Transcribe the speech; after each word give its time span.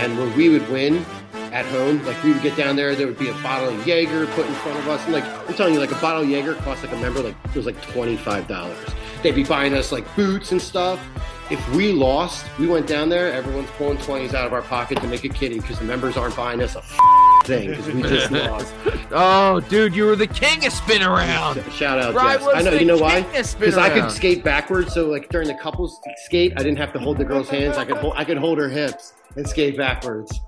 And 0.00 0.18
when 0.18 0.34
we 0.34 0.48
would 0.48 0.66
win 0.70 1.04
at 1.52 1.66
home, 1.66 2.02
like 2.06 2.22
we 2.24 2.32
would 2.32 2.42
get 2.42 2.56
down 2.56 2.74
there, 2.76 2.94
there 2.94 3.06
would 3.06 3.18
be 3.18 3.28
a 3.28 3.34
bottle 3.42 3.68
of 3.68 3.86
Jaeger 3.86 4.26
put 4.28 4.46
in 4.46 4.54
front 4.54 4.78
of 4.78 4.88
us. 4.88 5.04
And 5.04 5.12
like 5.12 5.24
I'm 5.24 5.54
telling 5.54 5.74
you, 5.74 5.80
like 5.80 5.92
a 5.92 6.00
bottle 6.00 6.22
of 6.22 6.28
Jaeger 6.28 6.54
cost 6.56 6.82
like 6.82 6.92
a 6.92 6.96
member 6.96 7.20
like 7.20 7.36
it 7.44 7.54
was 7.54 7.66
like 7.66 7.80
twenty 7.82 8.16
five 8.16 8.48
dollars. 8.48 8.78
They'd 9.22 9.34
be 9.34 9.44
buying 9.44 9.74
us 9.74 9.92
like 9.92 10.04
boots 10.16 10.52
and 10.52 10.60
stuff. 10.62 10.98
If 11.50 11.68
we 11.74 11.92
lost, 11.92 12.46
we 12.58 12.66
went 12.66 12.86
down 12.86 13.10
there. 13.10 13.30
Everyone's 13.32 13.68
pulling 13.72 13.98
twenties 13.98 14.32
out 14.34 14.46
of 14.46 14.54
our 14.54 14.62
pocket 14.62 15.00
to 15.02 15.06
make 15.06 15.24
a 15.24 15.28
kitty 15.28 15.60
because 15.60 15.78
the 15.78 15.84
members 15.84 16.16
aren't 16.16 16.34
buying 16.36 16.62
us 16.62 16.76
a 16.76 16.78
f- 16.78 16.96
thing 17.44 17.70
because 17.70 17.86
we 17.88 18.02
just 18.02 18.30
lost. 18.32 18.72
Oh, 19.10 19.60
dude, 19.68 19.94
you 19.94 20.04
were 20.06 20.16
the 20.16 20.26
king 20.26 20.64
of 20.66 20.72
spin 20.72 21.02
around. 21.02 21.62
Shout 21.72 21.98
out, 21.98 22.14
Ryan 22.14 22.38
Jess. 22.40 22.48
I 22.54 22.62
know. 22.62 22.70
the 22.70 22.80
You 22.80 22.86
know 22.86 22.98
why? 22.98 23.22
king 23.22 23.36
of 23.40 23.46
spin 23.46 23.60
Because 23.60 23.78
I 23.78 23.88
could 23.90 23.98
around. 24.02 24.10
skate 24.10 24.44
backwards. 24.44 24.92
So 24.94 25.06
like 25.08 25.28
during 25.28 25.48
the 25.48 25.54
couples 25.54 26.00
skate, 26.24 26.52
I 26.56 26.62
didn't 26.62 26.78
have 26.78 26.92
to 26.94 26.98
hold 26.98 27.18
the 27.18 27.24
girl's 27.24 27.48
hands. 27.48 27.76
I 27.76 27.84
could 27.84 27.96
hold. 27.98 28.14
I 28.16 28.24
could 28.24 28.38
hold 28.38 28.58
her 28.58 28.68
hips 28.68 29.14
and 29.36 29.48
skate 29.48 29.76
backwards. 29.76 30.40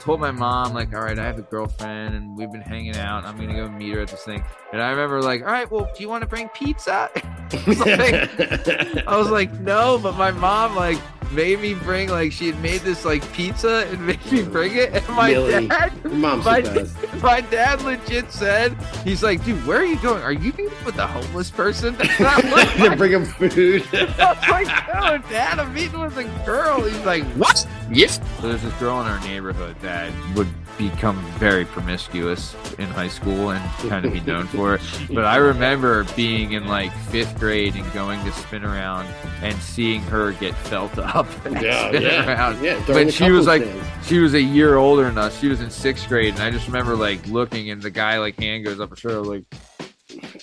told 0.00 0.18
my 0.20 0.30
mom 0.32 0.74
like 0.74 0.92
all 0.94 1.02
right 1.02 1.18
i 1.18 1.24
have 1.24 1.38
a 1.38 1.42
girlfriend 1.42 2.14
and 2.14 2.36
we've 2.36 2.50
been 2.50 2.60
hanging 2.60 2.96
out 2.96 3.24
i'm 3.24 3.36
gonna 3.36 3.54
go 3.54 3.68
meet 3.68 3.94
her 3.94 4.00
at 4.00 4.08
this 4.08 4.24
thing 4.24 4.42
and 4.72 4.82
i 4.82 4.90
remember 4.90 5.22
like 5.22 5.42
all 5.42 5.46
right 5.52 5.70
well 5.70 5.88
do 5.96 6.02
you 6.02 6.08
want 6.08 6.22
to 6.22 6.26
bring 6.26 6.48
pizza 6.50 7.08
I 7.14 7.64
was 7.66 7.78
like- 7.86 9.06
I 9.06 9.16
was 9.16 9.30
like 9.30 9.52
no 9.60 9.98
but 10.02 10.16
my 10.16 10.30
mom 10.32 10.74
like 10.74 10.98
made 11.32 11.60
me 11.60 11.74
bring 11.74 12.08
like 12.08 12.32
she 12.32 12.46
had 12.50 12.60
made 12.60 12.80
this 12.80 13.04
like 13.04 13.30
pizza 13.32 13.86
and 13.90 14.06
made 14.06 14.32
me 14.32 14.42
bring 14.42 14.76
it 14.76 14.92
and 14.92 15.08
my 15.08 15.30
Millie. 15.30 15.68
dad 15.68 16.04
mom's 16.12 16.44
my, 16.44 16.60
the 16.60 16.80
best. 16.80 16.96
my 17.22 17.40
dad 17.40 17.82
legit 17.82 18.30
said 18.32 18.76
he's 19.04 19.22
like 19.22 19.44
dude 19.44 19.64
where 19.66 19.78
are 19.78 19.84
you 19.84 19.98
going 20.00 20.22
are 20.22 20.32
you 20.32 20.52
meeting 20.52 20.70
with 20.84 20.98
a 20.98 21.06
homeless 21.06 21.50
person 21.50 21.96
And 22.00 22.26
I'm 22.26 22.50
like, 22.50 22.74
to 22.76 22.96
bring 22.96 23.12
him 23.12 23.24
food. 23.24 23.86
I 23.92 24.32
was 24.32 24.48
like, 24.48 24.88
no, 24.94 25.18
Dad, 25.30 25.58
I'm 25.58 25.72
meeting 25.72 26.00
with 26.00 26.16
a 26.18 26.24
girl. 26.44 26.82
He's 26.82 26.98
like, 27.04 27.22
what? 27.32 27.66
Yes. 27.90 28.20
So 28.40 28.48
there's 28.48 28.62
this 28.62 28.72
girl 28.74 29.00
in 29.00 29.06
our 29.06 29.20
neighborhood 29.20 29.76
that 29.80 30.12
would 30.34 30.48
become 30.78 31.16
very 31.38 31.64
promiscuous 31.64 32.54
in 32.78 32.86
high 32.86 33.08
school 33.08 33.50
and 33.50 33.62
kind 33.88 34.04
of 34.04 34.12
be 34.12 34.20
known 34.20 34.46
for 34.46 34.74
it. 34.74 34.80
But 35.08 35.24
I 35.24 35.36
remember 35.36 36.04
being 36.16 36.52
in 36.52 36.66
like 36.66 36.92
fifth 36.92 37.38
grade 37.38 37.74
and 37.74 37.92
going 37.92 38.24
to 38.24 38.32
Spin-A-Round 38.32 39.08
and 39.42 39.56
seeing 39.60 40.00
her 40.02 40.32
get 40.32 40.54
felt 40.54 40.96
up. 40.98 41.26
yeah, 41.50 41.88
spin 41.88 42.02
yeah, 42.02 42.26
around. 42.26 42.62
yeah. 42.62 42.82
But 42.86 43.12
she 43.12 43.30
was 43.30 43.46
like, 43.46 43.62
days. 43.62 43.84
she 44.04 44.18
was 44.18 44.34
a 44.34 44.42
year 44.42 44.76
older 44.76 45.04
than 45.04 45.18
us. 45.18 45.38
She 45.38 45.48
was 45.48 45.60
in 45.60 45.70
sixth 45.70 46.08
grade, 46.08 46.34
and 46.34 46.42
I 46.42 46.50
just 46.50 46.66
remember 46.66 46.96
like 46.96 47.26
looking, 47.26 47.70
and 47.70 47.82
the 47.82 47.90
guy 47.90 48.18
like 48.18 48.38
hand 48.38 48.64
goes 48.64 48.80
up 48.80 48.90
her 48.90 48.96
shoulder, 48.96 49.36
like, 49.36 49.44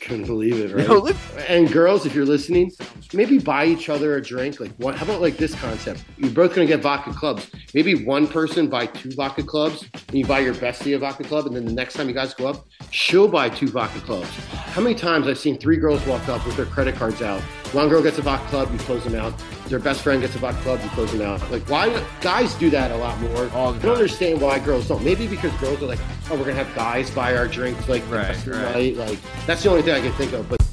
couldn't 0.02 0.26
believe 0.26 0.60
it, 0.60 0.74
right? 0.76 0.88
"Yo, 0.88 1.00
look, 1.00 1.16
And 1.48 1.72
girls, 1.72 2.06
if 2.06 2.16
you're 2.16 2.26
listening, 2.26 2.72
maybe 3.14 3.38
buy 3.40 3.66
each 3.66 3.90
other 3.90 4.16
a 4.16 4.22
drink. 4.22 4.60
Like, 4.60 4.72
what? 4.78 4.96
How 4.96 5.06
about 5.06 5.22
like 5.22 5.38
this 5.38 5.54
concept? 5.56 6.04
You're 6.18 6.32
both 6.32 6.54
gonna 6.54 6.68
get 6.68 6.82
vodka 6.82 7.14
clubs. 7.14 7.50
Maybe 7.74 8.06
one 8.06 8.28
person 8.28 8.68
buy 8.68 8.88
two 8.88 9.12
vodka 9.12 9.44
clubs, 9.44 9.86
and 9.94 10.18
you 10.18 10.26
buy 10.26 10.40
your 10.40 10.54
bestie 10.54 10.96
a 10.96 11.00
vodka 11.00 11.24
club, 11.24 11.46
and 11.48 11.56
then 11.56 11.66
the 11.66 11.74
next 11.74 11.94
time 11.96 12.08
you 12.08 12.14
guys 12.14 12.34
go 12.34 12.48
up, 12.48 12.66
she'll 12.92 13.28
buy 13.28 13.50
two 13.50 13.68
vodka 13.68 14.00
clubs. 14.02 14.30
How 14.54 14.82
many 14.82 14.96
times 14.96 15.28
I've 15.28 15.38
seen 15.40 15.58
three 15.58 15.78
girls 15.78 16.06
walk 16.06 16.28
up 16.30 16.46
with 16.46 16.56
their 16.56 16.66
credit 16.66 16.96
cards 16.96 17.22
out? 17.22 17.42
One 17.74 17.90
girl 17.90 18.02
gets 18.02 18.18
a 18.18 18.22
vodka 18.22 18.48
club, 18.48 18.72
you 18.72 18.80
close 18.80 19.04
them 19.04 19.16
out. 19.16 19.34
Their 19.68 19.80
best 19.80 20.02
friend 20.02 20.22
gets 20.22 20.36
a 20.36 20.38
vodka 20.38 20.62
club, 20.62 20.80
you 20.82 20.90
close 20.90 21.12
them 21.12 21.22
out. 21.22 21.52
Like, 21.52 21.70
why 21.70 22.02
guys 22.22 22.54
do 22.56 22.70
that 22.70 22.92
a 22.92 22.96
lot 22.96 23.20
more? 23.20 23.50
All 23.52 23.74
I 23.74 23.78
don't 23.80 23.96
understand 23.96 24.40
why 24.42 24.60
girls 24.60 24.88
don't. 24.88 25.04
Maybe 25.04 25.28
because 25.28 25.52
girls 25.60 25.82
are 25.84 25.88
like, 25.88 26.00
oh, 26.32 26.36
we're 26.38 26.46
gonna 26.46 26.54
have 26.54 26.74
guys 26.76 27.12
buy 27.12 27.36
our 27.36 27.48
drinks 27.48 27.90
like 27.90 28.04
Right, 28.04 28.30
rest 28.30 28.48
of 28.48 28.54
the 28.54 28.60
right. 28.64 28.76
night. 28.76 28.96
Like, 28.96 29.20
that's 29.46 29.64
the 29.64 29.70
only 29.70 29.82
thing 29.82 29.94
I 29.96 30.02
can 30.02 30.14
think 30.14 30.32
of. 30.32 30.48
But 30.50 30.64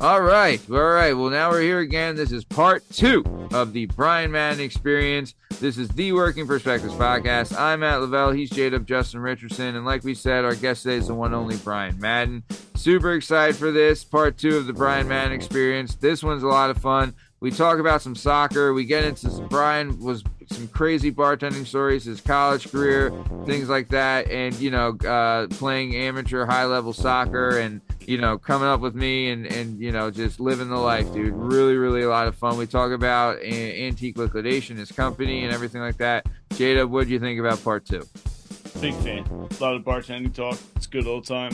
All 0.00 0.22
right. 0.22 0.60
All 0.70 0.76
right. 0.78 1.12
Well, 1.12 1.28
now 1.28 1.50
we're 1.50 1.62
here 1.62 1.80
again. 1.80 2.14
This 2.14 2.30
is 2.30 2.44
part 2.44 2.88
two 2.90 3.24
of 3.52 3.72
the 3.72 3.86
Brian 3.86 4.30
Madden 4.30 4.60
experience. 4.60 5.34
This 5.58 5.76
is 5.76 5.88
the 5.88 6.12
Working 6.12 6.46
Perspectives 6.46 6.94
podcast. 6.94 7.58
I'm 7.58 7.80
Matt 7.80 8.00
Lavelle. 8.00 8.30
He's 8.30 8.48
Jade 8.48 8.74
Up 8.74 8.84
Justin 8.84 9.18
Richardson. 9.18 9.74
And 9.74 9.84
like 9.84 10.04
we 10.04 10.14
said, 10.14 10.44
our 10.44 10.54
guest 10.54 10.84
today 10.84 10.98
is 10.98 11.08
the 11.08 11.14
one 11.14 11.34
only 11.34 11.56
Brian 11.56 11.98
Madden. 11.98 12.44
Super 12.76 13.14
excited 13.14 13.56
for 13.56 13.72
this 13.72 14.04
part 14.04 14.38
two 14.38 14.56
of 14.56 14.66
the 14.66 14.72
Brian 14.72 15.08
Madden 15.08 15.32
experience. 15.32 15.96
This 15.96 16.22
one's 16.22 16.44
a 16.44 16.48
lot 16.48 16.70
of 16.70 16.78
fun. 16.78 17.12
We 17.40 17.50
talk 17.50 17.80
about 17.80 18.00
some 18.00 18.14
soccer. 18.14 18.72
We 18.72 18.84
get 18.84 19.02
into 19.02 19.28
some, 19.30 19.48
Brian 19.48 19.98
was 19.98 20.22
some 20.46 20.68
crazy 20.68 21.10
bartending 21.10 21.66
stories, 21.66 22.04
his 22.04 22.20
college 22.20 22.70
career, 22.70 23.12
things 23.46 23.68
like 23.68 23.88
that, 23.88 24.30
and 24.30 24.54
you 24.56 24.70
know, 24.70 24.96
uh, 24.98 25.48
playing 25.48 25.94
amateur 25.96 26.46
high 26.46 26.64
level 26.64 26.92
soccer, 26.92 27.58
and 27.58 27.80
you 28.08 28.16
know, 28.16 28.38
coming 28.38 28.66
up 28.66 28.80
with 28.80 28.94
me, 28.94 29.30
and 29.30 29.46
and 29.46 29.78
you 29.78 29.92
know, 29.92 30.10
just 30.10 30.40
living 30.40 30.70
the 30.70 30.78
life, 30.78 31.12
dude. 31.12 31.34
Really, 31.34 31.76
really 31.76 32.02
a 32.02 32.08
lot 32.08 32.26
of 32.26 32.34
fun. 32.34 32.56
We 32.56 32.66
talk 32.66 32.90
about 32.90 33.42
antique 33.42 34.16
liquidation, 34.16 34.78
his 34.78 34.90
company, 34.90 35.44
and 35.44 35.52
everything 35.52 35.82
like 35.82 35.98
that. 35.98 36.24
Jada, 36.50 36.88
what 36.88 37.06
do 37.06 37.12
you 37.12 37.20
think 37.20 37.38
about 37.38 37.62
part 37.62 37.84
two? 37.84 38.02
Big 38.80 38.94
fan. 38.94 39.26
A 39.28 39.62
lot 39.62 39.74
of 39.74 39.82
bartending 39.82 40.32
talk. 40.32 40.58
It's 40.74 40.86
good 40.86 41.06
old 41.06 41.26
time. 41.26 41.52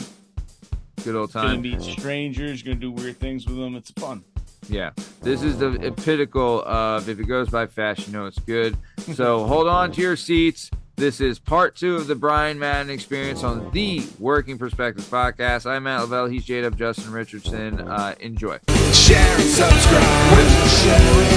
Good 1.03 1.17
old 1.17 1.33
time. 1.33 1.61
Gonna 1.61 1.75
meet 1.77 1.81
strangers. 1.81 2.63
Gonna 2.63 2.77
do 2.77 2.91
weird 2.91 3.19
things 3.19 3.45
with 3.45 3.57
them. 3.57 3.75
It's 3.75 3.91
fun. 3.91 4.23
Yeah, 4.69 4.91
this 5.21 5.43
is 5.43 5.59
the 5.59 5.93
pinnacle 6.05 6.63
of 6.65 7.09
if 7.09 7.19
it 7.19 7.25
goes 7.25 7.49
by 7.49 7.67
fast, 7.67 8.07
you 8.07 8.13
know 8.13 8.27
it's 8.27 8.39
good. 8.39 8.77
So 9.13 9.45
hold 9.45 9.67
on 9.67 9.91
to 9.91 10.01
your 10.01 10.15
seats. 10.15 10.71
This 10.97 11.19
is 11.19 11.39
part 11.39 11.75
two 11.75 11.97
of 11.97 12.07
the 12.07 12.15
Brian 12.15 12.57
Madden 12.57 12.89
experience 12.89 13.43
on 13.43 13.69
the 13.71 14.07
Working 14.17 14.57
Perspectives 14.57 15.09
podcast. 15.09 15.69
I'm 15.69 15.83
Matt 15.83 15.99
Lavelle. 15.99 16.27
He's 16.27 16.49
Up 16.49 16.77
Justin 16.77 17.11
Richardson. 17.11 17.81
Uh, 17.81 18.15
enjoy. 18.21 18.59
Share 18.93 19.35
and 19.35 19.43
subscribe. 19.43 20.31
Would 20.31 20.51
you 20.51 20.69
share 20.69 20.97
it? 21.01 21.35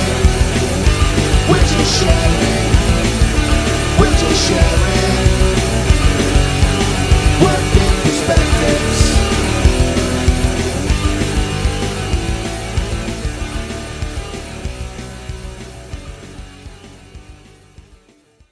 Would 1.51 1.71
you 1.73 1.85
share 1.85 2.31
it? 2.41 2.71
Would 3.99 4.21
you 4.21 4.37
share 4.37 4.85
it? 4.85 4.88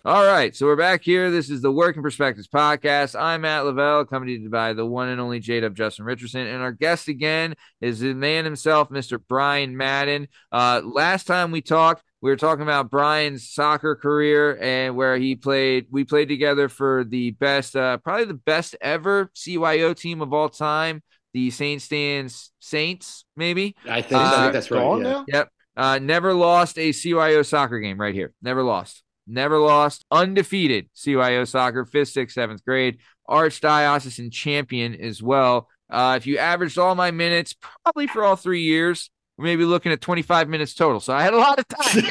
All 0.07 0.25
right, 0.25 0.55
so 0.55 0.67
we're 0.67 0.77
back 0.77 1.03
here. 1.03 1.33
This 1.33 1.51
is 1.51 1.63
the 1.63 1.73
Working 1.73 2.01
Perspectives 2.01 2.47
podcast. 2.47 3.21
I'm 3.21 3.41
Matt 3.41 3.65
Lavelle, 3.65 3.99
accompanied 3.99 4.49
by 4.53 4.73
the 4.73 4.87
one 4.87 5.09
and 5.09 5.21
only 5.21 5.41
Jade 5.41 5.65
Up 5.65 5.75
Justin 5.75 6.05
Richardson, 6.05 6.47
and 6.47 6.63
our 6.63 6.71
guest 6.71 7.09
again 7.09 7.57
is 7.81 7.99
the 7.99 8.15
man 8.15 8.45
himself, 8.45 8.89
Mr. 8.89 9.21
Brian 9.29 9.77
Madden. 9.77 10.29
Uh, 10.53 10.81
last 10.85 11.27
time 11.27 11.51
we 11.51 11.61
talked, 11.61 12.05
we 12.21 12.31
were 12.31 12.37
talking 12.37 12.63
about 12.63 12.89
Brian's 12.89 13.51
soccer 13.51 13.97
career 13.97 14.57
and 14.63 14.95
where 14.95 15.17
he 15.19 15.35
played. 15.35 15.87
We 15.91 16.05
played 16.05 16.29
together 16.29 16.69
for 16.69 17.03
the 17.03 17.33
best, 17.33 17.75
uh, 17.75 17.97
probably 17.99 18.27
the 18.27 18.35
best 18.35 18.77
ever 18.81 19.33
CYO 19.35 19.93
team 19.97 20.23
of 20.23 20.33
all 20.33 20.49
time, 20.49 21.03
the 21.35 21.51
Saint 21.51 21.83
Stan's 21.83 22.53
Saints, 22.61 23.25
maybe. 23.37 23.75
I 23.85 24.03
think, 24.03 24.21
I 24.21 24.25
Uh, 24.25 24.41
think 24.43 24.53
that's 24.53 24.71
right. 24.71 25.03
Yeah. 25.03 25.25
Yep. 25.27 25.49
Uh, 25.77 25.99
never 25.99 26.33
lost 26.33 26.79
a 26.79 26.91
CYO 26.93 27.45
soccer 27.45 27.81
game 27.81 28.01
right 28.01 28.15
here. 28.15 28.33
Never 28.41 28.63
lost. 28.63 29.03
Never 29.27 29.59
lost. 29.59 30.05
Undefeated 30.11 30.89
CYO 30.95 31.47
soccer, 31.47 31.85
fifth, 31.85 32.11
sixth, 32.11 32.35
seventh 32.35 32.65
grade. 32.65 32.99
Archdiocesan 33.29 34.33
champion 34.33 34.95
as 34.95 35.23
well. 35.23 35.69
Uh, 35.91 36.15
if 36.17 36.27
you 36.27 36.39
averaged 36.39 36.79
all 36.79 36.95
my 36.95 37.11
minutes, 37.11 37.55
probably 37.55 38.07
for 38.07 38.25
all 38.25 38.37
three 38.37 38.63
years, 38.63 39.11
we're 39.37 39.45
maybe 39.45 39.65
looking 39.65 39.93
at 39.93 40.01
25 40.01 40.49
minutes 40.49 40.75
total. 40.75 41.01
So 41.01 41.13
I 41.13 41.23
had 41.23 41.35
a 41.35 41.39
lot 41.39 41.59
of 41.59 41.69
time. 41.69 42.05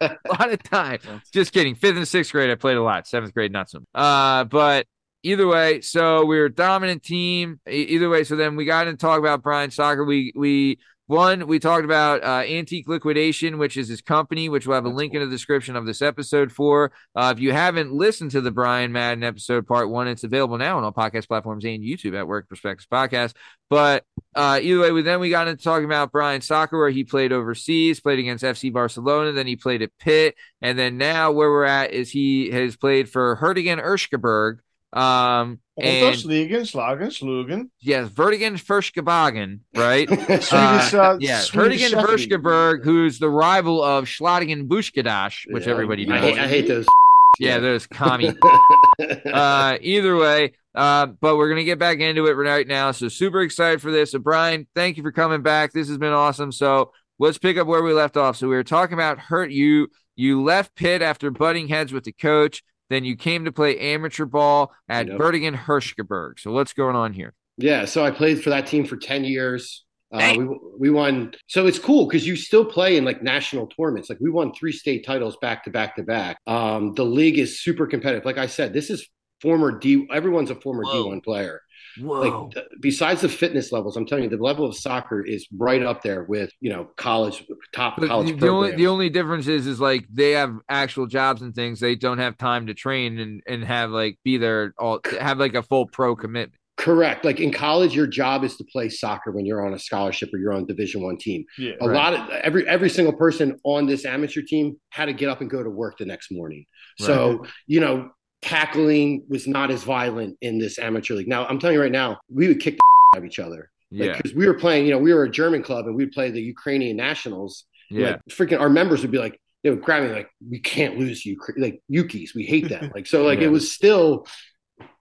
a 0.00 0.16
lot 0.28 0.52
of 0.52 0.62
time. 0.62 1.00
Just 1.32 1.52
kidding. 1.52 1.74
Fifth 1.74 1.96
and 1.96 2.06
sixth 2.06 2.32
grade, 2.32 2.50
I 2.50 2.54
played 2.54 2.76
a 2.76 2.82
lot. 2.82 3.06
Seventh 3.06 3.34
grade, 3.34 3.52
not 3.52 3.70
so 3.70 3.80
much. 3.80 3.86
Uh, 3.94 4.44
but 4.44 4.86
either 5.22 5.46
way, 5.46 5.80
so 5.80 6.24
we 6.24 6.38
were 6.38 6.46
a 6.46 6.54
dominant 6.54 7.02
team. 7.02 7.60
Either 7.66 8.08
way, 8.08 8.24
so 8.24 8.36
then 8.36 8.56
we 8.56 8.64
got 8.64 8.86
into 8.86 8.98
talk 8.98 9.18
about 9.18 9.42
Brian 9.42 9.70
Soccer. 9.70 10.04
We 10.04 10.32
we 10.36 10.78
one 11.12 11.46
we 11.46 11.58
talked 11.58 11.84
about 11.84 12.24
uh, 12.24 12.42
Antique 12.44 12.88
Liquidation, 12.88 13.58
which 13.58 13.76
is 13.76 13.88
his 13.88 14.00
company, 14.00 14.48
which 14.48 14.66
we'll 14.66 14.74
have 14.74 14.84
a 14.84 14.88
That's 14.88 14.96
link 14.96 15.14
in 15.14 15.20
the 15.20 15.28
description 15.28 15.76
of 15.76 15.86
this 15.86 16.02
episode 16.02 16.50
for. 16.50 16.90
Uh, 17.14 17.32
if 17.36 17.40
you 17.40 17.52
haven't 17.52 17.92
listened 17.92 18.30
to 18.32 18.40
the 18.40 18.50
Brian 18.50 18.90
Madden 18.90 19.22
episode 19.22 19.66
part 19.66 19.90
one, 19.90 20.08
it's 20.08 20.24
available 20.24 20.58
now 20.58 20.78
on 20.78 20.84
all 20.84 20.92
podcast 20.92 21.28
platforms 21.28 21.64
and 21.64 21.82
YouTube 21.84 22.18
at 22.18 22.26
Work 22.26 22.48
Perspectives 22.48 22.86
Podcast. 22.90 23.34
But 23.68 24.04
uh, 24.34 24.58
either 24.62 24.80
way, 24.80 24.90
we 24.90 25.02
then 25.02 25.20
we 25.20 25.30
got 25.30 25.48
into 25.48 25.62
talking 25.62 25.84
about 25.84 26.12
Brian 26.12 26.40
Soccer, 26.40 26.78
where 26.78 26.90
he 26.90 27.04
played 27.04 27.32
overseas, 27.32 28.00
played 28.00 28.18
against 28.18 28.42
FC 28.42 28.72
Barcelona, 28.72 29.32
then 29.32 29.46
he 29.46 29.56
played 29.56 29.82
at 29.82 29.90
Pitt, 29.98 30.34
and 30.60 30.78
then 30.78 30.96
now 30.96 31.30
where 31.30 31.50
we're 31.50 31.64
at 31.64 31.92
is 31.92 32.10
he 32.10 32.50
has 32.50 32.76
played 32.76 33.08
for 33.08 33.36
Hertigen 33.36 33.82
Erschgeberg. 33.82 34.58
Um, 34.92 35.58
and 35.80 36.14
Untersliegen, 36.14 36.66
Schlagen, 36.66 37.10
Schlugen. 37.10 37.70
yes, 37.80 38.10
Vertigen 38.10 38.56
Verschgebagen, 38.58 39.60
right? 39.74 40.06
Swedish, 40.42 40.50
Uh, 40.94 41.16
yeah, 41.18 41.40
Swedish 41.40 41.80
Hertigen 41.82 41.90
Chevy. 41.90 42.26
Verschgeberg, 42.26 42.84
who's 42.84 43.18
the 43.18 43.30
rival 43.30 43.82
of 43.82 44.04
Schladingen 44.04 44.68
Buschgedash, 44.68 45.46
which 45.50 45.64
Yeah, 45.66 45.72
everybody 45.72 46.06
I 46.10 46.18
hate, 46.18 46.38
I 46.38 46.46
hate 46.48 46.68
those. 46.68 46.86
Yeah, 47.38 47.60
there's 47.60 47.86
commie. 47.86 48.34
uh, 49.32 49.78
either 49.80 50.16
way, 50.16 50.52
uh, 50.74 51.06
but 51.06 51.38
we're 51.38 51.48
gonna 51.48 51.64
get 51.64 51.78
back 51.78 51.98
into 51.98 52.26
it 52.26 52.32
right 52.34 52.66
now. 52.68 52.90
So 52.92 53.08
super 53.08 53.40
excited 53.40 53.80
for 53.80 53.90
this. 53.90 54.10
So 54.12 54.18
Brian, 54.18 54.66
thank 54.74 54.98
you 54.98 55.02
for 55.02 55.12
coming 55.12 55.40
back. 55.40 55.72
This 55.72 55.88
has 55.88 55.96
been 55.96 56.12
awesome. 56.12 56.52
So 56.52 56.92
let's 57.18 57.38
pick 57.38 57.56
up 57.56 57.66
where 57.66 57.82
we 57.82 57.94
left 57.94 58.18
off. 58.18 58.36
So 58.36 58.48
we 58.48 58.54
were 58.54 58.62
talking 58.62 58.92
about 58.92 59.18
hurt 59.18 59.50
you. 59.50 59.88
You 60.14 60.42
left 60.42 60.76
Pitt 60.76 61.00
after 61.00 61.30
butting 61.30 61.68
heads 61.68 61.90
with 61.90 62.04
the 62.04 62.12
coach. 62.12 62.62
Then 62.92 63.04
you 63.04 63.16
came 63.16 63.46
to 63.46 63.52
play 63.52 63.78
amateur 63.78 64.26
ball 64.26 64.72
at 64.88 65.06
Yep. 65.06 65.18
Hirschgeberg. 65.18 66.38
So 66.38 66.52
what's 66.52 66.74
going 66.74 66.94
on 66.94 67.14
here? 67.14 67.32
Yeah, 67.56 67.86
so 67.86 68.04
I 68.04 68.10
played 68.10 68.42
for 68.42 68.50
that 68.50 68.66
team 68.66 68.84
for 68.84 68.96
10 68.96 69.24
years. 69.24 69.84
Uh, 70.12 70.34
we 70.36 70.58
we 70.78 70.90
won. 70.90 71.32
So 71.46 71.66
it's 71.66 71.78
cool 71.78 72.06
because 72.06 72.26
you 72.26 72.36
still 72.36 72.66
play 72.66 72.98
in 72.98 73.04
like 73.06 73.22
national 73.22 73.68
tournaments. 73.68 74.10
Like 74.10 74.18
we 74.20 74.28
won 74.28 74.52
three 74.52 74.72
state 74.72 75.06
titles 75.06 75.38
back 75.40 75.64
to 75.64 75.70
back 75.70 75.96
to 75.96 76.02
back. 76.02 76.36
Um, 76.46 76.92
the 76.92 77.04
league 77.04 77.38
is 77.38 77.62
super 77.62 77.86
competitive. 77.86 78.26
Like 78.26 78.36
I 78.36 78.46
said, 78.46 78.74
this 78.74 78.90
is 78.90 79.08
former 79.40 79.78
D. 79.78 80.06
Everyone's 80.12 80.50
a 80.50 80.54
former 80.54 80.82
Whoa. 80.84 81.06
D1 81.06 81.24
player. 81.24 81.62
Whoa. 82.00 82.20
Like 82.20 82.54
th- 82.54 82.66
besides 82.80 83.20
the 83.20 83.28
fitness 83.28 83.72
levels, 83.72 83.96
I'm 83.96 84.06
telling 84.06 84.24
you, 84.24 84.30
the 84.30 84.42
level 84.42 84.64
of 84.64 84.76
soccer 84.76 85.24
is 85.24 85.46
right 85.56 85.82
up 85.82 86.02
there 86.02 86.24
with 86.24 86.50
you 86.60 86.70
know 86.70 86.88
college 86.96 87.44
top 87.72 87.96
But 87.98 88.08
college 88.08 88.28
the, 88.28 88.36
the 88.36 88.48
only 88.48 88.72
the 88.72 88.86
only 88.86 89.10
difference 89.10 89.48
is 89.48 89.66
is 89.66 89.80
like 89.80 90.06
they 90.10 90.32
have 90.32 90.56
actual 90.68 91.06
jobs 91.06 91.42
and 91.42 91.54
things. 91.54 91.80
They 91.80 91.94
don't 91.94 92.18
have 92.18 92.38
time 92.38 92.66
to 92.66 92.74
train 92.74 93.18
and 93.18 93.42
and 93.46 93.64
have 93.64 93.90
like 93.90 94.18
be 94.24 94.38
there 94.38 94.74
all 94.78 95.00
have 95.20 95.38
like 95.38 95.54
a 95.54 95.62
full 95.62 95.86
pro 95.86 96.16
commitment. 96.16 96.58
Correct. 96.78 97.24
Like 97.24 97.38
in 97.38 97.52
college, 97.52 97.94
your 97.94 98.06
job 98.06 98.44
is 98.44 98.56
to 98.56 98.64
play 98.64 98.88
soccer 98.88 99.30
when 99.30 99.44
you're 99.44 99.64
on 99.64 99.74
a 99.74 99.78
scholarship 99.78 100.30
or 100.32 100.38
you're 100.38 100.52
on 100.52 100.62
a 100.62 100.66
Division 100.66 101.02
One 101.02 101.18
team. 101.18 101.44
Yeah. 101.58 101.74
a 101.80 101.86
lot 101.86 102.14
of 102.14 102.28
every 102.30 102.66
every 102.66 102.88
single 102.88 103.12
person 103.12 103.60
on 103.62 103.86
this 103.86 104.04
amateur 104.04 104.40
team 104.42 104.76
had 104.90 105.04
to 105.06 105.12
get 105.12 105.28
up 105.28 105.42
and 105.42 105.50
go 105.50 105.62
to 105.62 105.70
work 105.70 105.98
the 105.98 106.06
next 106.06 106.32
morning. 106.32 106.64
So 106.98 107.44
you 107.66 107.80
know, 107.80 108.10
tackling 108.42 109.24
was 109.28 109.46
not 109.46 109.70
as 109.70 109.82
violent 109.84 110.36
in 110.40 110.58
this 110.58 110.78
amateur 110.78 111.14
league. 111.14 111.28
Now 111.28 111.46
I'm 111.46 111.58
telling 111.58 111.74
you 111.74 111.82
right 111.82 111.92
now, 111.92 112.18
we 112.28 112.48
would 112.48 112.60
kick 112.60 112.76
the 112.76 112.82
out 113.16 113.18
of 113.20 113.24
each 113.24 113.38
other 113.38 113.70
Yeah, 113.90 114.16
because 114.16 114.34
we 114.34 114.46
were 114.46 114.54
playing. 114.54 114.86
You 114.86 114.92
know, 114.92 114.98
we 114.98 115.14
were 115.14 115.24
a 115.24 115.30
German 115.30 115.62
club 115.62 115.86
and 115.86 115.94
we'd 115.94 116.12
play 116.12 116.30
the 116.30 116.40
Ukrainian 116.42 116.96
nationals. 116.96 117.64
yeah. 117.90 118.10
Like 118.12 118.20
freaking, 118.30 118.60
our 118.60 118.68
members 118.70 119.02
would 119.02 119.10
be 119.10 119.18
like, 119.18 119.38
they 119.62 119.70
would 119.70 119.82
grab 119.82 120.02
me 120.02 120.10
like, 120.10 120.28
we 120.50 120.58
can't 120.58 120.98
lose 120.98 121.24
you, 121.24 121.38
like 121.56 121.80
Yukis. 121.90 122.34
We 122.34 122.44
hate 122.44 122.68
that. 122.70 122.92
Like 122.94 123.06
so, 123.06 123.22
like 123.24 123.38
Yeah. 123.38 123.46
it 123.46 123.52
was 123.52 123.70
still 123.72 124.26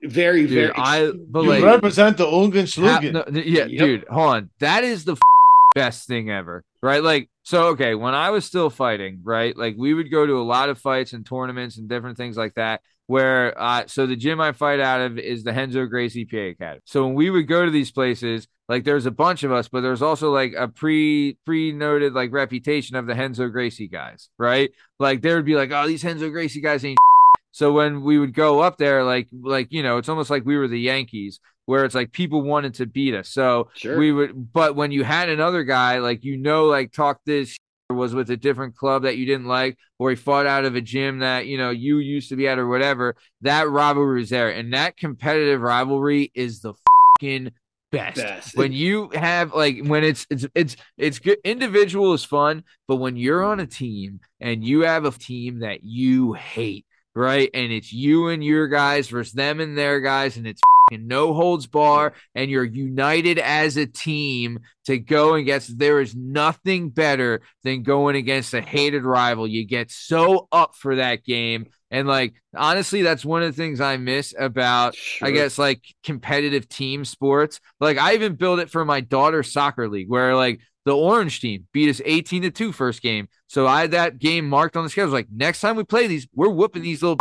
very 0.03 0.43
Dude, 0.45 0.51
very. 0.51 0.73
I 0.75 1.11
but 1.27 1.43
You 1.43 1.49
like 1.49 1.63
represent 1.63 2.17
the 2.17 2.25
Ungan 2.25 2.67
ha- 2.79 2.99
Slugan. 2.99 3.13
no, 3.13 3.41
yeah, 3.41 3.65
Yep. 3.65 3.69
dude, 3.85 4.05
hold 4.07 4.35
on. 4.35 4.49
That 4.59 4.83
is 4.83 5.03
the 5.05 5.17
best 5.75 6.07
thing 6.07 6.29
ever, 6.29 6.63
right? 6.83 7.01
Like, 7.01 7.27
so 7.43 7.69
okay, 7.69 7.95
when 7.95 8.13
I 8.13 8.29
was 8.29 8.45
still 8.45 8.69
fighting, 8.69 9.21
right? 9.23 9.57
Like, 9.57 9.75
we 9.79 9.95
would 9.95 10.11
go 10.11 10.27
to 10.27 10.33
a 10.33 10.43
lot 10.43 10.69
of 10.69 10.77
fights 10.77 11.13
and 11.13 11.25
tournaments 11.25 11.77
and 11.77 11.89
different 11.89 12.17
things 12.17 12.37
like 12.37 12.53
that. 12.55 12.81
Where, 13.11 13.61
uh, 13.61 13.83
so 13.87 14.05
the 14.05 14.15
gym 14.15 14.39
I 14.39 14.53
fight 14.53 14.79
out 14.79 15.01
of 15.01 15.19
is 15.19 15.43
the 15.43 15.51
Renzo 15.51 15.85
Gracie 15.85 16.23
PA 16.23 16.37
Academy. 16.37 16.81
So 16.85 17.03
when 17.05 17.13
we 17.13 17.29
would 17.29 17.45
go 17.45 17.65
to 17.65 17.69
these 17.71 17.91
places, 17.91 18.47
like 18.69 18.85
there's 18.85 19.05
a 19.05 19.11
bunch 19.11 19.43
of 19.43 19.51
us, 19.51 19.67
but 19.67 19.81
there's 19.81 20.01
also 20.01 20.31
like 20.31 20.53
a 20.57 20.69
pre 20.69 21.35
pre 21.45 21.73
noted 21.73 22.13
like 22.13 22.31
reputation 22.31 22.95
of 22.95 23.07
the 23.07 23.13
Renzo 23.13 23.49
Gracie 23.49 23.89
guys, 23.89 24.29
right? 24.37 24.71
Like 24.97 25.21
there 25.21 25.35
would 25.35 25.43
be 25.43 25.55
like, 25.55 25.71
oh, 25.73 25.87
these 25.87 26.05
Renzo 26.05 26.29
Gracie 26.29 26.61
guys 26.61 26.85
ain't. 26.85 26.97
So 27.53 27.73
when 27.73 28.01
we 28.03 28.17
would 28.17 28.33
go 28.33 28.61
up 28.61 28.77
there, 28.77 29.03
like 29.03 29.27
like 29.33 29.73
you 29.73 29.83
know, 29.83 29.97
it's 29.97 30.07
almost 30.07 30.29
like 30.29 30.45
we 30.45 30.55
were 30.55 30.69
the 30.69 30.79
Yankees, 30.79 31.41
where 31.65 31.83
it's 31.83 31.93
like 31.93 32.13
people 32.13 32.43
wanted 32.43 32.75
to 32.75 32.85
beat 32.85 33.13
us. 33.13 33.27
So 33.27 33.67
Sure. 33.75 33.97
we 33.97 34.13
would, 34.13 34.53
but 34.53 34.77
when 34.77 34.91
you 34.91 35.03
had 35.03 35.27
another 35.27 35.65
guy, 35.65 35.99
like 35.99 36.23
you 36.23 36.37
know, 36.37 36.67
like 36.67 36.93
talk 36.93 37.19
this 37.25 37.57
was 37.93 38.13
with 38.13 38.29
a 38.29 38.37
different 38.37 38.75
club 38.75 39.03
that 39.03 39.17
you 39.17 39.25
didn't 39.25 39.47
like, 39.47 39.77
or 39.99 40.09
he 40.09 40.15
fought 40.15 40.45
out 40.45 40.65
of 40.65 40.75
a 40.75 40.81
gym 40.81 41.19
that 41.19 41.47
you 41.47 41.57
know 41.57 41.69
you 41.69 41.97
used 41.97 42.29
to 42.29 42.35
be 42.35 42.47
at, 42.47 42.59
or 42.59 42.67
whatever. 42.67 43.15
That 43.41 43.69
rivalry 43.69 44.23
is 44.23 44.29
there, 44.29 44.49
and 44.49 44.73
that 44.73 44.97
competitive 44.97 45.61
rivalry 45.61 46.31
is 46.33 46.61
the 46.61 46.73
fucking 47.19 47.51
best. 47.91 48.17
Best. 48.17 48.57
When 48.57 48.71
you 48.71 49.09
have 49.13 49.53
like 49.53 49.85
when 49.85 50.03
it's 50.03 50.25
it's 50.29 50.45
it's 50.55 50.75
it's 50.97 51.19
good. 51.19 51.37
Individual 51.43 52.13
is 52.13 52.23
fun, 52.23 52.63
but 52.87 52.97
when 52.97 53.15
you're 53.15 53.43
on 53.43 53.59
a 53.59 53.67
team 53.67 54.19
and 54.39 54.63
you 54.63 54.81
have 54.81 55.05
a 55.05 55.11
team 55.11 55.59
that 55.59 55.83
you 55.83 56.33
hate, 56.33 56.85
right, 57.15 57.49
and 57.53 57.71
it's 57.71 57.93
you 57.93 58.29
and 58.29 58.43
your 58.43 58.67
guys 58.67 59.09
versus 59.09 59.33
them 59.33 59.59
and 59.59 59.77
their 59.77 59.99
guys, 59.99 60.37
and 60.37 60.47
it's 60.47 60.61
no 60.99 61.33
holds 61.33 61.67
bar, 61.67 62.13
and 62.35 62.49
you're 62.49 62.63
united 62.63 63.39
as 63.39 63.77
a 63.77 63.85
team 63.85 64.59
to 64.85 64.97
go 64.97 65.35
against. 65.35 65.77
There 65.77 66.01
is 66.01 66.15
nothing 66.15 66.89
better 66.89 67.41
than 67.63 67.83
going 67.83 68.15
against 68.15 68.53
a 68.53 68.61
hated 68.61 69.03
rival. 69.03 69.47
You 69.47 69.65
get 69.65 69.91
so 69.91 70.47
up 70.51 70.75
for 70.75 70.95
that 70.95 71.23
game. 71.23 71.67
And 71.89 72.07
like 72.07 72.33
honestly, 72.55 73.01
that's 73.01 73.25
one 73.25 73.43
of 73.43 73.53
the 73.53 73.61
things 73.61 73.81
I 73.81 73.97
miss 73.97 74.33
about 74.37 74.95
I 75.21 75.31
guess 75.31 75.57
like 75.57 75.83
competitive 76.03 76.69
team 76.69 77.03
sports. 77.05 77.59
Like 77.79 77.97
I 77.97 78.13
even 78.13 78.35
built 78.35 78.59
it 78.59 78.69
for 78.69 78.85
my 78.85 79.01
daughter's 79.01 79.51
soccer 79.51 79.89
league 79.89 80.09
where 80.09 80.35
like 80.35 80.61
the 80.85 80.95
orange 80.95 81.41
team 81.41 81.67
beat 81.73 81.89
us 81.89 82.01
18 82.03 82.43
to 82.43 82.51
2 82.51 82.71
first 82.71 83.01
game. 83.01 83.27
So 83.47 83.67
I 83.67 83.81
had 83.81 83.91
that 83.91 84.19
game 84.19 84.47
marked 84.47 84.77
on 84.77 84.83
the 84.83 84.89
schedule. 84.89 85.11
Like 85.11 85.27
next 85.31 85.61
time 85.61 85.75
we 85.75 85.83
play 85.83 86.07
these, 86.07 86.27
we're 86.33 86.49
whooping 86.49 86.81
these 86.81 87.01
little 87.03 87.17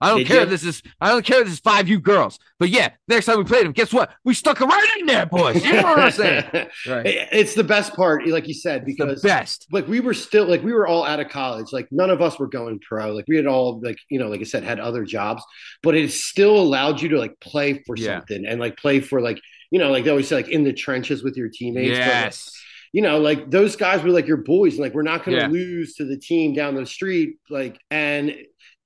I 0.00 0.10
don't 0.10 0.18
Did 0.18 0.26
care 0.26 0.36
you? 0.36 0.42
if 0.42 0.50
this 0.50 0.62
is 0.64 0.82
I 1.00 1.08
don't 1.08 1.24
care 1.24 1.38
if 1.40 1.44
this 1.46 1.54
is 1.54 1.60
five 1.60 1.88
you 1.88 1.98
girls. 1.98 2.38
But 2.58 2.68
yeah, 2.68 2.90
next 3.08 3.26
time 3.26 3.38
we 3.38 3.44
played 3.44 3.64
them, 3.64 3.72
guess 3.72 3.92
what? 3.94 4.10
We 4.24 4.34
stuck 4.34 4.58
them 4.58 4.68
right 4.68 4.96
in 5.00 5.06
there, 5.06 5.24
boys. 5.26 5.64
You 5.64 5.72
know 5.74 5.82
what 5.84 5.98
I'm 5.98 6.10
saying? 6.12 6.44
Right. 6.86 7.06
It's 7.32 7.54
the 7.54 7.64
best 7.64 7.94
part, 7.94 8.26
like 8.28 8.46
you 8.46 8.52
said, 8.54 8.84
It's 8.86 8.98
the 8.98 9.04
because 9.06 9.22
best. 9.22 9.66
like 9.72 9.88
we 9.88 10.00
were 10.00 10.12
still 10.14 10.46
like 10.46 10.62
we 10.62 10.72
were 10.74 10.86
all 10.86 11.04
out 11.04 11.18
of 11.20 11.28
college. 11.30 11.68
Like 11.72 11.88
none 11.90 12.10
of 12.10 12.20
us 12.20 12.38
were 12.38 12.46
going 12.46 12.78
pro. 12.80 13.12
Like 13.14 13.24
we 13.26 13.36
had 13.36 13.46
all 13.46 13.80
like 13.82 13.96
you 14.10 14.18
know, 14.18 14.28
like 14.28 14.40
I 14.40 14.44
said, 14.44 14.64
had 14.64 14.80
other 14.80 15.04
jobs, 15.04 15.42
but 15.82 15.94
it 15.94 16.12
still 16.12 16.56
allowed 16.58 17.00
you 17.00 17.08
to 17.10 17.18
like 17.18 17.38
play 17.40 17.82
for 17.86 17.96
Yeah. 17.96 18.18
something 18.18 18.44
and 18.46 18.60
like 18.60 18.76
play 18.76 19.00
for 19.00 19.20
like 19.22 19.40
you 19.70 19.78
know, 19.80 19.90
like 19.90 20.04
they 20.04 20.10
always 20.10 20.28
say, 20.28 20.36
like 20.36 20.48
in 20.48 20.62
the 20.62 20.72
trenches 20.72 21.24
with 21.24 21.36
your 21.36 21.48
teammates. 21.48 21.90
But, 21.98 22.00
like, 22.00 22.06
Yes. 22.06 22.52
you 22.92 23.02
know, 23.02 23.18
like 23.18 23.50
those 23.50 23.74
guys 23.76 24.02
were 24.02 24.10
like 24.10 24.26
your 24.28 24.36
boys, 24.36 24.74
and 24.74 24.82
like 24.82 24.94
we're 24.94 25.02
not 25.02 25.24
going 25.24 25.36
to 25.38 25.42
Yeah. 25.44 25.48
lose 25.48 25.94
to 25.96 26.04
the 26.04 26.16
team 26.16 26.52
down 26.54 26.74
the 26.76 26.86
street. 26.86 27.38
Like, 27.50 27.80
and 27.90 28.34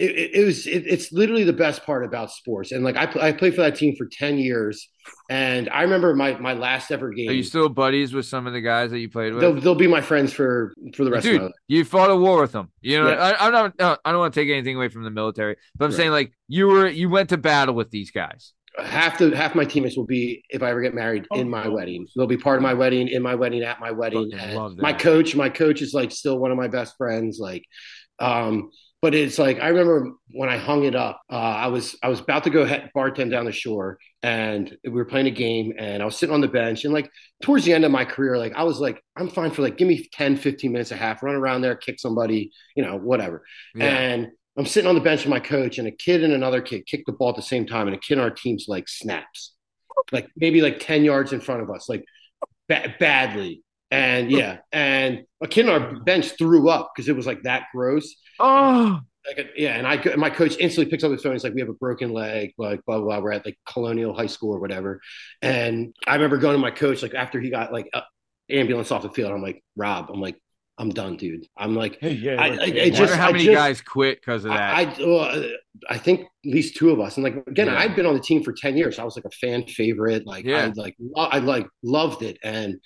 it, 0.00 0.10
it, 0.10 0.30
it 0.40 0.44
was 0.44 0.66
it, 0.66 0.84
it's 0.86 1.12
literally 1.12 1.44
the 1.44 1.52
best 1.52 1.84
part 1.84 2.04
about 2.04 2.30
sports. 2.32 2.72
And 2.72 2.82
like 2.82 2.96
I 2.96 3.28
I 3.28 3.32
played 3.32 3.54
for 3.54 3.60
that 3.62 3.76
team 3.76 3.94
for 3.96 4.06
ten 4.10 4.38
years, 4.38 4.88
and 5.28 5.68
I 5.70 5.82
remember 5.82 6.14
my 6.14 6.38
my 6.38 6.54
last 6.54 6.90
ever 6.90 7.10
game. 7.10 7.28
Are 7.28 7.32
you 7.32 7.42
still 7.42 7.68
buddies 7.68 8.12
with 8.14 8.26
some 8.26 8.46
of 8.46 8.52
the 8.52 8.60
guys 8.60 8.90
that 8.90 8.98
you 8.98 9.10
played 9.10 9.32
with? 9.34 9.42
they'll, 9.42 9.54
they'll 9.60 9.74
be 9.74 9.86
my 9.86 10.00
friends 10.00 10.32
for 10.32 10.72
for 10.94 11.04
the 11.04 11.10
rest 11.10 11.26
of 11.26 11.32
my 11.32 11.38
Dude, 11.38 11.42
life. 11.42 11.52
you 11.68 11.84
fought 11.84 12.10
a 12.10 12.16
war 12.16 12.40
with 12.40 12.52
them. 12.52 12.70
You 12.80 13.02
know, 13.02 13.10
Yeah. 13.10 13.16
I, 13.38 13.46
I'm 13.46 13.52
not. 13.52 13.78
no, 13.78 13.96
I 14.04 14.10
don't 14.10 14.20
want 14.20 14.34
to 14.34 14.40
take 14.40 14.48
anything 14.50 14.76
away 14.76 14.88
from 14.88 15.04
the 15.04 15.10
military, 15.10 15.56
but 15.76 15.84
I'm 15.84 15.90
Right. 15.90 15.96
saying 15.96 16.10
like 16.12 16.32
you 16.48 16.66
were, 16.66 16.88
you 16.88 17.08
went 17.10 17.28
to 17.28 17.36
battle 17.36 17.74
with 17.74 17.90
these 17.90 18.10
guys. 18.10 18.52
Half 18.78 19.18
the 19.18 19.36
half 19.36 19.54
my 19.56 19.64
teammates 19.64 19.96
will 19.96 20.06
be 20.06 20.44
if 20.48 20.62
I 20.62 20.70
ever 20.70 20.80
get 20.80 20.94
married 20.94 21.26
in 21.34 21.50
my 21.50 21.64
Oh. 21.66 21.72
wedding. 21.72 22.06
They'll 22.16 22.26
be 22.28 22.36
part 22.36 22.56
of 22.56 22.62
my 22.62 22.72
wedding, 22.72 23.08
in 23.08 23.20
my 23.22 23.34
wedding, 23.34 23.62
at 23.62 23.80
my 23.80 23.90
wedding. 23.90 24.30
Love 24.54 24.76
that. 24.76 24.82
my 24.82 24.92
coach, 24.92 25.34
my 25.36 25.48
coach 25.48 25.82
is 25.82 25.92
like 25.92 26.10
still 26.12 26.38
one 26.38 26.52
of 26.52 26.56
my 26.56 26.68
best 26.68 26.96
friends. 26.96 27.38
Like, 27.40 27.64
um, 28.20 28.70
but 29.02 29.14
it's 29.14 29.38
like 29.38 29.60
I 29.60 29.68
remember 29.68 30.12
when 30.30 30.48
I 30.48 30.58
hung 30.58 30.84
it 30.84 30.94
up. 30.94 31.22
Uh, 31.30 31.36
I 31.36 31.68
was 31.68 31.96
I 32.02 32.08
was 32.08 32.20
about 32.20 32.44
to 32.44 32.50
go 32.50 32.64
head, 32.64 32.90
bartend 32.94 33.30
down 33.30 33.46
the 33.46 33.52
shore, 33.52 33.98
and 34.22 34.76
we 34.84 34.90
were 34.90 35.06
playing 35.06 35.26
a 35.26 35.30
game, 35.30 35.72
and 35.78 36.02
I 36.02 36.04
was 36.04 36.16
sitting 36.16 36.34
on 36.34 36.42
the 36.42 36.48
bench, 36.48 36.84
and 36.84 36.92
like 36.92 37.10
towards 37.42 37.64
the 37.64 37.72
end 37.72 37.84
of 37.84 37.90
my 37.90 38.04
career, 38.04 38.36
like 38.36 38.52
I 38.54 38.64
was 38.64 38.78
like, 38.78 39.02
I'm 39.16 39.30
fine 39.30 39.52
for 39.52 39.62
like 39.62 39.78
give 39.78 39.88
me 39.88 40.06
10, 40.12 40.36
15 40.36 40.72
minutes 40.72 40.90
a 40.90 40.96
half, 40.96 41.22
run 41.22 41.34
around 41.34 41.62
there, 41.62 41.76
kick 41.76 41.98
somebody, 41.98 42.52
you 42.76 42.84
know, 42.84 42.96
whatever. 42.98 43.42
Yeah. 43.74 43.86
And 43.86 44.28
I'm 44.58 44.66
sitting 44.66 44.88
on 44.88 44.96
the 44.96 45.00
bench 45.00 45.20
with 45.20 45.30
my 45.30 45.40
coach, 45.40 45.78
and 45.78 45.88
a 45.88 45.92
kid 45.92 46.22
and 46.22 46.34
another 46.34 46.60
kid 46.60 46.86
kicked 46.86 47.06
the 47.06 47.12
ball 47.12 47.30
at 47.30 47.36
the 47.36 47.42
same 47.42 47.66
time, 47.66 47.86
and 47.86 47.96
a 47.96 48.00
kid 48.00 48.18
on 48.18 48.24
our 48.24 48.30
team's 48.30 48.66
like 48.68 48.86
snaps, 48.86 49.54
like 50.12 50.28
maybe 50.36 50.60
like 50.60 50.78
10 50.78 51.04
yards 51.04 51.32
in 51.32 51.40
front 51.40 51.62
of 51.62 51.70
us, 51.70 51.88
like 51.88 52.04
ba- 52.68 52.94
badly. 53.00 53.62
And 53.92 54.30
yeah, 54.30 54.58
and 54.70 55.24
a 55.42 55.48
kid 55.48 55.68
on 55.68 55.82
our 55.82 56.00
bench 56.00 56.36
threw 56.38 56.68
up 56.68 56.92
because 56.94 57.08
it 57.08 57.16
was 57.16 57.26
like 57.26 57.42
that 57.42 57.64
gross. 57.74 58.14
Oh, 58.40 59.00
Like, 59.26 59.50
yeah, 59.56 59.76
and 59.76 59.86
I, 59.86 60.16
my 60.16 60.30
coach 60.30 60.56
instantly 60.58 60.90
picks 60.90 61.04
up 61.04 61.12
his 61.12 61.22
phone. 61.22 61.32
He's 61.34 61.44
like, 61.44 61.54
"We 61.54 61.60
have 61.60 61.68
a 61.68 61.74
broken 61.74 62.12
leg, 62.12 62.52
like 62.58 62.80
blah 62.86 62.96
blah." 62.98 63.04
blah. 63.06 63.18
We're 63.20 63.32
at 63.32 63.44
like 63.44 63.58
Colonial 63.68 64.14
High 64.14 64.26
School 64.26 64.54
or 64.54 64.58
whatever. 64.60 65.00
And 65.42 65.94
I 66.06 66.14
remember 66.14 66.38
going 66.38 66.54
to 66.54 66.58
my 66.58 66.70
coach 66.70 67.02
like 67.02 67.14
after 67.14 67.38
he 67.40 67.50
got 67.50 67.72
like 67.72 67.88
uh, 67.92 68.00
ambulance 68.50 68.90
off 68.90 69.02
the 69.02 69.10
field. 69.10 69.30
I'm 69.30 69.42
like, 69.42 69.62
Rob, 69.76 70.10
I'm 70.12 70.20
like, 70.22 70.36
I'm 70.78 70.88
done, 70.88 71.16
dude. 71.18 71.46
I'm 71.58 71.76
like, 71.76 71.98
Hey, 72.00 72.12
yeah. 72.12 72.36
I- 72.40 72.48
like, 72.48 72.60
I- 72.60 72.64
yeah, 72.64 72.82
it 72.84 72.94
I 72.94 72.98
wonder 73.00 73.06
just- 73.06 73.14
how 73.16 73.30
many 73.30 73.44
just- 73.44 73.54
guys 73.56 73.80
quit 73.82 74.20
because 74.20 74.46
of 74.46 74.52
that. 74.52 74.74
I, 74.74 74.82
I, 74.84 74.96
well, 75.06 75.44
I 75.90 75.98
think 75.98 76.20
at 76.22 76.26
least 76.50 76.76
two 76.76 76.88
of 76.90 76.98
us, 77.00 77.18
and 77.18 77.24
like 77.24 77.36
again, 77.46 77.66
Yeah. 77.66 77.78
I'd 77.78 77.94
been 77.94 78.06
on 78.06 78.14
the 78.14 78.20
team 78.20 78.42
for 78.42 78.54
ten 78.54 78.74
years. 78.78 78.98
I 78.98 79.04
was 79.04 79.16
like 79.16 79.26
a 79.26 79.30
fan 79.30 79.66
favorite. 79.66 80.26
Like 80.26 80.46
Yeah. 80.46 80.64
I 80.64 80.72
like 80.74 80.96
lo- 80.98 81.24
I 81.30 81.38
like 81.40 81.68
loved 81.82 82.22
it, 82.22 82.38
and 82.42 82.80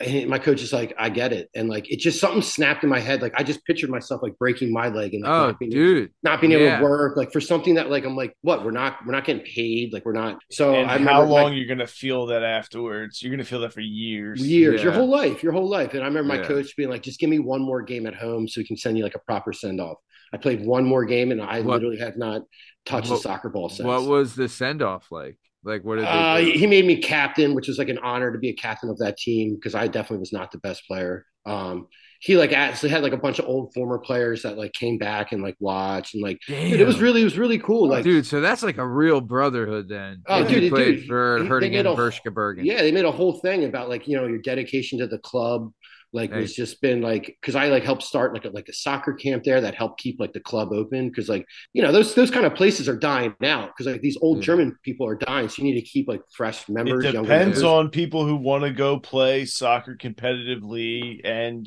and 0.00 0.28
my 0.30 0.38
coach 0.38 0.62
is 0.62 0.72
like, 0.72 0.94
I 0.98 1.08
get 1.08 1.32
it. 1.32 1.50
And 1.56 1.68
like, 1.68 1.90
it 1.90 1.98
just 1.98 2.20
something 2.20 2.40
snapped 2.42 2.84
in 2.84 2.90
my 2.90 3.00
head. 3.00 3.20
Like, 3.20 3.34
I 3.36 3.42
just 3.42 3.64
pictured 3.64 3.90
myself 3.90 4.22
like 4.22 4.38
breaking 4.38 4.72
my 4.72 4.88
leg 4.88 5.14
and 5.14 5.24
like, 5.24 5.32
Oh, 5.32 5.46
not 5.48 5.58
being, 5.58 5.70
dude. 5.72 6.10
not 6.22 6.40
being 6.40 6.52
able 6.52 6.76
to 6.76 6.82
work, 6.82 7.16
like 7.16 7.32
for 7.32 7.40
something 7.40 7.74
that 7.74 7.90
like, 7.90 8.04
I'm 8.04 8.14
like, 8.16 8.36
what? 8.42 8.64
We're 8.64 8.70
not, 8.70 8.98
we're 9.04 9.12
not 9.12 9.24
getting 9.24 9.42
paid. 9.44 9.92
Like, 9.92 10.04
we're 10.04 10.12
not. 10.12 10.40
So 10.52 10.74
and 10.74 10.88
I 10.88 10.98
how 10.98 11.22
long 11.24 11.44
like, 11.44 11.54
you're 11.56 11.66
gonna 11.66 11.86
feel 11.86 12.26
that 12.26 12.44
afterwards? 12.44 13.22
You're 13.22 13.32
gonna 13.32 13.44
feel 13.44 13.60
that 13.60 13.72
for 13.72 13.80
years. 13.80 14.40
years, 14.40 14.82
your 14.82 14.92
whole 14.92 15.08
life, 15.08 15.42
your 15.42 15.52
whole 15.52 15.68
life. 15.68 15.94
And 15.94 16.02
I 16.02 16.06
remember 16.06 16.28
my 16.28 16.40
Yeah. 16.42 16.46
coach 16.46 16.76
being 16.76 16.90
like, 16.90 17.02
just 17.02 17.18
give 17.18 17.30
me 17.30 17.40
one 17.40 17.60
more 17.60 17.82
game 17.82 18.06
at 18.06 18.14
home 18.14 18.46
so 18.46 18.60
we 18.60 18.66
can 18.66 18.76
send 18.76 18.96
you 18.96 19.04
like 19.04 19.16
a 19.16 19.20
proper 19.20 19.52
send 19.52 19.80
off. 19.80 19.96
I 20.32 20.36
played 20.36 20.64
one 20.64 20.84
more 20.84 21.06
game 21.06 21.32
and 21.32 21.42
I 21.42 21.60
What- 21.60 21.74
literally 21.76 21.98
have 21.98 22.16
not 22.16 22.42
touched 22.86 23.10
What- 23.10 23.18
a 23.18 23.22
soccer 23.22 23.48
ball 23.48 23.68
since. 23.68 23.86
What 23.86 24.04
was 24.06 24.34
the 24.36 24.48
send 24.48 24.80
off 24.82 25.10
like? 25.10 25.38
Like, 25.68 25.84
what 25.84 25.96
did 25.96 26.04
they 26.04 26.08
Uh, 26.08 26.36
he 26.38 26.66
made 26.66 26.86
me 26.86 26.96
captain, 26.96 27.54
which 27.54 27.68
was 27.68 27.78
like 27.78 27.88
an 27.88 27.98
honor 27.98 28.32
to 28.32 28.38
be 28.38 28.48
a 28.50 28.54
captain 28.54 28.90
of 28.90 28.98
that 28.98 29.16
team 29.18 29.54
because 29.54 29.74
I 29.74 29.86
definitely 29.86 30.18
was 30.18 30.32
not 30.32 30.50
the 30.50 30.58
best 30.58 30.86
player. 30.86 31.24
Um, 31.46 31.86
he 32.20 32.36
like 32.36 32.52
actually 32.52 32.88
had 32.90 33.02
like 33.04 33.12
a 33.12 33.16
bunch 33.16 33.38
of 33.38 33.44
old 33.46 33.72
former 33.74 33.98
players 33.98 34.42
that 34.42 34.58
like 34.58 34.72
came 34.72 34.98
back 34.98 35.30
and 35.30 35.40
like 35.42 35.54
watched 35.60 36.14
and 36.14 36.22
like 36.22 36.38
dude, 36.48 36.80
it 36.80 36.86
was 36.86 37.00
really 37.00 37.20
it 37.20 37.24
was 37.24 37.38
really 37.38 37.58
cool. 37.58 37.88
Like 37.88 38.02
dude, 38.02 38.26
so 38.26 38.40
that's 38.40 38.62
like 38.64 38.78
a 38.78 38.86
real 38.86 39.20
brotherhood 39.20 39.88
then. 39.88 40.22
Oh, 40.26 40.42
dude, 40.44 40.64
you 40.64 40.70
played 40.70 40.96
dude, 40.96 41.06
for 41.06 41.36
he- 41.36 41.42
they 41.44 41.48
Hurting 41.48 41.72
made 41.72 41.86
Bergen. 42.34 42.64
yeah, 42.66 42.78
they 42.78 42.90
made 42.92 43.04
a 43.04 43.12
whole 43.12 43.34
thing 43.34 43.64
about 43.64 43.88
like 43.88 44.08
you 44.08 44.16
know 44.16 44.26
your 44.26 44.38
dedication 44.40 44.98
to 44.98 45.06
the 45.06 45.18
club. 45.18 45.72
Like 46.12 46.32
Hey. 46.32 46.40
was 46.40 46.54
just 46.54 46.80
been 46.80 47.02
like 47.02 47.36
because 47.40 47.54
I 47.54 47.68
like 47.68 47.84
helped 47.84 48.02
start 48.02 48.32
like 48.32 48.44
a, 48.46 48.48
like 48.48 48.68
a 48.68 48.72
soccer 48.72 49.12
camp 49.12 49.44
there 49.44 49.60
that 49.60 49.74
helped 49.74 50.00
keep 50.00 50.18
like 50.18 50.32
the 50.32 50.40
club 50.40 50.72
open 50.72 51.08
because 51.08 51.28
like 51.28 51.44
you 51.74 51.82
know 51.82 51.92
those 51.92 52.14
those 52.14 52.30
kind 52.30 52.46
of 52.46 52.54
places 52.54 52.88
are 52.88 52.96
dying 52.96 53.34
out 53.44 53.68
because 53.76 53.90
like 53.92 54.00
these 54.00 54.16
old 54.22 54.38
Yeah. 54.38 54.44
German 54.44 54.78
people 54.82 55.06
are 55.06 55.16
dying 55.16 55.48
so 55.50 55.62
you 55.62 55.64
need 55.72 55.80
to 55.80 55.86
keep 55.86 56.08
like 56.08 56.22
fresh 56.34 56.66
members. 56.68 57.04
It 57.04 57.12
depends 57.12 57.28
members. 57.28 57.62
on 57.62 57.90
people 57.90 58.24
who 58.26 58.36
want 58.36 58.64
to 58.64 58.70
go 58.70 58.98
play 58.98 59.44
soccer 59.44 59.96
competitively 59.96 61.20
and 61.24 61.66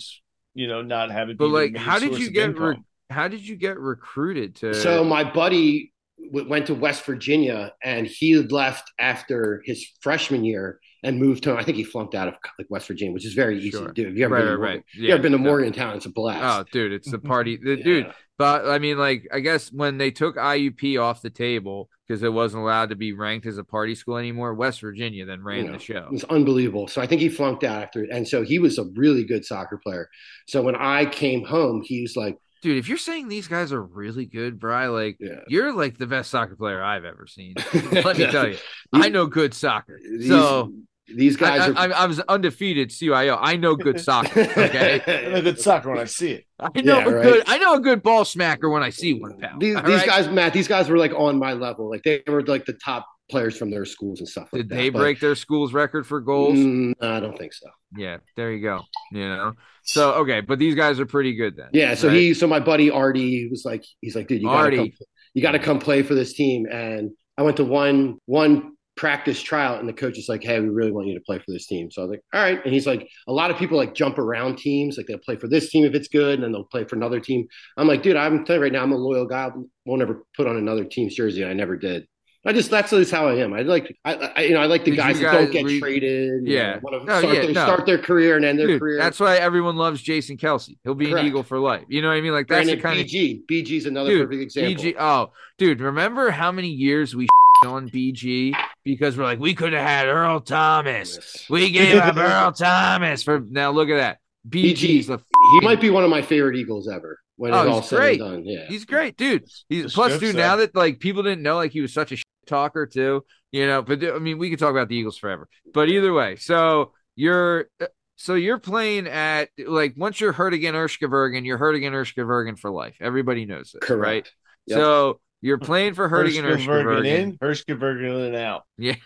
you 0.54 0.68
know 0.68 0.82
not 0.82 1.12
have 1.12 1.30
it. 1.30 1.38
But, 1.38 1.46
be 1.48 1.52
like, 1.52 1.78
how 1.78 2.00
did 2.00 2.18
you 2.18 2.32
get 2.32 2.58
re- 2.58 2.82
How 3.10 3.28
did 3.28 3.48
you 3.48 3.56
get 3.56 3.80
recruited 3.80 4.56
to? 4.58 4.74
So 4.74 5.04
my 5.04 5.24
buddy 5.24 5.94
w- 6.32 6.50
went 6.50 6.68
to 6.68 6.74
West 6.74 7.06
Virginia, 7.06 7.74
and 7.84 8.08
he 8.08 8.32
had 8.32 8.52
left 8.52 8.92
after 9.00 9.62
his 9.66 9.86
freshman 10.02 10.44
year 10.44 10.80
and 11.04 11.20
moved 11.20 11.44
to. 11.44 11.56
I 11.56 11.64
think 11.64 11.78
he 11.78 11.84
flunked 11.84 12.14
out 12.16 12.28
of 12.28 12.36
like 12.60 12.68
West 12.70 12.88
Virginia, 12.88 13.14
which 13.14 13.26
is 13.26 13.34
very 13.34 13.58
easy 13.58 13.72
Sure. 13.72 13.88
to 13.88 13.94
do. 13.94 14.08
If 14.10 14.16
you 14.16 14.26
ever 14.26 14.36
right, 14.36 14.42
been 14.42 14.52
to 14.52 14.58
Morgan- 14.58 14.76
right. 14.78 14.84
You 14.94 15.14
ever 15.14 15.22
been 15.24 15.32
to 15.34 15.38
no. 15.38 15.44
Morgantown? 15.44 15.98
It's 15.98 16.06
a 16.06 16.10
blast. 16.10 16.60
Oh, 16.68 16.70
dude, 16.72 16.92
it's 16.94 17.10
the 17.10 17.20
party, 17.34 17.58
the, 17.58 17.78
Yeah. 17.78 17.84
dude. 17.84 18.14
But 18.38 18.68
I 18.68 18.80
mean, 18.80 18.98
like, 18.98 19.28
I 19.32 19.40
guess 19.40 19.72
when 19.72 19.98
they 20.00 20.10
took 20.12 20.36
IUP 20.36 21.00
off 21.00 21.22
the 21.22 21.30
table 21.30 21.90
because 22.08 22.24
it 22.24 22.34
wasn't 22.34 22.64
allowed 22.64 22.90
to 22.90 22.96
be 22.96 23.14
ranked 23.14 23.46
as 23.46 23.58
a 23.60 23.64
party 23.64 23.94
school 23.94 24.18
anymore, 24.18 24.54
West 24.56 24.82
Virginia 24.82 25.26
then 25.26 25.44
ran 25.44 25.58
You 25.60 25.64
know, 25.68 25.74
the 25.74 25.80
show. 25.80 26.06
It 26.08 26.12
was 26.12 26.24
unbelievable. 26.26 26.88
So 26.88 27.02
I 27.02 27.08
think 27.08 27.22
he 27.22 27.30
flunked 27.30 27.64
out 27.64 27.84
after 27.84 28.04
it, 28.04 28.10
and 28.12 28.28
so 28.28 28.42
he 28.44 28.58
was 28.60 28.78
a 28.80 28.86
really 28.96 29.24
good 29.26 29.46
soccer 29.46 29.78
player. 29.78 30.10
So 30.48 30.62
when 30.64 30.76
I 30.76 31.06
came 31.06 31.44
home, 31.46 31.82
he 31.86 32.02
was 32.02 32.16
like, 32.16 32.38
Dude, 32.64 32.78
if 32.78 32.88
you're 32.88 32.98
saying 33.00 33.28
these 33.28 33.48
guys 33.48 33.72
are 33.74 33.82
really 33.82 34.26
good, 34.28 34.60
Bry, 34.60 34.86
like, 34.88 35.18
"Yeah." 35.20 35.40
you're 35.48 35.74
like 35.74 35.98
the 35.98 36.06
best 36.06 36.30
soccer 36.30 36.56
player 36.56 36.80
I've 36.84 37.06
ever 37.06 37.26
seen. 37.28 37.56
Let 37.92 38.20
me 38.20 38.28
tell 38.28 38.48
you, 38.50 38.58
I 38.94 39.10
know 39.10 39.26
good 39.26 39.56
soccer. 39.56 40.00
These, 40.00 40.28
so 40.28 40.72
these 41.08 41.36
guys 41.36 41.62
I, 41.62 41.70
are. 41.70 41.94
I, 41.94 42.04
I, 42.04 42.06
was 42.06 42.20
undefeated 42.22 42.90
CYO. 42.90 43.38
I 43.40 43.56
know 43.58 43.76
good 43.76 44.00
soccer. 44.04 44.42
Okay. 44.42 45.02
I 45.08 45.30
know 45.30 45.42
good 45.42 45.60
soccer 45.60 45.90
when 45.90 46.00
I 46.00 46.06
see 46.06 46.32
it. 46.32 46.46
I 46.60 46.82
know 46.82 47.00
Yeah, 47.00 47.06
a 47.06 47.14
right. 47.16 47.24
good. 47.24 47.44
I 47.48 47.58
know 47.58 47.76
a 47.76 47.80
good 47.80 48.02
ball 48.04 48.24
smacker 48.24 48.72
when 48.72 48.84
I 48.84 48.90
see 48.92 49.14
one. 49.14 49.38
Pal. 49.40 49.60
these 49.60 49.76
these 49.76 49.84
right? 49.84 50.06
guys, 50.06 50.30
Matt, 50.30 50.54
these 50.54 50.68
guys 50.68 50.90
were 50.90 50.98
like 50.98 51.14
on 51.14 51.38
my 51.38 51.54
level. 51.54 51.90
Like 51.90 52.04
they 52.04 52.22
were 52.28 52.44
like 52.44 52.66
the 52.66 52.74
top 52.74 53.08
players 53.30 53.58
from 53.58 53.72
their 53.72 53.86
schools 53.86 54.20
and 54.20 54.28
stuff 54.28 54.50
like 54.52 54.62
Did 54.64 54.70
that. 54.70 54.76
they 54.76 54.90
But, 54.90 55.00
break 55.00 55.20
their 55.20 55.36
school's 55.36 55.74
record 55.74 56.06
for 56.06 56.20
goals? 56.22 56.58
Mm, 56.58 56.94
I 57.02 57.20
don't 57.20 57.38
think 57.38 57.54
so. 57.54 57.68
Yeah, 57.98 58.18
there 58.36 58.52
you 58.52 58.62
go. 58.62 58.82
You 59.12 59.28
know. 59.28 59.54
So 59.84 60.14
okay, 60.16 60.42
but 60.42 60.60
these 60.60 60.76
guys 60.76 61.00
are 61.00 61.06
pretty 61.06 61.36
good 61.36 61.56
then. 61.58 61.70
Yeah, 61.74 61.96
so 61.96 62.08
right? 62.08 62.18
he, 62.18 62.34
so 62.34 62.46
my 62.48 62.60
buddy 62.60 62.92
Artie 62.92 63.48
was 63.50 63.66
like, 63.66 63.84
he's 64.02 64.16
like, 64.16 64.28
dude, 64.28 64.42
you 64.42 64.48
gotta 64.48 64.76
come, 64.78 64.92
you 65.34 65.42
gotta 65.42 65.60
come 65.60 65.80
play 65.80 66.04
for 66.04 66.14
this 66.14 66.34
team. 66.34 66.68
And 66.72 67.12
I 67.38 67.42
went 67.44 67.58
to 67.58 67.64
one 67.66 68.18
one 68.26 68.76
practice 68.98 69.42
tryout, 69.42 69.80
and 69.80 69.88
the 69.90 69.94
coach 69.94 70.18
is 70.18 70.28
like, 70.30 70.44
hey, 70.44 70.60
we 70.60 70.70
really 70.70 70.92
want 70.92 71.08
you 71.08 71.14
to 71.16 71.22
play 71.22 71.38
for 71.40 71.46
this 71.48 71.66
team. 71.68 71.90
So 71.90 72.02
I 72.02 72.06
was 72.06 72.12
like, 72.12 72.22
all 72.34 72.42
right. 72.42 72.64
And 72.64 72.74
he's 72.74 72.86
like, 72.86 73.08
a 73.28 73.34
lot 73.34 73.50
of 73.52 73.58
people 73.58 73.78
like 73.78 73.96
jump 73.96 74.18
around 74.20 74.58
teams, 74.58 74.98
like 74.98 75.08
they'll 75.08 75.18
play 75.18 75.36
for 75.38 75.48
this 75.48 75.70
team 75.70 75.86
if 75.86 75.94
it's 75.96 76.08
good, 76.08 76.36
and 76.36 76.44
then 76.44 76.52
they'll 76.52 76.66
play 76.66 76.84
for 76.84 76.96
another 76.96 77.20
team. 77.20 77.48
I'm 77.78 77.88
like, 77.88 78.04
dude, 78.04 78.16
I'm 78.18 78.46
telling 78.46 78.60
you 78.60 78.64
right 78.64 78.72
now, 78.74 78.84
I'm 78.84 78.92
a 78.92 78.98
loyal 78.98 79.26
guy. 79.26 79.46
I 79.48 79.52
won't 79.86 80.02
ever 80.02 80.24
put 80.36 80.48
on 80.48 80.58
another 80.58 80.84
team's 80.84 81.16
jersey. 81.16 81.46
I 81.46 81.54
never 81.54 81.78
did. 81.78 82.06
I 82.44 82.54
just 82.54 82.72
that's 82.72 82.90
just 82.90 83.12
how 83.12 83.28
I 83.28 83.36
am. 83.36 83.54
I 83.54 83.62
like 83.62 83.96
I, 84.04 84.16
I 84.16 84.42
you 84.42 84.56
know 84.56 84.62
I 84.62 84.66
like 84.66 84.84
the 84.84 84.90
you 84.90 84.98
guys, 84.98 85.20
that 85.20 85.32
don't 85.32 85.52
get 85.52 85.64
read- 85.64 85.80
traded. 85.80 86.48
you 86.48 86.56
Yeah. 86.56 86.74
know, 86.74 86.80
want 86.82 87.02
to 87.02 87.06
No, 87.08 87.20
start, 87.20 87.36
yeah, 87.36 87.42
their, 87.42 87.52
no. 87.54 87.64
start 87.66 87.86
their 87.86 87.98
career 88.00 88.36
and 88.36 88.44
end 88.44 88.58
their 88.58 88.66
Dude, 88.66 88.80
career. 88.82 88.98
that's 88.98 89.20
why 89.20 89.38
everyone 89.38 89.76
loves 89.76 90.02
Jason 90.02 90.38
Kelce. 90.38 90.72
He'll 90.84 90.96
be 90.96 91.12
an 91.12 91.20
Eagle 91.24 91.44
for 91.44 91.60
life. 91.60 91.86
You 91.88 92.02
know 92.02 92.08
what 92.08 92.16
I 92.18 92.22
mean? 92.22 92.32
Like 92.32 92.48
that's 92.48 92.66
Brandon 92.66 92.78
the 92.78 92.82
kind 92.82 93.00
of 93.00 93.06
BG. 93.06 93.44
BG's 93.46 93.86
another 93.86 94.10
Dude, 94.10 94.26
perfect 94.28 94.42
example. 94.42 94.84
BG. 94.84 94.96
Oh, 95.00 95.32
dude, 95.60 95.82
remember 95.82 96.32
how 96.32 96.52
many 96.52 96.70
years 96.70 97.16
we 97.16 97.28
on 97.66 97.90
BG 97.90 98.56
because 98.84 99.18
we're 99.18 99.24
like 99.24 99.40
we 99.40 99.54
could 99.54 99.74
have 99.74 99.86
had 99.86 100.08
Earl 100.08 100.40
Thomas. 100.42 101.16
Yes. 101.16 101.46
We 101.50 101.72
gave 101.72 101.98
up 101.98 102.16
Earl 102.18 102.52
Thomas 102.52 103.24
for 103.24 103.40
now. 103.40 103.72
Look 103.72 103.90
at 103.90 103.98
that. 103.98 104.18
BG's 104.50 105.08
the 105.08 105.20
He 105.54 105.60
might 105.66 105.80
be 105.80 105.90
one 105.92 106.04
of 106.04 106.10
my 106.10 106.22
favorite 106.22 106.56
Eagles 106.56 106.88
ever. 106.88 107.20
When 107.36 107.54
Oh, 107.54 107.58
it's 107.62 107.66
he's 107.68 107.76
all 107.76 107.82
said 107.84 107.96
great. 107.98 108.22
and 108.22 108.32
done, 108.32 108.46
yeah. 108.46 108.66
He's 108.68 108.86
great, 108.86 109.18
dude. 109.18 109.46
He's 109.70 109.84
The 109.86 109.90
plus, 109.90 110.12
script 110.14 110.22
dude. 110.22 110.32
said- 110.36 110.40
Now 110.42 110.56
that 110.58 110.76
like 110.76 111.00
people 111.00 111.24
didn't 111.24 111.44
know, 111.44 111.56
like 111.56 111.72
he 111.72 111.82
was 111.82 111.94
such 111.94 112.12
a 112.12 112.16
shit 112.16 112.26
talker 112.48 112.86
too, 112.88 113.24
you 113.52 113.68
know. 113.68 113.82
But 113.82 114.04
I 114.04 114.20
mean, 114.20 114.38
we 114.38 114.50
could 114.50 114.60
talk 114.60 114.72
about 114.72 114.90
the 114.90 114.96
Eagles 114.96 115.18
forever. 115.18 115.48
But 115.74 115.90
either 115.90 116.14
way, 116.14 116.36
so 116.38 116.94
you're 117.16 117.68
uh, 117.80 117.88
so 118.16 118.34
you're 118.36 118.60
playing 118.60 119.08
at 119.08 119.50
like 119.66 119.94
once 119.98 120.20
you're 120.20 120.32
hurt 120.34 120.54
again, 120.54 120.74
Erskbergen, 120.74 121.46
you're 121.46 121.58
hurt 121.58 121.76
again, 121.76 121.94
Erskbergen 121.94 122.58
for 122.58 122.72
life. 122.72 122.96
Everybody 123.00 123.46
knows 123.46 123.72
this, 123.74 123.82
right? 123.82 123.88
Correct. 123.88 124.36
Yep. 124.68 124.78
So 124.80 125.20
you're 125.42 125.58
playing 125.58 125.94
for 125.96 126.08
hurt 126.10 126.28
again, 126.28 126.44
Hirschbergen 126.44 127.06
in, 127.06 127.38
Hirschbergen 127.38 128.28
in 128.28 128.36
out. 128.36 128.64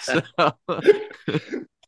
So, 0.00 0.20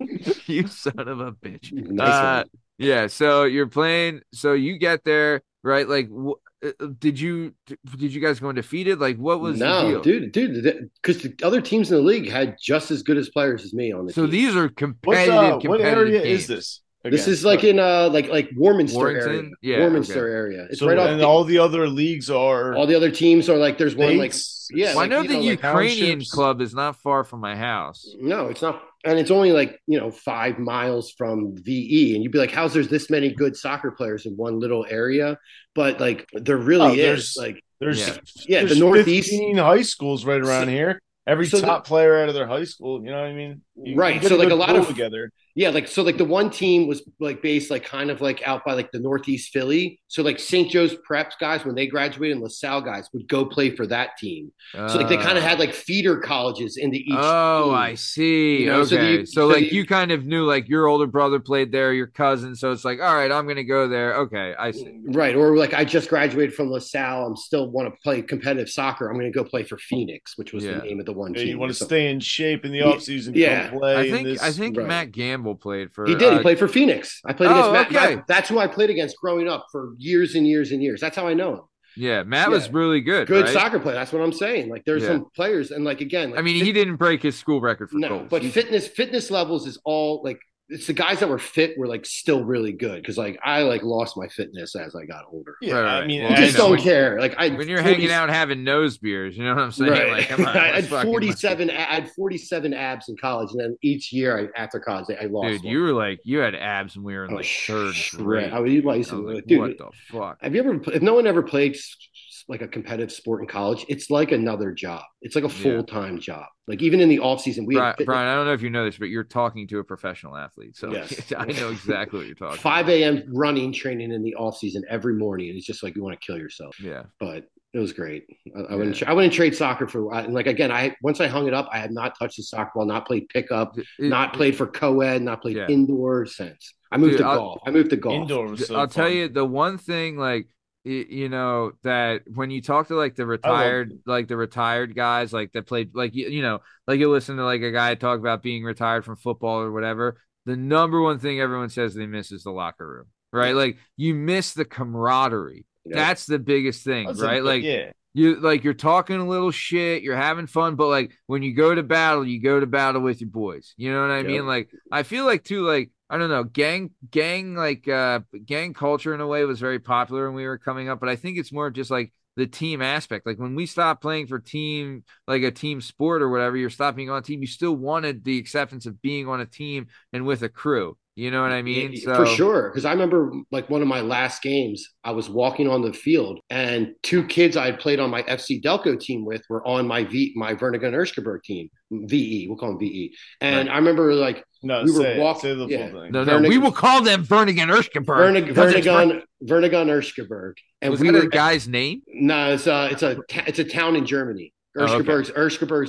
you 0.47 0.67
son 0.67 0.99
of 1.09 1.21
a 1.21 1.33
bitch. 1.33 1.73
nice 1.73 2.09
Uh. 2.09 2.45
Yeah, 2.79 3.09
so 3.09 3.45
you're 3.45 3.67
playing. 3.67 4.21
So 4.33 4.53
you 4.53 4.79
get 4.79 5.03
there, 5.05 5.43
right? 5.65 5.89
Like, 5.89 6.09
wh- 6.11 6.39
uh, 6.65 6.87
did 6.99 7.19
you 7.19 7.55
did 7.97 8.13
you 8.15 8.21
guys 8.21 8.39
go 8.39 8.49
undefeated? 8.49 9.01
Like, 9.01 9.17
what 9.17 9.41
was 9.41 9.59
the 9.59 9.65
no, 9.65 10.01
dude, 10.03 10.31
dude, 10.33 10.89
because 11.03 11.23
the 11.23 11.35
other 11.43 11.61
teams 11.61 11.91
in 11.91 11.97
the 11.97 12.03
league 12.03 12.29
had 12.31 12.57
just 12.61 12.91
as 12.93 13.03
good 13.03 13.17
as 13.17 13.29
players 13.31 13.65
as 13.65 13.75
me 13.75 13.93
on 13.93 14.07
the 14.07 14.13
So 14.13 14.23
team. 14.23 14.31
these 14.31 14.55
are 14.57 14.63
What's, 14.63 14.75
competitive. 14.77 15.35
uh, 15.35 15.59
what 15.69 15.81
area 15.81 16.23
games. 16.23 16.43
is 16.43 16.47
this? 16.47 16.81
This 17.05 17.27
is 17.29 17.45
like 17.45 17.65
in 17.65 17.79
uh 17.79 18.09
like 18.11 18.29
like 18.29 18.51
Warminster 18.57 18.99
Warrington? 18.99 19.31
area. 19.31 19.51
Yeah, 19.63 19.79
Warminster 19.81 20.25
okay. 20.27 20.35
area. 20.35 20.67
It's 20.71 20.81
so, 20.81 20.89
right 20.89 20.99
off. 20.99 21.09
and 21.11 21.21
the- 21.21 21.27
all 21.27 21.45
the 21.45 21.59
other 21.59 21.87
leagues 21.89 22.29
are 22.31 22.75
all 22.75 22.87
the 22.87 22.95
other 22.97 23.11
teams 23.11 23.49
are 23.49 23.57
like 23.57 23.79
there's 23.79 23.95
one 23.95 24.19
like 24.19 24.35
yeah, 24.71 24.89
Well, 24.95 25.01
I 25.05 25.07
know 25.07 25.23
the 25.23 25.35
know, 25.35 25.41
Ukrainian 25.41 26.19
townships. 26.19 26.31
club 26.31 26.61
is 26.61 26.75
not 26.75 26.97
far 26.97 27.25
from 27.25 27.41
my 27.41 27.57
house. 27.57 28.05
No, 28.21 28.49
it's 28.49 28.61
not. 28.61 28.83
And 29.05 29.19
it's 29.19 29.31
only 29.31 29.53
like, 29.53 29.81
you 29.87 29.99
know, 29.99 30.11
five 30.11 30.59
miles 30.59 31.13
from 31.13 31.57
VE. 31.57 32.15
And 32.15 32.23
you'd 32.23 32.33
be 32.33 32.39
like, 32.39 32.51
how's 32.51 32.75
there's 32.75 32.89
this 32.89 33.09
many 33.09 33.33
good 33.33 33.57
soccer 33.57 33.91
players 33.93 34.27
in 34.27 34.35
one 34.37 34.59
little 34.61 34.85
area? 34.91 35.39
But 35.75 36.01
like, 36.01 36.29
there 36.35 36.59
really 36.59 36.85
Oh, 36.87 36.91
is. 36.91 36.97
there's- 36.99 37.37
Like, 37.39 37.65
There's 37.81 38.01
Yeah. 38.07 38.17
Yeah, 38.47 38.59
there's 38.61 38.75
the 38.75 38.81
Northeast- 38.81 39.31
15 39.31 39.57
high 39.57 39.83
schools 39.83 40.27
right 40.27 40.41
around 40.43 40.69
here. 40.69 41.01
Every 41.27 41.47
So 41.47 41.61
the- 41.61 41.67
top 41.67 41.87
player 41.87 42.19
out 42.21 42.29
of 42.29 42.35
their 42.35 42.47
high 42.49 42.65
school, 42.65 43.01
you 43.03 43.11
know 43.11 43.21
what 43.21 43.29
I 43.29 43.33
mean? 43.35 43.63
You- 43.83 43.95
Right, 43.97 44.21
you 44.23 44.29
so, 44.29 44.37
like, 44.37 44.51
a 44.51 44.55
lot 44.55 44.71
pool 44.71 44.81
of- 44.81 44.89
together. 44.89 45.31
Yeah, 45.59 45.71
like, 45.71 45.89
so 45.89 46.03
like 46.05 46.19
the 46.19 46.25
one 46.25 46.51
team 46.51 46.87
was 46.87 47.03
like 47.19 47.43
based 47.43 47.69
like 47.69 47.83
kind 47.85 48.11
of 48.13 48.21
like 48.21 48.41
out 48.47 48.65
by 48.65 48.75
like 48.75 48.93
the 48.93 49.01
Northeast 49.01 49.51
Philly. 49.53 50.01
So 50.07 50.23
like 50.23 50.39
St. 50.39 50.71
Joe's 50.71 50.95
Preps 50.95 51.33
guys, 51.41 51.65
when 51.65 51.75
they 51.75 51.89
graduated 51.89 52.37
and 52.37 52.45
LaSalle 52.45 52.83
guys 52.83 53.09
would 53.13 53.27
go 53.27 53.45
play 53.45 53.75
for 53.75 53.85
that 53.89 54.17
team. 54.19 54.53
So 54.73 54.99
like 54.99 55.09
they 55.09 55.17
kind 55.17 55.37
of 55.37 55.43
had 55.43 55.59
like 55.59 55.75
feeder 55.75 56.19
colleges 56.21 56.77
into 56.77 56.99
each. 56.99 57.09
Oh, 57.11 57.65
team. 57.71 57.75
I 57.75 57.95
see. 57.97 58.61
You 58.61 58.67
know, 58.67 58.85
so 58.85 58.97
okay, 58.97 59.17
the- 59.19 59.27
so, 59.27 59.41
so 59.41 59.47
like 59.49 59.69
the- 59.71 59.75
you 59.75 59.85
kind 59.85 60.13
of 60.13 60.25
knew 60.27 60.45
like 60.45 60.69
your 60.69 60.87
older 60.87 61.09
brother 61.09 61.41
played 61.41 61.73
there, 61.73 61.93
your 61.93 62.07
cousin. 62.07 62.55
So 62.55 62.71
it's 62.71 62.85
like, 62.85 63.01
all 63.01 63.15
right, 63.17 63.33
I'm 63.33 63.49
gonna 63.49 63.65
go 63.65 63.89
there. 63.89 64.15
Okay, 64.19 64.55
I 64.57 64.71
see. 64.71 65.01
Right. 65.07 65.35
Or 65.35 65.57
like 65.57 65.75
I 65.75 65.85
just 65.85 66.09
graduated 66.09 66.55
from 66.55 66.71
LaSalle. 66.71 67.27
I'm 67.27 67.37
still 67.37 67.69
want 67.69 67.93
to 67.93 68.01
play 68.03 68.23
competitive 68.23 68.69
soccer. 68.71 69.09
I'm 69.09 69.15
going 69.19 69.33
to 69.33 69.37
go 69.37 69.43
play 69.43 69.65
for 69.65 69.77
Phoenix, 69.79 70.39
which 70.39 70.53
was 70.53 70.65
Yeah. 70.65 70.79
the 70.79 70.85
name 70.85 71.01
of 71.01 71.07
the 71.07 71.13
one 71.15 71.35
Yeah, 71.35 71.41
team. 71.41 71.49
you 71.49 71.59
want 71.59 71.75
to 71.75 71.85
stay 71.85 72.11
in 72.11 72.21
shape 72.21 72.65
in 72.65 72.71
the 72.71 72.79
Yeah, 72.79 72.85
offseason, 72.85 73.33
yeah. 73.35 73.71
come 73.71 73.79
play. 73.81 73.97
I 73.97 74.03
in 74.03 74.13
think 74.13 74.29
this, 74.29 74.43
I 74.43 74.53
think 74.53 74.77
right. 74.77 74.87
Matt 74.87 75.11
Gamble 75.13 75.48
played 75.55 75.93
for. 75.93 76.07
He 76.07 76.15
did. 76.15 76.33
uh, 76.33 76.37
he 76.37 76.43
played 76.43 76.59
for 76.59 76.69
Phoenix. 76.69 77.21
I 77.25 77.33
played 77.33 77.51
Oh, 77.51 77.71
against 77.71 77.93
Matt. 77.93 78.03
okay. 78.05 78.15
Matt- 78.17 78.27
That's 78.27 78.49
who 78.49 78.59
I 78.59 78.67
played 78.67 78.91
against 78.91 79.17
growing 79.17 79.49
up 79.49 79.67
for 79.73 79.95
years 79.99 80.35
and 80.35 80.47
years 80.47 80.73
and 80.73 80.83
years. 80.83 81.01
That's 81.01 81.17
how 81.17 81.27
I 81.29 81.35
know 81.35 81.53
him. 81.55 81.61
Yeah, 81.97 82.23
Matt 82.23 82.51
was 82.51 82.71
really 82.71 83.01
good. 83.01 83.27
Good 83.27 83.47
right? 83.47 83.53
soccer 83.53 83.81
player. 83.81 83.97
That's 83.97 84.13
what 84.13 84.23
I'm 84.23 84.33
saying. 84.33 84.69
Like 84.69 84.85
there's 84.85 85.03
Yeah. 85.03 85.09
some 85.09 85.27
players, 85.35 85.73
and 85.73 85.85
like 85.85 86.01
again, 86.01 86.31
like, 86.31 86.39
I 86.39 86.43
mean, 86.43 86.59
fit- 86.59 86.67
he 86.67 86.73
didn't 86.73 86.97
break 86.97 87.23
his 87.23 87.37
school 87.37 87.61
record 87.61 87.91
for 87.91 87.99
no, 87.99 88.09
goals. 88.09 88.27
but 88.31 88.43
He- 88.43 88.51
fitness 88.51 88.87
fitness 88.87 89.31
levels 89.33 89.67
is 89.67 89.81
all 89.85 90.21
like 90.23 90.39
it's 90.71 90.87
the 90.87 90.93
guys 90.93 91.21
that 91.21 91.29
were 91.29 91.39
fit 91.39 91.79
were 91.79 91.87
like 91.87 92.05
still 92.05 92.45
really 92.45 92.73
good 92.73 93.01
because 93.01 93.17
like 93.17 93.39
I 93.43 93.63
like 93.63 93.83
lost 93.83 94.17
my 94.17 94.29
fitness 94.29 94.77
as 94.77 94.95
I 94.95 95.05
got 95.07 95.25
older. 95.33 95.57
Yeah, 95.63 95.79
Right, 95.79 96.03
I 96.03 96.07
mean, 96.07 96.23
Well, 96.25 96.33
I 96.33 96.37
I 96.37 96.39
just 96.45 96.59
know. 96.59 96.69
don't 96.69 96.81
care. 96.81 97.19
Like 97.19 97.35
I 97.39 97.49
when 97.51 97.69
you're 97.69 97.79
40 97.83 97.95
hanging 97.95 98.11
out 98.11 98.29
having 98.29 98.65
nose 98.65 98.99
beers, 98.99 99.37
you 99.37 99.45
know 99.45 99.55
what 99.55 99.65
I'm 99.65 99.73
saying? 99.73 99.91
Right. 99.93 100.11
Like, 100.13 100.29
come 100.29 100.45
on, 100.47 100.57
I 100.57 100.81
had 100.81 100.87
47. 100.87 101.71
I 101.71 101.73
had 101.75 102.11
47 102.13 102.75
abs 102.75 103.09
in 103.09 103.17
college, 103.17 103.51
and 103.53 103.61
then 103.61 103.79
each 103.83 104.13
year 104.13 104.51
I, 104.55 104.61
after 104.61 104.79
college, 104.79 105.07
I, 105.11 105.25
I 105.25 105.27
lost. 105.27 105.49
Dude, 105.49 105.65
one. 105.65 105.73
you 105.73 105.81
were 105.81 105.93
like 105.93 106.21
you 106.25 106.39
had 106.41 106.55
abs 106.55 106.97
when 106.97 107.05
we 107.05 107.15
were 107.17 107.25
in 107.25 107.33
Oh, 107.33 107.37
like 107.37 107.47
third 107.47 107.95
shred. 107.95 108.23
grade. 108.25 108.53
I 108.53 108.59
would 108.61 108.69
I 108.69 108.95
used 108.97 109.11
I 109.11 109.17
to, 109.17 109.23
was 109.23 109.35
like, 109.37 109.47
dude, 109.47 109.61
what 109.61 109.79
the 109.79 109.89
fuck? 110.13 110.39
Have 110.43 110.55
you 110.55 110.61
ever? 110.61 110.81
If 110.93 111.01
no 111.03 111.15
one 111.15 111.27
ever 111.27 111.43
played 111.43 111.75
s- 111.77 111.97
s- 112.01 112.08
like 112.49 112.63
a 112.63 112.69
competitive 112.69 113.13
sport 113.13 113.43
in 113.43 113.47
college, 113.47 113.85
it's 113.89 114.11
like 114.11 114.33
another 114.33 114.73
job. 114.73 115.03
It's 115.21 115.35
like 115.35 115.45
a 115.45 115.49
full 115.49 115.83
time 115.85 116.19
job. 116.19 116.47
Like 116.67 116.83
even 116.83 117.01
in 117.01 117.09
the 117.09 117.19
off 117.19 117.41
season, 117.43 117.67
we 117.67 117.75
Brian, 117.75 117.95
Brian, 118.05 118.29
I 118.29 118.35
don't 118.35 118.47
know 118.47 118.53
if 118.53 118.63
you 118.63 118.71
know 118.71 118.85
this, 118.85 118.99
but 118.99 119.09
you're 119.11 119.25
talking 119.25 119.67
to 119.69 119.79
a 119.81 119.85
professional 119.85 120.37
athlete, 120.37 120.77
so 120.77 120.91
Yes. 120.93 121.33
I 121.37 121.47
know 121.47 121.71
exactly 121.71 122.19
what 122.19 122.27
you're 122.27 122.35
talking. 122.37 122.59
5 122.59 122.89
a.m. 122.89 123.25
running 123.33 123.73
training 123.73 124.13
in 124.13 124.23
the 124.23 124.35
off 124.37 124.57
season 124.59 124.83
every 124.89 125.15
morning. 125.15 125.55
It's 125.57 125.67
just 125.67 125.83
like 125.83 125.95
you 125.97 126.03
want 126.03 126.19
to 126.21 126.27
kill 126.27 126.39
yourself. 126.39 126.79
Yeah, 126.81 127.05
But 127.21 127.45
it 127.75 127.79
was 127.79 127.93
great. 127.93 128.25
I, 128.57 128.61
I 128.61 128.75
wouldn't. 128.77 128.97
tra- 128.97 129.09
I 129.11 129.13
wouldn't 129.13 129.35
trade 129.35 129.55
soccer 129.55 129.87
for. 129.87 130.15
And 130.15 130.33
like 130.33 130.47
again, 130.47 130.73
I 130.73 130.97
once 131.03 131.21
I 131.21 131.27
hung 131.27 131.47
it 131.49 131.55
up, 131.55 131.69
I 131.71 131.79
had 131.79 131.91
not 131.91 132.19
touched 132.19 132.39
the 132.39 132.43
soccer 132.43 132.71
ball, 132.75 132.87
not 132.87 133.07
played 133.07 133.29
pickup, 133.29 133.79
It- 133.79 133.87
not 133.99 134.33
played 134.33 134.57
for 134.57 134.67
co-ed, 134.67 135.21
not 135.23 135.43
played 135.43 135.57
Yeah. 135.57 135.67
indoor 135.69 136.25
since. 136.25 136.73
I 136.91 136.97
moved 136.97 137.13
Dude, 137.13 137.19
to 137.21 137.27
I'll- 137.27 137.37
golf. 137.37 137.61
I 137.67 137.71
moved 137.71 137.91
to 137.91 137.97
golf. 137.97 138.15
indoor 138.23 138.47
was 138.49 138.67
so 138.67 138.77
I'll 138.77 138.89
tell 138.89 139.11
you 139.11 139.29
the 139.29 139.45
one 139.45 139.77
thing, 139.77 140.17
like 140.17 140.47
y- 140.47 140.51
you 140.89 141.29
know, 141.29 141.73
that 141.83 142.23
when 142.33 142.51
you 142.51 142.63
talk 142.63 142.89
to 142.89 142.95
like 142.95 143.15
the 143.15 143.27
retired, 143.27 143.93
like 144.07 144.29
the 144.29 144.37
retired 144.37 144.95
guys, 144.95 145.33
like 145.33 145.53
that 145.53 145.67
played, 145.67 145.95
like 145.95 146.15
you, 146.15 146.29
you 146.29 146.43
know, 146.43 146.61
like 146.87 146.99
you 147.01 147.11
listen 147.11 147.37
to 147.37 147.45
like 147.45 147.63
a 147.63 147.71
guy 147.73 147.95
talk 147.95 148.19
about 148.19 148.43
being 148.43 148.65
retired 148.65 149.05
from 149.05 149.17
football 149.17 149.61
or 149.61 149.73
whatever. 149.73 150.21
The 150.47 150.57
number 150.57 151.01
one 151.03 151.19
thing 151.19 151.41
everyone 151.41 151.69
says 151.69 151.95
they 151.95 152.07
miss 152.07 152.33
is 152.33 152.45
the 152.45 152.51
locker 152.51 152.89
room, 152.89 153.07
right? 153.33 153.55
Like 153.55 153.79
you 153.97 154.15
miss 154.15 154.55
the 154.55 154.65
camaraderie. 154.65 155.67
Yeah. 155.85 155.97
That's 155.97 156.27
the 156.27 156.39
biggest 156.39 156.85
thing, 156.85 157.07
That's 157.07 157.21
a- 157.21 157.25
right? 157.27 157.43
like 157.43 157.63
yeah, 157.63 157.91
you 158.15 158.41
like 158.41 158.65
you're 158.65 158.75
talking 158.75 159.17
a 159.17 159.29
little 159.29 159.51
shit, 159.51 160.03
you're 160.03 160.17
having 160.17 160.47
fun, 160.47 160.75
but 160.75 160.89
like 160.89 161.13
when 161.27 161.43
you 161.43 161.55
go 161.55 161.75
to 161.75 161.83
battle, 161.83 162.27
you 162.27 162.41
go 162.41 162.59
to 162.59 162.67
battle 162.67 163.01
with 163.03 163.21
your 163.21 163.31
boys. 163.31 163.75
You 163.77 163.93
know 163.93 164.01
what 164.03 164.11
I 164.11 164.23
mean? 164.23 164.47
Like 164.47 164.71
I 164.91 165.03
feel 165.03 165.25
like 165.25 165.45
too, 165.45 165.67
like 165.67 165.91
I 166.11 166.17
don't 166.19 166.31
know, 166.31 166.45
gang 166.45 166.91
gang 167.11 167.55
like 167.55 167.87
uh 167.87 168.21
gang 168.47 168.73
culture 168.73 169.15
in 169.15 169.21
a 169.21 169.27
way 169.27 169.45
was 169.45 169.61
very 169.61 169.79
popular 169.79 170.27
when 170.27 170.35
we 170.35 170.47
were 170.47 170.59
coming 170.59 170.89
up, 170.89 171.01
but 171.01 171.09
I 171.09 171.17
think 171.17 171.39
it's 171.39 171.53
more 171.53 171.71
just 171.71 171.91
like 171.91 172.13
the 172.37 172.47
team 172.47 172.81
aspect. 172.81 173.27
Like 173.27 173.39
when 173.39 173.55
we 173.55 173.67
stopped 173.67 174.01
playing 174.01 174.27
for 174.29 174.39
team, 174.39 175.05
like 175.27 175.43
a 175.43 175.51
team 175.51 175.81
sport 175.81 176.23
or 176.23 176.31
whatever, 176.31 176.57
you're 176.57 176.71
stopping 176.71 177.11
on 177.11 177.19
a 177.19 177.23
team. 177.23 177.41
You 177.43 177.47
still 177.47 177.77
wanted 177.77 178.25
the 178.25 178.39
acceptance 178.39 178.87
of 178.87 179.03
being 179.03 179.29
on 179.29 179.41
a 179.41 179.47
team 179.47 179.89
and 180.13 180.25
with 180.27 180.43
a 180.43 180.49
crew. 180.49 180.97
You 181.19 181.33
know 181.33 181.43
what 181.43 181.51
I 181.51 181.63
mean? 181.63 181.91
Yeah, 181.95 182.01
So 182.05 182.15
for 182.15 182.27
sure. 182.27 182.71
Because 182.71 182.85
I 182.85 182.93
remember 182.93 183.33
like 183.51 183.69
one 183.69 183.83
of 183.83 183.89
my 183.89 184.01
last 184.03 184.41
games, 184.41 184.87
I 185.03 185.11
was 185.11 185.29
walking 185.29 185.69
on 185.69 185.83
the 185.83 185.93
field 185.93 186.39
and 186.49 186.95
two 187.03 187.25
kids 187.27 187.57
I 187.57 187.67
had 187.67 187.81
played 187.81 187.99
on 187.99 188.09
my 188.09 188.23
FC 188.23 188.63
Delco 188.63 188.99
team 189.01 189.25
with 189.25 189.43
were 189.51 189.67
on 189.67 189.89
my 189.89 190.05
V 190.05 190.33
my 190.37 190.55
Vernigan 190.55 190.93
Erskaberg 190.95 191.43
team, 191.43 191.71
VE. 191.91 192.47
We'll 192.49 192.57
call 192.57 192.69
them 192.69 192.79
VE. 192.79 193.13
And 193.41 193.67
Right. 193.67 193.75
I 193.75 193.79
remember 193.79 194.15
like 194.15 194.45
no, 194.63 194.85
we 194.85 194.93
were 194.93 195.01
say, 195.03 195.17
it. 195.17 195.21
walk- 195.21 195.41
say 195.41 195.55
the 195.55 195.67
yeah. 195.67 195.87
thing. 195.91 196.13
No, 196.13 196.23
no, 196.23 196.39
Vernig- 196.39 196.49
we 196.51 196.59
will 196.59 196.71
call 196.73 197.03
them 197.03 197.25
Vernigan 197.25 197.69
Erskine. 197.69 198.05
Vernig, 198.05 198.53
Vernigan 198.55 199.23
Vernigan 199.45 199.89
Erskaberg. 199.89 200.53
And 200.83 200.93
Was 200.93 201.01
we 201.01 201.09
that 201.11 201.15
were 201.15 201.21
a 201.23 201.29
guy's 201.29 201.67
name? 201.67 202.03
no, 202.07 202.53
it's 202.53 202.69
a 202.69 202.91
it's 202.93 203.03
a 203.03 203.19
it's 203.49 203.59
a 203.59 203.65
town 203.65 203.97
in 203.97 204.07
Germany. 204.07 204.53
Oh, 204.81 204.85
okay. 204.85 205.33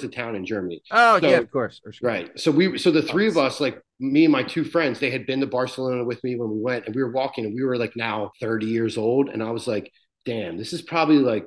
A 0.03 0.07
town 0.07 0.35
in 0.35 0.45
Germany. 0.45 0.81
Oh 0.91 1.19
So- 1.19 1.27
yeah, 1.29 1.37
of 1.37 1.51
course. 1.51 1.81
Right. 2.01 2.31
So 2.39 2.51
we 2.51 2.77
so 2.77 2.91
the 2.91 3.01
three 3.01 3.27
of 3.27 3.37
us, 3.37 3.59
like 3.59 3.81
me 3.99 4.25
and 4.25 4.31
my 4.31 4.43
two 4.43 4.63
friends, 4.63 4.99
they 4.99 5.09
had 5.11 5.25
been 5.25 5.39
to 5.41 5.47
Barcelona 5.47 6.03
with 6.03 6.23
me 6.23 6.35
when 6.35 6.49
we 6.51 6.59
went, 6.59 6.85
and 6.85 6.95
we 6.95 7.03
were 7.03 7.11
walking, 7.11 7.45
and 7.45 7.53
we 7.53 7.63
were 7.63 7.77
like 7.77 7.95
now 7.95 8.31
30 8.39 8.65
years 8.67 8.97
old, 8.97 9.29
and 9.29 9.43
I 9.43 9.51
was 9.51 9.67
like, 9.67 9.91
damn, 10.25 10.57
this 10.57 10.73
is 10.73 10.81
probably 10.81 11.17
like 11.19 11.45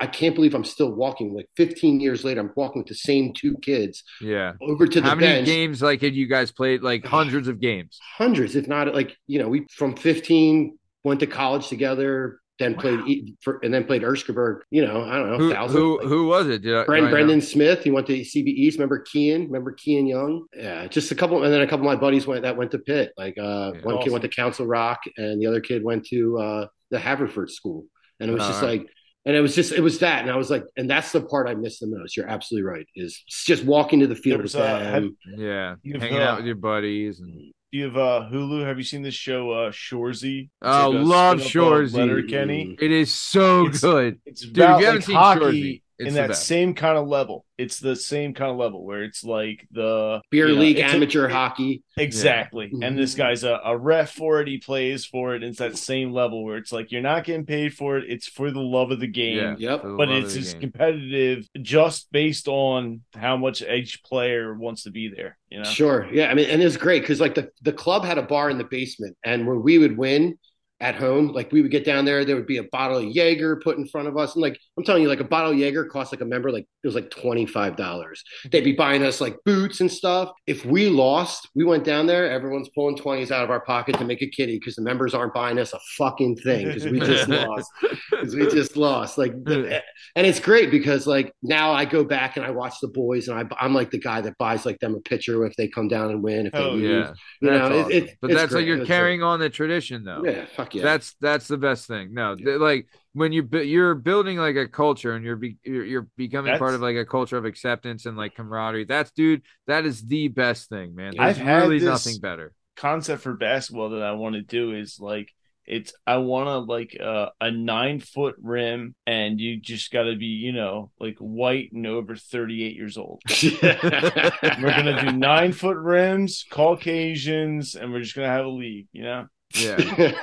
I 0.00 0.06
can't 0.06 0.36
believe 0.36 0.54
I'm 0.54 0.64
still 0.64 0.92
walking. 0.92 1.34
Like 1.34 1.48
15 1.56 1.98
years 1.98 2.22
later, 2.24 2.40
I'm 2.40 2.52
walking 2.54 2.80
with 2.80 2.88
the 2.88 2.94
same 2.94 3.32
two 3.32 3.56
kids 3.60 4.04
Yeah. 4.20 4.52
over 4.60 4.86
to 4.86 5.00
the 5.00 5.08
How 5.08 5.16
many 5.16 5.26
bench. 5.38 5.46
games 5.46 5.82
like 5.82 6.00
had 6.00 6.14
you 6.14 6.26
guys 6.28 6.52
played? 6.52 6.82
Like 6.82 7.04
hundreds 7.18 7.48
of 7.48 7.58
games. 7.60 7.98
Hundreds, 8.16 8.54
if 8.54 8.68
not 8.68 8.94
like 8.94 9.16
you 9.26 9.38
know, 9.40 9.48
we 9.48 9.66
from 9.72 9.96
15 9.96 10.78
went 11.04 11.20
to 11.20 11.26
college 11.26 11.68
together, 11.68 12.38
then 12.58 12.74
played 12.74 13.00
E- 13.06 13.34
for, 13.42 13.58
and 13.62 13.72
then 13.72 13.84
played 13.84 14.02
Erskaberg. 14.02 14.60
You 14.70 14.84
know, 14.86 15.02
I 15.02 15.16
don't 15.16 15.30
know, 15.30 15.38
Who 15.38 15.52
thousand. 15.52 15.76
who, 15.80 15.98
like- 15.98 16.06
who 16.08 16.26
was 16.26 16.48
it? 16.48 16.62
Did 16.62 16.74
I, 16.76 16.84
do 16.84 16.90
Bren. 16.90 17.10
Brendan 17.10 17.40
Smith, 17.40 17.84
he 17.84 17.90
went 17.90 18.06
to 18.08 18.14
CB 18.14 18.46
East. 18.48 18.78
Remember 18.78 18.98
Kean? 19.00 19.44
Remember 19.46 19.72
Kean 19.72 20.06
Young? 20.06 20.44
Yeah, 20.56 20.86
just 20.88 21.10
a 21.12 21.14
couple, 21.14 21.42
and 21.44 21.52
then 21.52 21.60
a 21.60 21.66
couple 21.66 21.88
of 21.88 21.94
my 21.94 22.00
buddies 22.00 22.26
went 22.26 22.42
that 22.42 22.56
went 22.56 22.70
to 22.72 22.78
Pitt. 22.78 23.12
Like 23.16 23.38
uh, 23.38 23.72
Yeah. 23.74 23.80
one 23.82 23.98
kid 24.02 24.10
went 24.12 24.22
to 24.22 24.28
Council 24.28 24.66
Rock, 24.66 25.00
and 25.16 25.40
the 25.40 25.46
other 25.46 25.60
kid 25.60 25.84
went 25.84 26.06
to 26.06 26.38
uh, 26.38 26.66
the 26.90 26.98
Haverford 26.98 27.50
School. 27.50 27.84
And 28.20 28.30
it 28.30 28.34
was 28.34 28.42
just 28.46 28.62
Alright. 28.62 28.80
like, 28.80 28.88
and 29.26 29.36
it 29.36 29.40
was 29.40 29.54
just 29.54 29.72
it 29.72 29.80
was 29.80 29.98
that, 30.00 30.22
and 30.22 30.30
I 30.30 30.36
was 30.36 30.50
like, 30.50 30.64
and 30.76 30.88
that's 30.90 31.12
the 31.12 31.20
part 31.20 31.48
I 31.48 31.54
miss 31.54 31.78
the 31.80 31.86
most. 31.86 32.16
You're 32.16 32.28
absolutely 32.28 32.68
right. 32.68 32.86
Is 32.96 33.22
just 33.28 33.62
walking 33.64 34.00
to 34.00 34.06
the 34.06 34.16
field 34.16 34.42
with 34.42 34.56
uh, 34.56 34.78
them. 34.78 35.16
Yeah, 35.36 35.74
You've, 35.82 36.00
hanging 36.02 36.18
uh, 36.18 36.24
out 36.24 36.36
with 36.38 36.46
your 36.46 36.56
buddies 36.56 37.20
and 37.20 37.52
Do 37.70 37.76
you 37.78 37.84
have 37.84 37.96
uh, 37.98 38.28
Hulu? 38.32 38.64
Have 38.66 38.78
you 38.78 38.84
seen 38.84 39.02
this 39.02 39.14
show, 39.14 39.50
uh, 39.50 39.70
Shoresy? 39.70 40.48
Oh, 40.62 40.88
love 40.90 41.38
Shoresy. 41.40 41.92
Letterkenny. 41.98 42.76
it 42.80 42.90
is 42.90 43.12
so 43.12 43.66
It's- 43.66 43.80
good. 43.82 44.20
It's 44.24 44.42
if 44.42 44.50
about 44.52 44.80
you 44.80 44.86
haven't 44.86 45.00
like 45.00 45.06
seen 45.06 45.16
hockey 45.16 45.40
Shoresy, 45.40 45.82
it's 45.98 46.08
in 46.08 46.14
that 46.14 46.28
best. 46.28 46.46
same 46.46 46.74
kind 46.74 46.96
of 46.96 47.08
level. 47.08 47.44
It's 47.58 47.80
the 47.80 47.96
same 47.96 48.34
kind 48.34 48.50
of 48.52 48.56
level 48.56 48.84
where 48.84 49.02
it's 49.02 49.24
like 49.24 49.66
the 49.72 50.20
Beer 50.30 50.46
you 50.48 50.54
know, 50.54 50.60
league 50.60 50.78
a- 50.78 50.84
amateur 50.84 51.26
hockey. 51.28 51.82
Exactly. 51.96 52.70
Yeah. 52.72 52.86
And 52.86 52.98
this 52.98 53.14
guy's 53.16 53.42
a, 53.42 53.60
a 53.64 53.76
ref 53.76 54.12
for 54.12 54.40
it. 54.40 54.46
He 54.48 54.58
plays 54.58 55.04
for 55.04 55.34
it. 55.34 55.42
And 55.42 55.50
it's 55.50 55.58
that 55.58 55.76
same 55.76 56.12
level 56.12 56.44
where 56.44 56.56
it's 56.56 56.72
like 56.72 56.92
you're 56.92 57.02
not 57.02 57.24
getting 57.24 57.44
paid 57.46 57.74
for 57.74 57.98
it. 57.98 58.04
It's 58.08 58.28
for 58.28 58.50
the 58.52 58.60
love 58.60 58.90
of 58.92 59.00
the 59.00 59.08
game. 59.08 59.56
Yeah, 59.58 59.72
Yep. 59.72 59.82
the 59.82 59.88
But 59.96 60.08
it's 60.10 60.34
the 60.34 60.40
just 60.40 60.52
game. 60.54 60.60
competitive 60.70 61.48
just 61.60 62.12
based 62.12 62.46
on 62.46 63.00
how 63.14 63.36
much 63.36 63.62
each 63.62 64.04
player 64.04 64.54
wants 64.54 64.84
to 64.84 64.90
be 64.90 65.08
there. 65.08 65.36
You 65.50 65.58
know? 65.58 65.64
Sure. 65.64 66.08
Yeah. 66.12 66.30
I 66.30 66.34
mean, 66.34 66.48
and 66.48 66.62
it 66.62 66.64
was 66.64 66.76
great 66.76 67.02
because 67.02 67.20
like 67.20 67.34
the, 67.34 67.50
the 67.62 67.72
club 67.72 68.04
had 68.04 68.18
a 68.18 68.22
bar 68.22 68.50
in 68.50 68.58
the 68.58 68.64
basement, 68.64 69.16
and 69.24 69.46
where 69.46 69.58
we 69.58 69.78
would 69.78 69.98
win 69.98 70.38
at 70.80 70.94
home, 70.94 71.28
like 71.32 71.50
we 71.50 71.60
would 71.60 71.72
get 71.72 71.84
down 71.84 72.04
there, 72.04 72.24
there 72.24 72.36
would 72.36 72.46
be 72.46 72.58
a 72.58 72.62
bottle 72.62 72.98
of 72.98 73.04
Jaeger 73.04 73.56
put 73.64 73.78
in 73.78 73.88
front 73.88 74.06
of 74.06 74.16
us. 74.16 74.34
And 74.36 74.42
like 74.42 74.60
I'm 74.78 74.84
telling 74.84 75.02
you, 75.02 75.08
like 75.08 75.20
a 75.20 75.24
bottle 75.24 75.50
of 75.50 75.58
Jaeger 75.58 75.84
cost 75.86 76.12
like 76.12 76.20
a 76.20 76.24
member, 76.24 76.50
like 76.50 76.66
it 76.82 76.86
was 76.86 76.94
like 76.94 77.10
$25. 77.10 77.76
Mm-hmm. 77.76 78.48
They'd 78.50 78.62
be 78.62 78.72
buying 78.72 79.02
us 79.02 79.20
like 79.20 79.36
boots 79.44 79.80
and 79.80 79.90
stuff. 79.90 80.30
If 80.46 80.64
we 80.64 80.88
lost, 80.88 81.48
we 81.54 81.64
went 81.64 81.84
down 81.84 82.06
there, 82.06 82.30
everyone's 82.30 82.68
pulling 82.70 82.96
20s 82.96 83.30
out 83.30 83.44
of 83.44 83.50
our 83.50 83.60
pocket 83.60 83.98
to 83.98 84.04
make 84.04 84.22
a 84.22 84.28
kitty 84.28 84.58
because 84.58 84.76
the 84.76 84.82
members 84.82 85.14
aren't 85.14 85.34
buying 85.34 85.58
us 85.58 85.72
a 85.72 85.80
fucking 85.96 86.36
thing 86.36 86.66
because 86.68 86.84
we 86.86 87.00
just 87.00 87.28
lost. 87.28 87.70
Because 88.10 88.34
we 88.34 88.46
just 88.48 88.76
lost. 88.76 89.18
Like 89.18 89.32
the, 89.44 89.54
mm. 89.56 89.72
eh, 89.72 89.80
and 90.16 90.26
it's 90.26 90.40
great 90.40 90.70
because 90.70 91.06
like 91.06 91.32
now 91.42 91.72
I 91.72 91.84
go 91.84 92.04
back 92.04 92.36
and 92.36 92.46
I 92.46 92.50
watch 92.50 92.74
the 92.80 92.88
boys 92.88 93.28
and 93.28 93.38
I, 93.38 93.44
I'm 93.60 93.74
like 93.74 93.90
the 93.90 93.98
guy 93.98 94.20
that 94.20 94.38
buys 94.38 94.64
like 94.64 94.78
them 94.78 94.94
a 94.94 95.00
pitcher 95.00 95.44
if 95.44 95.56
they 95.56 95.68
come 95.68 95.88
down 95.88 96.10
and 96.10 96.22
win. 96.22 96.46
If 96.46 96.52
they 96.52 96.58
Oh, 96.58 96.70
lose, 96.70 96.82
yeah, 96.82 97.12
you 97.40 97.50
that's 97.50 97.70
know, 97.70 97.80
awesome. 97.80 97.92
it- 97.92 98.16
but 98.20 98.30
it's 98.30 98.40
that's 98.40 98.52
like 98.52 98.66
you're 98.66 98.84
carrying 98.86 99.22
on 99.22 99.40
the 99.40 99.50
tradition 99.50 100.04
though. 100.04 100.22
Yeah, 100.24 100.46
fuck 100.46 100.74
yeah. 100.74 100.82
That's 100.82 101.14
that's 101.20 101.48
the 101.48 101.58
best 101.58 101.86
thing. 101.86 102.14
No, 102.14 102.34
th- 102.36 102.58
like 102.58 102.86
when 103.12 103.32
you 103.32 103.48
you're 103.52 103.94
building 103.94 104.38
like 104.38 104.56
a 104.56 104.68
culture 104.68 105.14
and 105.14 105.24
you're 105.24 105.36
be- 105.36 105.56
you're, 105.64 105.84
you're 105.84 106.08
becoming 106.16 106.56
part 106.58 106.74
of 106.74 106.80
like 106.80 106.96
a 106.96 107.04
culture 107.04 107.36
of 107.36 107.44
acceptance 107.44 108.06
and 108.06 108.16
like 108.16 108.34
camaraderie. 108.34 108.84
That's 108.84 109.10
dude, 109.10 109.42
that 109.66 109.84
is 109.84 110.02
the 110.02 110.28
best 110.28 110.68
thing, 110.68 110.94
man. 110.94 111.14
I've 111.18 111.36
There's 111.36 111.46
had 111.46 111.62
really 111.62 111.80
nothing 111.80 112.18
better. 112.20 112.52
Concept 112.76 113.22
for 113.22 113.34
basketball 113.34 113.90
that 113.90 114.02
I 114.02 114.12
want 114.12 114.34
to 114.36 114.42
do 114.42 114.72
is 114.72 114.98
like 115.00 115.32
it's 115.68 115.92
I 116.06 116.16
want 116.16 116.46
to 116.46 116.58
like 116.58 116.96
uh, 116.98 117.30
a 117.40 117.50
nine 117.50 118.00
foot 118.00 118.36
rim 118.40 118.94
and 119.06 119.38
you 119.38 119.60
just 119.60 119.92
got 119.92 120.04
to 120.04 120.16
be 120.16 120.26
you 120.26 120.52
know 120.52 120.90
like 120.98 121.16
white 121.18 121.72
and 121.72 121.86
over 121.86 122.16
38 122.16 122.74
years 122.74 122.96
old. 122.96 123.20
We're 123.52 124.76
gonna 124.76 125.04
do 125.04 125.12
nine 125.12 125.52
foot 125.52 125.76
rims, 125.76 126.44
Caucasians, 126.50 127.74
and 127.74 127.92
we're 127.92 128.00
just 128.00 128.14
gonna 128.14 128.28
have 128.28 128.46
a 128.46 128.50
league. 128.50 128.88
You 128.92 129.02
know, 129.02 129.26
Yeah, 129.54 129.76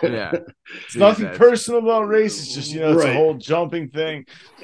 yeah. 0.04 0.32
it's 0.84 0.94
Dude, 0.94 1.00
nothing 1.00 1.24
that's- 1.26 1.38
personal 1.38 1.80
about 1.82 2.08
race. 2.08 2.40
It's 2.40 2.54
just 2.54 2.72
you 2.72 2.82
know, 2.82 2.94
it's 2.94 3.06
a 3.06 3.14
whole 3.14 3.34
jumping 3.34 3.90
thing. 3.90 4.26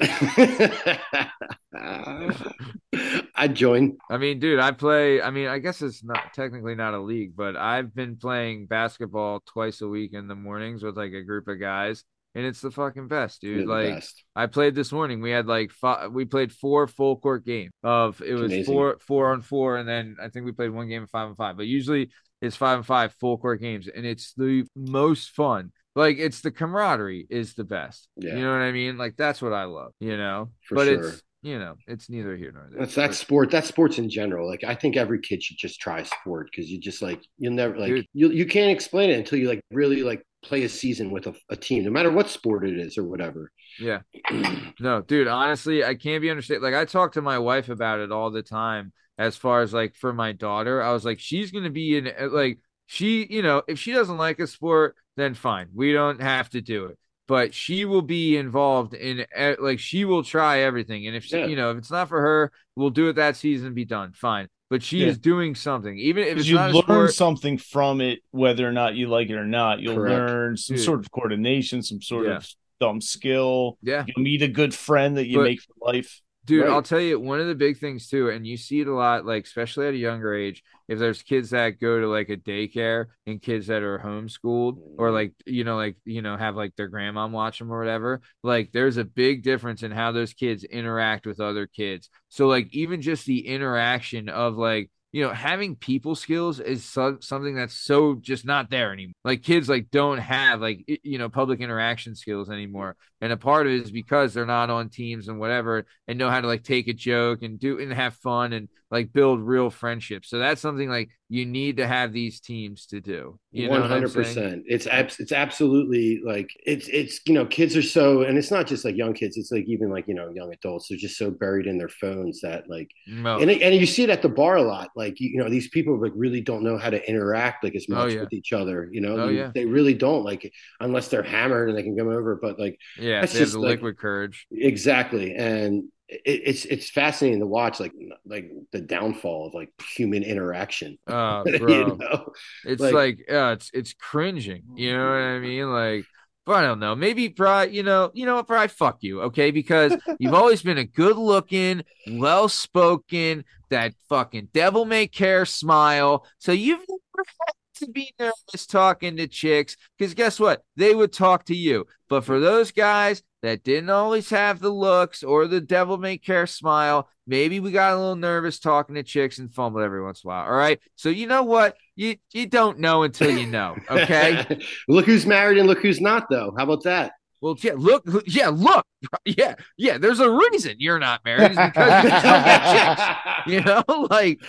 I'd 3.34 3.54
join. 3.54 3.96
I 4.10 4.18
mean, 4.18 4.38
dude, 4.38 4.60
I 4.60 4.70
play. 4.72 5.20
I 5.20 5.30
mean, 5.30 5.48
I 5.48 5.58
guess 5.58 5.82
it's 5.82 6.04
not 6.04 6.32
technically 6.34 6.74
not 6.74 6.94
a 6.94 7.00
league, 7.00 7.34
but 7.36 7.56
I've 7.56 7.94
been 7.94 8.16
playing 8.16 8.66
basketball 8.66 9.40
twice 9.46 9.80
a 9.80 9.88
week 9.88 10.12
in 10.12 10.28
the 10.28 10.34
mornings 10.34 10.82
with 10.82 10.96
like 10.96 11.12
a 11.12 11.22
group 11.24 11.48
of 11.48 11.58
guys, 11.58 12.04
and 12.34 12.44
it's 12.44 12.60
the 12.60 12.70
fucking 12.70 13.08
best, 13.08 13.40
dude. 13.40 13.60
You're 13.60 13.66
like, 13.66 13.94
best. 13.96 14.24
I 14.36 14.46
played 14.46 14.74
this 14.74 14.92
morning. 14.92 15.20
We 15.20 15.30
had 15.30 15.46
like 15.46 15.70
five, 15.72 16.12
we 16.12 16.24
played 16.24 16.52
four 16.52 16.86
full 16.86 17.16
court 17.16 17.44
games 17.44 17.72
of 17.82 18.20
it 18.22 18.34
was 18.34 18.52
amazing. 18.52 18.72
four 18.72 18.98
four 19.00 19.32
on 19.32 19.42
four, 19.42 19.76
and 19.78 19.88
then 19.88 20.16
I 20.22 20.28
think 20.28 20.44
we 20.46 20.52
played 20.52 20.70
one 20.70 20.88
game 20.88 21.02
of 21.02 21.10
five 21.10 21.28
on 21.28 21.34
five. 21.34 21.56
But 21.56 21.66
usually 21.66 22.10
it's 22.42 22.56
five 22.56 22.78
and 22.78 22.86
five 22.86 23.14
full 23.14 23.38
court 23.38 23.60
games, 23.60 23.88
and 23.88 24.04
it's 24.04 24.34
the 24.34 24.64
most 24.76 25.30
fun. 25.30 25.72
Like 25.94 26.18
it's 26.18 26.40
the 26.40 26.50
camaraderie 26.50 27.26
is 27.30 27.54
the 27.54 27.64
best. 27.64 28.08
Yeah. 28.16 28.34
You 28.34 28.42
know 28.42 28.50
what 28.52 28.62
I 28.62 28.72
mean? 28.72 28.98
Like 28.98 29.16
that's 29.16 29.40
what 29.40 29.52
I 29.52 29.64
love. 29.64 29.92
You 30.00 30.16
know, 30.16 30.50
For 30.68 30.74
but 30.74 30.86
sure. 30.86 31.08
it's 31.08 31.22
you 31.42 31.58
know, 31.58 31.74
it's 31.86 32.08
neither 32.08 32.36
here 32.36 32.52
nor 32.52 32.68
there. 32.70 32.80
That's 32.80 32.94
that 32.94 33.14
sport. 33.14 33.50
That's 33.50 33.68
sports 33.68 33.98
in 33.98 34.08
general. 34.08 34.48
Like 34.48 34.64
I 34.64 34.74
think 34.74 34.96
every 34.96 35.20
kid 35.20 35.42
should 35.42 35.58
just 35.58 35.80
try 35.80 36.02
sport 36.02 36.48
because 36.50 36.70
you 36.70 36.78
just 36.78 37.02
like 37.02 37.20
you'll 37.38 37.52
never 37.54 37.76
like 37.78 37.88
Dude. 37.88 38.06
you 38.12 38.30
you 38.30 38.46
can't 38.46 38.70
explain 38.70 39.10
it 39.10 39.18
until 39.18 39.38
you 39.38 39.48
like 39.48 39.60
really 39.70 40.02
like 40.02 40.22
play 40.42 40.64
a 40.64 40.68
season 40.68 41.10
with 41.10 41.26
a, 41.26 41.34
a 41.50 41.56
team, 41.56 41.84
no 41.84 41.90
matter 41.90 42.10
what 42.10 42.28
sport 42.28 42.66
it 42.66 42.78
is 42.78 42.98
or 42.98 43.04
whatever. 43.04 43.50
Yeah. 43.78 44.00
No, 44.80 45.00
dude, 45.00 45.28
honestly, 45.28 45.84
I 45.84 45.94
can't 45.94 46.22
be 46.22 46.30
understand. 46.30 46.60
Like, 46.60 46.74
I 46.74 46.84
talk 46.84 47.12
to 47.12 47.22
my 47.22 47.38
wife 47.38 47.68
about 47.68 48.00
it 48.00 48.10
all 48.10 48.32
the 48.32 48.42
time. 48.42 48.92
As 49.18 49.36
far 49.36 49.60
as 49.62 49.72
like 49.74 49.94
for 49.94 50.12
my 50.12 50.32
daughter, 50.32 50.82
I 50.82 50.92
was 50.92 51.04
like, 51.04 51.20
she's 51.20 51.50
gonna 51.50 51.70
be 51.70 51.96
in 51.96 52.08
uh, 52.08 52.28
like 52.30 52.58
she, 52.86 53.26
you 53.30 53.42
know, 53.42 53.62
if 53.68 53.78
she 53.78 53.92
doesn't 53.92 54.16
like 54.16 54.38
a 54.40 54.46
sport, 54.46 54.96
then 55.16 55.34
fine, 55.34 55.68
we 55.74 55.92
don't 55.92 56.20
have 56.20 56.48
to 56.50 56.60
do 56.60 56.86
it. 56.86 56.98
But 57.28 57.54
she 57.54 57.84
will 57.84 58.02
be 58.02 58.36
involved 58.36 58.94
in 58.94 59.24
like 59.58 59.78
she 59.78 60.04
will 60.04 60.22
try 60.24 60.60
everything, 60.60 61.06
and 61.06 61.14
if 61.16 61.24
she, 61.24 61.38
Yeah. 61.38 61.46
you 61.46 61.56
know, 61.56 61.70
if 61.70 61.78
it's 61.78 61.90
not 61.90 62.08
for 62.08 62.20
her, 62.20 62.52
we'll 62.74 62.90
do 62.90 63.08
it 63.08 63.14
that 63.16 63.36
season 63.36 63.68
and 63.68 63.76
be 63.76 63.84
done. 63.84 64.12
Fine. 64.12 64.48
But 64.70 64.82
she 64.82 64.98
Yeah. 65.00 65.08
is 65.08 65.18
doing 65.18 65.54
something, 65.54 65.98
even 65.98 66.24
if 66.24 66.38
it's 66.38 66.48
you 66.48 66.54
not 66.56 66.72
learn 66.72 66.82
sport. 66.82 67.12
something 67.14 67.58
from 67.58 68.00
it, 68.00 68.20
whether 68.30 68.66
or 68.66 68.72
not 68.72 68.94
you 68.94 69.06
like 69.08 69.28
it 69.28 69.34
or 69.36 69.44
not. 69.46 69.80
You'll 69.80 69.96
Correct. 69.96 70.30
learn 70.30 70.56
some 70.56 70.76
Dude. 70.76 70.84
sort 70.84 71.00
of 71.00 71.10
coordination, 71.10 71.82
some 71.82 72.00
sort 72.00 72.26
Yeah. 72.26 72.36
of 72.38 72.48
dumb 72.80 73.00
skill. 73.02 73.76
Yeah. 73.82 74.04
You'll 74.08 74.24
meet 74.24 74.40
a 74.40 74.48
good 74.48 74.74
friend 74.74 75.18
that 75.18 75.26
you 75.26 75.36
But- 75.38 75.44
make 75.44 75.60
for 75.60 75.74
life. 75.92 76.20
Dude, 76.44 76.64
Right. 76.64 76.72
I'll 76.72 76.82
tell 76.82 77.00
you 77.00 77.20
one 77.20 77.40
of 77.40 77.46
the 77.46 77.54
big 77.54 77.78
things 77.78 78.08
too, 78.08 78.28
and 78.30 78.44
you 78.44 78.56
see 78.56 78.80
it 78.80 78.88
a 78.88 78.94
lot, 78.94 79.24
like 79.24 79.44
especially 79.44 79.86
at 79.86 79.94
a 79.94 79.98
younger 79.98 80.34
age. 80.34 80.64
If 80.88 80.98
there's 80.98 81.22
kids 81.22 81.50
that 81.50 81.80
go 81.80 82.00
to 82.00 82.08
like 82.08 82.30
a 82.30 82.36
daycare 82.36 83.06
and 83.26 83.40
kids 83.40 83.68
that 83.68 83.82
are 83.82 84.00
homeschooled 84.00 84.78
or 84.98 85.06
mm-hmm. 85.06 85.14
like 85.14 85.34
you 85.46 85.62
know, 85.62 85.76
like 85.76 85.96
you 86.04 86.20
know, 86.20 86.36
have 86.36 86.56
like 86.56 86.74
their 86.74 86.88
grandma 86.88 87.28
watch 87.28 87.60
them 87.60 87.72
or 87.72 87.78
whatever, 87.78 88.22
like 88.42 88.72
there's 88.72 88.96
a 88.96 89.04
big 89.04 89.44
difference 89.44 89.84
in 89.84 89.92
how 89.92 90.10
those 90.10 90.34
kids 90.34 90.64
interact 90.64 91.26
with 91.26 91.38
other 91.38 91.68
kids. 91.68 92.10
So 92.28 92.48
like 92.48 92.74
even 92.74 93.02
just 93.02 93.24
the 93.24 93.46
interaction 93.46 94.28
of 94.28 94.56
like 94.56 94.90
you 95.12 95.22
know 95.22 95.32
having 95.32 95.76
people 95.76 96.14
skills 96.14 96.58
is 96.58 96.84
so, 96.84 97.18
something 97.20 97.54
that's 97.54 97.74
so 97.74 98.14
just 98.14 98.44
not 98.44 98.70
there 98.70 98.92
anymore. 98.92 99.14
Like 99.24 99.42
kids 99.42 99.68
like 99.68 99.90
don't 99.90 100.18
have 100.18 100.60
like 100.60 100.84
you 101.02 101.18
know 101.18 101.28
public 101.28 101.60
interaction 101.60 102.14
skills 102.14 102.50
anymore, 102.50 102.96
and 103.20 103.32
a 103.32 103.36
part 103.36 103.66
of 103.66 103.72
it 103.72 103.82
is 103.82 103.90
because 103.90 104.34
they're 104.34 104.46
not 104.46 104.70
on 104.70 104.88
teams 104.88 105.28
and 105.28 105.38
whatever 105.38 105.86
and 106.08 106.18
know 106.18 106.30
how 106.30 106.40
to 106.40 106.46
like 106.46 106.64
take 106.64 106.88
a 106.88 106.92
joke 106.94 107.42
and 107.42 107.60
do 107.60 107.78
and 107.78 107.92
have 107.92 108.14
fun 108.16 108.52
and 108.52 108.68
like 108.92 109.10
build 109.12 109.40
real 109.40 109.70
friendships. 109.70 110.28
So 110.28 110.38
that's 110.38 110.60
something 110.60 110.88
like 110.90 111.08
you 111.30 111.46
need 111.46 111.78
to 111.78 111.86
have 111.86 112.12
these 112.12 112.40
teams 112.40 112.84
to 112.88 113.00
do. 113.00 113.38
You 113.50 113.64
know 113.68 113.80
One 113.80 113.88
hundred 113.88 114.12
percent. 114.12 114.64
It's 114.66 114.86
abs- 114.86 115.18
it's 115.18 115.32
absolutely 115.32 116.20
like 116.22 116.50
it's 116.66 116.88
it's 116.88 117.20
you 117.26 117.32
know 117.32 117.46
kids 117.46 117.74
are 117.74 117.80
so 117.82 118.20
and 118.20 118.36
it's 118.36 118.50
not 118.50 118.66
just 118.66 118.84
like 118.84 118.94
young 118.94 119.14
kids. 119.14 119.38
It's 119.38 119.50
like 119.50 119.64
even 119.66 119.88
like 119.90 120.06
you 120.08 120.14
know 120.14 120.28
young 120.30 120.52
adults. 120.52 120.88
They're 120.88 120.98
just 120.98 121.16
so 121.16 121.30
buried 121.30 121.66
in 121.66 121.78
their 121.78 121.88
phones 121.88 122.42
that 122.42 122.68
like 122.68 122.90
No. 123.08 123.38
and 123.38 123.50
it, 123.50 123.62
and 123.62 123.74
you 123.74 123.86
see 123.86 124.02
it 124.04 124.10
at 124.10 124.20
the 124.20 124.28
bar 124.28 124.56
a 124.56 124.62
lot. 124.62 124.90
Like 124.94 125.18
you, 125.20 125.30
you 125.30 125.38
know 125.42 125.48
these 125.48 125.68
people 125.70 125.98
like 125.98 126.12
really 126.14 126.42
don't 126.42 126.62
know 126.62 126.76
how 126.76 126.90
to 126.90 127.02
interact 127.08 127.64
like 127.64 127.74
as 127.74 127.86
Oh, 127.88 127.94
much 127.94 128.12
yeah. 128.12 128.20
with 128.20 128.32
each 128.34 128.52
other. 128.52 128.90
You 128.92 129.00
know 129.00 129.16
Oh, 129.18 129.28
You- 129.28 129.38
yeah. 129.38 129.50
they 129.54 129.64
really 129.64 129.94
don't 129.94 130.24
like 130.24 130.52
unless 130.80 131.08
they're 131.08 131.22
hammered 131.22 131.70
and 131.70 131.78
they 131.78 131.82
can 131.82 131.96
come 131.96 132.08
over. 132.10 132.36
But 132.36 132.58
like 132.60 132.78
yeah, 132.98 133.22
that's 133.22 133.32
they 133.32 133.38
have 133.38 133.46
just 133.46 133.54
the 133.54 133.60
like- 133.60 133.70
liquid 133.76 133.96
courage. 133.96 134.46
exactly 134.52 135.34
and. 135.34 135.84
It, 136.08 136.42
it's 136.44 136.64
it's 136.64 136.90
fascinating 136.90 137.40
to 137.40 137.46
watch 137.46 137.80
like 137.80 137.92
like 138.26 138.50
the 138.72 138.80
downfall 138.80 139.46
of 139.46 139.54
like 139.54 139.70
human 139.96 140.22
interaction. 140.22 140.98
Uh, 141.06 141.42
you 141.46 141.58
bro, 141.58 141.86
know? 141.94 142.32
it's 142.64 142.80
like- 142.80 142.94
like, 142.94 143.18
uh, 143.30 143.52
it's 143.52 143.70
it's 143.72 143.94
cringing. 143.94 144.62
You 144.74 144.92
know 144.92 145.04
what 145.04 145.16
I 145.16 145.38
mean? 145.38 145.70
Like, 145.72 146.04
but 146.44 146.56
I 146.56 146.62
don't 146.62 146.80
know. 146.80 146.94
Maybe 146.94 147.28
pride. 147.28 147.72
You 147.72 147.82
know, 147.82 148.10
you 148.14 148.26
know 148.26 148.34
what? 148.36 148.46
Pride. 148.46 148.70
Fuck 148.72 148.98
you. 149.00 149.22
Okay, 149.22 149.50
because 149.50 149.96
you've 150.18 150.34
always 150.34 150.62
been 150.62 150.78
a 150.78 150.84
good 150.84 151.16
looking, 151.16 151.82
well 152.10 152.48
spoken, 152.48 153.44
that 153.70 153.94
fucking 154.08 154.48
devil 154.52 154.84
may 154.84 155.06
care 155.06 155.46
smile. 155.46 156.26
So 156.38 156.52
you've 156.52 156.80
never 156.88 157.24
had 157.26 157.54
to 157.76 157.88
be 157.88 158.12
nervous 158.18 158.66
talking 158.66 159.16
to 159.16 159.26
chicks 159.26 159.76
because 159.98 160.14
guess 160.14 160.38
what? 160.40 160.62
They 160.76 160.94
would 160.94 161.12
talk 161.12 161.44
to 161.46 161.54
you. 161.54 161.86
But 162.08 162.24
for 162.24 162.40
those 162.40 162.72
guys 162.72 163.22
that 163.42 163.64
didn't 163.64 163.90
always 163.90 164.30
have 164.30 164.60
the 164.60 164.70
looks 164.70 165.22
or 165.22 165.46
the 165.46 165.60
devil 165.60 165.98
may 165.98 166.18
care 166.18 166.46
smile, 166.46 167.08
maybe 167.26 167.60
we 167.60 167.70
got 167.70 167.94
a 167.94 167.98
little 167.98 168.16
nervous 168.16 168.58
talking 168.58 168.94
to 168.96 169.02
chicks 169.02 169.38
and 169.38 169.52
fumbled 169.52 169.82
every 169.82 170.02
once 170.02 170.22
in 170.22 170.28
a 170.28 170.32
while. 170.32 170.44
All 170.44 170.52
right. 170.52 170.80
So 170.96 171.08
you 171.08 171.26
know 171.26 171.42
what? 171.42 171.76
You 171.96 172.16
you 172.32 172.46
don't 172.46 172.78
know 172.78 173.02
until 173.02 173.36
you 173.36 173.46
know. 173.46 173.76
Okay. 173.90 174.60
look 174.88 175.06
who's 175.06 175.26
married 175.26 175.58
and 175.58 175.66
look 175.66 175.80
who's 175.80 176.00
not, 176.00 176.28
though. 176.30 176.54
How 176.56 176.64
about 176.64 176.84
that? 176.84 177.12
well, 177.42 177.56
yeah, 177.60 177.72
look, 177.76 178.04
yeah, 178.24 178.48
look, 178.48 178.86
yeah, 179.24 179.56
yeah. 179.76 179.98
There's 179.98 180.20
a 180.20 180.30
reason 180.30 180.76
you're 180.78 181.00
not 181.00 181.22
married. 181.24 181.50
Because 181.50 182.04
you 182.04 182.10
don't 182.10 182.44
get 182.44 182.96
chicks. 182.96 183.02
You 183.46 183.60
know, 183.60 183.82
like, 184.08 184.40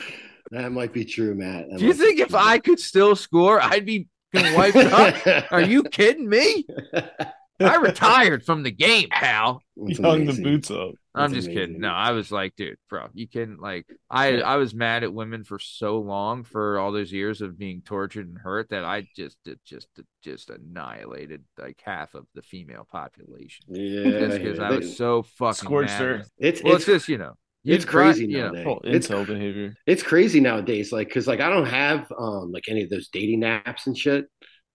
that 0.53 0.71
might 0.71 0.93
be 0.93 1.05
true, 1.05 1.35
Matt. 1.35 1.69
That 1.69 1.79
do 1.79 1.85
you 1.85 1.93
think 1.93 2.19
if 2.19 2.29
true. 2.29 2.39
I 2.39 2.59
could 2.59 2.79
still 2.79 3.15
score, 3.15 3.61
I'd 3.61 3.85
be 3.85 4.07
wiped 4.33 4.77
up? 4.77 5.15
Are 5.51 5.61
you 5.61 5.83
kidding 5.83 6.29
me? 6.29 6.65
I 7.59 7.75
retired 7.75 8.43
from 8.45 8.63
the 8.63 8.71
game, 8.71 9.09
pal. 9.09 9.61
That's 9.77 9.99
You 9.99 10.05
hung 10.05 10.25
the 10.25 10.33
boots 10.33 10.71
up. 10.71 10.91
I'm 11.15 11.31
That's 11.31 11.45
just 11.45 11.49
kidding. 11.55 11.79
No, 11.79 11.89
I 11.89 12.11
was 12.11 12.31
like, 12.31 12.55
dude, 12.55 12.77
bro, 12.89 13.07
you 13.13 13.27
can 13.27 13.57
like 13.57 13.85
I 14.09 14.41
I 14.41 14.55
was 14.57 14.73
mad 14.73 15.03
at 15.03 15.13
women 15.13 15.43
for 15.43 15.59
so 15.59 15.99
long 15.99 16.43
for 16.43 16.79
all 16.79 16.91
those 16.91 17.11
years 17.11 17.41
of 17.41 17.57
being 17.57 17.81
tortured 17.83 18.27
and 18.27 18.37
hurt 18.37 18.69
that 18.69 18.83
I 18.83 19.07
just 19.15 19.37
just 19.63 19.87
just 20.23 20.49
annihilated 20.49 21.43
like 21.57 21.79
half 21.83 22.15
of 22.15 22.25
the 22.33 22.41
female 22.41 22.87
population 22.91 23.65
Yeah, 23.67 24.17
just 24.17 24.41
because 24.41 24.57
yeah. 24.57 24.65
I 24.65 24.71
was 24.71 24.97
so 24.97 25.21
fucking 25.21 25.53
Scorched 25.53 25.99
mad. 25.99 26.01
earth. 26.01 26.31
It's 26.39 26.63
Well, 26.63 26.75
it's 26.75 26.85
it's 26.85 26.85
just 26.85 27.07
you 27.07 27.19
know, 27.19 27.35
it's 27.65 27.85
you 27.85 27.91
try- 27.91 28.03
crazy 28.11 28.25
you 28.27 28.37
know, 28.37 28.51
nowadays. 28.51 28.65
Oh, 28.67 28.81
It's 28.83 29.07
incel 29.07 29.25
behavior. 29.27 29.75
it's 29.87 30.03
crazy 30.03 30.39
nowadays. 30.39 30.91
Like, 30.91 31.09
cause 31.11 31.27
like 31.27 31.39
I 31.39 31.49
don't 31.49 31.65
have 31.67 32.11
um 32.17 32.51
like 32.51 32.63
any 32.69 32.83
of 32.83 32.89
those 32.89 33.09
dating 33.09 33.41
apps 33.41 33.87
and 33.87 33.97
shit, 33.97 34.25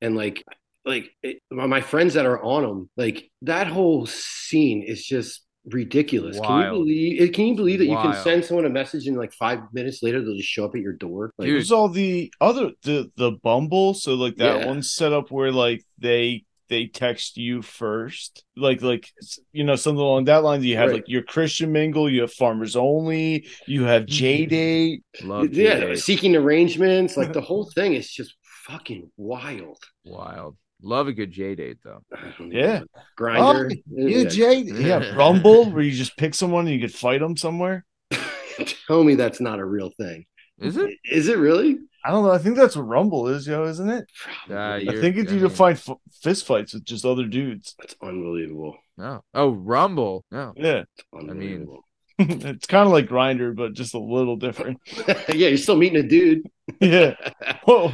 and 0.01 0.17
like 0.17 0.45
like 0.85 1.11
it, 1.23 1.39
my 1.51 1.67
my 1.67 1.81
friends 1.81 2.15
that 2.15 2.27
are 2.27 2.43
on 2.43 2.63
them, 2.63 2.91
like 2.97 3.31
that 3.43 3.67
whole 3.67 4.07
scene 4.07 4.83
is 4.83 5.05
just 5.05 5.45
ridiculous. 5.67 6.37
Can 6.37 6.45
you 6.45 6.51
Wild. 6.51 6.73
believe? 6.79 7.33
Can 7.33 7.47
you 7.49 7.55
believe 7.57 7.79
that 7.81 7.87
you 7.87 7.97
can 7.97 8.15
send 8.23 8.43
someone 8.45 8.65
a 8.65 8.71
message 8.71 9.07
and 9.07 9.19
like 9.19 9.33
five 9.35 9.59
minutes 9.75 10.03
later 10.03 10.23
they'll 10.25 10.37
just 10.37 10.49
show 10.49 10.65
up 10.65 10.75
at 10.75 10.81
your 10.81 10.95
door? 10.95 11.31
Like, 11.37 11.47
Dude. 11.47 11.57
There's 11.57 11.73
all 11.73 11.89
the 11.91 12.33
other 12.41 12.71
the 12.85 13.11
the 13.17 13.33
Bumble, 13.33 13.93
so 13.93 14.15
like 14.15 14.37
that 14.37 14.61
Yeah. 14.61 14.67
one's 14.67 14.93
set 14.93 15.13
up 15.13 15.31
where 15.31 15.53
like 15.53 15.85
they 15.99 16.45
they 16.69 16.87
text 16.87 17.37
you 17.37 17.63
first, 17.63 18.45
like 18.57 18.83
like 18.83 19.11
you 19.53 19.65
know 19.65 19.77
something 19.77 20.01
along 20.01 20.25
that 20.27 20.43
line. 20.45 20.63
You 20.63 20.77
have 20.77 20.89
Right. 20.91 20.97
like 20.97 21.09
your 21.09 21.23
Christian 21.23 21.73
mingle, 21.73 22.11
you 22.11 22.23
have 22.23 22.33
farmers 22.33 22.77
only, 22.77 23.47
you 23.67 23.85
have 23.85 24.03
mm-hmm. 24.03 24.13
J 24.13 24.47
date. 24.47 25.03
love 25.23 25.53
yeah, 25.53 25.81
J-Date. 25.81 25.99
seeking 25.99 26.37
arrangements, 26.37 27.17
like 27.17 27.33
the 27.33 27.41
whole 27.49 27.71
thing 27.75 27.95
is 27.95 28.11
just 28.11 28.35
fucking 28.67 29.11
wild. 29.17 29.83
wild. 30.05 30.57
Love 30.81 31.09
a 31.09 31.13
good 31.13 31.33
J 31.33 31.55
date 31.55 31.79
though. 31.83 32.03
Yeah. 32.39 32.81
know. 32.81 32.87
Grindr. 33.19 33.73
Um, 33.73 33.79
yeah, 33.89 34.25
Jay. 34.25 34.63
Yeah, 34.63 35.15
Rumble, 35.17 35.71
where 35.71 35.83
you 35.83 35.91
just 35.93 36.17
pick 36.17 36.35
someone 36.35 36.67
and 36.67 36.75
you 36.75 36.81
could 36.81 36.95
fight 36.95 37.21
them 37.21 37.37
somewhere. 37.37 37.85
Tell 38.87 39.03
me 39.03 39.15
that's 39.17 39.41
not 39.41 39.59
a 39.59 39.65
real 39.65 39.91
thing. 39.99 40.27
Is 40.61 40.77
it? 40.77 40.95
Is 41.11 41.29
it 41.29 41.39
really? 41.39 41.79
I 42.05 42.11
don't 42.11 42.25
know. 42.25 42.31
I 42.33 42.39
think 42.39 42.57
that's 42.57 42.77
what 42.77 42.83
Rumble 42.87 43.29
is, 43.29 43.47
yo, 43.47 43.65
isn't 43.65 43.89
it? 43.91 44.05
Uh, 44.49 44.57
I 44.57 44.85
think 44.85 45.17
it's 45.17 45.33
you 45.33 45.41
to 45.41 45.49
mean- 45.49 45.51
find 45.57 45.77
f- 45.77 45.97
fist 46.23 46.47
fights 46.47 46.73
with 46.75 46.85
just 46.85 47.05
other 47.05 47.27
dudes. 47.27 47.75
That's 47.79 47.97
unbelievable. 48.03 48.77
No. 48.97 49.23
Oh, 49.35 49.51
Rumble. 49.51 50.25
No. 50.31 50.53
Yeah, 50.57 50.85
I 51.17 51.23
mean, 51.33 51.69
it's 52.19 52.67
kind 52.67 52.87
of 52.87 52.93
like 52.93 53.07
Grindr, 53.09 53.55
but 53.55 53.75
just 53.75 53.95
a 53.95 53.99
little 53.99 54.37
different. 54.37 54.79
yeah, 55.29 55.49
you're 55.49 55.57
still 55.57 55.77
meeting 55.77 56.05
a 56.05 56.09
dude. 56.09 56.43
Yeah. 56.81 57.15
Whoa, 57.65 57.89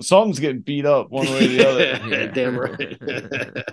something's 0.00 0.38
getting 0.38 0.60
beat 0.60 0.86
up 0.86 1.10
one 1.10 1.26
way 1.26 1.44
or 1.44 1.48
the 1.48 1.68
other. 1.68 2.28
Damn 2.28 2.56
right. 2.56 3.64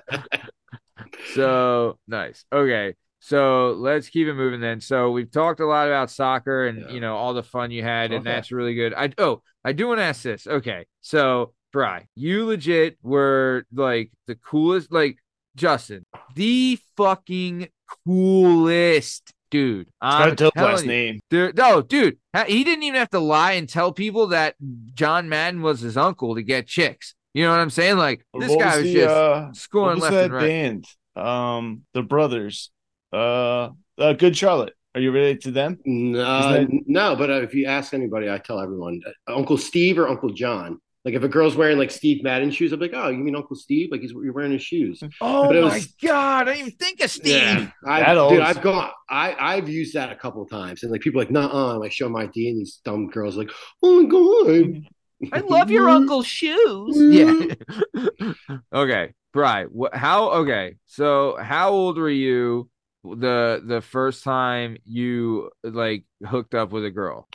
So 1.35 1.97
nice. 2.07 2.43
Okay. 2.51 2.95
So 3.23 3.73
let's 3.77 4.09
keep 4.09 4.27
it 4.27 4.33
moving 4.33 4.61
then. 4.61 4.81
So 4.81 5.11
we've 5.11 5.29
talked 5.29 5.59
a 5.59 5.65
lot 5.65 5.87
about 5.87 6.09
soccer 6.09 6.65
and 6.65 6.81
Yeah. 6.81 6.89
you 6.89 6.99
know 6.99 7.15
all 7.15 7.33
the 7.35 7.43
fun 7.43 7.69
you 7.71 7.83
had, 7.83 8.11
and 8.11 8.25
that's 8.25 8.51
really 8.51 8.73
good. 8.73 8.93
I 8.95 9.11
oh, 9.19 9.43
I 9.63 9.73
do 9.73 9.87
want 9.87 9.99
to 9.99 10.03
ask 10.03 10.23
this. 10.23 10.47
Okay. 10.47 10.85
So 11.01 11.53
Bry, 11.71 12.07
you 12.15 12.45
legit 12.45 12.97
were 13.01 13.65
like 13.71 14.11
the 14.27 14.35
coolest, 14.35 14.91
like 14.91 15.17
Justin, 15.55 16.03
the 16.35 16.79
fucking 16.97 17.69
coolest 18.05 19.31
dude. 19.51 19.87
I'm 20.01 20.35
telling 20.35 20.51
last 20.55 20.81
you. 20.81 20.87
name. 20.87 21.19
There, 21.29 21.53
no, 21.55 21.81
dude, 21.81 22.17
he 22.47 22.63
didn't 22.63 22.83
even 22.83 22.99
have 22.99 23.11
to 23.11 23.19
lie 23.19 23.53
and 23.53 23.69
tell 23.69 23.91
people 23.93 24.27
that 24.27 24.55
John 24.93 25.29
Madden 25.29 25.61
was 25.61 25.79
his 25.81 25.95
uncle 25.95 26.35
to 26.35 26.41
get 26.41 26.67
chicks. 26.67 27.13
You 27.33 27.43
know 27.45 27.51
what 27.51 27.59
I'm 27.59 27.69
saying? 27.69 27.97
Like 27.97 28.25
this 28.33 28.49
What 28.49 28.59
guy 28.59 28.77
was 28.77 28.85
the, 28.85 28.93
just 28.93 29.15
uh, 29.15 29.53
scoring 29.53 29.95
was 29.95 30.03
left 30.03 30.13
that 30.15 30.25
and 30.25 30.33
right. 30.33 30.47
band? 30.47 30.85
Um, 31.15 31.81
the 31.93 32.01
brothers. 32.01 32.71
Uh, 33.11 33.69
uh, 33.97 34.13
Good 34.13 34.35
Charlotte. 34.37 34.73
Are 34.93 35.01
you 35.01 35.11
related 35.11 35.43
to 35.43 35.51
them? 35.51 35.79
no, 35.85 36.53
Isn't 36.53 36.83
no, 36.87 37.15
but 37.15 37.29
uh, 37.29 37.41
if 37.41 37.53
you 37.53 37.65
ask 37.65 37.93
anybody, 37.93 38.29
I 38.29 38.37
tell 38.39 38.59
everyone 38.59 39.01
uh, 39.07 39.35
Uncle 39.35 39.57
Steve 39.57 39.97
or 39.97 40.07
Uncle 40.07 40.31
John. 40.31 40.79
Like 41.03 41.15
if 41.15 41.23
a 41.23 41.29
girl's 41.29 41.55
wearing 41.55 41.79
like 41.79 41.89
Steve 41.91 42.23
Madden 42.23 42.51
shoes, 42.51 42.73
I'm 42.73 42.79
like, 42.79 42.91
oh, 42.93 43.09
you 43.09 43.17
mean 43.23 43.35
Uncle 43.35 43.55
Steve? 43.55 43.89
Like 43.91 44.01
he's 44.01 44.11
you're 44.11 44.33
wearing 44.33 44.51
his 44.51 44.61
shoes. 44.61 45.01
Oh 45.19 45.47
But 45.47 45.55
it 45.55 45.63
my 45.63 45.81
god, 46.03 46.47
I 46.47 46.53
didn't 46.53 46.67
even 46.67 46.77
think 46.77 47.01
of 47.01 47.09
Steve. 47.09 47.33
Yeah, 47.33 47.71
I, 47.87 47.99
That 48.01 48.27
dude, 48.29 48.39
I've 48.41 48.61
gone, 48.61 48.91
I, 49.09 49.35
I've 49.39 49.67
used 49.69 49.95
that 49.95 50.11
a 50.11 50.15
couple 50.15 50.43
of 50.43 50.49
times, 50.49 50.83
and 50.83 50.91
like 50.91 51.01
people 51.01 51.19
are 51.19 51.23
like, 51.23 51.31
nah, 51.31 51.77
like 51.77 51.91
show 51.91 52.09
my 52.09 52.23
ID, 52.23 52.49
and 52.49 52.59
these 52.59 52.81
dumb 52.85 53.07
girls 53.09 53.35
like, 53.37 53.49
oh 53.81 54.03
my 54.03 54.09
god, 54.09 54.83
I 55.31 55.39
love 55.39 55.71
your 55.71 55.89
uncle's 55.97 56.27
shoes. 56.27 56.95
Yeah. 56.97 57.55
okay, 58.73 59.13
Bri, 59.33 59.63
what? 59.65 59.95
How? 59.95 60.31
Okay, 60.31 60.75
so 60.85 61.37
how 61.41 61.71
old 61.71 61.97
were 61.97 62.09
you 62.09 62.69
the 63.03 63.61
the 63.65 63.81
first 63.81 64.23
time 64.23 64.77
you 64.85 65.49
like 65.63 66.05
hooked 66.25 66.53
up 66.55 66.71
with 66.71 66.85
a 66.85 66.91
girl? 66.91 67.27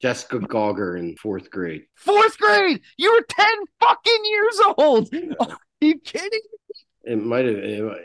Jessica 0.00 0.38
Gauger 0.38 0.96
in 0.96 1.16
fourth 1.16 1.50
grade. 1.50 1.82
Fourth 1.96 2.38
grade. 2.38 2.80
You 2.96 3.12
were 3.12 3.24
ten 3.28 3.56
fucking 3.80 4.24
years 4.24 4.60
old. 4.76 5.14
Are 5.40 5.56
you 5.80 5.98
kidding? 6.00 6.40
It 7.04 7.16
might 7.16 7.46
have, 7.46 7.56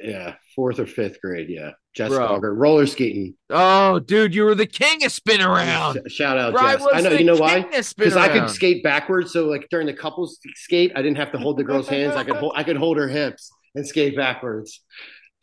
yeah, 0.01 0.35
fourth 0.55 0.79
or 0.79 0.85
fifth 0.85 1.19
grade. 1.21 1.49
Yeah, 1.49 1.71
Jessica 1.93 2.19
Bro. 2.19 2.27
Gauger, 2.27 2.53
roller 2.53 2.85
skating. 2.87 3.35
Oh, 3.49 3.99
dude, 3.99 4.33
you 4.33 4.45
were 4.45 4.55
the 4.55 4.65
king 4.65 5.03
of 5.03 5.11
Spin-A-Round. 5.11 6.09
Shout 6.09 6.37
out, 6.37 6.53
Bri 6.53 6.61
Jess. 6.61 6.79
was 6.79 6.89
I 6.93 7.01
know, 7.01 7.09
you 7.11 7.25
know 7.25 7.35
why? 7.35 7.63
king 7.63 7.75
of 7.75 7.85
spin 7.85 8.05
Because 8.05 8.17
I 8.17 8.29
could 8.29 8.49
skate 8.49 8.81
backwards, 8.81 9.33
so 9.33 9.47
like 9.47 9.67
during 9.69 9.87
the 9.87 9.93
couples 9.93 10.39
skate, 10.55 10.93
I 10.95 11.01
didn't 11.01 11.17
have 11.17 11.33
to 11.33 11.37
hold 11.37 11.57
the 11.57 11.65
girl's 11.65 11.89
hands. 11.89 12.15
I 12.15 12.23
could 12.23 12.35
hold, 12.37 12.53
I 12.55 12.63
could 12.63 12.77
hold 12.77 12.95
her 12.97 13.09
hips 13.09 13.51
and 13.75 13.85
skate 13.85 14.15
backwards. 14.15 14.79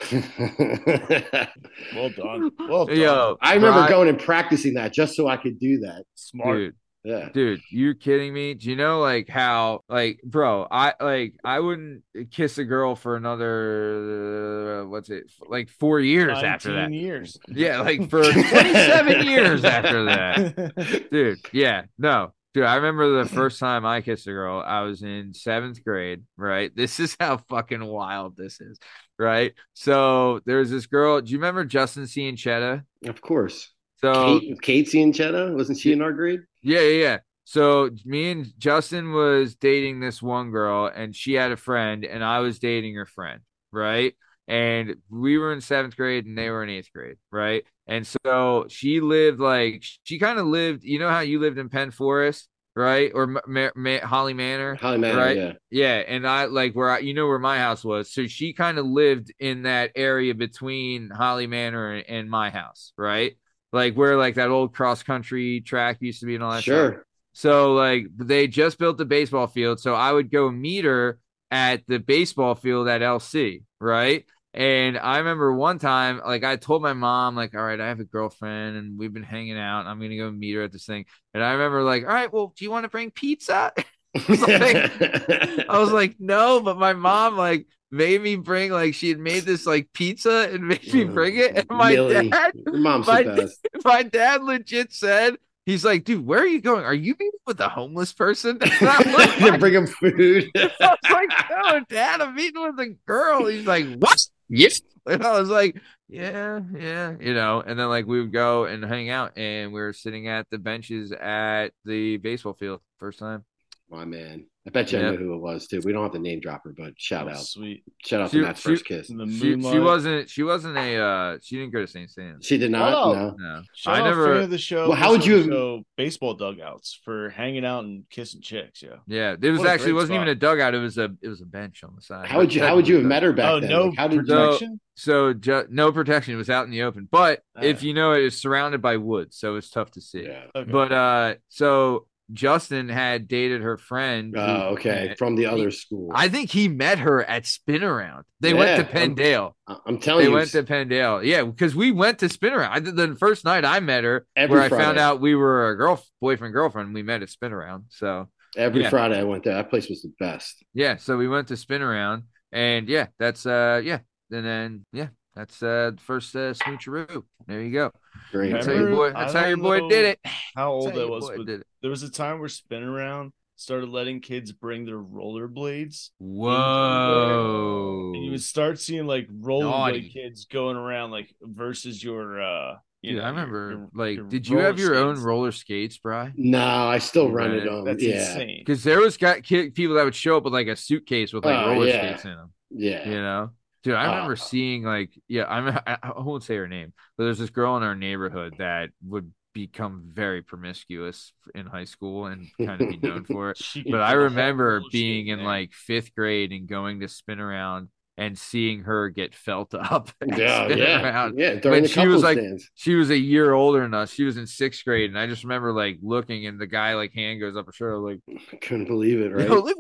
Well 1.95 2.11
done. 2.11 2.51
Well 2.59 2.87
done. 2.87 2.97
Yo, 2.97 3.37
I 3.41 3.55
remember 3.55 3.81
Bri- 3.83 3.89
going 3.91 4.09
and 4.09 4.19
practicing 4.19 4.75
that 4.75 4.93
just 4.93 5.15
so 5.17 5.29
I 5.29 5.37
could 5.37 5.59
do 5.59 5.79
that. 5.81 6.05
Smart. 6.15 6.57
dude. 6.59 6.75
Yeah. 7.03 7.31
Dude, 7.33 7.61
you 7.71 7.95
kidding 7.95 8.35
me? 8.35 8.53
Do 8.53 8.69
you 8.69 8.77
know 8.77 9.01
like 9.01 9.27
how 9.29 9.81
like 9.89 10.21
bro, 10.23 10.67
I 10.71 10.93
like 11.01 11.35
I 11.43 11.59
wouldn't 11.61 12.03
kiss 12.31 12.59
a 12.59 12.65
girl 12.65 12.95
for 12.95 13.17
another 13.17 14.83
uh, 14.83 14.87
what's 14.87 15.09
it 15.09 15.25
like 15.49 15.71
4 15.71 16.01
years 16.01 16.43
after 16.43 16.71
19 16.75 16.91
that. 16.91 16.97
years. 16.97 17.39
Yeah, 17.49 17.81
like 17.81 18.11
for 18.11 18.23
27 18.33 19.27
years 19.27 19.65
after 19.65 20.05
that. 20.07 21.09
Dude, 21.11 21.39
yeah. 21.53 21.85
No. 21.99 22.33
Dude, 22.53 22.65
I 22.65 22.75
remember 22.75 23.23
the 23.23 23.29
first 23.29 23.61
time 23.61 23.87
I 23.87 24.01
kissed 24.01 24.27
a 24.27 24.33
girl, 24.33 24.61
I 24.61 24.81
was 24.81 25.03
in 25.05 25.33
7th 25.35 25.85
grade, 25.85 26.25
right? 26.37 26.75
This 26.75 26.99
is 26.99 27.17
how 27.21 27.37
fucking 27.49 27.85
wild 27.87 28.37
this 28.37 28.61
is, 28.61 28.77
right? 29.21 29.53
So, 29.75 30.41
there's 30.47 30.71
this 30.71 30.87
girl, 30.87 31.21
do 31.21 31.31
you 31.31 31.39
remember 31.39 31.65
Justin 31.65 32.07
C 32.07 32.29
and 32.29 32.39
Chetta? 32.39 32.85
Of 33.07 33.21
course. 33.21 33.73
So, 33.99 34.41
Kate, 34.63 34.95
and 34.95 35.15
Chetta, 35.15 35.55
wasn't 35.55 35.79
she 35.79 35.93
in 35.93 36.01
our 36.01 36.13
grade? 36.13 36.41
Yeah, 36.63 36.81
yeah, 36.81 37.03
yeah. 37.03 37.19
So 37.45 37.91
me 38.05 38.31
and 38.31 38.47
Justin 38.59 39.13
was 39.13 39.57
dating 39.57 39.99
this 39.99 40.23
one 40.23 40.53
girl, 40.53 40.87
and 40.87 41.17
she 41.17 41.35
had 41.35 41.51
a 41.51 41.57
friend, 41.57 42.05
and 42.05 42.23
I 42.23 42.39
was 42.39 42.61
dating 42.61 42.95
her 42.95 43.07
friend, 43.07 43.41
right? 43.73 44.15
And 44.47 44.95
we 45.11 45.37
were 45.37 45.53
in 45.53 45.61
seventh 45.61 45.97
grade, 45.97 46.27
and 46.27 46.39
they 46.39 46.49
were 46.49 46.63
in 46.63 46.71
eighth 46.71 46.93
grade, 46.95 47.17
right? 47.33 47.65
And 47.89 48.07
so 48.07 48.67
she 48.69 49.01
lived 49.01 49.41
like 49.41 49.83
she 50.05 50.21
kind 50.21 50.39
of 50.39 50.47
lived. 50.47 50.85
You 50.85 51.01
know 51.01 51.11
how 51.11 51.21
you 51.21 51.41
lived 51.41 51.59
in 51.59 51.69
Penn 51.69 51.91
Forest, 51.91 52.49
right? 52.77 53.11
Or 53.15 53.27
Ma- 53.27 53.41
Ma- 53.47 53.71
Ma- 53.75 54.01
Holly 54.07 54.35
Manor, 54.35 54.77
Holly 54.77 54.99
Manor, 54.99 55.17
Right. 55.19 55.37
yeah. 55.37 55.53
yeah, 55.71 55.97
and 56.07 56.27
I 56.27 56.45
like 56.47 56.75
where 56.75 56.91
I, 56.91 56.99
you 57.01 57.15
know 57.15 57.27
where 57.27 57.39
my 57.39 57.59
house 57.59 57.85
was. 57.85 58.13
So 58.13 58.27
she 58.27 58.53
kind 58.53 58.79
of 58.79 58.87
lived 58.87 59.33
in 59.39 59.63
that 59.63 59.93
area 59.97 60.35
between 60.35 61.11
Holly 61.11 61.47
Manor 61.47 61.93
and, 61.93 62.09
and 62.09 62.31
my 62.31 62.51
house, 62.51 62.93
right? 62.97 63.37
Like 63.73 63.95
where 63.95 64.17
like 64.17 64.35
that 64.37 64.49
old 64.51 64.75
cross 64.75 65.03
country 65.03 65.61
track 65.61 65.99
used 66.01 66.21
to 66.21 66.27
be 66.27 66.35
and 66.35 66.45
all 66.45 66.53
that 66.53 66.63
stuff. 66.63 66.75
Sure. 66.75 67.07
So 67.33 67.75
like 67.75 68.07
they 68.17 68.49
just 68.49 68.79
built 68.79 68.99
the 68.99 69.05
baseball 69.05 69.47
field, 69.47 69.79
so 69.81 69.95
I 69.95 70.13
would 70.13 70.31
go 70.31 70.51
meet 70.51 70.85
her 70.85 71.19
at 71.53 71.83
the 71.87 71.99
baseball 71.99 72.55
field 72.55 72.89
at 72.89 73.03
LC, 73.03 73.63
right? 73.81 74.25
And 74.53 74.99
I 74.99 75.19
remember 75.19 75.53
one 75.55 75.79
time, 75.79 76.21
like 76.27 76.43
I 76.43 76.57
told 76.57 76.83
my 76.83 76.93
mom, 76.93 77.37
like, 77.37 77.55
all 77.55 77.63
right, 77.63 77.81
I 77.81 77.89
have 77.89 78.01
a 78.01 78.05
girlfriend 78.05 78.77
and 78.77 78.99
we've 78.99 79.13
been 79.13 79.23
hanging 79.23 79.59
out. 79.59 79.87
I'm 79.87 80.01
gonna 80.01 80.17
go 80.17 80.31
meet 80.31 80.55
her 80.55 80.63
at 80.63 80.73
this 80.73 80.87
thing. 80.87 81.05
And 81.35 81.43
I 81.43 81.53
remember 81.53 81.83
like, 81.83 82.03
all 82.03 82.09
right, 82.09 82.33
well, 82.33 82.53
do 82.57 82.65
you 82.65 82.71
want 82.71 82.85
to 82.85 82.89
bring 82.89 83.11
pizza? 83.13 83.73
I 84.17 85.67
was 85.69 85.93
like, 85.93 86.17
no, 86.19 86.61
but 86.61 86.79
my 86.79 86.95
mom 86.95 87.37
like 87.37 87.67
made 87.93 88.21
me 88.21 88.37
bring 88.37 88.73
like 88.73 88.95
she 88.95 89.09
had 89.09 89.21
made 89.21 89.45
this 89.45 89.67
like 89.67 89.89
pizza 89.93 90.49
and 90.53 90.67
made 90.67 90.93
me 90.93 91.05
oh, 91.05 91.09
bring 91.09 91.37
it. 91.37 91.57
And 91.57 91.69
my 91.71 91.93
Millie. 91.93 92.29
dad, 92.29 92.53
mom's 92.67 93.07
my- 93.07 93.23
the 93.23 93.55
my 93.85 94.03
dad 94.03 94.43
legit 94.43 94.93
said, 94.93 95.37
he's 95.65 95.85
like, 95.85 96.03
dude, 96.03 96.27
where 96.27 96.41
are 96.41 96.47
you 96.47 96.61
going? 96.61 96.85
Are 96.85 96.95
you 96.95 97.13
meeting 97.21 97.39
with 97.47 97.61
a 97.61 97.69
homeless 97.69 98.13
person? 98.13 98.59
And 98.61 98.73
I 98.83 99.39
was 99.39 99.53
to 99.53 99.59
bring 99.59 99.75
him 99.75 99.87
food. 99.87 100.51
I 100.57 100.71
was 100.81 100.99
like, 101.09 101.31
no, 101.51 101.81
dad, 101.89 102.21
I'm 102.21 102.35
meeting 102.35 102.61
with 102.61 102.81
a 102.81 102.97
girl. 103.07 103.47
He's 103.47 103.67
like, 103.67 103.87
what? 103.99 104.19
Yes. 104.51 104.83
And 105.07 105.25
I 105.25 105.41
was 105.41 105.49
like, 105.49 105.81
yeah, 106.09 106.61
yeah, 106.75 107.17
you 107.19 107.33
know. 107.33 107.63
And 107.67 107.79
then 107.79 107.89
like 107.89 108.07
we 108.07 108.21
would 108.21 108.33
go 108.35 108.67
and 108.67 108.85
hang 108.85 109.09
out, 109.09 109.39
and 109.39 109.73
we 109.73 109.81
were 109.81 109.95
sitting 109.95 110.29
at 110.29 110.47
the 110.51 110.59
benches 110.59 111.11
at 111.11 111.71
the 111.87 112.19
baseball 112.19 112.53
field 112.53 112.83
first 112.99 113.19
time. 113.19 113.47
My 113.91 114.05
man. 114.05 114.47
I 114.67 114.71
bet 114.71 114.93
you 114.93 114.99
Yeah. 115.01 115.09
I 115.09 115.11
know 115.13 115.17
who 115.17 115.35
it 115.35 115.39
was 115.41 115.67
too. 115.67 115.81
We 115.85 115.93
don't 115.93 116.03
have 116.03 116.13
to 116.13 116.19
name 116.19 116.39
drop 116.39 116.63
her, 116.65 116.73
but 116.77 116.93
shout 116.97 117.27
Oh, 117.27 117.31
out. 117.33 117.39
Sweet. 117.41 117.83
Shout 118.05 118.21
out 118.21 118.31
She- 118.31 118.37
to 118.37 118.43
Matt's 118.45 118.61
she- 118.61 118.69
first 118.69 118.85
kiss. 118.85 119.07
She, 119.09 119.61
she 119.61 119.79
wasn't. 119.81 120.29
She 120.31 120.43
wasn't 120.45 120.77
a. 120.77 120.97
uh 120.97 121.39
She 121.43 121.57
didn't 121.57 121.73
go 121.73 121.81
to 121.81 121.87
St. 121.89 122.09
Stan's. 122.09 122.47
She 122.47 122.57
did 122.59 122.71
not. 122.71 122.93
Oh. 122.95 123.13
No. 123.15 123.35
No, 123.37 123.63
Shout 123.75 123.95
I 123.95 124.01
out 124.01 124.05
never. 124.05 124.35
fan 124.35 124.45
of 124.45 124.51
the 124.51 124.59
show. 124.59 124.89
Well, 124.91 124.99
how 124.99 125.11
would 125.11 125.25
you 125.27 125.37
have- 125.39 125.47
So 125.47 125.83
baseball 125.97 126.35
dugouts 126.35 127.01
for 127.05 127.31
hanging 127.31 127.65
out 127.65 127.85
and 127.85 128.05
kissing 128.11 128.43
chicks? 128.43 128.83
Yeah. 128.83 128.97
Yeah, 129.09 129.35
it 129.41 129.51
was 129.51 129.61
What 129.61 129.69
actually 129.69 129.91
it 129.91 129.95
wasn't 129.95 130.17
even 130.17 130.29
a 130.29 130.35
dugout. 130.37 130.75
It 130.75 130.79
was 130.79 130.99
a 130.99 131.11
it 131.23 131.29
was 131.29 131.41
a 131.41 131.47
bench 131.47 131.83
on 131.83 131.95
the 131.97 132.03
side. 132.03 132.27
How 132.29 132.39
would 132.39 132.55
you 132.55 132.63
how 132.63 132.77
would 132.77 132.87
you 132.87 132.97
have 132.97 133.05
met 133.05 133.23
her 133.25 133.33
back 133.33 133.51
oh 133.51 133.61
then? 133.61 133.71
no 133.71 133.87
Like, 133.87 133.99
how 133.99 134.07
did 134.09 134.17
you 134.17 134.23
protection. 134.23 134.81
So 134.95 135.33
ju- 135.33 135.67
no 135.71 135.91
protection. 135.91 136.35
It 136.35 136.37
was 136.37 136.51
out 136.51 136.67
in 136.67 136.71
the 136.71 136.83
open. 136.83 137.09
But 137.11 137.41
if 137.61 137.83
Uh. 137.83 137.87
you 137.87 137.95
know 137.95 138.13
it 138.13 138.23
is 138.25 138.39
surrounded 138.41 138.83
by 138.83 138.99
woods, 138.99 139.39
so 139.39 139.57
it's 139.57 139.71
tough 139.71 139.91
to 139.93 140.01
see. 140.03 140.25
Yeah. 140.27 140.45
Okay. 140.55 140.71
But 140.71 140.93
uh, 140.93 141.35
so 141.49 142.07
Justin 142.33 142.89
had 142.89 143.29
dated 143.29 143.63
her 143.63 143.77
friend. 143.77 144.35
Oh, 144.37 144.75
okay. 144.75 145.15
From 145.19 145.37
the 145.37 145.47
other 145.47 145.71
school. 145.71 146.11
I 146.15 146.29
think 146.29 146.51
he 146.51 146.69
met 146.69 146.99
her 147.01 147.23
at 147.25 147.47
Spin-A-Round. 147.47 148.25
They 148.41 148.55
went 148.55 148.77
to 148.87 148.93
Yeah, 148.93 149.01
I'm- 149.03 149.15
Penndale. 149.17 149.53
I- 149.67 149.77
I'm 149.87 149.99
telling 149.99 150.25
They 150.25 150.31
you, 150.31 150.35
went 150.37 150.51
to 150.51 150.63
Penndale. 150.63 151.25
Yeah, 151.25 151.43
because 151.45 151.75
we 151.75 151.91
went 151.91 152.19
to 152.21 152.29
Spin-A-Round. 152.29 152.73
I 152.75 152.81
did 152.81 152.97
the 152.97 153.17
first 153.17 153.45
night 153.45 153.65
I 153.65 153.81
met 153.81 154.05
her, 154.05 154.27
Every 154.37 154.57
where 154.57 154.65
I 154.65 154.69
found 154.69 154.99
out 154.99 155.21
we 155.21 155.35
were 155.35 155.71
a 155.71 155.77
girl 155.77 156.03
boyfriend 156.21 156.55
girlfriend. 156.55 156.95
We 156.95 157.03
met 157.03 157.23
at 157.23 157.31
Spin-A-Round. 157.31 157.85
So 157.89 158.29
every 158.57 158.83
yeah. 158.83 158.91
Friday 158.91 159.19
I 159.21 159.25
went 159.25 159.45
there. 159.45 159.55
That 159.55 159.71
place 159.71 159.89
was 159.89 160.03
the 160.03 160.13
best. 160.19 160.65
yeah, 160.75 160.97
so 160.97 161.17
we 161.17 161.29
went 161.29 161.49
to 161.49 161.57
Spin-A-Round, 161.57 162.23
and 162.53 162.89
yeah, 162.89 163.07
that's 163.19 163.47
uh 163.47 163.81
yeah, 163.85 163.99
and 164.31 164.45
then 164.45 164.87
yeah, 164.93 165.09
that's 165.35 165.63
uh 165.63 165.93
first 165.99 166.35
uh, 166.35 166.53
smoocheroo. 166.55 167.23
There 167.47 167.63
you 167.63 167.73
go. 167.73 167.93
Great. 168.33 168.53
That's 168.53 168.67
how 168.67 168.73
your 168.73 168.91
boy. 168.91 169.13
That's 169.13 169.33
how 169.33 169.47
your 169.47 169.57
boy 169.57 169.89
did 169.89 170.05
it. 170.07 170.19
How 170.57 170.73
old 170.73 170.89
That's 170.89 170.99
I 170.99 171.05
was, 171.05 171.29
boy 171.29 171.37
but 171.39 171.47
did 171.47 171.61
it. 171.61 171.67
there 171.83 171.91
was 171.91 172.03
a 172.03 172.11
time 172.11 172.41
where 172.41 172.49
Spin-A-Round 172.49 173.33
started 173.57 173.89
letting 173.91 174.21
kids 174.21 174.53
bring 174.53 174.85
their 174.87 174.99
rollerblades. 174.99 176.11
Whoa! 176.19 178.13
And 178.15 178.25
you 178.25 178.31
would 178.33 178.43
start 178.43 178.79
seeing 178.79 179.07
like 179.07 179.29
rollerblade 179.29 180.13
kids 180.13 180.47
going 180.47 180.77
around 180.77 181.11
like 181.11 181.35
versus 181.43 182.03
your 182.03 182.41
uh 182.41 182.77
you 183.03 183.13
Dude, 183.13 183.21
know, 183.21 183.25
I 183.25 183.31
remember. 183.31 183.71
your- 183.71 183.89
like, 183.95 184.17
your 184.17 184.27
did 184.27 184.47
you 184.47 184.59
have 184.59 184.79
your 184.79 184.95
own 184.95 185.19
roller 185.23 185.53
skates, 185.53 185.97
Bry? 185.97 186.33
No, 186.37 186.63
I 186.63 186.99
still 186.99 187.29
You 187.29 187.33
rented 187.35 187.65
rented? 187.65 187.73
them. 187.73 187.85
That's 187.87 188.03
yeah. 188.03 188.15
insane. 188.31 188.59
Because 188.61 188.85
there 188.85 189.01
was 189.01 189.17
got 189.17 189.43
kid, 189.43 189.75
people 189.75 189.95
that 189.97 190.05
would 190.05 190.15
show 190.15 190.37
up 190.37 190.45
with 190.45 190.53
like 190.53 190.67
a 190.67 190.77
suitcase 190.77 191.33
with 191.33 191.47
like 191.47 191.57
Oh, 191.57 191.71
roller 191.71 191.87
yeah. 191.87 192.09
skates 192.09 192.25
in 192.27 192.33
them. 192.33 192.53
Yeah. 192.71 193.09
You 193.09 193.15
know, 193.17 193.51
dude, 193.83 193.95
I 193.95 194.05
remember 194.07 194.33
Uh, 194.33 194.37
seeing 194.37 194.83
like, 194.83 195.11
yeah, 195.29 195.45
I'm, 195.47 195.69
I, 195.87 195.99
I 196.03 196.21
won't 196.21 196.43
say 196.43 196.57
her 196.57 196.69
name, 196.69 196.93
but 197.17 197.25
there's 197.25 197.39
this 197.39 197.51
girl 197.51 197.77
in 197.77 197.83
our 197.83 197.95
neighborhood 197.95 198.55
that 198.59 198.91
would 199.07 199.33
become 199.53 200.05
very 200.13 200.43
promiscuous 200.43 201.33
in 201.57 201.67
high 201.67 201.85
school 201.85 202.27
and 202.27 202.47
kind 202.65 202.81
of 202.81 202.89
be 202.89 202.99
known 202.99 203.25
for 203.31 203.51
it. 203.51 203.61
But 203.91 204.01
I 204.01 204.13
put 204.13 204.17
a 204.17 204.17
whole 204.17 204.17
remember 204.25 204.83
being 204.93 205.27
in 205.29 205.39
there. 205.39 205.47
like 205.47 205.73
fifth 205.73 206.15
grade 206.15 206.53
and 206.53 206.69
going 206.69 207.01
to 207.01 207.09
Spin-A-Round 207.09 207.89
and 208.17 208.39
seeing 208.39 208.83
her 208.83 209.09
get 209.09 209.35
felt 209.35 209.73
up. 209.75 210.11
Yeah, 210.25 210.69
yeah, 210.69 211.03
Around. 211.03 211.39
yeah. 211.39 211.55
During 211.55 211.83
When 211.83 211.87
she 211.91 212.07
was 212.07 212.23
like- 212.23 212.37
dance. 212.39 212.69
She 212.75 212.95
was 212.95 213.11
a 213.11 213.17
year 213.19 213.53
older 213.53 213.81
than 213.81 213.95
us. 213.95 214.13
She 214.13 214.25
was 214.25 214.37
in 214.37 214.47
sixth 214.47 214.85
grade, 214.85 215.09
and 215.11 215.19
I 215.19 215.27
just 215.27 215.43
remember 215.43 215.73
like 215.73 215.99
looking, 216.03 216.47
and 216.47 216.61
the 216.61 216.67
guy 216.67 216.95
like 216.95 217.13
hand 217.15 217.41
goes 217.41 217.57
up 217.57 217.67
her 217.67 217.73
shoulder, 217.73 217.99
like, 217.99 218.21
I 218.53 218.57
couldn't 218.57 218.85
believe 218.87 219.21
it, 219.21 219.33
right? 219.33 219.49
Yo, 219.49 219.55
like, 219.61 219.75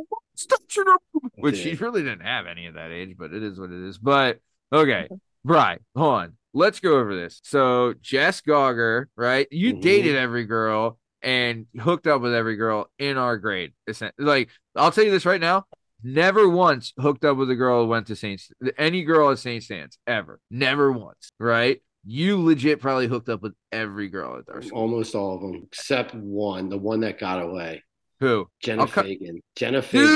what? 0.48 0.60
Stop 0.60 0.76
your 0.76 0.84
nose. 0.84 1.30
Which 1.36 1.56
she 1.56 1.74
really 1.74 2.02
didn't 2.02 2.22
have 2.22 2.46
any 2.46 2.66
of 2.66 2.74
that 2.74 2.90
age, 2.90 3.16
but 3.18 3.32
it 3.32 3.42
is 3.42 3.58
what 3.58 3.70
it 3.70 3.86
is. 3.88 3.98
But 3.98 4.38
okay, 4.72 5.08
Bri, 5.44 5.78
hold 5.96 6.14
on. 6.14 6.36
Let's 6.52 6.80
go 6.80 6.98
over 6.98 7.14
this. 7.14 7.40
So 7.44 7.94
Jess 8.00 8.40
Gauger, 8.40 9.08
right? 9.16 9.46
You 9.50 9.74
Mhm. 9.74 9.80
dated 9.80 10.16
every 10.16 10.44
girl 10.44 10.98
and 11.22 11.66
hooked 11.78 12.06
up 12.06 12.22
with 12.22 12.34
every 12.34 12.56
girl 12.56 12.90
in 12.98 13.16
our 13.16 13.36
grade. 13.38 13.72
Like, 14.18 14.50
I'll 14.74 14.90
tell 14.90 15.04
you 15.04 15.10
this 15.10 15.26
right 15.26 15.40
now. 15.40 15.66
Never 16.02 16.48
once 16.48 16.92
hooked 16.98 17.24
up 17.24 17.36
with 17.36 17.50
a 17.50 17.54
girl 17.54 17.82
who 17.84 17.88
went 17.90 18.06
to 18.06 18.16
Saint 18.16 18.40
any 18.78 19.04
girl 19.04 19.30
at 19.30 19.38
Saint 19.38 19.62
Stans 19.62 19.98
ever. 20.06 20.40
Never 20.50 20.90
once, 20.90 21.30
right? 21.38 21.82
You 22.06 22.42
legit 22.42 22.80
probably 22.80 23.06
hooked 23.06 23.28
up 23.28 23.42
with 23.42 23.52
every 23.70 24.08
girl 24.08 24.38
at 24.38 24.52
our 24.52 24.62
school. 24.62 24.78
Almost 24.78 25.14
all 25.14 25.34
of 25.36 25.42
them, 25.42 25.62
except 25.66 26.14
one, 26.14 26.70
the 26.70 26.78
one 26.78 27.00
that 27.00 27.18
got 27.18 27.42
away. 27.42 27.82
Who? 28.20 28.48
Jenna 28.62 28.82
I'll 28.82 28.86
Fagan. 28.88 29.40
Jenna 29.56 29.82
Fagan. 29.82 30.06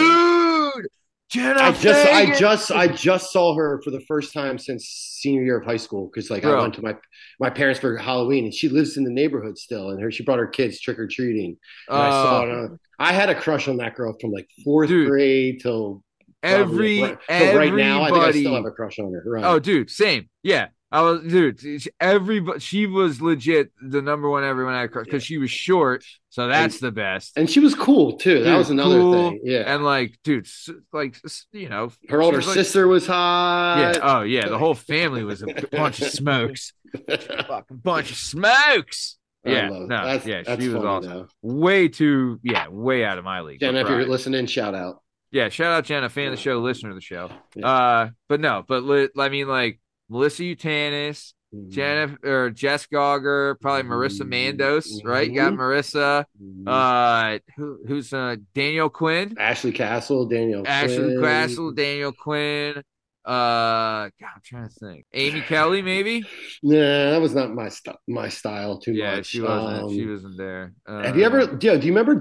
Dude, 0.75 0.87
Jenna 1.31 1.61
I 1.61 1.73
just, 1.73 2.07
I 2.07 2.39
just, 2.39 2.71
I 2.71 2.87
just 2.89 3.33
saw 3.33 3.55
her 3.57 3.81
for 3.83 3.91
the 3.91 4.01
first 4.03 4.33
time 4.35 4.59
since 4.59 4.85
senior 4.87 5.43
year 5.43 5.59
of 5.59 5.65
high 5.67 5.79
school 5.79 6.11
because, 6.13 6.31
like, 6.31 6.45
I 6.45 6.55
went 6.61 6.75
to 6.75 6.83
my 6.83 6.95
my 7.41 7.51
parents 7.51 7.81
for 7.81 7.97
Halloween, 7.97 8.45
and 8.45 8.55
she 8.55 8.69
lives 8.69 8.97
in 8.97 9.05
the 9.05 9.11
neighborhood 9.11 9.57
still, 9.59 9.91
and 9.91 10.01
her 10.03 10.11
she 10.11 10.23
brought 10.23 10.39
her 10.39 10.47
kids 10.47 10.79
trick 10.81 10.99
or 10.99 11.09
treating. 11.09 11.57
And 11.89 11.99
I 11.99 12.11
saw 12.11 12.41
Uh, 12.43 12.45
it. 12.45 12.51
on- 12.51 12.79
I 12.99 13.13
had 13.13 13.31
a 13.31 13.35
crush 13.35 13.67
on 13.69 13.79
that 13.79 13.97
girl 13.97 14.15
from 14.21 14.31
like 14.31 14.49
fourth 14.63 14.89
Dude. 14.89 15.09
grade 15.09 15.61
till 15.63 16.05
every 16.43 16.99
probably, 17.01 17.17
till 17.29 17.57
right 17.59 17.75
now. 17.75 18.03
I 18.03 18.11
think 18.11 18.23
I 18.23 18.31
still 18.33 18.55
have 18.55 18.67
a 18.67 18.71
crush 18.71 18.99
on 19.01 19.13
her. 19.13 19.23
Right. 19.27 19.45
Oh, 19.45 19.59
dude, 19.59 19.91
same. 19.91 20.29
Yeah, 20.45 20.69
I 20.95 21.03
was, 21.03 21.23
dude. 21.23 21.61
she- 21.61 21.91
Everybody, 22.01 22.61
she 22.61 22.87
was 22.87 23.21
legit 23.21 23.73
the 23.83 24.01
number 24.01 24.31
one 24.31 24.45
everyone 24.45 24.75
had 24.75 24.91
because 24.93 25.25
she 25.25 25.39
was 25.39 25.51
short, 25.51 26.05
so 26.31 26.47
that's 26.49 26.79
the 26.79 26.93
best. 26.93 27.37
and 27.37 27.51
she 27.51 27.59
was 27.61 27.75
cool 27.75 28.17
too. 28.17 28.39
That 28.45 28.51
Dude, 28.51 28.59
was 28.59 28.71
another 28.71 28.99
cool, 29.01 29.31
thing. 29.31 29.41
Yeah. 29.43 29.75
And 29.75 29.85
like, 29.85 30.17
dude, 30.23 30.47
like 30.93 31.17
you 31.53 31.69
know, 31.69 31.91
her 32.09 32.23
older 32.23 32.37
was 32.39 32.47
like- 32.47 32.55
sister 32.55 32.87
was 32.87 33.07
hot. 33.07 33.95
Yeah. 33.97 34.01
Oh 34.03 34.23
yeah, 34.23 34.49
the 34.49 34.57
whole 34.59 34.75
family 34.75 35.25
was 35.25 35.43
a 35.43 35.47
bunch 35.73 36.01
of 36.01 36.09
smokes. 36.11 36.73
Fucking 37.09 37.77
bunch 37.79 38.11
of 38.13 38.17
smokes. 38.17 39.19
Yeah. 39.45 39.69
No. 39.69 39.87
That's- 39.89 40.25
yeah. 40.27 40.43
that's 40.47 40.63
She 40.63 40.69
was 40.69 40.85
awesome. 40.85 41.11
though. 41.11 41.27
Way 41.43 41.89
too. 41.89 42.39
Yeah. 42.43 42.69
Way 42.69 43.05
out 43.05 43.19
of 43.19 43.25
my 43.25 43.41
league. 43.41 43.61
Jenna, 43.61 43.81
if 43.81 43.89
you're 43.89 44.07
listening, 44.07 44.47
shout 44.47 44.75
out. 44.75 45.03
Yeah, 45.33 45.49
shout 45.49 45.73
out 45.73 45.85
Jenna, 45.85 46.09
fan 46.09 46.29
of 46.29 46.37
the 46.37 46.41
show, 46.41 46.61
listener 46.61 46.91
of 46.91 46.95
the 46.95 47.01
show. 47.03 47.29
Yeah. 47.57 47.67
Uh, 47.69 48.11
but 48.29 48.39
no, 48.41 48.65
but 48.69 48.85
li- 48.85 49.09
I 49.19 49.29
mean, 49.29 49.49
like 49.49 49.81
Melissa 50.09 50.43
Utanis, 50.43 51.33
Mm-hmm. 51.55 51.71
Jenna 51.71 52.19
or 52.25 52.51
Jess 52.51 52.87
Gauger, 52.87 53.57
probably 53.61 53.89
Marissa 53.89 54.23
Mandos, 54.23 54.89
right? 55.05 55.29
You 55.31 55.37
got. 55.37 55.53
Marissa. 55.53 56.25
Mhm. 56.43 56.65
Uh, 56.67 57.39
who, 57.57 57.79
who's 57.87 58.13
uh 58.13 58.35
Daniel 58.57 58.89
Quinn, 58.91 59.37
Ashley 59.39 59.71
Castle, 59.71 60.27
Daniel. 60.27 60.65
Ashley 60.67 60.97
Quinn. 61.17 61.21
Castle, 61.23 61.71
Daniel 61.73 62.11
Quinn. 62.11 62.79
Uh, 63.25 64.11
God, 64.21 64.33
I'm 64.35 64.41
trying 64.45 64.69
to 64.69 64.75
think. 64.75 65.07
Amy 65.15 65.43
Kelly, 65.43 65.81
maybe. 65.81 66.25
Nah, 66.65 67.11
that 67.11 67.21
was 67.21 67.37
not 67.37 67.55
my 67.55 67.69
st- 67.69 67.97
my 68.09 68.29
style 68.31 68.79
too 68.79 68.93
Yeah, 68.93 69.17
much. 69.17 69.27
she 69.27 69.41
wasn't. 69.41 69.93
she 69.93 70.03
Um, 70.03 70.11
wasn't 70.11 70.37
there. 70.37 70.73
Have 70.89 71.17
you 71.17 71.23
Uh, 71.23 71.27
ever? 71.27 71.47
Do, 71.47 71.79
do 71.79 71.87
you 71.87 71.95
remember? 71.95 72.21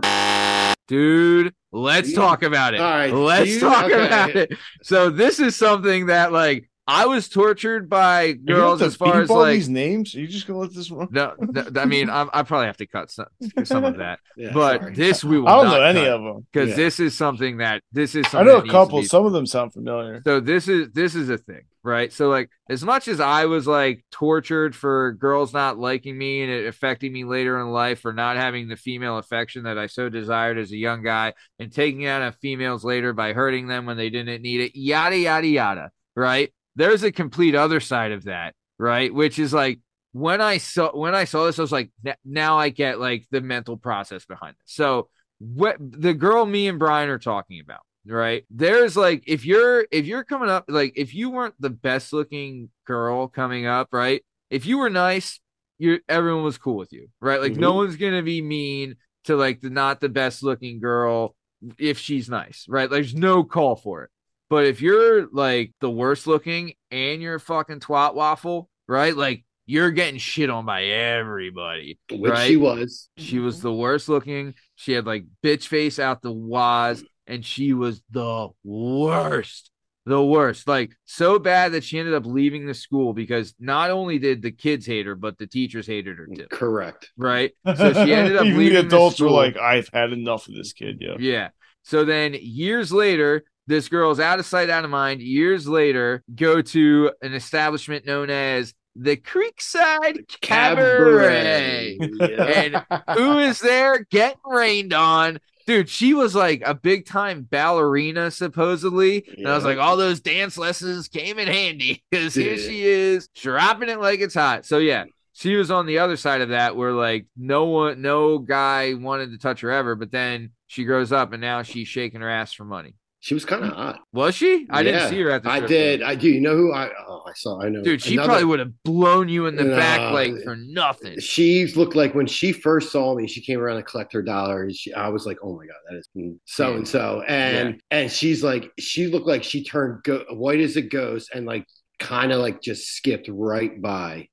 dude? 0.87 1.53
Let's 1.71 2.13
talk 2.13 2.43
about 2.43 2.73
it. 2.75 2.79
All 2.79 2.89
right, 2.91 3.11
Let's 3.11 3.49
you- 3.55 3.59
talk 3.61 3.85
okay. 3.85 4.05
about 4.05 4.29
it. 4.35 4.53
So 4.83 5.09
this 5.09 5.39
is 5.39 5.55
something 5.55 6.05
that 6.07 6.31
like 6.31 6.69
I 6.85 7.05
was 7.05 7.29
tortured 7.29 7.89
by 7.89 8.33
girls 8.33 8.81
as 8.81 8.97
far 8.97 9.21
as 9.21 9.29
like 9.29 9.53
these 9.53 9.69
names. 9.69 10.13
Are 10.15 10.19
you 10.19 10.27
just 10.27 10.45
gonna 10.47 10.59
let 10.59 10.73
this 10.73 10.91
one? 10.91 11.07
no, 11.11 11.33
no, 11.39 11.65
I 11.79 11.85
mean 11.85 12.09
I'm, 12.09 12.29
I 12.33 12.43
probably 12.43 12.67
have 12.67 12.75
to 12.77 12.87
cut 12.87 13.09
some, 13.09 13.27
some 13.63 13.85
of 13.85 13.97
that, 13.97 14.19
Yeah, 14.35 14.51
but 14.53 14.81
sorry. 14.81 14.93
this 14.95 15.23
we 15.23 15.39
will 15.39 15.47
I 15.47 15.51
don't 15.55 15.65
not 15.65 15.77
know 15.77 15.83
any 15.83 15.99
cut, 16.01 16.09
of 16.09 16.23
them. 16.23 16.47
because 16.51 16.69
Yeah. 16.71 16.75
this 16.75 16.99
is 16.99 17.15
something 17.15 17.57
that 17.57 17.83
this 17.93 18.15
is. 18.15 18.25
I 18.33 18.43
know 18.43 18.57
a 18.57 18.67
couple. 18.67 18.99
be- 18.99 19.05
Some 19.05 19.25
of 19.25 19.31
them 19.31 19.45
sound 19.45 19.71
familiar. 19.71 20.21
so 20.25 20.41
this 20.41 20.67
is 20.67 20.89
this 20.91 21.15
is 21.15 21.29
a 21.29 21.37
thing, 21.37 21.61
right? 21.83 22.11
So 22.11 22.27
like 22.27 22.49
as 22.69 22.83
much 22.83 23.07
as 23.07 23.21
I 23.21 23.45
was 23.45 23.65
like 23.65 24.03
tortured 24.11 24.75
for 24.75 25.13
girls 25.13 25.53
not 25.53 25.77
liking 25.79 26.17
me 26.17 26.41
and 26.41 26.51
it 26.51 26.67
affecting 26.67 27.13
me 27.13 27.23
later 27.23 27.61
in 27.61 27.67
life 27.69 28.01
for 28.01 28.11
not 28.11 28.35
having 28.35 28.67
the 28.67 28.75
female 28.75 29.17
affection 29.19 29.63
that 29.63 29.77
I 29.77 29.87
so 29.87 30.09
desired 30.09 30.57
as 30.57 30.71
a 30.73 30.77
young 30.77 31.01
guy 31.01 31.31
and 31.59 31.71
taking 31.71 32.05
out 32.07 32.21
on 32.21 32.33
females 32.41 32.83
later 32.83 33.13
by 33.13 33.31
hurting 33.31 33.67
them 33.67 33.85
when 33.85 33.95
they 33.95 34.09
didn't 34.09 34.41
need 34.41 34.59
it, 34.59 34.71
yada 34.75 35.17
yada 35.17 35.47
yada, 35.47 35.91
right? 36.13 36.51
There's 36.75 37.03
a 37.03 37.11
complete 37.11 37.55
other 37.55 37.79
side 37.79 38.11
of 38.11 38.25
that, 38.25 38.55
right? 38.79 39.13
Which 39.13 39.39
is 39.39 39.53
like 39.53 39.79
when 40.11 40.41
I 40.41 40.57
saw 40.57 40.91
when 40.95 41.15
I 41.15 41.25
saw 41.25 41.45
this, 41.45 41.59
I 41.59 41.61
was 41.63 41.71
like, 41.71 41.91
now 42.25 42.57
I 42.57 42.69
get 42.69 42.99
like 42.99 43.25
the 43.31 43.41
mental 43.41 43.77
process 43.77 44.25
behind 44.25 44.51
it. 44.51 44.65
So 44.65 45.09
what 45.39 45.77
the 45.79 46.13
girl 46.13 46.45
me 46.45 46.67
and 46.67 46.79
Brian 46.79 47.09
are 47.09 47.19
talking 47.19 47.59
about, 47.59 47.81
right? 48.05 48.45
There's 48.49 48.95
like 48.95 49.23
if 49.27 49.45
you're 49.45 49.85
if 49.91 50.05
you're 50.05 50.23
coming 50.23 50.49
up 50.49 50.65
like 50.67 50.93
if 50.95 51.13
you 51.13 51.29
weren't 51.29 51.55
the 51.59 51.69
best 51.69 52.13
looking 52.13 52.69
girl 52.85 53.27
coming 53.27 53.65
up, 53.65 53.89
right? 53.91 54.23
If 54.49 54.65
you 54.65 54.77
were 54.77 54.89
nice, 54.89 55.39
you're 55.79 55.99
everyone 56.07 56.43
was 56.43 56.57
cool 56.57 56.77
with 56.77 56.93
you, 56.93 57.07
right? 57.19 57.41
Like 57.41 57.55
no 57.55 57.73
Mhm. 57.73 57.77
one's 57.77 57.95
gonna 57.97 58.23
be 58.23 58.41
mean 58.41 58.95
to 59.25 59.35
like 59.35 59.61
the 59.61 59.69
not 59.69 59.99
the 60.01 60.09
best 60.09 60.43
looking 60.43 60.79
girl 60.79 61.35
if 61.77 61.97
she's 61.97 62.29
nice, 62.29 62.65
right? 62.67 62.89
There's 62.89 63.15
no 63.15 63.43
call 63.43 63.75
for 63.75 64.03
it. 64.03 64.09
But 64.53 64.67
if 64.67 64.81
you're 64.81 65.25
like 65.31 65.73
the 65.81 65.89
worst 65.89 66.27
looking 66.27 66.73
and 66.91 67.23
you're 67.23 67.33
a 67.33 67.39
fucking 67.39 67.79
twat 67.79 68.13
waffle, 68.13 68.69
right? 68.87 69.17
Like 69.17 69.43
you're 69.65 69.89
getting 69.89 70.19
shit 70.19 70.51
on 70.51 70.63
by 70.63 70.83
everybody. 70.83 71.97
which 72.11 72.31
right? 72.31 72.47
she 72.47 72.57
was. 72.57 73.09
She 73.17 73.39
was 73.39 73.57
mhm. 73.57 73.61
the 73.63 73.73
worst 73.73 74.09
looking. 74.09 74.53
She 74.75 74.91
had 74.91 75.07
like 75.07 75.25
bitch 75.43 75.65
face 75.65 75.97
out 75.97 76.21
the 76.21 76.31
waz, 76.31 77.03
and 77.25 77.43
she 77.43 77.73
was 77.73 78.03
the 78.11 78.49
worst. 78.63 79.71
The 80.05 80.23
worst. 80.23 80.67
Like 80.67 80.91
so 81.05 81.39
bad 81.39 81.71
that 81.71 81.83
she 81.83 81.97
ended 81.97 82.13
up 82.13 82.27
leaving 82.27 82.67
the 82.67 82.75
school 82.75 83.13
because 83.13 83.55
not 83.59 83.89
only 83.89 84.19
did 84.19 84.43
the 84.43 84.51
kids 84.51 84.85
hate 84.85 85.07
her, 85.07 85.15
but 85.15 85.39
the 85.39 85.47
teachers 85.47 85.87
hated 85.87 86.19
her 86.19 86.27
too. 86.27 86.45
Correct. 86.51 87.11
Right. 87.17 87.53
So 87.75 87.91
she 87.91 88.13
ended 88.13 88.35
up 88.35 88.45
Even 88.45 88.59
leaving 88.59 88.75
the 88.75 88.81
the 88.83 88.87
adults 88.87 89.19
were 89.19 89.31
like, 89.31 89.57
"I've 89.57 89.89
had 89.91 90.13
enough 90.13 90.47
of 90.47 90.53
this 90.53 90.73
kid." 90.73 90.97
Yeah. 91.01 91.15
Yeah. 91.17 91.49
So 91.81 92.05
then 92.05 92.35
years 92.39 92.93
later, 92.93 93.43
this 93.67 93.89
girl's 93.89 94.19
out 94.19 94.39
of 94.39 94.45
sight, 94.45 94.69
out 94.69 94.83
of 94.83 94.89
mind. 94.89 95.21
Years 95.21 95.67
later, 95.67 96.23
go 96.35 96.61
to 96.61 97.11
an 97.21 97.33
establishment 97.33 98.05
known 98.05 98.29
as 98.29 98.73
the 98.95 99.17
Creekside 99.17 100.27
Cabaret. 100.41 101.97
Yeah. 101.99 102.43
And 102.43 102.85
who 103.17 103.39
is 103.39 103.59
there 103.59 104.05
getting 104.11 104.39
rained 104.45 104.93
on? 104.93 105.39
Dude, 105.65 105.89
she 105.89 106.13
was 106.13 106.35
like 106.35 106.61
a 106.65 106.75
big 106.75 107.05
time 107.05 107.47
ballerina, 107.49 108.31
supposedly. 108.31 109.25
And 109.37 109.47
I 109.47 109.55
was 109.55 109.63
like, 109.63 109.77
all 109.77 109.95
those 109.95 110.19
dance 110.19 110.57
lessons 110.57 111.07
came 111.07 111.39
in 111.39 111.47
handy 111.47 112.03
because 112.11 112.35
here 112.35 112.57
she 112.57 112.83
is 112.83 113.29
dropping 113.29 113.89
it 113.89 113.99
like 113.99 114.19
it's 114.19 114.33
hot. 114.33 114.65
So, 114.65 114.77
yeah, 114.77 115.05
she 115.31 115.55
was 115.55 115.71
on 115.71 115.85
the 115.85 115.99
other 115.99 116.17
side 116.17 116.41
of 116.41 116.49
that 116.49 116.75
where 116.75 116.91
like 116.91 117.27
no 117.37 117.65
one, 117.65 118.01
no 118.01 118.39
guy 118.39 118.93
wanted 118.93 119.31
to 119.31 119.37
touch 119.37 119.61
her 119.61 119.71
ever. 119.71 119.95
But 119.95 120.11
then 120.11 120.51
she 120.67 120.83
grows 120.83 121.13
up 121.13 121.31
and 121.31 121.41
now 121.41 121.61
she's 121.61 121.87
shaking 121.87 122.21
her 122.21 122.29
ass 122.29 122.51
for 122.51 122.65
money. 122.65 122.95
She 123.23 123.33
was 123.33 123.45
kind 123.45 123.63
of 123.63 123.71
hot. 123.71 123.99
Was 124.11 124.35
she? 124.35 124.67
I 124.69 124.83
didn't 124.83 125.07
see 125.09 125.21
her 125.21 125.31
at 125.31 125.43
the 125.43 125.49
I 125.49 125.61
did. 125.61 126.01
I 126.03 126.13
do. 126.13 126.27
You 126.27 126.41
know 126.41 126.57
who 126.57 126.73
I? 126.73 126.89
Oh, 127.07 127.23
I 127.25 127.31
saw. 127.35 127.61
I 127.61 127.69
know. 127.69 127.81
Dude, 127.81 128.01
she 128.01 128.15
Another- 128.15 128.27
probably 128.27 128.43
would 128.43 128.59
have 128.59 128.83
blown 128.83 129.29
you 129.29 129.45
in 129.45 129.55
the 129.55 129.63
back 129.63 130.11
like 130.11 130.33
for 130.43 130.57
nothing. 130.57 131.17
She 131.21 131.65
looked 131.67 131.95
like 131.95 132.13
when 132.13 132.27
she 132.27 132.51
first 132.51 132.91
saw 132.91 133.15
me, 133.15 133.25
she 133.29 133.39
came 133.39 133.61
around 133.61 133.77
to 133.77 133.83
collect 133.83 134.11
her 134.11 134.21
dollars. 134.21 134.75
She, 134.75 134.93
I 134.93 135.07
was 135.07 135.25
like, 135.25 135.37
"Oh 135.41 135.55
my 135.55 135.65
god, 135.65 135.75
that 135.89 135.95
is 135.99 136.09
so 136.43 136.73
and 136.73 136.85
so," 136.85 137.23
and 137.25 137.79
and 137.91 138.11
she's 138.11 138.43
like, 138.43 138.69
she 138.77 139.07
looked 139.07 139.25
like 139.27 139.45
she 139.45 139.63
turned 139.63 140.03
go- 140.03 140.25
white 140.31 140.59
as 140.59 140.75
a 140.75 140.81
ghost 140.81 141.29
and 141.33 141.45
like 141.45 141.65
kind 141.99 142.33
of 142.33 142.41
like 142.41 142.61
just 142.61 142.89
skipped 142.89 143.29
right 143.31 143.81
by, 143.81 144.27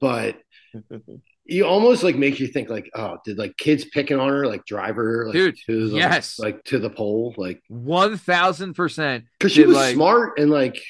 but 0.00 0.36
you 1.48 1.64
almost 1.64 2.02
like 2.02 2.14
make 2.16 2.38
you 2.38 2.46
think 2.46 2.68
like, 2.68 2.90
oh, 2.94 3.18
did 3.24 3.38
like 3.38 3.56
kids 3.56 3.84
picking 3.86 4.18
on 4.20 4.28
her 4.28 4.46
like 4.46 4.64
drive 4.66 4.96
her 4.96 5.24
like 5.26 5.32
Dude, 5.32 5.56
to 5.66 5.88
the, 5.90 5.96
yes. 5.96 6.38
like 6.38 6.62
to 6.64 6.78
the 6.78 6.90
pole 6.90 7.34
like 7.36 7.62
One 7.68 8.16
thousand 8.18 8.74
percent. 8.74 9.24
because 9.38 9.52
she 9.52 9.64
was 9.64 9.76
like- 9.76 9.94
smart 9.94 10.38
and 10.38 10.50
like 10.50 10.80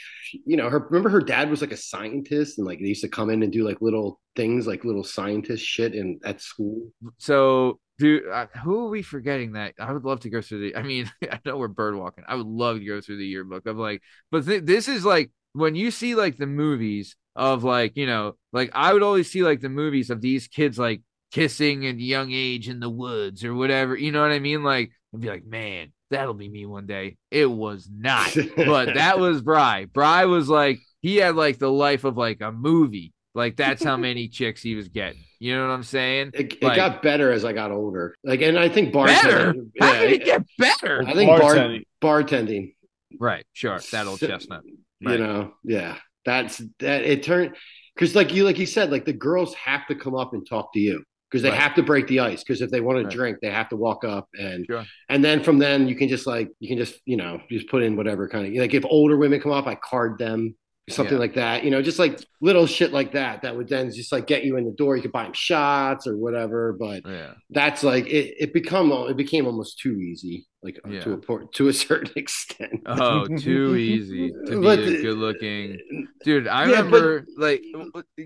you 0.45 0.59
know 0.59 0.69
her 0.69 0.81
remember 0.91 1.09
her 1.09 1.23
dad 1.23 1.49
was 1.49 1.63
like 1.63 1.73
a 1.73 1.77
scientist 1.77 2.59
and 2.59 2.67
like 2.67 2.81
they 2.81 2.85
used 2.89 3.01
to 3.01 3.09
come 3.09 3.31
in 3.31 3.43
and 3.43 3.51
do 3.51 3.65
like 3.67 3.81
little 3.81 4.21
things 4.37 4.67
like 4.67 4.85
little 4.85 5.03
scientist 5.05 5.65
shit 5.65 5.95
in 5.95 6.21
at 6.23 6.41
school 6.43 6.91
So, 7.17 7.81
dude, 7.99 8.29
uh, 8.29 8.47
who 8.63 8.85
are 8.85 8.91
we 8.91 9.01
forgetting 9.03 9.53
that? 9.53 9.73
I 9.81 9.91
would 9.93 10.05
love 10.05 10.21
to 10.21 10.31
go 10.31 10.43
through 10.43 10.61
the. 10.61 10.77
I 10.77 10.83
mean, 10.83 11.11
I 11.33 11.41
know 11.47 11.57
we're 11.57 11.69
bird 11.69 11.97
walking. 11.97 12.25
I 12.29 12.35
would 12.35 12.47
love 12.47 12.79
to 12.79 12.85
go 12.85 13.01
through 13.01 13.17
the 13.17 13.27
yearbook 13.27 13.65
of 13.67 13.77
like, 13.79 14.03
but 14.31 14.45
th- 14.45 14.65
this 14.65 14.87
is 14.87 15.03
like 15.05 15.31
when 15.55 15.75
you 15.75 15.91
see 15.91 16.15
like 16.15 16.37
the 16.37 16.47
movies 16.47 17.17
of 17.39 17.65
like, 17.65 17.97
you 17.97 18.07
know, 18.07 18.35
like 18.53 18.71
I 18.75 18.93
would 18.93 19.03
always 19.03 19.31
see 19.31 19.43
like 19.43 19.61
the 19.61 19.69
movies 19.71 20.11
of 20.11 20.21
these 20.21 20.49
kids 20.49 20.79
like 20.79 21.01
kissing 21.33 21.87
at 21.87 21.99
young 21.99 22.33
age 22.33 22.69
in 22.69 22.81
the 22.81 22.91
woods 22.91 23.45
or 23.45 23.55
whatever. 23.55 23.97
You 23.97 24.13
know 24.13 24.21
what 24.21 24.33
I 24.33 24.39
mean? 24.41 24.63
Like, 24.63 24.91
I'd 25.15 25.21
be 25.21 25.29
like, 25.29 25.47
man, 25.47 25.93
that'll 26.11 26.35
be 26.35 26.49
me 26.49 26.67
one 26.67 26.87
day. 26.87 27.17
It 27.31 27.47
was 27.51 27.89
not, 27.91 28.37
but 28.57 28.95
that 28.95 29.19
was 29.25 29.41
Bry. 29.41 29.87
Bry 29.87 30.25
was 30.27 30.49
like, 30.49 30.81
he 31.01 31.17
had 31.17 31.37
like 31.37 31.59
the 31.59 31.71
life 31.71 32.05
of 32.05 32.17
like 32.19 32.41
a 32.43 32.51
movie. 32.53 33.13
Like 33.35 33.57
that's 33.57 33.85
how 33.85 33.97
many 33.97 34.27
chicks 34.29 34.63
he 34.63 34.75
was 34.75 34.89
getting. 34.89 35.23
You 35.39 35.55
know 35.55 35.69
what 35.69 35.73
I'm 35.75 35.85
saying? 35.85 36.33
it, 36.35 36.55
it 36.55 36.63
Like- 36.63 36.75
got 36.77 37.03
better 37.03 37.31
as 37.31 37.45
i 37.45 37.53
got 37.53 37.71
older 37.71 38.13
like 38.25 38.43
and 38.43 38.59
i 38.59 38.69
think 38.69 38.93
Better? 38.93 39.53
bartending 39.53 39.71
How 39.79 39.93
yeah, 39.93 40.01
did 40.01 40.13
it 40.13 40.25
get 40.25 40.43
better? 40.59 41.05
i 41.07 41.13
think 41.15 41.29
bar, 41.31 41.39
Bartending. 41.41 41.83
bartending 42.03 42.75
Right, 43.21 43.45
sure. 43.53 43.79
That 43.93 44.09
old 44.09 44.19
So- 44.19 44.27
chestnut. 44.27 44.63
you 44.99 45.19
know 45.19 45.53
yeah 45.63 45.97
that's 46.29 46.59
that 46.81 47.03
it 47.05 47.23
turned 47.23 47.55
because 47.95 48.15
like 48.15 48.33
you 48.35 48.45
like 48.45 48.59
you 48.59 48.67
said 48.67 48.91
like 48.91 49.05
the 49.05 49.13
girls 49.13 49.55
have 49.55 49.87
to 49.89 49.95
come 49.95 50.15
up 50.15 50.33
and 50.35 50.47
talk 50.49 50.73
to 50.75 50.81
you 50.81 51.03
because 51.31 51.43
they 51.43 51.51
Right. 51.51 51.61
have 51.61 51.75
to 51.75 51.83
break 51.83 52.07
the 52.07 52.21
ice 52.21 52.43
because 52.45 52.61
if 52.63 52.71
they 52.71 52.81
want 52.81 52.99
to 52.99 53.17
drink 53.17 53.39
they 53.43 53.51
have 53.51 53.69
to 53.71 53.77
walk 53.77 54.05
up 54.05 54.29
and 54.39 54.65
Sure. 54.67 54.85
and 55.09 55.25
then 55.25 55.43
from 55.43 55.59
then 55.59 55.89
you 55.89 55.95
can 55.97 56.09
just 56.09 56.27
like 56.27 56.49
you 56.61 56.69
can 56.69 56.79
just 56.79 57.01
you 57.05 57.17
know 57.17 57.41
just 57.51 57.69
put 57.69 57.83
in 57.83 57.97
whatever 57.97 58.29
kind 58.29 58.47
of 58.47 58.53
like 58.61 58.75
if 58.75 58.85
older 58.87 59.17
women 59.17 59.41
come 59.41 59.53
up 59.53 59.67
i 59.67 59.75
card 59.75 60.19
them 60.19 60.55
something 60.89 61.15
Yeah. 61.15 61.21
like 61.21 61.35
that. 61.35 61.65
You 61.65 61.71
know, 61.71 61.83
just 61.83 61.99
like 61.99 62.21
little 62.41 62.67
shit 62.67 62.93
like 62.93 63.13
that 63.13 63.43
that 63.43 63.57
would 63.57 63.69
then 63.69 63.91
just 63.93 64.13
like 64.13 64.27
get 64.27 64.45
you 64.45 64.57
in 64.57 64.65
the 64.65 64.73
door. 64.73 64.97
You 64.97 65.03
could 65.03 65.13
buy 65.13 65.25
him 65.27 65.33
shots 65.33 66.07
or 66.07 66.17
whatever, 66.17 66.73
but 66.79 67.03
Yeah. 67.07 67.33
that's 67.51 67.83
like 67.85 68.07
it. 68.07 68.35
It 68.39 68.53
become 68.53 68.91
it 68.93 69.17
became 69.17 69.47
almost 69.47 69.79
too 69.79 69.99
easy, 70.01 70.47
like 70.63 70.79
uh, 70.87 70.91
Yeah. 70.91 71.01
to 71.01 71.13
a 71.15 71.47
to 71.55 71.69
a 71.73 71.73
certain 71.73 72.13
extent. 72.17 72.83
Oh, 72.87 73.27
too 73.27 73.77
easy 73.77 74.31
to 74.47 74.57
be 74.59 74.63
But- 74.63 74.79
a 74.81 75.03
good 75.03 75.17
looking 75.19 75.73
uh, 75.75 76.03
dude. 76.25 76.49
I 76.49 76.67
Yeah, 76.71 76.83
but- 76.83 77.03
remember 77.03 77.27
like 77.37 77.63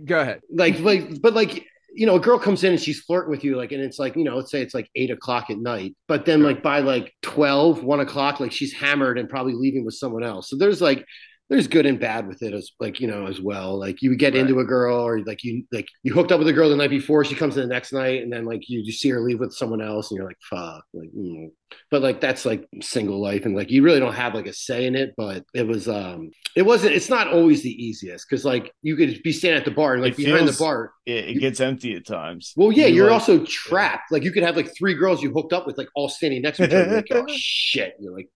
go 0.05 0.21
ahead. 0.21 0.41
like 0.53 0.79
like 0.81 1.21
but 1.21 1.35
like 1.35 1.67
you 1.95 2.07
know 2.07 2.15
a 2.17 2.21
girl 2.21 2.39
comes 2.39 2.65
in 2.65 2.73
and 2.73 2.81
she's 2.81 3.01
flirting 3.01 3.31
with 3.31 3.45
you 3.45 3.55
like 3.55 3.71
and 3.71 3.83
it's 3.83 3.99
like 3.99 4.17
you 4.17 4.25
know 4.25 4.35
let's 4.37 4.51
say 4.51 4.63
it's 4.63 4.73
like 4.73 4.89
eight 4.95 5.11
o'clock 5.11 5.51
at 5.51 5.59
night 5.59 5.95
but 6.09 6.25
then 6.25 6.43
like 6.43 6.63
by 6.63 6.81
like 6.81 7.13
12 7.21 7.85
1 7.85 8.01
o'clock 8.01 8.41
like 8.41 8.51
she's 8.51 8.73
hammered 8.73 9.19
and 9.19 9.29
probably 9.29 9.53
leaving 9.53 9.85
with 9.85 9.93
someone 9.93 10.23
else 10.23 10.49
so 10.49 10.57
there's 10.57 10.81
like 10.81 11.05
there's 11.51 11.67
good 11.67 11.87
and 11.87 12.01
bad 12.01 12.27
with 12.27 12.43
it 12.43 12.55
as 12.55 12.71
like 12.81 12.99
you 13.01 13.07
know 13.07 13.27
as 13.27 13.41
well 13.41 13.79
like 13.79 14.01
you 14.01 14.17
get 14.17 14.33
Right. 14.35 14.41
into 14.41 14.61
a 14.61 14.65
girl 14.65 14.97
or 14.97 15.21
like 15.21 15.45
you 15.45 15.65
like 15.73 15.89
you 16.03 16.13
hooked 16.15 16.33
up 16.33 16.39
with 16.39 16.49
a 16.49 16.53
girl 16.53 16.69
the 16.69 16.77
night 16.77 16.91
before 16.91 17.25
she 17.25 17.35
comes 17.35 17.57
in 17.57 17.63
the 17.63 17.75
next 17.75 17.93
night 17.93 18.23
and 18.23 18.33
then 18.33 18.45
like 18.45 18.69
you 18.69 18.85
just 18.85 19.01
see 19.01 19.11
her 19.11 19.21
leave 19.21 19.41
with 19.41 19.53
someone 19.53 19.83
else 19.83 20.11
and 20.11 20.17
you're 20.19 20.27
like 20.27 20.39
fuck 20.49 20.85
like 20.95 21.11
mm. 21.17 21.51
But 21.91 22.03
like 22.03 22.21
that's 22.21 22.45
like 22.45 22.67
single 22.81 23.21
life 23.21 23.45
and 23.45 23.55
like 23.57 23.71
you 23.71 23.83
really 23.83 24.01
don't 24.01 24.15
have 24.15 24.35
like 24.35 24.47
a 24.47 24.53
say 24.53 24.87
in 24.87 24.95
it 24.95 25.13
but 25.17 25.45
it 25.55 25.67
was 25.67 25.89
um 25.89 26.31
it 26.57 26.63
wasn't 26.63 26.93
it's 26.95 27.09
not 27.11 27.29
always 27.33 27.63
the 27.63 27.71
easiest 27.85 28.29
because 28.29 28.45
like 28.45 28.73
you 28.83 28.97
could 28.97 29.23
be 29.23 29.33
standing 29.33 29.59
at 29.59 29.65
the 29.65 29.71
bar 29.71 29.95
and 29.95 30.03
like 30.03 30.13
It 30.15 30.19
behind 30.19 30.45
feels- 30.45 30.59
the 30.59 30.65
bar 30.65 30.93
It, 31.07 31.29
it 31.31 31.41
gets 31.41 31.61
empty 31.61 31.95
at 31.95 32.07
times. 32.07 32.53
well, 32.57 32.73
yeah, 32.73 32.87
You, 32.87 32.95
you're 32.97 33.07
like- 33.11 33.21
also 33.21 33.45
trapped. 33.45 34.11
Like 34.13 34.23
you 34.25 34.31
could 34.33 34.43
have 34.43 34.57
like 34.57 34.75
three 34.77 34.95
girls 34.95 35.23
you 35.23 35.33
hooked 35.33 35.53
up 35.53 35.67
with, 35.67 35.77
like 35.79 35.89
all 35.95 36.09
standing 36.09 36.43
next 36.43 36.59
to 36.59 36.65
each 36.67 36.73
other. 36.73 36.97
Like, 36.97 37.09
oh 37.13 37.25
shit! 37.29 37.95
You're 38.01 38.15
like, 38.17 38.29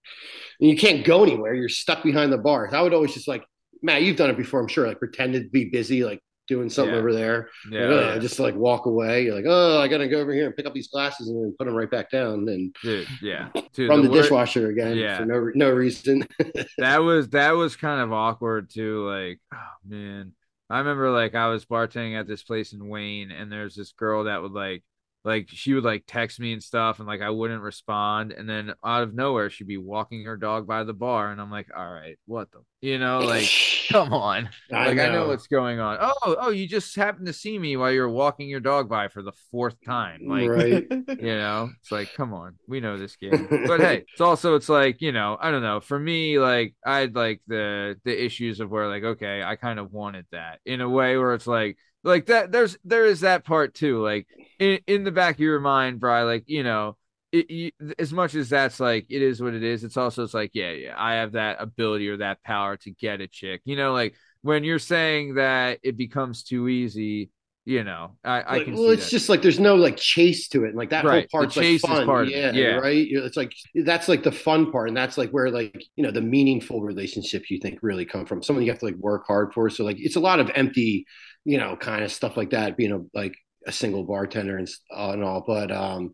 and 0.59 0.69
you 0.69 0.75
can't 0.77 1.05
go 1.05 1.23
anywhere. 1.23 1.53
You're 1.53 1.69
stuck 1.69 2.03
behind 2.03 2.31
the 2.33 2.37
bar. 2.37 2.69
I 2.73 2.81
would 2.81 2.93
always 2.93 3.13
just 3.13 3.27
like, 3.27 3.43
Matt, 3.81 4.01
you've 4.01 4.17
done 4.17 4.29
it 4.29 4.37
before, 4.37 4.59
I'm 4.59 4.67
sure. 4.67 4.87
Like 4.87 4.99
pretend 4.99 5.33
to 5.33 5.47
be 5.47 5.65
busy, 5.69 6.03
like 6.03 6.19
doing 6.47 6.69
something 6.69 6.93
Yeah. 6.93 6.99
over 6.99 7.13
there. 7.13 7.49
Yeah. 7.69 7.85
Like, 7.87 8.05
"Oh," 8.15 8.19
just 8.19 8.39
like 8.39 8.55
walk 8.55 8.85
away. 8.85 9.25
You're 9.25 9.35
like, 9.35 9.45
oh, 9.47 9.79
I 9.79 9.87
gotta 9.87 10.07
go 10.07 10.19
over 10.19 10.33
here 10.33 10.45
and 10.45 10.55
pick 10.55 10.65
up 10.65 10.73
these 10.73 10.87
glasses 10.87 11.27
and 11.29 11.37
then 11.43 11.55
put 11.57 11.65
them 11.65 11.75
right 11.75 11.89
back 11.91 12.09
down 12.09 12.47
and 12.49 12.75
Dude, 12.81 13.07
yeah. 13.21 13.49
Dude, 13.73 13.87
from 13.89 14.03
the, 14.03 14.09
wor- 14.09 14.21
dishwasher 14.21 14.67
again 14.69 14.97
Yeah. 14.97 15.17
for 15.19 15.25
no 15.25 15.51
no 15.55 15.71
reason. 15.71 16.27
that 16.77 16.97
was 16.99 17.29
that 17.29 17.51
was 17.51 17.75
kind 17.75 18.01
of 18.01 18.11
awkward 18.13 18.69
too. 18.69 19.07
Like, 19.07 19.39
oh 19.53 19.57
man, 19.87 20.33
I 20.69 20.79
remember 20.79 21.11
like 21.11 21.35
I 21.35 21.47
was 21.49 21.65
bartending 21.65 22.19
at 22.19 22.27
this 22.27 22.43
place 22.43 22.73
in 22.73 22.87
Wayne, 22.89 23.31
and 23.31 23.51
there's 23.51 23.75
this 23.75 23.91
girl 23.93 24.25
that 24.25 24.41
would 24.41 24.51
like, 24.53 24.83
like 25.27 25.49
she 25.49 25.73
would 25.73 25.83
like 25.83 26.05
text 26.07 26.39
me 26.39 26.53
and 26.53 26.63
stuff, 26.63 26.99
and 26.99 27.07
like 27.07 27.21
I 27.21 27.29
wouldn't 27.29 27.61
respond, 27.61 28.31
and 28.31 28.49
then 28.49 28.73
out 28.83 29.03
of 29.03 29.13
nowhere 29.13 29.49
she'd 29.49 29.67
be 29.67 29.77
walking 29.77 30.23
her 30.23 30.37
dog 30.37 30.65
by 30.65 30.85
the 30.85 30.93
bar, 30.93 31.31
and 31.31 31.41
I'm 31.41 31.51
like, 31.51 31.67
all 31.75 31.91
right, 31.91 32.17
what 32.25 32.49
the, 32.51 32.59
you 32.81 32.97
know, 32.97 33.19
like, 33.19 33.49
come 33.91 34.13
on, 34.13 34.49
like 34.71 34.97
I 34.97 35.09
know 35.09 35.27
what's 35.27 35.47
going 35.47 35.79
on. 35.81 35.97
Oh, 35.99 36.35
oh, 36.39 36.49
you 36.49 36.65
just 36.65 36.95
happened 36.95 37.27
to 37.27 37.33
see 37.33 37.59
me 37.59 37.75
while 37.75 37.91
you 37.91 37.99
were 37.99 38.09
walking 38.09 38.47
your 38.47 38.61
dog 38.61 38.87
by 38.87 39.09
for 39.09 39.21
the 39.21 39.33
fourth 39.51 39.75
time, 39.85 40.21
like. 40.25 40.49
right. 40.49 40.87
You 41.17 41.35
know, 41.35 41.69
it's 41.81 41.91
like, 41.91 42.13
come 42.13 42.33
on, 42.33 42.55
we 42.67 42.79
know 42.79 42.97
this 42.97 43.15
game. 43.15 43.47
But 43.49 43.79
hey, 43.79 44.05
it's 44.11 44.21
also 44.21 44.55
it's 44.55 44.69
like, 44.69 45.01
you 45.01 45.11
know, 45.11 45.37
I 45.39 45.51
don't 45.51 45.63
know. 45.63 45.79
For 45.79 45.97
me, 45.97 46.37
like 46.37 46.75
I'd 46.85 47.15
like 47.15 47.41
the 47.47 47.95
the 48.03 48.25
issues 48.25 48.59
of 48.59 48.69
where 48.69 48.87
like, 48.87 49.03
okay, 49.03 49.41
I 49.41 49.55
kind 49.55 49.79
of 49.79 49.91
wanted 49.91 50.25
that 50.31 50.59
in 50.65 50.81
a 50.81 50.89
way 50.89 51.17
where 51.17 51.33
it's 51.33 51.47
like 51.47 51.77
like 52.07 52.27
that 52.27 52.51
there's 52.51 52.77
there 52.85 53.05
is 53.05 53.21
that 53.21 53.45
part 53.45 53.73
too. 53.73 54.01
Like 54.03 54.27
in 54.59 54.79
in 54.87 55.03
the 55.03 55.11
back 55.11 55.35
of 55.35 55.39
your 55.41 55.59
mind, 55.59 55.99
Bri, 55.99 56.21
like, 56.23 56.45
you 56.47 56.63
know, 56.63 56.97
it, 57.31 57.49
you, 57.51 57.71
as 57.99 58.13
much 58.13 58.35
as 58.35 58.49
that's 58.49 58.79
like 58.79 59.05
it 59.09 59.21
is 59.21 59.41
what 59.41 59.53
it 59.53 59.63
is, 59.63 59.83
it's 59.83 59.97
also 59.97 60.23
it's 60.23 60.33
like, 60.33 60.51
yeah, 60.53 60.71
yeah, 60.71 60.95
I 60.97 61.15
have 61.15 61.33
that 61.33 61.57
ability 61.61 62.09
or 62.09 62.17
that 62.17 62.43
power 62.43 62.77
to 62.77 62.91
get 62.91 63.21
a 63.21 63.27
chick. 63.27 63.61
You 63.65 63.75
know, 63.75 63.93
like 63.93 64.15
when 64.41 64.63
you're 64.63 64.79
saying 64.79 65.35
that 65.35 65.79
it 65.83 65.97
becomes 65.97 66.43
too 66.43 66.67
easy, 66.67 67.31
you 67.65 67.83
know, 67.83 68.17
I, 68.23 68.55
I 68.55 68.59
Like, 68.59 68.65
can 68.65 68.75
well, 68.75 68.91
it's 68.91 69.03
that. 69.03 69.09
just 69.09 69.27
like 69.27 69.41
there's 69.41 69.59
no 69.59 69.75
like 69.75 69.97
chase 69.97 70.47
to 70.49 70.63
it, 70.63 70.69
and 70.69 70.77
like 70.77 70.91
that 70.91 71.03
Right, 71.03 71.27
whole 71.27 71.27
part's 71.29 71.55
chase 71.55 71.81
like 71.83 71.99
fun. 71.99 72.05
part 72.05 72.29
yeah, 72.29 72.51
yeah. 72.53 72.79
right. 72.79 73.05
It's 73.09 73.35
like 73.35 73.53
that's 73.75 74.07
like 74.07 74.23
the 74.23 74.31
fun 74.31 74.71
part, 74.71 74.87
and 74.87 74.95
that's 74.95 75.17
like 75.17 75.31
where 75.31 75.51
like 75.51 75.83
you 75.97 76.03
know 76.03 76.11
the 76.11 76.21
meaningful 76.21 76.81
relationships 76.81 77.51
you 77.51 77.59
think 77.59 77.79
really 77.81 78.05
come 78.05 78.25
from. 78.25 78.41
Someone 78.41 78.63
you 78.63 78.71
have 78.71 78.79
to 78.79 78.85
like 78.85 78.95
work 78.95 79.27
hard 79.27 79.53
for. 79.53 79.69
So 79.69 79.83
like 79.83 79.97
it's 79.99 80.15
a 80.15 80.21
lot 80.21 80.39
of 80.39 80.49
empty, 80.55 81.05
you 81.47 81.57
know, 81.57 81.77
kind 81.77 82.03
of 82.03 82.11
stuff 82.11 82.35
like 82.35 82.49
that. 82.49 82.75
Being 82.75 82.91
a 82.91 83.17
like 83.17 83.35
a 83.65 83.71
single 83.71 84.03
bartender 84.03 84.57
and 84.57 84.67
uh, 84.93 85.11
and 85.13 85.23
all, 85.23 85.45
but 85.47 85.71
um, 85.71 86.11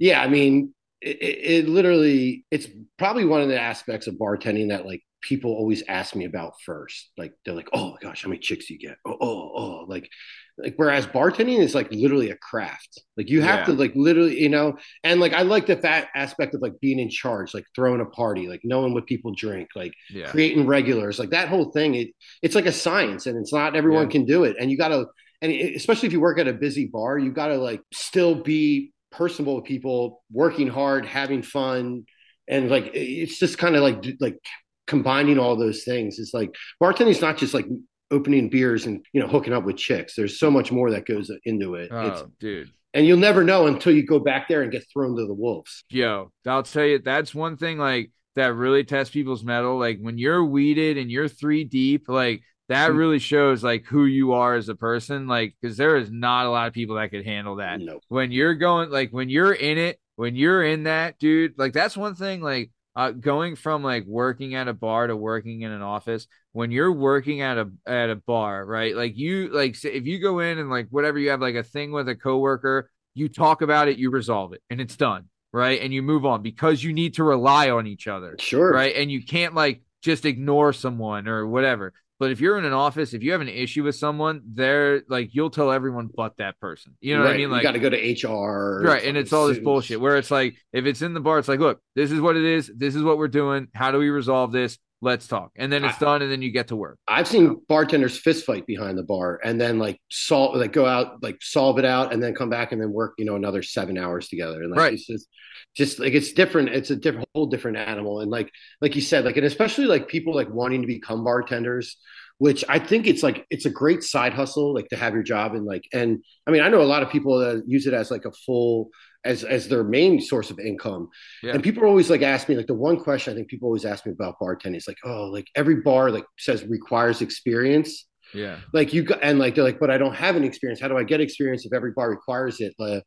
yeah, 0.00 0.20
I 0.20 0.26
mean, 0.26 0.74
it, 1.00 1.22
it, 1.22 1.38
it 1.38 1.68
literally 1.68 2.44
it's 2.50 2.66
probably 2.98 3.24
one 3.24 3.40
of 3.40 3.48
the 3.48 3.60
aspects 3.60 4.08
of 4.08 4.14
bartending 4.14 4.70
that 4.70 4.84
like 4.84 5.02
people 5.26 5.52
always 5.52 5.82
ask 5.88 6.14
me 6.14 6.24
about 6.26 6.52
first. 6.64 7.10
Like 7.16 7.32
they're 7.44 7.54
like, 7.54 7.68
oh 7.72 7.92
my 7.92 7.96
gosh, 8.00 8.22
how 8.22 8.28
many 8.28 8.40
chicks 8.40 8.66
do 8.66 8.74
you 8.74 8.80
get? 8.80 8.96
Oh, 9.06 9.16
oh, 9.20 9.52
oh, 9.56 9.84
like 9.88 10.08
like 10.56 10.74
whereas 10.76 11.04
bartending 11.06 11.58
is 11.58 11.74
like 11.74 11.90
literally 11.90 12.30
a 12.30 12.36
craft 12.36 13.02
like 13.16 13.28
you 13.28 13.42
have 13.42 13.60
Yeah. 13.60 13.64
to 13.66 13.72
like 13.72 13.92
literally 13.96 14.40
you 14.40 14.48
know 14.48 14.76
and 15.02 15.18
like 15.18 15.32
i 15.32 15.42
like 15.42 15.66
the 15.66 15.74
that 15.74 16.10
aspect 16.14 16.54
of 16.54 16.62
like 16.62 16.78
being 16.80 17.00
in 17.00 17.10
charge 17.10 17.54
like 17.54 17.64
throwing 17.74 18.00
a 18.00 18.04
party 18.04 18.46
like 18.46 18.60
knowing 18.62 18.94
what 18.94 19.06
people 19.06 19.34
drink 19.36 19.68
like 19.74 19.92
yeah. 20.10 20.30
creating 20.30 20.64
regulars 20.68 21.18
like 21.18 21.30
that 21.30 21.48
whole 21.48 21.72
thing 21.72 21.96
it, 21.96 22.10
it's 22.40 22.54
like 22.54 22.66
a 22.66 22.72
science 22.72 23.26
and 23.26 23.36
it's 23.36 23.52
not 23.52 23.74
everyone 23.74 24.04
Yeah. 24.04 24.10
can 24.10 24.26
do 24.26 24.44
it 24.44 24.54
and 24.60 24.70
you 24.70 24.78
gotta 24.78 25.06
and 25.42 25.50
especially 25.50 26.06
if 26.06 26.12
you 26.12 26.20
work 26.20 26.38
at 26.38 26.46
a 26.46 26.52
busy 26.52 26.86
bar 26.86 27.18
you 27.18 27.32
gotta 27.32 27.56
like 27.58 27.82
still 27.92 28.36
be 28.36 28.92
personable 29.10 29.56
with 29.56 29.64
people 29.64 30.22
working 30.32 30.68
hard 30.68 31.04
having 31.04 31.42
fun 31.42 32.04
and 32.46 32.70
like 32.70 32.92
it's 32.94 33.40
just 33.40 33.58
kind 33.58 33.74
of 33.74 33.82
like 33.82 34.04
like 34.20 34.38
combining 34.86 35.38
all 35.38 35.56
those 35.56 35.84
things 35.84 36.18
it's 36.18 36.34
like 36.34 36.54
bartending 36.82 37.08
is 37.08 37.20
not 37.20 37.36
just 37.36 37.54
like 37.54 37.66
opening 38.10 38.48
beers 38.48 38.86
and 38.86 39.04
you 39.12 39.20
know 39.20 39.26
hooking 39.26 39.52
up 39.52 39.64
with 39.64 39.76
chicks 39.76 40.14
there's 40.14 40.38
so 40.38 40.50
much 40.50 40.70
more 40.70 40.90
that 40.90 41.06
goes 41.06 41.30
into 41.44 41.74
it 41.74 41.90
it's, 41.90 42.20
Oh, 42.20 42.30
dude. 42.38 42.70
and 42.92 43.06
you'll 43.06 43.16
never 43.18 43.42
know 43.42 43.66
until 43.66 43.94
you 43.94 44.04
go 44.06 44.18
back 44.18 44.46
there 44.48 44.62
and 44.62 44.70
get 44.70 44.84
thrown 44.92 45.16
to 45.16 45.26
the 45.26 45.34
wolves 45.34 45.84
Yo, 45.88 46.30
I'll 46.46 46.62
tell 46.62 46.84
you, 46.84 46.98
that's 46.98 47.34
one 47.34 47.56
thing 47.56 47.78
like 47.78 48.10
that 48.36 48.52
really 48.54 48.82
tests 48.84 49.12
people's 49.14 49.44
mettle. 49.44 49.78
Like 49.78 50.00
when 50.00 50.18
you're 50.18 50.44
weeded 50.44 50.98
and 50.98 51.08
you're 51.10 51.28
three 51.28 51.62
deep, 51.64 52.08
like 52.08 52.42
that 52.68 52.90
Mm. 52.90 52.96
really 52.98 53.18
shows 53.20 53.62
like 53.62 53.84
who 53.86 54.06
you 54.06 54.32
are 54.32 54.54
as 54.56 54.68
a 54.68 54.74
person. 54.74 55.28
Like, 55.28 55.54
because 55.60 55.76
there 55.76 55.96
is 55.96 56.10
not 56.10 56.46
a 56.46 56.50
lot 56.50 56.66
of 56.66 56.74
people 56.74 56.96
that 56.96 57.10
could 57.12 57.24
handle 57.24 57.56
that. 57.56 57.78
no 57.80 58.00
When 58.08 58.32
you're 58.32 58.54
going, 58.54 58.90
like 58.90 59.10
when 59.12 59.28
you're 59.28 59.52
in 59.52 59.78
it, 59.78 60.00
when 60.16 60.34
you're 60.34 60.64
in 60.64 60.82
that, 60.84 61.18
dude, 61.20 61.54
like 61.58 61.72
that's 61.74 61.96
one 61.96 62.16
thing. 62.16 62.40
Like 62.42 62.72
uh, 62.96 63.10
going 63.10 63.56
from 63.56 63.82
like 63.82 64.04
working 64.06 64.54
at 64.54 64.68
a 64.68 64.72
bar 64.72 65.06
to 65.06 65.16
working 65.16 65.62
in 65.62 65.72
an 65.72 65.82
office. 65.82 66.26
When 66.52 66.70
you're 66.70 66.92
working 66.92 67.40
at 67.40 67.58
a 67.58 67.70
at 67.86 68.10
a 68.10 68.16
bar, 68.16 68.64
right? 68.64 68.94
Like 68.94 69.16
you 69.16 69.48
like 69.52 69.74
say, 69.76 69.92
if 69.92 70.06
you 70.06 70.20
go 70.20 70.38
in 70.38 70.58
and 70.58 70.70
like 70.70 70.88
whatever 70.90 71.18
you 71.18 71.30
have 71.30 71.40
like 71.40 71.56
a 71.56 71.62
thing 71.64 71.92
with 71.92 72.08
a 72.08 72.14
coworker, 72.14 72.90
you 73.14 73.28
talk 73.28 73.62
about 73.62 73.88
it, 73.88 73.98
you 73.98 74.10
resolve 74.10 74.52
it, 74.52 74.62
and 74.70 74.80
it's 74.80 74.96
done 74.96 75.28
right? 75.54 75.80
And 75.80 75.94
you 75.94 76.02
move 76.02 76.26
on 76.26 76.42
because 76.42 76.82
you 76.82 76.92
need 76.92 77.14
to 77.14 77.22
rely 77.22 77.70
on 77.70 77.86
each 77.86 78.08
other, 78.08 78.34
sure 78.40 78.72
right? 78.72 78.94
And 78.96 79.10
you 79.10 79.24
can't 79.24 79.54
like 79.54 79.82
just 80.02 80.24
ignore 80.26 80.72
someone 80.72 81.28
or 81.28 81.46
whatever. 81.46 81.94
But 82.24 82.30
if 82.30 82.40
you're 82.40 82.56
in 82.56 82.64
an 82.64 82.72
office, 82.72 83.12
if 83.12 83.22
you 83.22 83.32
have 83.32 83.42
an 83.42 83.50
issue 83.50 83.82
with 83.84 83.96
someone, 83.96 84.40
they're 84.54 85.02
like 85.10 85.34
you'll 85.34 85.50
tell 85.50 85.70
everyone 85.70 86.08
but 86.16 86.38
that 86.38 86.58
person. 86.58 86.96
You 87.02 87.18
know 87.18 87.24
what 87.24 87.34
I 87.34 87.36
mean? 87.36 87.50
Like 87.50 87.58
you 87.62 87.68
got 87.68 87.72
to 87.72 87.78
go 87.80 87.90
to 87.90 88.26
hr 88.26 88.82
right, 88.82 89.04
and 89.04 89.18
it's 89.18 89.30
all 89.34 89.46
this 89.46 89.58
bullshit 89.58 90.00
where 90.00 90.16
it's 90.16 90.30
like 90.30 90.56
if 90.72 90.86
it's 90.86 91.02
in 91.02 91.12
the 91.12 91.20
bar, 91.20 91.38
it's 91.38 91.48
like, 91.48 91.60
look, 91.60 91.80
this 91.94 92.10
is 92.10 92.22
what 92.22 92.34
it 92.36 92.44
is. 92.46 92.72
This 92.74 92.94
is 92.94 93.02
what 93.02 93.18
we're 93.18 93.28
doing. 93.28 93.68
How 93.74 93.90
do 93.90 93.98
we 93.98 94.08
resolve 94.08 94.52
this? 94.52 94.78
Let's 95.02 95.26
talk. 95.28 95.50
And 95.56 95.70
then 95.70 95.84
it's 95.84 95.96
I- 96.00 96.06
done, 96.06 96.22
and 96.22 96.32
then 96.32 96.40
you 96.40 96.50
get 96.50 96.68
to 96.68 96.76
work. 96.76 96.98
I've 97.06 97.28
seen 97.28 97.60
bartenders 97.68 98.16
fist 98.18 98.46
fight 98.46 98.66
behind 98.66 98.96
the 98.96 99.02
bar 99.02 99.38
and 99.44 99.60
then 99.60 99.78
like 99.78 100.00
solve 100.10 100.56
like 100.56 100.72
go 100.72 100.86
out 100.86 101.22
like 101.22 101.36
solve 101.42 101.78
it 101.78 101.84
out 101.84 102.14
and 102.14 102.22
then 102.22 102.34
come 102.34 102.48
back 102.48 102.72
and 102.72 102.80
then 102.80 102.90
work 102.90 103.12
you 103.18 103.26
know 103.26 103.34
another 103.36 103.62
seven 103.62 103.98
hours 103.98 104.28
together 104.28 104.62
and 104.62 104.70
like 104.70 104.80
Right. 104.80 104.94
it's 104.94 105.06
just 105.06 105.28
just 105.76 105.98
like 105.98 106.14
it's 106.14 106.32
different 106.32 106.70
it's 106.70 106.90
a 106.90 106.96
different 106.96 107.28
whole 107.34 107.46
different 107.46 107.76
animal 107.76 108.20
and 108.20 108.30
like 108.30 108.50
like 108.80 108.94
you 108.96 109.02
said 109.02 109.24
like 109.26 109.36
and 109.36 109.44
especially 109.44 109.84
like 109.84 110.08
people 110.08 110.34
like 110.34 110.48
wanting 110.48 110.80
to 110.80 110.86
become 110.86 111.22
bartenders 111.24 111.96
which 112.38 112.64
I 112.68 112.78
think 112.78 113.06
it's 113.06 113.22
like 113.22 113.46
it's 113.50 113.64
a 113.66 113.70
great 113.70 114.02
side 114.02 114.32
hustle 114.34 114.74
like 114.74 114.88
to 114.88 114.96
have 114.96 115.14
your 115.14 115.22
job 115.22 115.54
and 115.54 115.64
like 115.64 115.84
and 115.92 116.22
I 116.46 116.50
mean 116.50 116.62
I 116.62 116.68
know 116.68 116.82
a 116.82 116.84
lot 116.94 117.02
of 117.02 117.10
people 117.10 117.38
that 117.38 117.62
use 117.66 117.86
it 117.86 117.94
as 117.94 118.10
like 118.10 118.24
a 118.24 118.32
full 118.32 118.90
as 119.24 119.44
as 119.44 119.68
their 119.68 119.84
main 119.84 120.20
source 120.20 120.50
of 120.50 120.58
income 120.58 121.08
Yeah. 121.42 121.52
and 121.54 121.62
people 121.62 121.84
always 121.84 122.10
like 122.10 122.22
ask 122.22 122.48
me 122.48 122.56
like 122.56 122.66
the 122.66 122.74
one 122.74 122.98
question 122.98 123.32
I 123.32 123.36
think 123.36 123.48
people 123.48 123.66
always 123.68 123.84
ask 123.84 124.04
me 124.04 124.12
about 124.12 124.34
bartending 124.40 124.76
is 124.76 124.88
like 124.88 124.98
oh 125.04 125.24
like 125.26 125.46
every 125.54 125.76
bar 125.76 126.10
like 126.10 126.26
says 126.38 126.64
requires 126.64 127.22
experience 127.22 128.06
Yeah. 128.34 128.58
like 128.72 128.92
you 128.92 129.04
got 129.04 129.20
and 129.22 129.38
like 129.38 129.54
they're 129.54 129.64
like 129.64 129.78
but 129.80 129.90
i 129.90 129.96
don't 129.98 130.14
have 130.16 130.34
any 130.36 130.46
experience 130.46 130.80
how 130.80 130.88
do 130.88 130.98
i 130.98 131.04
get 131.04 131.20
experience 131.20 131.64
if 131.64 131.72
every 131.72 131.92
bar 131.92 132.10
requires 132.10 132.60
it 132.60 132.74
uh, 132.80 133.00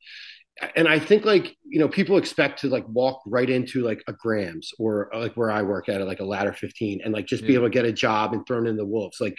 and 0.75 0.87
i 0.87 0.97
think 0.99 1.25
like 1.25 1.55
you 1.65 1.79
know 1.79 1.87
people 1.87 2.17
expect 2.17 2.59
to 2.59 2.67
like 2.67 2.85
walk 2.89 3.21
right 3.25 3.49
into 3.49 3.83
like 3.83 4.03
a 4.07 4.13
grams 4.13 4.71
or 4.79 5.13
uh, 5.13 5.19
like 5.19 5.33
where 5.35 5.51
i 5.51 5.61
work 5.61 5.89
at 5.89 6.05
like 6.07 6.19
a 6.19 6.25
ladder 6.25 6.53
15 6.53 7.01
and 7.03 7.13
like 7.13 7.25
just 7.27 7.45
be 7.45 7.53
able 7.53 7.65
to 7.65 7.69
get 7.69 7.85
a 7.85 7.91
job 7.91 8.33
and 8.33 8.45
thrown 8.47 8.67
in 8.67 8.75
the 8.77 8.85
wolves 8.85 9.19
like 9.21 9.35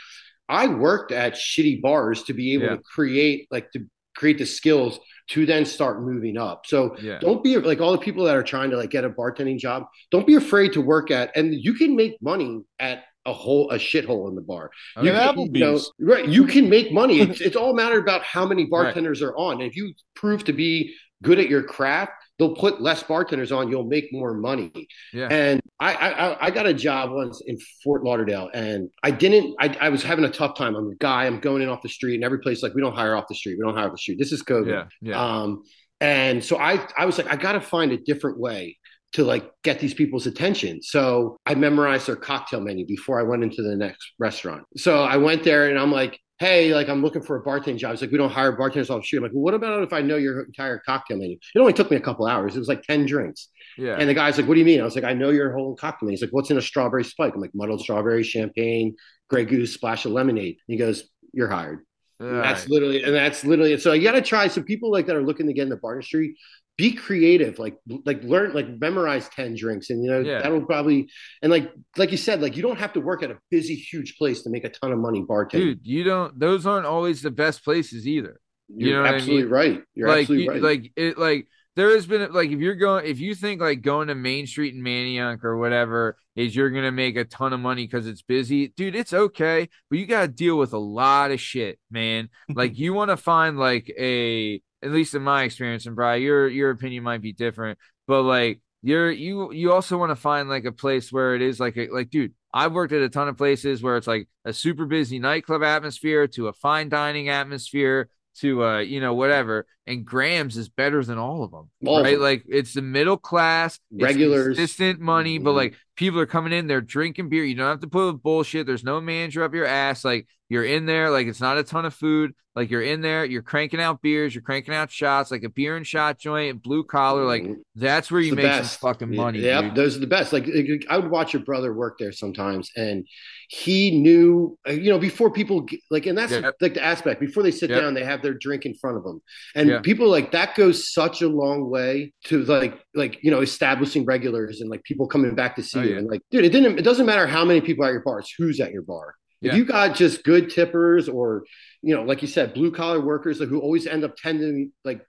i 0.48 0.66
worked 0.66 1.12
at 1.12 1.34
shitty 1.34 1.80
bars 1.80 2.22
to 2.24 2.32
be 2.32 2.54
able 2.54 2.64
Yeah. 2.66 2.76
to 2.76 2.82
create 2.82 3.48
like 3.50 3.70
to 3.72 3.86
create 4.16 4.38
the 4.38 4.46
skills 4.46 4.98
to 5.30 5.46
then 5.46 5.64
start 5.64 6.02
moving 6.02 6.36
up 6.36 6.66
so 6.66 6.96
Yeah. 7.00 7.18
don't 7.20 7.42
be 7.44 7.56
like 7.56 7.80
all 7.80 7.92
the 7.92 7.98
people 7.98 8.24
that 8.24 8.36
are 8.36 8.42
trying 8.42 8.70
to 8.70 8.76
like 8.76 8.90
get 8.90 9.04
a 9.04 9.10
bartending 9.10 9.58
job 9.58 9.84
don't 10.10 10.26
be 10.26 10.34
afraid 10.34 10.72
to 10.74 10.80
work 10.80 11.10
at 11.10 11.30
and 11.36 11.54
you 11.54 11.74
can 11.74 11.94
make 11.96 12.20
money 12.22 12.60
at 12.80 13.04
a 13.26 13.32
whole 13.32 13.70
a 13.70 13.76
shithole 13.76 14.26
in 14.30 14.34
the 14.34 14.40
bar. 14.40 14.70
Oh, 14.96 15.02
You 15.02 15.12
Get 15.12 15.34
can- 15.34 15.54
you 15.54 15.60
know, 15.60 15.80
right? 16.00 16.26
You 16.26 16.46
can 16.46 16.70
make 16.70 16.90
money. 16.92 17.20
It's, 17.20 17.42
it's 17.42 17.56
all 17.56 17.72
a 17.72 17.74
matter 17.74 17.98
about 17.98 18.22
how 18.22 18.46
many 18.46 18.64
bartenders 18.70 19.20
are 19.20 19.36
on. 19.36 19.60
And 19.60 19.64
if 19.70 19.76
you 19.76 19.92
prove 20.14 20.44
to 20.44 20.54
be 20.54 20.94
good 21.22 21.38
at 21.38 21.48
your 21.48 21.62
craft, 21.62 22.12
they'll 22.38 22.54
put 22.54 22.80
less 22.80 23.02
bartenders 23.02 23.50
on. 23.52 23.68
You'll 23.68 23.86
make 23.86 24.12
more 24.12 24.34
money. 24.34 24.70
Yeah. 25.12 25.28
And 25.30 25.60
I, 25.80 25.94
I, 25.94 26.08
I- 26.10 26.46
I 26.46 26.50
got 26.50 26.66
a 26.66 26.74
job 26.74 27.10
once 27.12 27.42
in 27.46 27.58
Fort 27.82 28.04
Lauderdale, 28.04 28.50
and 28.54 28.88
I 29.02 29.10
didn't. 29.10 29.54
I, 29.60 29.76
I 29.80 29.88
was 29.88 30.02
having 30.02 30.24
a 30.24 30.30
tough 30.30 30.56
time. 30.56 30.74
I'm 30.76 30.90
a 30.90 30.94
guy. 30.96 31.26
I'm 31.26 31.40
going 31.40 31.62
in 31.62 31.68
off 31.68 31.82
the 31.82 31.88
street, 31.88 32.14
and 32.16 32.24
every 32.24 32.40
place 32.40 32.62
like 32.62 32.74
we 32.74 32.80
don't 32.80 32.94
hire 32.94 33.14
off 33.16 33.24
the 33.28 33.34
street. 33.34 33.56
We 33.58 33.64
don't 33.64 33.74
hire 33.76 33.86
off 33.86 33.92
the 33.92 33.98
street. 33.98 34.18
This 34.18 34.32
is 34.32 34.42
COVID. 34.42 34.68
Yeah. 34.68 34.84
Yeah. 35.00 35.20
Um, 35.20 35.62
and 36.00 36.44
so 36.44 36.56
I, 36.58 36.86
I 36.96 37.06
was 37.06 37.18
like, 37.18 37.26
I 37.26 37.36
got 37.36 37.52
to 37.52 37.60
find 37.60 37.90
a 37.92 37.96
different 37.98 38.38
way 38.38 38.76
to 39.14 39.24
like 39.24 39.50
get 39.64 39.80
these 39.80 39.94
people's 39.94 40.26
attention. 40.26 40.80
So 40.82 41.38
I 41.46 41.54
memorized 41.54 42.06
their 42.06 42.14
cocktail 42.16 42.60
menu 42.60 42.86
before 42.86 43.18
I 43.18 43.22
went 43.24 43.42
into 43.42 43.62
the 43.62 43.74
next 43.74 44.12
restaurant. 44.18 44.64
So 44.76 45.02
I 45.02 45.16
went 45.16 45.42
there 45.44 45.68
and 45.70 45.78
I'm 45.78 45.90
like, 45.90 46.20
hey, 46.38 46.74
like 46.74 46.88
I'm 46.88 47.02
looking 47.02 47.22
for 47.22 47.36
a 47.36 47.42
bartending 47.42 47.78
job. 47.78 47.92
It's 47.92 48.02
like 48.02 48.10
we 48.12 48.18
don't 48.18 48.30
hire 48.30 48.52
bartenders 48.52 48.90
off 48.90 49.00
the 49.00 49.06
street. 49.06 49.18
I'm 49.18 49.24
like, 49.24 49.32
well, 49.32 49.42
what 49.42 49.54
about 49.54 49.82
if 49.82 49.92
I 49.92 50.00
know 50.02 50.16
your 50.16 50.42
entire 50.42 50.78
cocktail 50.78 51.16
menu? 51.18 51.36
It 51.54 51.58
only 51.58 51.72
took 51.72 51.90
me 51.90 51.96
a 51.96 52.00
couple 52.00 52.26
hours. 52.26 52.54
It 52.54 52.58
was 52.60 52.68
like 52.68 52.82
10 52.82 53.06
drinks. 53.06 53.48
yeah. 53.76 53.96
And 53.98 54.08
the 54.08 54.14
guy's 54.14 54.38
like, 54.38 54.46
what 54.46 54.54
do 54.54 54.60
you 54.60 54.66
mean? 54.66 54.80
I 54.80 54.84
was 54.84 54.94
like, 54.94 55.04
I 55.04 55.14
know 55.14 55.30
your 55.30 55.52
whole 55.52 55.74
cocktail 55.74 56.06
menu. 56.06 56.12
He's 56.12 56.22
like, 56.22 56.32
what's 56.32 56.50
in 56.50 56.56
a 56.58 56.62
strawberry 56.62 57.04
spike? 57.04 57.34
I'm 57.34 57.40
like, 57.40 57.54
muddled 57.54 57.80
strawberry, 57.80 58.22
champagne, 58.22 58.94
Grey 59.28 59.44
Goose, 59.44 59.74
splash 59.74 60.04
of 60.04 60.12
lemonade. 60.12 60.58
And 60.68 60.72
he 60.72 60.76
goes, 60.76 61.08
you're 61.32 61.48
hired. 61.48 61.80
That's 62.20 62.62
right. 62.62 62.70
literally, 62.70 63.02
and 63.04 63.14
that's 63.14 63.44
literally 63.44 63.74
it. 63.74 63.82
So 63.82 63.92
you 63.92 64.02
got 64.02 64.12
to 64.12 64.22
try. 64.22 64.48
Some 64.48 64.64
people 64.64 64.90
like 64.90 65.06
that 65.06 65.14
are 65.14 65.22
looking 65.22 65.46
to 65.46 65.52
get 65.52 65.62
in 65.62 65.68
the 65.68 65.76
bar 65.76 65.94
industry. 65.94 66.36
Be 66.78 66.92
creative, 66.92 67.58
like 67.58 67.76
like 68.06 68.22
learn, 68.22 68.54
like 68.54 68.68
memorize 68.80 69.28
ten 69.28 69.54
drinks, 69.56 69.90
and 69.90 70.02
you 70.02 70.10
know 70.10 70.20
Yeah. 70.20 70.40
that'll 70.40 70.64
probably 70.64 71.10
and 71.42 71.50
like 71.50 71.70
like 71.96 72.12
you 72.12 72.16
said, 72.16 72.40
like 72.40 72.56
you 72.56 72.62
don't 72.62 72.78
have 72.78 72.92
to 72.94 73.00
work 73.00 73.22
at 73.24 73.30
a 73.32 73.38
busy, 73.50 73.74
huge 73.74 74.16
place 74.16 74.42
to 74.44 74.50
make 74.50 74.64
a 74.64 74.68
ton 74.70 74.92
of 74.92 74.98
money 75.00 75.22
bartending. 75.22 75.50
Dude, 75.50 75.80
you 75.86 76.04
don't. 76.04 76.38
Those 76.38 76.66
aren't 76.66 76.86
always 76.86 77.20
the 77.20 77.32
best 77.32 77.64
places 77.64 78.06
either. 78.06 78.40
You're 78.68 78.88
you 78.88 78.94
know 78.94 79.02
what 79.02 79.10
I 79.10 79.14
absolutely 79.16 79.42
mean? 79.42 79.52
right. 79.52 79.82
You're 79.94 80.08
like, 80.08 80.20
absolutely 80.20 80.44
you- 80.44 80.50
right. 80.52 80.62
like 80.62 80.92
it, 80.94 81.18
like 81.18 81.48
there 81.74 81.90
has 81.90 82.06
been 82.06 82.32
like 82.32 82.50
if 82.50 82.60
you're 82.60 82.74
going, 82.76 83.06
if 83.06 83.18
you 83.18 83.34
think 83.34 83.60
like 83.60 83.82
going 83.82 84.06
to 84.08 84.14
Main 84.14 84.46
Street 84.46 84.74
in 84.74 84.80
Manayunk 84.82 85.42
or 85.44 85.56
whatever 85.58 86.16
is 86.36 86.54
you're 86.54 86.70
gonna 86.70 86.92
make 86.92 87.16
a 87.16 87.24
ton 87.24 87.52
of 87.52 87.58
money 87.58 87.86
because 87.86 88.06
it's 88.06 88.22
busy, 88.22 88.68
dude. 88.68 88.94
It's 88.94 89.12
okay, 89.12 89.68
but 89.90 89.98
you 89.98 90.06
got 90.06 90.22
to 90.22 90.28
deal 90.28 90.56
with 90.58 90.72
a 90.74 90.78
lot 90.78 91.32
of 91.32 91.40
shit, 91.40 91.80
man. 91.90 92.28
like 92.54 92.78
you 92.78 92.94
want 92.94 93.10
to 93.10 93.16
find 93.16 93.58
like 93.58 93.92
a, 93.98 94.60
at 94.82 94.90
least 94.90 95.14
in 95.14 95.22
my 95.22 95.42
experience, 95.44 95.86
and 95.86 95.96
Brian, 95.96 96.22
your 96.22 96.48
your 96.48 96.70
opinion 96.70 97.04
might 97.04 97.22
be 97.22 97.32
different, 97.32 97.78
but 98.06 98.22
like 98.22 98.60
you're 98.82 99.10
you 99.10 99.52
you 99.52 99.72
also 99.72 99.98
want 99.98 100.10
to 100.10 100.16
find 100.16 100.48
like 100.48 100.64
a 100.64 100.72
place 100.72 101.12
where 101.12 101.34
it 101.34 101.42
is 101.42 101.58
like 101.58 101.76
a 101.76 101.88
like 101.88 102.10
dude 102.10 102.32
i've 102.54 102.72
worked 102.72 102.92
at 102.92 103.02
a 103.02 103.08
ton 103.08 103.28
of 103.28 103.36
places 103.36 103.82
where 103.82 103.96
it's 103.96 104.06
like 104.06 104.28
a 104.44 104.52
super 104.52 104.86
busy 104.86 105.18
nightclub 105.18 105.62
atmosphere 105.62 106.26
to 106.28 106.48
a 106.48 106.52
fine 106.52 106.88
dining 106.88 107.28
atmosphere 107.28 108.08
to 108.40 108.64
uh 108.64 108.78
you 108.78 109.00
know 109.00 109.14
whatever 109.14 109.66
and 109.86 110.04
grams 110.04 110.56
is 110.56 110.68
better 110.68 111.02
than 111.04 111.18
all 111.18 111.42
of 111.42 111.50
them 111.50 111.70
All 111.86 111.98
of 111.98 112.04
right 112.04 112.12
them. 112.12 112.22
like 112.22 112.44
it's 112.48 112.74
the 112.74 112.82
middle 112.82 113.16
class 113.16 113.78
regular 113.92 114.46
consistent 114.46 115.00
money 115.00 115.38
but 115.38 115.52
Mhm. 115.52 115.56
like 115.56 115.74
people 115.96 116.20
are 116.20 116.26
coming 116.26 116.52
in 116.52 116.66
they're 116.66 116.80
drinking 116.80 117.28
beer 117.28 117.44
you 117.44 117.54
don't 117.54 117.68
have 117.68 117.80
to 117.80 117.86
put 117.88 118.12
with 118.12 118.22
bullshit 118.22 118.66
there's 118.66 118.84
no 118.84 119.00
manager 119.00 119.42
up 119.42 119.54
your 119.54 119.66
ass 119.66 120.04
like 120.04 120.26
you're 120.48 120.64
in 120.64 120.86
there 120.86 121.10
like 121.10 121.26
it's 121.26 121.40
not 121.40 121.58
a 121.58 121.62
ton 121.64 121.84
of 121.84 121.94
food 121.94 122.32
like 122.54 122.70
you're 122.70 122.82
in 122.82 123.00
there 123.00 123.24
you're 123.24 123.42
cranking 123.42 123.80
out 123.80 124.02
beers 124.02 124.34
you're 124.34 124.42
cranking 124.42 124.74
out 124.74 124.90
shots 124.90 125.30
like 125.30 125.42
a 125.44 125.48
beer 125.48 125.76
and 125.76 125.86
shot 125.86 126.18
joint 126.18 126.62
blue 126.62 126.82
collar 126.84 127.24
like 127.24 127.42
Mhm. 127.44 127.56
that's 127.76 128.10
where 128.10 128.20
It's 128.20 128.28
you 128.30 128.34
make 128.36 128.44
some 128.44 128.58
best. 128.62 128.80
fucking 128.80 129.14
money 129.14 129.40
Yeah, 129.40 129.62
dude. 129.62 129.74
those 129.74 129.96
are 129.96 130.00
the 130.00 130.06
best. 130.06 130.32
Like, 130.32 130.48
I 130.90 130.98
would 130.98 131.10
watch 131.10 131.32
your 131.32 131.42
brother 131.42 131.72
work 131.72 131.98
there 131.98 132.10
sometimes, 132.12 132.70
and 132.76 133.06
he 133.50 133.90
knew, 133.98 134.58
uh, 134.68 134.72
you 134.72 134.90
know, 134.90 134.98
before 134.98 135.30
people 135.30 135.66
like, 135.90 136.04
and 136.04 136.16
that's 136.16 136.32
Yep. 136.32 136.54
like 136.60 136.74
the 136.74 136.84
aspect. 136.84 137.18
Before 137.18 137.42
they 137.42 137.50
sit 137.50 137.70
Yep. 137.70 137.80
down, 137.80 137.94
they 137.94 138.04
have 138.04 138.22
their 138.22 138.34
drink 138.34 138.66
in 138.66 138.74
front 138.74 138.98
of 138.98 139.04
them, 139.04 139.22
and 139.54 139.68
Yeah. 139.70 139.80
people 139.80 140.08
like 140.08 140.32
that 140.32 140.54
goes 140.54 140.92
such 140.92 141.22
a 141.22 141.28
long 141.28 141.68
way 141.70 142.12
to 142.24 142.44
like 142.44 142.78
like 142.94 143.18
you 143.22 143.30
know 143.30 143.40
establishing 143.40 144.04
regulars 144.04 144.60
and 144.60 144.68
like 144.70 144.84
people 144.84 145.06
coming 145.08 145.34
back 145.34 145.56
to 145.56 145.62
see 145.62 145.78
Oh, 145.80 145.82
you. 145.82 145.90
yeah. 145.92 145.96
And 145.98 146.10
like, 146.10 146.20
dude, 146.30 146.44
it 146.44 146.52
didn't. 146.52 146.78
It 146.78 146.82
doesn't 146.82 147.06
matter 147.06 147.26
how 147.26 147.44
many 147.44 147.60
people 147.62 147.84
are 147.84 147.88
at 147.88 147.92
your 147.92 148.02
bar; 148.02 148.18
it's 148.20 148.34
who's 148.36 148.60
at 148.60 148.70
your 148.70 148.82
bar. 148.82 149.14
Yeah. 149.40 149.52
If 149.52 149.56
you 149.58 149.64
got 149.64 149.94
just 149.96 150.24
good 150.24 150.50
tippers, 150.50 151.08
or 151.08 151.44
you 151.82 151.94
know, 151.94 152.02
like 152.02 152.20
you 152.20 152.28
said, 152.28 152.52
blue 152.52 152.70
collar 152.70 153.00
workers 153.00 153.40
like, 153.40 153.48
who 153.48 153.60
always 153.60 153.86
end 153.86 154.04
up 154.04 154.14
tending 154.16 154.72
like 154.84 155.00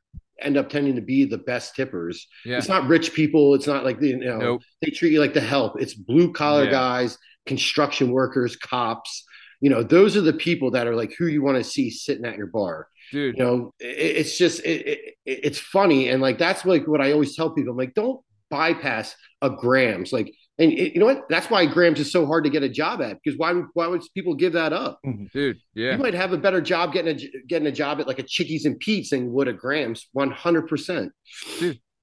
end 0.42 0.56
up 0.56 0.70
tending 0.70 0.96
to 0.96 1.02
be 1.02 1.26
the 1.26 1.38
best 1.38 1.76
tippers. 1.76 2.26
yeah 2.46 2.58
It's 2.58 2.70
not 2.70 2.88
rich 2.88 3.14
people. 3.14 3.56
It's 3.56 3.68
not 3.68 3.84
like 3.84 4.00
the 4.00 4.08
you 4.10 4.18
know 4.20 4.38
nope 4.38 4.62
they 4.82 4.92
treat 4.92 5.12
you 5.12 5.20
like 5.20 5.34
the 5.34 5.42
help. 5.42 5.82
It's 5.82 5.94
blue 5.94 6.32
collar 6.32 6.64
Yeah. 6.64 6.72
guys, 6.72 7.18
construction 7.50 8.12
workers, 8.12 8.56
cops. 8.56 9.26
You 9.60 9.70
know, 9.70 9.84
those 9.84 10.16
are 10.16 10.22
the 10.22 10.32
people 10.32 10.72
that 10.72 10.88
are 10.88 10.96
like 10.96 11.14
who 11.18 11.28
you 11.28 11.42
want 11.42 11.58
to 11.58 11.64
see 11.66 11.90
sitting 11.90 12.24
at 12.24 12.38
your 12.38 12.48
bar. 12.48 12.88
dude 13.12 13.36
You 13.36 13.44
know, 13.44 13.74
it, 13.80 14.18
it's 14.20 14.38
just 14.38 14.62
it, 14.62 14.88
it, 14.88 15.16
it's 15.26 15.60
funny, 15.60 16.08
and 16.08 16.22
like 16.22 16.38
that's 16.38 16.64
like 16.64 16.88
what 16.88 17.02
I 17.02 17.12
always 17.12 17.36
tell 17.36 17.50
people. 17.50 17.72
I'm 17.72 17.78
like, 17.78 17.94
don't 17.94 18.22
bypass 18.50 19.16
a 19.42 19.50
Grams. 19.50 20.14
Like, 20.14 20.34
and 20.58 20.72
it, 20.72 20.94
you 20.94 21.00
know 21.00 21.06
what? 21.06 21.28
That's 21.30 21.50
why 21.50 21.66
Grams 21.66 22.00
is 22.00 22.12
so 22.12 22.26
hard 22.26 22.46
to 22.46 22.50
get 22.50 22.64
a 22.64 22.70
job 22.70 23.02
at 23.02 23.18
because 23.22 23.38
why 23.38 23.52
would 23.52 23.66
why 23.74 23.88
would 23.88 24.02
people 24.14 24.34
give 24.34 24.54
that 24.54 24.72
up? 24.72 25.00
Mm-hmm. 25.06 25.26
dude 25.34 25.58
yeah 25.74 25.92
You 25.92 25.98
might 25.98 26.14
have 26.14 26.32
a 26.32 26.38
better 26.38 26.62
job 26.62 26.94
getting 26.94 27.16
a 27.16 27.46
getting 27.48 27.68
a 27.68 27.72
job 27.72 28.00
at 28.00 28.08
like 28.08 28.20
a 28.20 28.24
Chickies 28.24 28.66
and 28.66 28.80
Pete's 28.80 29.10
than 29.10 29.26
you 29.26 29.32
would 29.32 29.48
a 29.48 29.54
Grams. 29.54 30.08
One 30.14 30.32
hundred 30.32 30.68
percent. 30.68 31.12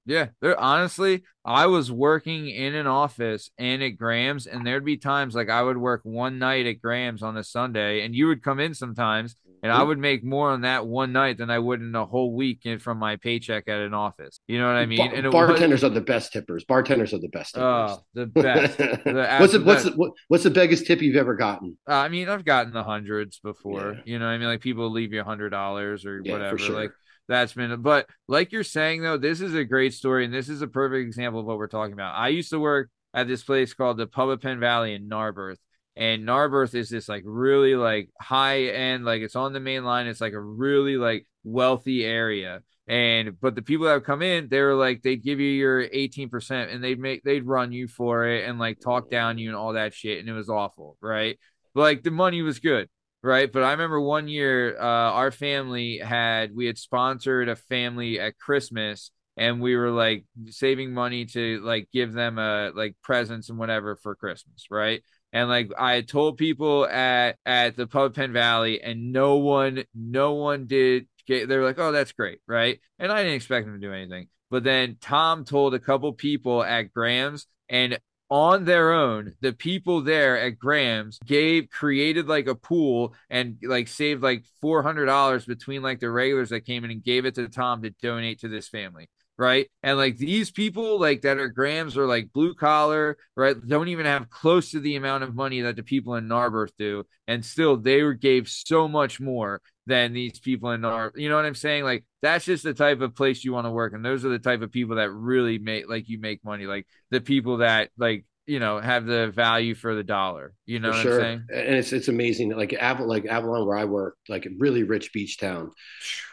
Yeah, 0.06 0.28
there 0.40 0.58
honestly, 0.58 1.24
I 1.44 1.66
was 1.66 1.90
working 1.90 2.48
in 2.48 2.74
an 2.74 2.86
office 2.86 3.50
and 3.58 3.82
at 3.82 3.90
Grams, 3.98 4.46
and 4.46 4.66
there'd 4.66 4.84
be 4.84 4.96
times 4.96 5.34
like 5.34 5.50
I 5.50 5.62
would 5.62 5.76
work 5.78 6.00
one 6.04 6.38
night 6.38 6.66
at 6.66 6.80
Grams 6.80 7.22
on 7.22 7.36
a 7.36 7.44
Sunday, 7.44 8.02
and 8.04 8.14
you 8.14 8.28
would 8.28 8.42
come 8.42 8.60
in 8.60 8.72
sometimes, 8.74 9.36
and 9.62 9.72
I 9.72 9.82
would 9.82 9.98
make 9.98 10.22
more 10.22 10.50
on 10.50 10.60
that 10.60 10.86
one 10.86 11.12
night 11.12 11.38
than 11.38 11.50
I 11.50 11.58
would 11.58 11.80
in 11.80 11.94
a 11.94 12.04
whole 12.06 12.32
week 12.34 12.66
from 12.80 12.98
my 12.98 13.16
paycheck 13.16 13.66
at 13.68 13.80
an 13.80 13.94
office. 13.94 14.38
You 14.46 14.58
know 14.60 14.66
what 14.66 14.76
I 14.76 14.86
mean? 14.86 15.30
Bar- 15.30 15.48
bartenders 15.48 15.82
are 15.82 15.88
the 15.88 16.00
best 16.00 16.32
tippers. 16.32 16.64
Bartenders 16.64 17.12
are 17.12 17.18
the 17.18 17.28
best 17.28 17.54
tippers. 17.54 17.90
oh, 17.98 18.04
the 18.14 18.26
best. 18.26 18.78
The 19.04 19.36
what's 19.40 19.52
the 19.54 19.60
what's 19.62 19.84
best. 19.84 19.96
the, 19.96 20.10
what's 20.28 20.44
the 20.44 20.50
biggest 20.50 20.86
tip 20.86 21.02
you've 21.02 21.16
ever 21.16 21.34
gotten? 21.34 21.76
Uh, 21.88 21.94
I 21.94 22.08
mean, 22.08 22.28
I've 22.28 22.44
gotten 22.44 22.72
the 22.72 22.84
hundreds 22.84 23.38
before. 23.40 23.94
Yeah. 23.94 24.00
You 24.04 24.18
know, 24.18 24.26
what 24.26 24.32
I 24.32 24.38
mean, 24.38 24.48
like 24.48 24.60
people 24.60 24.90
leave 24.90 25.12
you 25.12 25.20
a 25.20 25.24
hundred 25.24 25.50
dollars 25.50 26.04
or 26.06 26.20
Yeah, 26.22 26.32
whatever. 26.32 26.58
sure. 26.58 26.74
Like 26.76 26.92
that's 27.28 27.52
been, 27.52 27.82
but 27.82 28.08
like 28.28 28.52
you're 28.52 28.64
saying 28.64 29.02
though, 29.02 29.16
this 29.16 29.40
is 29.40 29.54
a 29.54 29.64
great 29.64 29.94
story, 29.94 30.24
and 30.24 30.34
this 30.34 30.48
is 30.48 30.62
a 30.62 30.68
perfect 30.68 31.06
example 31.06 31.40
of 31.40 31.46
what 31.46 31.58
we're 31.58 31.68
talking 31.68 31.92
about. 31.92 32.14
I 32.14 32.28
used 32.28 32.50
to 32.50 32.60
work 32.60 32.90
at 33.14 33.28
this 33.28 33.42
place 33.42 33.74
called 33.74 33.96
the 33.96 34.06
Pub 34.06 34.28
of 34.28 34.40
Penn 34.40 34.60
Valley 34.60 34.94
in 34.94 35.08
Narberth, 35.08 35.58
and 35.96 36.26
Narberth 36.26 36.74
is 36.74 36.90
this 36.90 37.08
like 37.08 37.22
really 37.24 37.74
like 37.74 38.10
high 38.20 38.64
end, 38.64 39.04
like 39.04 39.22
it's 39.22 39.36
on 39.36 39.52
the 39.52 39.60
main 39.60 39.84
line. 39.84 40.06
It's 40.06 40.20
like 40.20 40.34
a 40.34 40.40
really 40.40 40.96
like 40.96 41.26
wealthy 41.42 42.04
area. 42.04 42.60
And 42.86 43.40
but 43.40 43.54
the 43.54 43.62
people 43.62 43.86
that 43.86 44.04
come 44.04 44.22
in, 44.22 44.48
they 44.48 44.60
were 44.60 44.74
like 44.74 45.02
they'd 45.02 45.22
give 45.22 45.40
you 45.40 45.48
your 45.48 45.88
18% 45.88 46.72
and 46.72 46.84
they'd 46.84 47.00
make 47.00 47.24
they'd 47.24 47.44
run 47.46 47.72
you 47.72 47.88
for 47.88 48.26
it 48.26 48.48
and 48.48 48.58
like 48.58 48.78
talk 48.78 49.10
down 49.10 49.38
you 49.38 49.48
and 49.48 49.56
all 49.56 49.72
that 49.72 49.94
shit. 49.94 50.20
And 50.20 50.28
it 50.28 50.32
was 50.32 50.50
awful, 50.50 50.96
right? 51.00 51.38
Like 51.74 52.02
the 52.02 52.10
money 52.10 52.42
was 52.42 52.60
good, 52.60 52.88
right? 53.26 53.52
But 53.52 53.64
I 53.64 53.72
remember 53.72 54.00
one 54.00 54.28
year, 54.28 54.78
uh, 54.78 54.84
our 54.84 55.30
family 55.30 55.98
had 55.98 56.54
we 56.54 56.66
had 56.66 56.78
sponsored 56.78 57.48
a 57.48 57.56
family 57.56 58.20
at 58.20 58.38
Christmas 58.38 59.10
and 59.36 59.60
we 59.60 59.76
were 59.76 59.90
like 59.90 60.24
saving 60.48 60.94
money 60.94 61.26
to 61.26 61.60
like 61.62 61.88
give 61.92 62.12
them 62.12 62.38
a 62.38 62.70
like 62.74 62.96
presents 63.02 63.50
and 63.50 63.58
whatever 63.58 63.96
for 63.96 64.14
Christmas, 64.14 64.66
right? 64.70 65.02
And 65.32 65.48
like 65.48 65.70
I 65.76 65.94
had 65.94 66.08
told 66.08 66.38
people 66.38 66.86
at 66.86 67.36
at 67.44 67.76
the 67.76 67.86
pub 67.86 68.14
Penn 68.14 68.32
Valley, 68.32 68.80
and 68.80 69.12
no 69.12 69.36
one, 69.36 69.84
no 69.94 70.34
one 70.34 70.66
did. 70.66 71.06
Get, 71.26 71.48
they 71.48 71.58
were 71.58 71.64
like, 71.64 71.78
"Oh, 71.80 71.90
that's 71.90 72.12
great," 72.12 72.38
right? 72.46 72.78
And 73.00 73.10
I 73.10 73.18
didn't 73.18 73.34
expect 73.34 73.66
them 73.66 73.80
to 73.80 73.86
do 73.86 73.92
anything. 73.92 74.28
But 74.48 74.62
then 74.62 74.96
Tom 75.00 75.44
told 75.44 75.74
a 75.74 75.80
couple 75.80 76.12
people 76.12 76.62
at 76.62 76.92
Graham's, 76.92 77.46
and 77.68 77.98
on 78.30 78.64
their 78.64 78.92
own, 78.92 79.34
the 79.40 79.52
people 79.52 80.02
there 80.02 80.38
at 80.38 80.58
Graham's 80.58 81.18
gave 81.26 81.70
created 81.70 82.26
like 82.26 82.48
a 82.48 82.54
pool 82.54 83.14
and 83.30 83.56
like 83.62 83.88
saved 83.88 84.22
like 84.22 84.44
four 84.60 84.82
hundred 84.82 85.06
dollars 85.06 85.44
between 85.44 85.82
like 85.82 86.00
the 86.00 86.10
regulars 86.10 86.50
that 86.50 86.62
came 86.62 86.84
in 86.84 86.90
and 86.90 87.04
gave 87.04 87.24
it 87.24 87.36
to 87.36 87.48
Tom 87.48 87.82
to 87.82 87.90
donate 87.90 88.40
to 88.40 88.48
this 88.48 88.68
family 88.68 89.08
right? 89.38 89.68
And 89.82 89.98
like 89.98 90.16
these 90.16 90.50
people, 90.50 90.98
like 90.98 91.22
that 91.22 91.38
are 91.38 91.48
Grams 91.48 91.96
or 91.96 92.06
like 92.06 92.32
blue 92.32 92.54
collar, 92.54 93.16
right? 93.36 93.56
Don't 93.66 93.88
even 93.88 94.06
have 94.06 94.30
close 94.30 94.70
to 94.70 94.80
the 94.80 94.96
amount 94.96 95.24
of 95.24 95.34
money 95.34 95.60
that 95.62 95.76
the 95.76 95.82
people 95.82 96.14
in 96.14 96.28
Narberth 96.28 96.76
do, 96.78 97.04
and 97.28 97.44
still 97.44 97.76
they 97.76 98.02
were 98.02 98.14
gave 98.14 98.48
so 98.48 98.88
much 98.88 99.20
more 99.20 99.60
than 99.86 100.12
these 100.12 100.40
people 100.40 100.70
in 100.72 100.80
Nar. 100.80 101.12
You 101.14 101.28
know 101.28 101.36
what 101.36 101.44
I'm 101.44 101.54
saying? 101.54 101.84
Like 101.84 102.04
that's 102.22 102.44
just 102.44 102.64
the 102.64 102.74
type 102.74 103.00
of 103.00 103.14
place 103.14 103.44
you 103.44 103.52
want 103.52 103.66
to 103.66 103.70
work, 103.70 103.92
and 103.92 104.04
those 104.04 104.24
are 104.24 104.30
the 104.30 104.38
type 104.38 104.62
of 104.62 104.72
people 104.72 104.96
that 104.96 105.10
really 105.10 105.58
make 105.58 105.88
like 105.88 106.08
you 106.08 106.18
make 106.18 106.44
money, 106.44 106.66
like 106.66 106.86
the 107.10 107.20
people 107.20 107.58
that 107.58 107.90
like 107.98 108.24
you 108.46 108.60
know 108.60 108.80
have 108.80 109.06
the 109.06 109.28
value 109.28 109.74
for 109.74 109.94
the 109.94 110.04
dollar. 110.04 110.54
You 110.64 110.80
know 110.80 110.90
what 110.90 111.02
sure. 111.02 111.20
I'm 111.20 111.20
saying? 111.20 111.46
And 111.52 111.76
it's 111.76 111.92
it's 111.92 112.08
amazing. 112.08 112.50
Like 112.50 112.72
like 112.72 113.26
Avalon, 113.26 113.66
where 113.66 113.76
I 113.76 113.84
work, 113.84 114.16
like 114.28 114.46
a 114.46 114.50
really 114.58 114.82
rich 114.82 115.12
beach 115.12 115.38
town. 115.38 115.72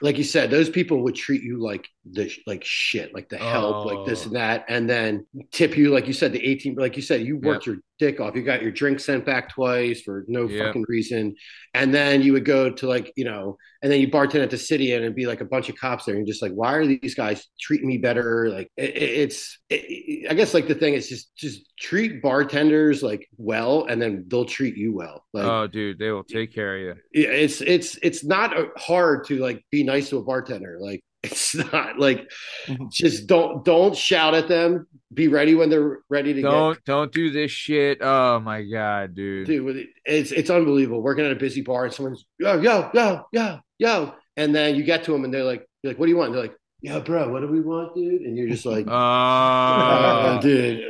Like 0.01 0.17
you 0.17 0.23
said, 0.23 0.49
those 0.49 0.69
people 0.69 1.03
would 1.03 1.15
treat 1.15 1.43
you 1.43 1.61
like 1.61 1.87
the 2.11 2.29
like 2.45 2.63
shit, 2.65 3.13
like 3.13 3.29
the 3.29 3.37
help, 3.37 3.85
like 3.85 4.05
this 4.05 4.23
Oh. 4.23 4.27
and 4.27 4.35
that, 4.35 4.65
and 4.67 4.89
then 4.89 5.25
tip 5.51 5.77
you 5.77 5.89
like 5.91 6.05
you 6.07 6.13
said 6.13 6.33
the 6.33 6.45
eighteen, 6.45 6.75
like 6.75 6.95
you 6.97 7.01
said 7.01 7.21
you 7.21 7.37
worked 7.37 7.65
your 7.65 7.77
dick 7.97 8.19
off. 8.19 8.35
You 8.35 8.43
got 8.43 8.61
your 8.61 8.71
drink 8.71 8.99
sent 8.99 9.25
back 9.25 9.49
twice 9.49 10.01
for 10.01 10.25
no 10.27 10.45
Yep. 10.47 10.65
fucking 10.65 10.85
reason, 10.89 11.35
and 11.73 11.93
then 11.93 12.21
you 12.21 12.33
would 12.33 12.43
go 12.43 12.69
to 12.71 12.87
like 12.87 13.13
you 13.15 13.23
know, 13.23 13.57
and 13.81 13.89
then 13.89 14.01
you 14.01 14.09
bartend 14.09 14.43
at 14.43 14.49
the 14.49 14.57
city 14.57 14.91
and 14.91 15.03
it'd 15.03 15.15
be 15.15 15.27
like 15.27 15.39
a 15.39 15.45
bunch 15.45 15.69
of 15.69 15.77
cops 15.77 16.03
there, 16.03 16.15
and 16.15 16.27
just 16.27 16.41
like, 16.41 16.51
why 16.51 16.73
are 16.73 16.85
these 16.85 17.15
guys 17.15 17.47
treating 17.57 17.87
me 17.87 17.97
better? 17.99 18.49
Like 18.49 18.69
it, 18.75 18.97
it- 18.97 19.13
it's, 19.23 19.59
it, 19.69 20.29
I 20.29 20.33
guess 20.33 20.53
like 20.53 20.67
the 20.67 20.75
thing 20.75 20.95
is 20.95 21.07
just 21.07 21.33
just 21.37 21.61
treat 21.79 22.21
bartenders 22.21 23.01
like 23.01 23.25
well, 23.37 23.85
and 23.85 24.01
then 24.01 24.25
they'll 24.27 24.43
treat 24.43 24.75
you 24.75 24.93
well. 24.93 25.23
Like 25.31 25.45
oh, 25.45 25.67
dude, 25.67 25.99
they 25.99 26.11
will 26.11 26.25
take 26.25 26.53
care 26.53 26.75
of 26.75 26.97
you. 27.13 27.21
yeah, 27.23 27.29
it's 27.29 27.61
it's 27.61 27.97
it's 28.01 28.25
not 28.25 28.57
uh, 28.57 28.65
hard 28.75 29.25
to 29.27 29.37
like 29.37 29.63
be 29.71 29.85
nice 29.85 30.09
to 30.09 30.17
a 30.17 30.21
bartender 30.23 30.77
like 30.81 31.01
it's 31.23 31.55
not 31.55 31.97
like 31.97 32.29
Mhm. 32.67 32.91
just 32.91 33.27
don't 33.27 33.63
don't 33.63 33.95
shout 33.95 34.33
at 34.35 34.47
them 34.47 34.87
be 35.13 35.27
ready 35.27 35.53
when 35.55 35.69
they're 35.69 35.99
ready 36.09 36.33
to 36.33 36.41
go. 36.41 36.51
Don't 36.51 36.85
don't 36.85 37.11
do 37.13 37.29
this 37.31 37.51
shit. 37.51 37.99
Oh 38.01 38.39
my 38.39 38.63
god, 38.63 39.13
dude. 39.15 39.45
dude 39.47 39.87
it's 40.05 40.31
it's 40.31 40.49
unbelievable 40.49 41.01
working 41.01 41.25
at 41.25 41.31
a 41.31 41.35
busy 41.35 41.61
bar 41.61 41.85
and 41.85 41.93
someone's 41.93 42.25
yo 42.39 42.59
yo 42.59 42.89
yo 42.93 43.25
yo 43.31 43.59
yo 43.79 44.13
and 44.37 44.53
then 44.55 44.75
you 44.75 44.83
get 44.83 45.03
to 45.05 45.11
them 45.11 45.23
and 45.23 45.33
they're 45.33 45.43
like 45.43 45.65
you're 45.83 45.91
like 45.93 45.99
what 45.99 46.07
do 46.07 46.11
you 46.11 46.17
want 46.17 46.27
and 46.29 46.35
they're 46.35 46.43
like 46.43 46.55
yo 46.81 46.99
bro 46.99 47.29
what 47.31 47.39
do 47.41 47.47
we 47.47 47.61
want 47.61 47.95
dude 47.95 48.21
and 48.23 48.35
you're 48.37 48.49
just 48.49 48.65
like 48.65 48.85
Oh, 48.87 48.91
"Uh, 48.93 50.41
dude 50.41 50.83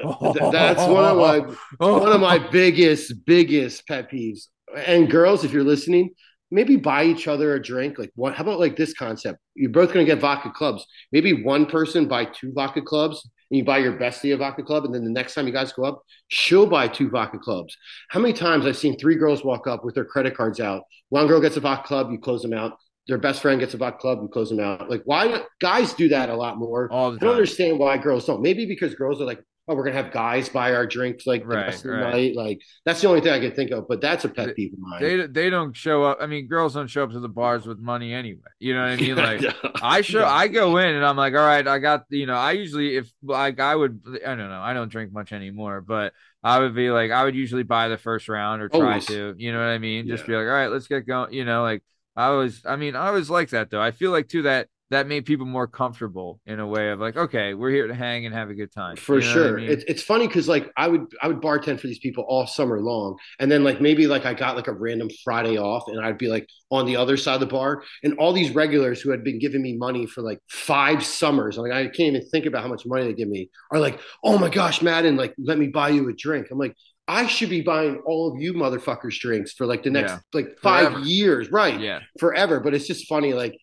that's 0.52 0.82
one 0.88 1.06
of 1.06 1.18
my 1.18 1.40
one 1.86 2.12
of 2.12 2.22
my 2.22 2.40
biggest 2.40 3.26
biggest 3.26 3.86
pet 3.88 4.10
peeves 4.12 4.48
and 4.88 5.12
girls 5.12 5.44
if 5.44 5.52
you're 5.54 5.64
listening 5.64 6.10
maybe 6.54 6.76
buy 6.76 7.04
each 7.04 7.28
other 7.28 7.56
a 7.56 7.62
drink 7.62 7.98
like 7.98 8.12
what 8.16 8.36
how 8.36 8.44
about 8.44 8.60
like 8.60 8.76
this 8.76 8.94
concept? 8.94 9.40
You're 9.56 9.72
both 9.72 9.92
going 9.92 10.06
to 10.06 10.12
get 10.12 10.22
vodka 10.22 10.52
clubs. 10.52 10.86
Maybe 11.12 11.44
one 11.44 11.66
person 11.66 12.08
buy 12.08 12.26
two 12.26 12.54
vodka 12.54 12.82
clubs 12.82 13.28
and 13.50 13.58
you 13.58 13.66
buy 13.66 13.80
your 13.80 13.94
bestie 13.94 14.34
a 14.34 14.38
vodka 14.38 14.64
club 14.64 14.86
and 14.86 14.94
then 14.94 15.04
the 15.04 15.10
next 15.10 15.34
time 15.34 15.48
you 15.48 15.54
guys 15.54 15.74
go 15.74 15.84
up 15.84 16.04
she'll 16.28 16.68
buy 16.68 16.88
two 16.88 17.10
vodka 17.10 17.40
clubs. 17.40 17.76
How 18.10 18.20
many 18.20 18.34
times 18.34 18.66
i've 18.66 18.78
seen 18.78 18.98
three 18.98 19.16
girls 19.16 19.44
walk 19.44 19.68
up 19.68 19.84
with 19.84 19.96
their 19.96 20.06
credit 20.06 20.38
cards 20.38 20.60
out? 20.60 20.84
One 21.10 21.28
girl 21.28 21.42
gets 21.42 21.58
a 21.58 21.60
vodka 21.60 21.88
club 21.88 22.12
you 22.12 22.20
close 22.20 22.44
them 22.44 22.54
out. 22.54 22.78
Their 23.08 23.18
best 23.18 23.42
friend 23.42 23.60
gets 23.60 23.74
a 23.74 23.78
vodka 23.78 23.98
club 23.98 24.20
you 24.22 24.28
close 24.28 24.50
them 24.50 24.60
out. 24.60 24.90
Like 24.90 25.02
why 25.06 25.42
guys 25.60 25.94
do 25.94 26.08
that 26.10 26.30
a 26.30 26.36
lot 26.36 26.58
more? 26.58 26.88
I 26.92 27.18
don't 27.18 27.32
understand 27.32 27.80
why 27.80 27.98
girls 27.98 28.26
don't. 28.26 28.42
Maybe 28.42 28.66
because 28.66 28.94
girls 28.94 29.20
are 29.20 29.26
like, 29.26 29.44
oh, 29.68 29.76
we're 29.76 29.84
gonna 29.86 29.96
have 29.96 30.12
guys 30.12 30.50
buy 30.50 30.74
our 30.74 30.86
drinks 30.86 31.26
like 31.26 31.48
the 31.48 31.48
Right, 31.48 31.66
rest 31.66 31.86
of 31.86 31.92
the 31.92 31.98
right. 31.98 32.14
night. 32.14 32.36
Like 32.36 32.62
that's 32.86 33.02
the 33.02 33.08
only 33.08 33.22
thing 33.22 33.32
I 33.34 33.40
can 33.40 33.52
think 33.52 33.72
of. 33.72 33.88
But 33.88 34.02
that's 34.02 34.26
a 34.26 34.30
pet 34.30 34.56
peeve 34.56 34.74
of 34.74 34.80
mine. 34.80 35.02
They 35.02 35.28
they 35.28 35.50
don't 35.50 35.76
show 35.76 36.04
up. 36.04 36.18
I 36.22 36.28
mean, 36.28 36.48
girls 36.48 36.74
don't 36.74 36.88
show 36.88 37.04
up 37.04 37.12
to 37.12 37.20
the 37.20 37.30
bars 37.30 37.66
with 37.66 37.80
money 37.80 38.14
anyway. 38.14 38.42
You 38.60 38.74
know 38.74 38.82
what 38.82 38.92
I 38.92 38.96
mean? 38.98 39.16
Like 39.24 39.42
I 39.82 40.02
show, 40.02 40.20
Yeah. 40.22 40.30
I 40.30 40.48
go 40.48 40.78
in 40.78 40.96
and 40.96 41.06
I'm 41.06 41.18
like, 41.18 41.34
all 41.34 41.40
right, 41.46 41.68
I 41.68 41.80
got, 41.80 42.06
you 42.10 42.26
know, 42.26 42.36
I 42.36 42.52
usually, 42.54 42.96
if 42.98 43.12
like 43.22 43.60
I 43.60 43.76
would, 43.76 44.02
I 44.26 44.36
don't 44.36 44.50
know, 44.50 44.62
I 44.62 44.74
don't 44.74 44.90
drink 44.90 45.12
much 45.12 45.32
anymore, 45.34 45.82
but 45.82 46.14
I 46.44 46.60
would 46.60 46.76
be 46.76 46.90
like, 46.92 47.12
I 47.12 47.24
would 47.24 47.36
usually 47.36 47.64
buy 47.64 47.88
the 47.90 47.98
first 47.98 48.30
round 48.30 48.62
or 48.62 48.70
try 48.70 48.80
Always. 48.94 49.08
to, 49.08 49.34
you 49.38 49.52
know 49.52 49.60
what 49.60 49.68
I 49.70 49.78
mean? 49.78 50.08
Just 50.08 50.26
be 50.26 50.34
like, 50.36 50.46
all 50.46 50.54
right, 50.54 50.68
let's 50.72 50.88
get 50.88 51.06
going, 51.08 51.34
you 51.34 51.46
know, 51.46 51.64
like 51.64 51.84
I 52.16 52.30
was, 52.32 52.62
I 52.66 52.76
mean, 52.76 52.96
I 52.96 53.12
was 53.12 53.30
like 53.30 53.50
that 53.50 53.70
though. 53.70 53.82
I 53.82 53.92
feel 53.92 54.12
like 54.12 54.28
too 54.30 54.44
that 54.44 54.68
that 54.94 55.08
made 55.08 55.26
people 55.26 55.46
more 55.46 55.68
comfortable 55.68 56.40
in 56.46 56.60
a 56.60 56.68
way 56.68 56.90
of 56.92 57.00
like, 57.00 57.18
okay, 57.18 57.54
we're 57.54 57.72
here 57.72 57.88
to 57.88 57.94
hang 57.96 58.26
and 58.26 58.34
have 58.34 58.50
a 58.50 58.56
good 58.56 58.72
time. 58.72 58.98
for 58.98 59.20
You 59.20 59.22
know 59.22 59.28
what 59.36 59.46
I 59.46 59.50
sure. 59.50 59.58
mean? 59.58 59.70
It's 59.70 59.84
it's 59.88 60.04
funny 60.04 60.28
because 60.28 60.48
like 60.48 60.72
I 60.78 60.88
would 60.88 61.06
I 61.22 61.28
would 61.28 61.42
bartend 61.42 61.80
for 61.80 61.88
these 61.88 62.00
people 62.00 62.26
all 62.28 62.48
summer 62.48 62.80
long, 62.82 63.18
and 63.40 63.52
then 63.52 63.64
like 63.64 63.82
maybe 63.82 64.08
like 64.08 64.26
I 64.26 64.34
got 64.34 64.56
like 64.56 64.68
a 64.68 64.74
random 64.74 65.10
Friday 65.24 65.58
off, 65.58 65.84
and 65.88 66.00
I'd 66.04 66.18
be 66.18 66.28
like 66.28 66.48
on 66.72 66.86
the 66.86 66.96
other 66.96 67.18
side 67.18 67.36
of 67.36 67.40
the 67.42 67.46
bar, 67.46 67.84
and 68.04 68.18
all 68.18 68.34
these 68.34 68.52
regulars 68.56 69.02
who 69.02 69.12
had 69.12 69.24
been 69.24 69.40
giving 69.40 69.62
me 69.62 69.78
money 69.78 70.06
for 70.08 70.22
like 70.22 70.40
five 70.50 71.04
summers, 71.06 71.58
like 71.58 71.72
I 71.72 71.84
can't 71.86 72.16
even 72.16 72.28
think 72.30 72.46
about 72.46 72.64
how 72.64 72.70
much 72.70 72.86
money 72.86 73.06
they 73.06 73.14
give 73.14 73.30
me, 73.30 73.50
are 73.72 73.80
like, 73.80 74.00
oh 74.24 74.38
my 74.38 74.50
gosh, 74.50 74.82
Madden, 74.82 75.16
like 75.18 75.34
let 75.38 75.58
me 75.60 75.68
buy 75.68 75.90
you 75.90 76.10
a 76.10 76.14
drink. 76.14 76.48
I'm 76.52 76.58
like. 76.58 76.76
I 77.06 77.28
should 77.28 77.50
be 77.50 77.60
buying 77.60 78.02
all 78.06 78.32
of 78.34 78.42
you 78.42 78.54
motherfuckers 78.54 79.20
drinks 79.20 79.52
for 79.52 79.66
like 79.66 79.84
the 79.84 79.90
next 79.90 80.14
Yeah. 80.14 80.20
like 80.34 80.58
five 80.62 80.88
Forever. 80.94 81.06
years, 81.06 81.52
right? 81.52 81.78
yeah. 81.78 82.00
forever. 82.18 82.62
But 82.62 82.74
it's 82.74 82.88
just 82.88 83.10
funny, 83.10 83.34
like. 83.34 83.58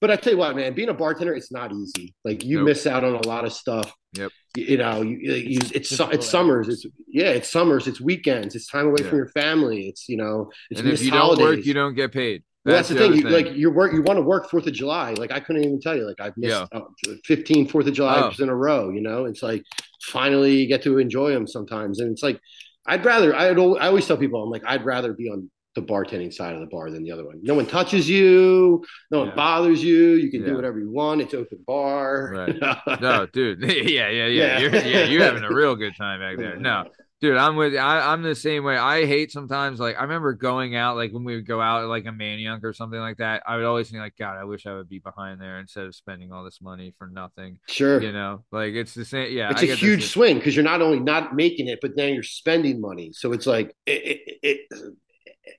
But 0.00 0.10
I 0.10 0.16
tell 0.16 0.32
you 0.34 0.38
what, 0.38 0.54
man, 0.54 0.74
being 0.74 0.90
a 0.90 0.94
bartender, 0.94 1.34
it's 1.34 1.50
not 1.50 1.72
easy. 1.72 2.14
Like 2.24 2.44
you 2.44 2.58
Nope. 2.58 2.66
miss 2.66 2.86
out 2.86 3.02
on 3.02 3.14
a 3.14 3.26
lot 3.26 3.44
of 3.46 3.52
stuff. 3.52 3.90
Yep. 4.12 4.30
You, 4.56 4.64
you 4.64 4.76
know, 4.76 5.00
you, 5.02 5.16
you 5.32 5.58
it's 5.74 5.88
su- 5.88 6.08
it's 6.10 6.28
summers. 6.28 6.68
It's 6.68 6.84
yeah, 7.08 7.28
it's 7.30 7.50
summers. 7.50 7.86
It's 7.88 8.00
weekends. 8.00 8.54
It's 8.54 8.66
time 8.70 8.86
away 8.86 8.96
Yeah. 9.00 9.08
from 9.08 9.16
your 9.18 9.28
family. 9.28 9.88
It's 9.88 10.08
you 10.08 10.16
know, 10.18 10.50
it's 10.70 10.80
And 10.80 10.88
if 10.88 10.92
missed 10.92 11.04
you 11.04 11.10
don't 11.12 11.38
work, 11.38 11.64
you 11.64 11.72
don't 11.74 11.94
get 11.94 12.12
paid. 12.12 12.42
Well, 12.66 12.74
that's, 12.74 12.88
the 12.88 12.96
other 12.96 13.14
thing. 13.14 13.22
You, 13.22 13.28
like 13.30 13.52
you 13.54 13.70
work, 13.70 13.92
you 13.92 14.02
want 14.02 14.16
to 14.18 14.22
work 14.22 14.50
Fourth 14.50 14.66
of 14.66 14.72
July. 14.72 15.12
Like 15.12 15.30
I 15.30 15.40
couldn't 15.40 15.62
even 15.64 15.80
tell 15.80 15.96
you. 15.96 16.04
Like 16.06 16.20
I've 16.20 16.36
missed 16.36 16.66
Yeah. 16.72 16.78
uh, 16.80 17.14
15 17.24 17.68
Fourth 17.68 17.86
of 17.86 17.94
July 17.94 18.20
Oh. 18.20 18.42
in 18.42 18.48
a 18.48 18.54
row. 18.56 18.90
You 18.90 19.00
know, 19.02 19.24
it's 19.24 19.42
like 19.42 19.62
finally 20.02 20.56
you 20.56 20.66
get 20.66 20.82
to 20.82 20.98
enjoy 20.98 21.32
them 21.32 21.46
sometimes, 21.46 22.00
and 22.00 22.10
it's 22.12 22.22
like 22.22 22.38
I'd 22.86 23.04
rather. 23.04 23.34
I'd, 23.34 23.58
al- 23.58 23.78
I 23.78 23.86
always 23.86 24.06
tell 24.06 24.16
people, 24.16 24.42
I'm 24.42 24.50
like, 24.50 24.62
I'd 24.66 24.84
rather 24.84 25.12
be 25.12 25.28
on 25.30 25.50
the 25.76 25.82
bartending 25.82 26.32
side 26.32 26.54
of 26.54 26.60
the 26.60 26.66
bar 26.66 26.90
than 26.90 27.04
the 27.04 27.12
other 27.12 27.24
one. 27.24 27.38
No 27.42 27.54
one 27.54 27.66
touches 27.66 28.08
you. 28.08 28.82
No 29.12 29.20
one 29.20 29.36
bothers 29.36 29.84
you. 29.84 30.14
You 30.14 30.30
can 30.30 30.40
Yeah. 30.40 30.48
do 30.48 30.54
whatever 30.56 30.80
you 30.80 30.90
want. 30.90 31.20
It's 31.20 31.34
open 31.34 31.58
bar. 31.66 32.32
Right. 32.60 33.00
No, 33.00 33.26
dude. 33.26 33.60
yeah, 33.62 33.70
yeah, 34.08 34.08
yeah. 34.08 34.26
Yeah. 34.26 34.58
You're, 34.58 34.74
yeah, 34.74 35.04
you're 35.04 35.22
having 35.22 35.44
a 35.44 35.54
real 35.54 35.76
good 35.76 35.94
time 35.96 36.20
back 36.20 36.38
there. 36.38 36.56
No, 36.56 36.86
dude, 37.20 37.36
I'm 37.36 37.56
with. 37.56 37.76
I, 37.76 38.12
I'm 38.12 38.22
the 38.22 38.34
same 38.34 38.64
way. 38.64 38.76
I 38.76 39.04
hate 39.06 39.30
sometimes. 39.30 39.78
Like 39.78 39.96
I 39.98 40.02
remember 40.02 40.32
going 40.32 40.74
out, 40.76 40.96
like 40.96 41.12
when 41.12 41.24
we 41.24 41.34
would 41.36 41.46
go 41.46 41.60
out 41.60 41.86
like 41.88 42.06
a 42.06 42.12
maniac 42.12 42.60
or 42.64 42.72
something 42.72 42.98
like 42.98 43.18
that. 43.18 43.42
I 43.46 43.56
would 43.56 43.64
always 43.66 43.90
think 43.90 44.00
like, 44.00 44.16
God, 44.18 44.36
I 44.38 44.44
wish 44.44 44.66
I 44.66 44.74
would 44.74 44.88
be 44.88 44.98
behind 44.98 45.40
there 45.40 45.58
instead 45.58 45.84
of 45.84 45.94
spending 45.94 46.32
all 46.32 46.42
this 46.42 46.60
money 46.62 46.94
for 46.98 47.06
nothing. 47.06 47.58
Sure. 47.68 48.00
You 48.02 48.12
know, 48.12 48.44
like 48.50 48.72
it's 48.74 48.94
the 48.94 49.04
same. 49.04 49.36
Yeah, 49.36 49.50
it's 49.50 49.62
I 49.62 49.66
a 49.66 49.74
huge 49.74 50.06
swing 50.08 50.38
because 50.38 50.56
you're 50.56 50.64
not 50.64 50.80
only 50.80 51.00
not 51.00 51.34
making 51.34 51.68
it, 51.68 51.80
but 51.82 51.96
then 51.96 52.14
you're 52.14 52.22
spending 52.22 52.80
money. 52.80 53.10
So 53.12 53.32
it's 53.32 53.46
like 53.46 53.76
it, 53.84 54.20
it, 54.42 54.60
it. 54.70 54.92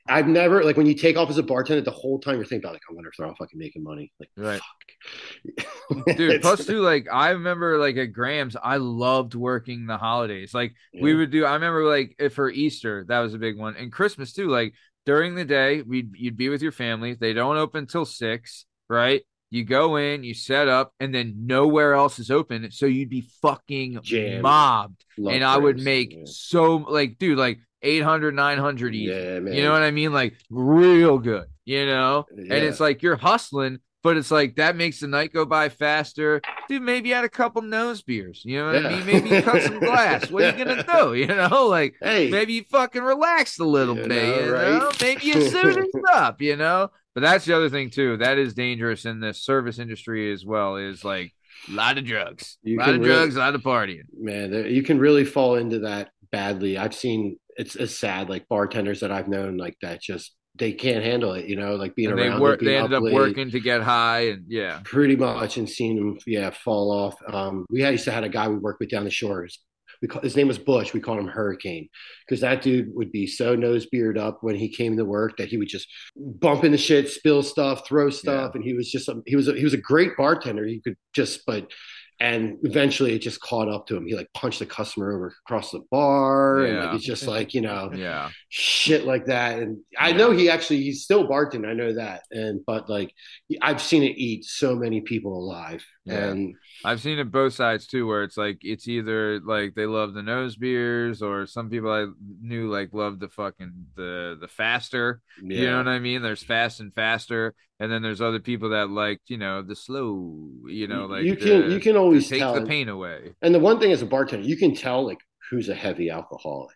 I've 0.07 0.27
never 0.27 0.63
like 0.63 0.77
when 0.77 0.85
you 0.87 0.93
take 0.93 1.17
off 1.17 1.29
as 1.29 1.37
a 1.37 1.43
bartender, 1.43 1.81
the 1.81 1.91
whole 1.91 2.19
time 2.19 2.35
you're 2.35 2.45
thinking 2.45 2.65
about 2.65 2.73
like, 2.73 2.81
I 2.89 2.93
wonder 2.93 3.09
if 3.09 3.15
they're 3.17 3.27
all 3.27 3.35
fucking 3.35 3.57
making 3.59 3.83
money. 3.83 4.11
Like, 4.19 4.29
Right. 4.35 4.61
fuck. 4.61 6.05
Dude, 6.17 6.41
plus 6.41 6.65
too, 6.65 6.79
like 6.81 7.07
I 7.11 7.29
remember 7.31 7.77
like 7.77 7.95
at 7.97 8.07
Graham's, 8.13 8.55
I 8.61 8.77
loved 8.77 9.35
working 9.35 9.85
the 9.85 9.97
holidays. 9.97 10.53
Like 10.53 10.73
we 10.99 11.13
would 11.15 11.31
do. 11.31 11.45
I 11.45 11.53
remember 11.53 11.85
like 11.85 12.15
if 12.19 12.33
for 12.33 12.49
Easter, 12.49 13.05
that 13.07 13.19
was 13.19 13.33
a 13.33 13.37
big 13.37 13.57
one, 13.57 13.75
and 13.77 13.91
Christmas 13.91 14.33
too. 14.33 14.47
Like 14.49 14.73
during 15.05 15.35
the 15.35 15.45
day, 15.45 15.81
we'd 15.83 16.11
you'd 16.17 16.37
be 16.37 16.49
with 16.49 16.61
your 16.61 16.71
family. 16.73 17.13
They 17.13 17.33
don't 17.33 17.57
open 17.57 17.85
till 17.87 18.05
six, 18.05 18.65
right? 18.89 19.21
You 19.49 19.63
go 19.63 19.95
in, 19.95 20.25
you 20.25 20.33
set 20.33 20.67
up, 20.67 20.93
and 20.99 21.15
then 21.15 21.45
nowhere 21.45 21.93
else 21.93 22.19
is 22.19 22.29
open, 22.29 22.69
so 22.71 22.85
you'd 22.85 23.09
be 23.09 23.29
fucking 23.41 23.99
Jammed. 24.03 24.41
mobbed. 24.41 25.05
Love 25.17 25.33
and 25.35 25.43
I 25.43 25.57
would 25.57 25.79
make 25.79 26.11
Yeah. 26.13 26.21
so 26.25 26.75
like, 26.75 27.17
dude, 27.17 27.37
like 27.37 27.59
800, 27.81 28.33
900 28.35 28.95
easy. 28.95 29.11
Yeah, 29.13 29.39
man. 29.39 29.53
You 29.53 29.63
know 29.63 29.71
what 29.71 29.83
I 29.83 29.91
mean? 29.91 30.11
Like 30.13 30.35
real 30.49 31.17
good, 31.19 31.45
you 31.65 31.85
know? 31.85 32.25
Yeah. 32.35 32.55
And 32.55 32.65
it's 32.65 32.79
like 32.79 33.03
you're 33.03 33.15
hustling, 33.17 33.79
but 34.03 34.17
it's 34.17 34.31
like 34.31 34.55
that 34.55 34.75
makes 34.75 34.99
the 34.99 35.07
night 35.07 35.31
go 35.33 35.45
by 35.45 35.69
faster. 35.69 36.41
Dude, 36.69 36.81
maybe 36.81 37.09
you 37.09 37.15
had 37.15 37.23
a 37.25 37.29
couple 37.29 37.61
nose 37.61 38.01
beers. 38.01 38.41
You 38.45 38.57
know 38.59 38.67
what 38.73 38.85
I 38.85 38.89
mean? 38.95 39.05
Maybe 39.05 39.29
you 39.29 39.41
cut 39.41 39.61
some 39.63 39.79
glass. 39.79 40.29
What 40.31 40.43
are 40.43 40.57
you 40.57 40.65
gonna 40.65 40.83
do? 41.03 41.13
You 41.13 41.27
know, 41.27 41.67
like 41.69 41.95
hey, 42.01 42.29
maybe 42.29 42.53
you 42.53 42.63
fucking 42.63 43.01
relaxed 43.03 43.59
a 43.59 43.65
little 43.65 43.95
You 43.97 44.07
bit, 44.07 44.23
know, 44.39 44.45
you 44.45 44.53
right? 44.53 44.71
know? 44.79 44.91
Maybe 45.01 45.21
you 45.27 45.41
suited 45.49 45.85
up, 46.11 46.41
you 46.41 46.55
know. 46.55 46.89
But 47.13 47.21
that's 47.21 47.45
the 47.45 47.55
other 47.55 47.69
thing 47.69 47.89
too. 47.89 48.17
That 48.17 48.37
is 48.37 48.53
dangerous 48.53 49.05
in 49.05 49.19
the 49.19 49.33
service 49.33 49.79
industry 49.79 50.31
as 50.31 50.45
well. 50.45 50.75
Is 50.77 51.03
like 51.03 51.33
a 51.67 51.71
lot 51.71 51.97
of 51.97 52.05
drugs, 52.05 52.57
a 52.65 52.75
lot 52.75 52.89
of 52.89 52.95
really- 52.99 53.07
drugs, 53.07 53.35
a 53.35 53.39
lot 53.39 53.55
of 53.55 53.61
partying. 53.61 54.03
man, 54.19 54.53
you 54.69 54.83
can 54.83 54.99
really 54.99 55.25
fall 55.25 55.55
into 55.55 55.79
that 55.79 56.11
badly. 56.31 56.77
I've 56.77 56.93
seen 56.93 57.37
it's, 57.57 57.75
it's 57.75 57.95
sad, 57.97 58.29
like 58.29 58.47
bartenders 58.47 58.99
that 59.01 59.11
I've 59.11 59.27
known, 59.27 59.57
like 59.57 59.75
that 59.81 60.01
just 60.01 60.35
they 60.55 60.73
can't 60.73 61.03
handle 61.03 61.33
it. 61.33 61.45
You 61.45 61.55
know, 61.55 61.75
like 61.75 61.95
being 61.95 62.09
And 62.11 62.17
they 62.17 62.27
around. 62.27 62.41
work. 62.41 62.59
being 62.59 62.71
They 62.71 62.77
ended 62.77 62.93
up 62.93 63.03
late. 63.03 63.13
working 63.13 63.51
to 63.51 63.59
get 63.59 63.81
high, 63.81 64.29
and 64.29 64.45
yeah, 64.47 64.79
pretty 64.83 65.15
much 65.15 65.57
and 65.57 65.69
seen 65.69 65.97
him 65.97 66.19
yeah 66.25 66.49
fall 66.49 66.91
off 66.91 67.15
um 67.31 67.65
we 67.69 67.81
had 67.81 67.91
used 67.91 68.05
to 68.05 68.11
had 68.11 68.23
a 68.23 68.29
guy 68.29 68.47
we 68.47 68.55
worked 68.57 68.79
with 68.79 68.89
down 68.89 69.03
the 69.03 69.09
shores 69.11 69.59
we 70.01 70.07
call, 70.07 70.21
his 70.21 70.35
name 70.35 70.47
was 70.47 70.59
bush 70.59 70.93
we 70.93 70.99
called 70.99 71.17
him 71.19 71.27
hurricane 71.27 71.87
because 72.27 72.41
that 72.41 72.61
dude 72.61 72.93
would 72.93 73.11
be 73.11 73.25
so 73.25 73.55
nose 73.55 73.85
beard 73.87 74.17
up 74.17 74.39
when 74.41 74.55
he 74.55 74.69
came 74.69 74.95
to 74.97 75.05
work 75.05 75.37
that 75.37 75.47
he 75.47 75.57
would 75.57 75.67
just 75.67 75.87
bump 76.15 76.63
into 76.63 76.77
shit 76.77 77.09
spill 77.09 77.41
stuff 77.41 77.87
throw 77.87 78.09
stuff 78.09 78.53
and 78.55 78.63
he 78.63 78.73
was 78.73 78.91
just 78.91 79.07
a, 79.09 79.21
he 79.25 79.35
was 79.35 79.47
a, 79.47 79.53
he 79.53 79.63
was 79.63 79.73
a 79.73 79.77
great 79.77 80.15
bartender 80.17 80.65
he 80.65 80.79
could 80.81 80.95
just 81.13 81.41
but 81.47 81.71
and 82.19 82.57
eventually 82.63 83.13
it 83.13 83.19
just 83.19 83.39
caught 83.41 83.69
up 83.69 83.85
to 83.87 83.95
him 83.95 84.07
he 84.07 84.15
like 84.15 84.27
punched 84.33 84.59
the 84.59 84.65
customer 84.65 85.13
over 85.13 85.33
across 85.45 85.71
the 85.71 85.81
bar 85.91 86.59
and 86.59 86.73
Yeah. 86.77 86.85
like 86.85 86.95
it's 86.95 87.05
just 87.05 87.27
like 87.27 87.53
you 87.53 87.61
know 87.61 87.91
yeah. 87.93 88.29
shit 88.49 89.05
like 89.05 89.25
that. 89.27 89.59
And 89.59 89.77
I 89.99 90.13
know 90.13 90.31
he 90.31 90.49
actually 90.49 90.81
he's 90.81 91.03
still 91.03 91.27
barking. 91.27 91.63
I 91.65 91.73
know 91.73 91.93
that. 91.93 92.23
And 92.31 92.61
but 92.65 92.89
like 92.89 93.13
I've 93.61 93.81
seen 93.81 94.03
it 94.03 94.17
eat 94.17 94.45
so 94.45 94.75
many 94.75 95.01
people 95.01 95.37
alive. 95.37 95.85
Yeah. 96.05 96.29
And 96.29 96.55
I've 96.85 97.01
seen 97.01 97.19
it 97.19 97.31
both 97.31 97.53
sides 97.53 97.85
too, 97.85 98.07
where 98.07 98.23
it's 98.23 98.37
like 98.37 98.59
it's 98.61 98.87
either 98.87 99.39
like 99.41 99.75
they 99.75 99.85
love 99.85 100.13
the 100.13 100.23
nose 100.23 100.55
beers, 100.55 101.21
or 101.21 101.45
some 101.45 101.69
people 101.69 101.91
I 101.91 102.07
knew 102.41 102.71
like 102.71 102.89
love 102.93 103.19
the 103.19 103.29
fucking 103.29 103.73
the 103.95 104.37
the 104.39 104.47
faster. 104.47 105.21
yeah, 105.43 105.59
You 105.59 105.67
know 105.71 105.77
what 105.77 105.87
I 105.87 105.99
mean? 105.99 106.21
There's 106.21 106.43
fast 106.43 106.79
and 106.79 106.93
faster, 106.93 107.53
and 107.79 107.91
then 107.91 108.01
there's 108.01 108.21
other 108.21 108.39
people 108.39 108.69
that 108.69 108.89
like 108.89 109.21
you 109.27 109.37
know 109.37 109.61
the 109.61 109.75
slow, 109.75 110.49
you 110.67 110.87
know, 110.87 111.05
like 111.05 111.23
you 111.23 111.35
can 111.35 111.67
the- 111.67 111.73
you 111.73 111.79
can 111.79 111.95
always 111.95 112.27
take 112.27 112.39
tell. 112.39 112.53
the 112.53 112.65
pain 112.65 112.89
away. 112.89 113.33
And 113.41 113.53
the 113.53 113.59
one 113.59 113.79
thing 113.79 113.91
as 113.91 114.01
a 114.01 114.05
bartender, 114.05 114.47
you 114.47 114.57
can 114.57 114.73
tell 114.75 115.05
like 115.05 115.19
who's 115.49 115.69
a 115.69 115.75
heavy 115.75 116.09
alcoholic. 116.09 116.75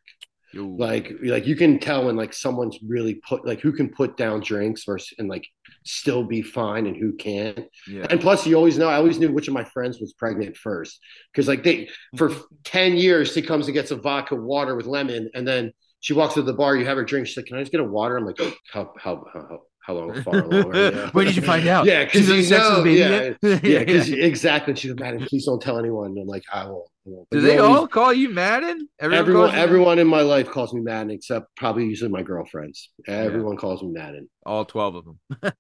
Yo. 0.54 0.66
Like 0.66 1.14
like 1.24 1.48
you 1.48 1.56
can 1.56 1.80
tell 1.80 2.06
when 2.06 2.18
like 2.18 2.34
someone's 2.34 2.78
really 2.86 3.16
put 3.28 3.46
like 3.46 3.62
who 3.62 3.72
can 3.72 3.90
put 3.90 4.18
down 4.18 4.42
drinks 4.42 4.84
versus 4.84 5.14
and 5.18 5.30
like 5.30 5.48
still 5.84 6.24
be 6.24 6.42
fine 6.42 6.88
and 6.88 6.96
who 6.96 7.14
can't. 7.14 7.60
yeah, 7.88 8.06
And 8.10 8.20
plus, 8.20 8.46
you 8.46 8.56
always 8.56 8.78
know. 8.78 8.90
I 8.90 8.96
always 8.96 9.18
knew 9.18 9.32
which 9.32 9.48
of 9.48 9.54
my 9.54 9.64
friends 9.64 10.00
was 10.00 10.14
pregnant 10.14 10.58
first 10.58 11.00
because, 11.32 11.48
like, 11.48 11.64
they 11.64 11.90
for 12.18 12.30
mm-hmm. 12.30 12.56
ten 12.64 12.96
years 12.96 13.34
she 13.34 13.42
comes 13.42 13.68
and 13.68 13.74
gets 13.74 13.92
a 13.92 13.96
vodka 13.96 14.36
water 14.36 14.76
with 14.76 14.86
lemon, 14.86 15.30
and 15.34 15.48
then 15.48 15.72
she 16.02 16.14
walks 16.14 16.34
to 16.36 16.42
the 16.42 16.54
bar. 16.54 16.76
You 16.76 16.86
have 16.86 16.98
her 16.98 17.06
drink. 17.06 17.28
She's 17.28 17.38
like, 17.38 17.46
"Can 17.46 17.58
I 17.58 17.62
just 17.62 17.72
get 17.72 17.82
a 17.82 17.86
water?" 17.86 18.18
I'm 18.18 18.26
like, 18.26 18.38
"How 18.72 18.92
how 18.94 18.94
how 19.02 19.26
how 19.34 19.60
long 19.90 20.14
far 20.24 20.40
along 20.40 20.76
are 20.76 20.92
you?" 20.92 21.10
when 21.14 21.26
did 21.26 21.36
you 21.36 21.42
find 21.42 21.68
out? 21.68 21.86
Yeah, 21.86 22.06
because 22.06 22.28
you 22.28 22.36
having 22.36 22.46
sex 22.46 22.64
with 22.70 22.78
know, 22.78 22.84
baby 22.84 23.00
yeah, 23.00 23.60
yeah, 23.64 23.80
because 23.80 24.10
exactly. 24.10 24.76
She's 24.76 24.92
like, 24.92 25.00
"Madden, 25.00 25.26
please 25.28 25.46
don't 25.46 25.62
tell 25.62 25.78
anyone." 25.80 26.16
I'm 26.18 26.28
like, 26.28 26.44
"I 26.54 26.66
won't." 26.66 26.86
I 27.08 27.10
won't." 27.10 27.28
Do 27.32 27.42
they 27.42 27.58
always- 27.58 27.78
all 27.80 27.88
call 27.88 28.14
you 28.14 28.30
Madden? 28.30 28.88
Everyone, 29.00 29.50
you- 29.52 29.56
everyone 29.60 29.98
in 30.00 30.08
my 30.08 30.22
life 30.22 30.50
calls 30.50 30.72
me 30.74 30.82
Madden, 30.82 31.10
except 31.12 31.48
probably 31.58 31.86
usually 31.86 32.12
my 32.12 32.22
girlfriends. 32.22 32.90
Everyone 33.08 33.58
calls 33.58 33.82
me 33.82 33.90
Madden. 33.92 34.30
all 34.46 34.66
twelve 34.66 34.94
of 34.96 35.06
them. 35.06 35.20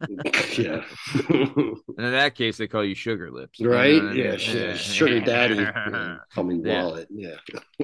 yeah, 0.57 0.83
And 1.17 1.75
in 1.97 2.11
that 2.11 2.35
case, 2.35 2.57
they 2.57 2.67
call 2.67 2.85
you 2.85 2.93
Sugar 2.95 3.31
Lips. 3.31 3.59
You 3.59 3.67
know 3.69 3.73
right. 3.75 3.99
I 4.01 4.13
mean? 4.13 4.15
Yeah, 4.17 4.75
sugar 4.75 5.19
daddy, 5.19 5.55
yeah, 5.55 6.17
call 6.33 6.43
me 6.43 6.61
Yeah. 6.63 6.83
wallet. 6.83 7.07
Yeah, 7.09 7.35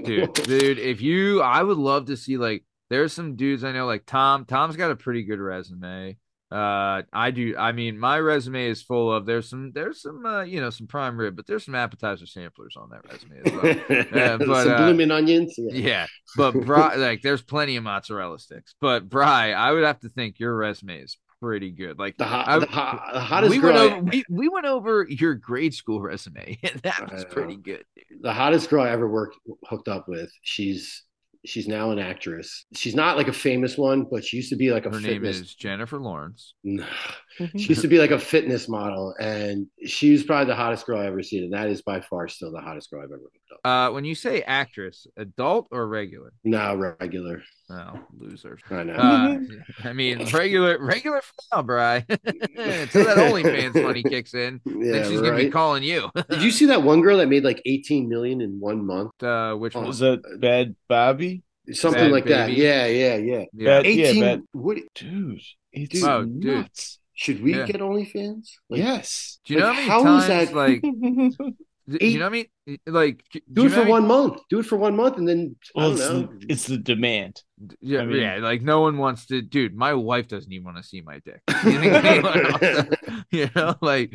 dude, 0.04 0.34
dude, 0.34 0.80
if 0.80 1.02
you, 1.02 1.42
I 1.42 1.64
would 1.64 1.78
love 1.78 2.06
to 2.06 2.18
see 2.18 2.38
like 2.38 2.64
there's 2.90 3.12
some 3.12 3.36
dudes 3.36 3.64
I 3.64 3.72
know 3.72 3.86
like 3.86 4.06
Tom. 4.06 4.46
Tom's 4.46 4.76
got 4.78 4.92
a 4.92 4.96
pretty 4.96 5.24
good 5.24 5.40
resume. 5.40 6.18
Uh, 6.50 7.02
I 7.12 7.32
do. 7.32 7.56
I 7.58 7.74
mean, 7.74 8.00
my 8.00 8.20
resume 8.20 8.68
is 8.68 8.82
full 8.82 9.12
of 9.12 9.26
there's 9.26 9.50
some 9.50 9.72
there's 9.74 10.02
some 10.02 10.26
uh, 10.26 10.44
you 10.44 10.62
know 10.62 10.70
some 10.70 10.88
prime 10.88 11.18
rib, 11.20 11.36
but 11.36 11.46
there's 11.46 11.66
some 11.66 11.76
appetizer 11.76 12.26
samplers 12.26 12.76
on 12.78 12.90
that 12.92 13.04
resume 13.12 13.42
as 13.46 13.52
well. 13.54 14.08
Yeah, 14.16 14.38
but, 14.38 14.64
some 14.64 14.72
uh, 14.74 14.78
blooming 14.78 15.12
onions. 15.12 15.56
Yeah. 15.58 15.74
yeah, 15.74 16.08
but 16.38 16.54
Bry, 16.54 16.96
like 16.98 17.22
there's 17.22 17.42
plenty 17.42 17.76
of 17.76 17.84
mozzarella 17.84 18.40
sticks. 18.40 18.76
But 18.80 19.10
Bry, 19.10 19.52
I 19.52 19.72
would 19.74 19.84
have 19.84 20.00
to 20.02 20.10
think 20.10 20.40
your 20.40 20.56
resume 20.56 21.00
is 21.02 21.18
pretty 21.42 21.70
good. 21.70 22.00
Like 22.00 22.18
The, 22.18 22.24
hot, 22.26 22.48
I- 22.48 22.60
the, 22.60 22.66
hot, 22.66 23.10
the 23.14 23.20
hottest 23.20 23.52
we 23.52 23.60
girl, 23.60 23.74
went 23.74 23.78
I- 23.92 23.96
over 23.98 24.02
we, 24.06 24.24
we 24.30 24.50
went 24.50 24.66
over 24.66 25.06
your 25.10 25.36
grade 25.36 25.74
school 25.74 26.02
resume, 26.02 26.58
and 26.64 26.80
that 26.84 27.12
was 27.12 27.26
pretty 27.26 27.58
good. 27.58 27.84
dude. 27.94 28.22
the 28.24 28.32
hottest 28.34 28.70
girl 28.70 28.84
I 28.84 28.90
ever 28.92 29.10
worked 29.10 29.38
hooked 29.66 29.90
up 29.90 30.08
with. 30.08 30.32
She's 30.44 31.04
she's 31.46 31.68
now 31.68 31.92
an 31.92 32.00
actress. 32.00 32.66
She's 32.74 32.96
not 32.96 33.18
like 33.18 33.28
a 33.28 33.34
famous 33.34 33.78
one, 33.78 34.06
but 34.10 34.24
she 34.26 34.38
used 34.38 34.50
to 34.50 34.56
be 34.56 34.72
like 34.72 34.86
a 34.86 34.90
Her 34.90 35.00
name 35.00 35.24
fitness. 35.24 35.40
is 35.40 35.56
Jennifer 35.56 35.98
Lawrence. 36.00 36.54
Mm-hmm. 36.66 37.58
She 37.58 37.70
used 37.70 37.82
to 37.82 37.88
be 37.88 38.00
like 38.00 38.12
a 38.12 38.20
fitness 38.20 38.68
model, 38.68 39.14
and 39.20 39.68
she 39.86 40.12
was 40.12 40.24
probably 40.24 40.46
the 40.48 40.56
hottest 40.56 40.86
girl 40.86 41.00
I 41.00 41.06
ever 41.06 41.22
seen, 41.24 41.44
and 41.44 41.54
that 41.54 41.68
is 41.70 41.82
by 41.82 42.02
far 42.02 42.28
still 42.28 42.52
the 42.52 42.62
hottest 42.62 42.90
girl 42.92 43.02
I've 43.02 43.12
ever 43.12 43.22
hooked 43.22 43.36
up. 43.36 43.37
Uh, 43.64 43.90
when 43.92 44.06
you 44.06 44.16
say 44.16 44.42
actress, 44.42 45.08
adult 45.18 45.68
or 45.72 45.88
regular? 45.88 46.34
No, 46.44 46.76
regular, 46.76 47.42
Oh, 47.70 48.00
loser. 48.18 48.58
I 48.70 48.84
know. 48.84 48.94
Uh, 48.94 49.40
I 49.84 49.94
mean, 49.94 50.26
regular, 50.32 50.78
regular 50.80 51.22
for 51.22 51.34
now, 51.54 51.62
Bry. 51.64 51.96
Until 52.10 53.04
that 53.06 53.18
OnlyFans 53.18 53.82
money 53.84 54.04
kicks 54.04 54.34
in, 54.34 54.62
yeah, 54.66 54.92
then 54.94 55.10
she's 55.12 55.22
gonna 55.22 55.36
be 55.36 55.50
calling 55.50 55.84
you. 55.84 56.10
Did 56.30 56.42
you 56.44 56.52
see 56.52 56.66
that 56.68 56.84
one 56.84 57.02
girl 57.02 57.18
that 57.18 57.28
made 57.28 57.44
like 57.44 57.62
18 57.66 58.08
million 58.08 58.40
in 58.42 58.60
one 58.60 58.86
month? 58.86 59.22
uh, 59.24 59.54
which 59.56 59.76
Oh, 59.76 59.80
one? 59.80 59.88
Was 59.90 60.00
that 60.00 60.22
Bhad 60.40 60.76
Bhabie? 60.90 61.42
Something 61.74 62.04
Bad 62.06 62.12
like 62.12 62.26
that. 62.26 62.54
Yeah, 62.54 62.86
yeah, 62.86 63.16
yeah. 63.18 63.44
Yeah. 63.54 63.82
Bad- 63.82 63.86
Yeah, 63.88 64.08
18. 64.08 64.24
but- 64.24 64.42
what 64.62 64.78
Dude, 64.96 65.42
it's 65.74 66.02
Oh, 66.04 66.24
dude. 66.24 66.70
should 67.14 67.44
we 67.44 67.56
Yeah. 67.56 67.66
get 67.66 67.82
OnlyFans? 67.82 68.48
Like, 68.70 68.78
yes. 68.80 69.40
Do 69.46 69.54
you 69.56 69.60
know 69.60 69.74
how 69.74 69.74
many 69.74 69.88
how 69.90 70.18
is 70.20 70.28
times 70.28 70.50
that- 70.52 70.56
like? 70.56 71.44
Do 71.90 71.98
Eight- 72.02 72.12
you 72.14 72.20
know 72.20 72.26
what 72.26 72.34
I 72.34 72.48
mean? 72.68 72.78
Like, 72.86 73.24
do 73.32 73.40
Do 73.54 73.66
it 73.66 73.70
for 73.70 73.76
how 73.76 73.82
many- 73.82 73.92
one 73.92 74.08
month. 74.08 74.42
Do 74.50 74.60
it 74.60 74.66
for 74.66 74.76
one 74.76 74.96
month, 74.98 75.18
and 75.18 75.28
then 75.28 75.56
I 75.76 75.80
Well, 75.80 75.90
don't 75.96 76.00
it's 76.00 76.10
know. 76.10 76.20
the, 76.40 76.46
it's 76.50 76.66
the 76.68 76.78
demand. 76.78 77.42
Yeah, 77.80 78.02
I 78.02 78.06
mean- 78.06 78.18
yeah. 78.22 78.36
Like, 78.38 78.62
no 78.62 78.82
one 78.82 78.98
wants 78.98 79.26
to, 79.28 79.42
dude. 79.42 79.74
My 79.76 79.94
wife 79.94 80.28
doesn't 80.28 80.52
even 80.52 80.66
want 80.66 80.78
to 80.78 80.84
see 80.84 81.00
my 81.02 81.20
dick. 81.20 81.42
You 81.64 81.80
think 81.80 81.94
anyone 81.94 82.90
you 83.32 83.50
know, 83.56 83.76
like, 83.82 84.14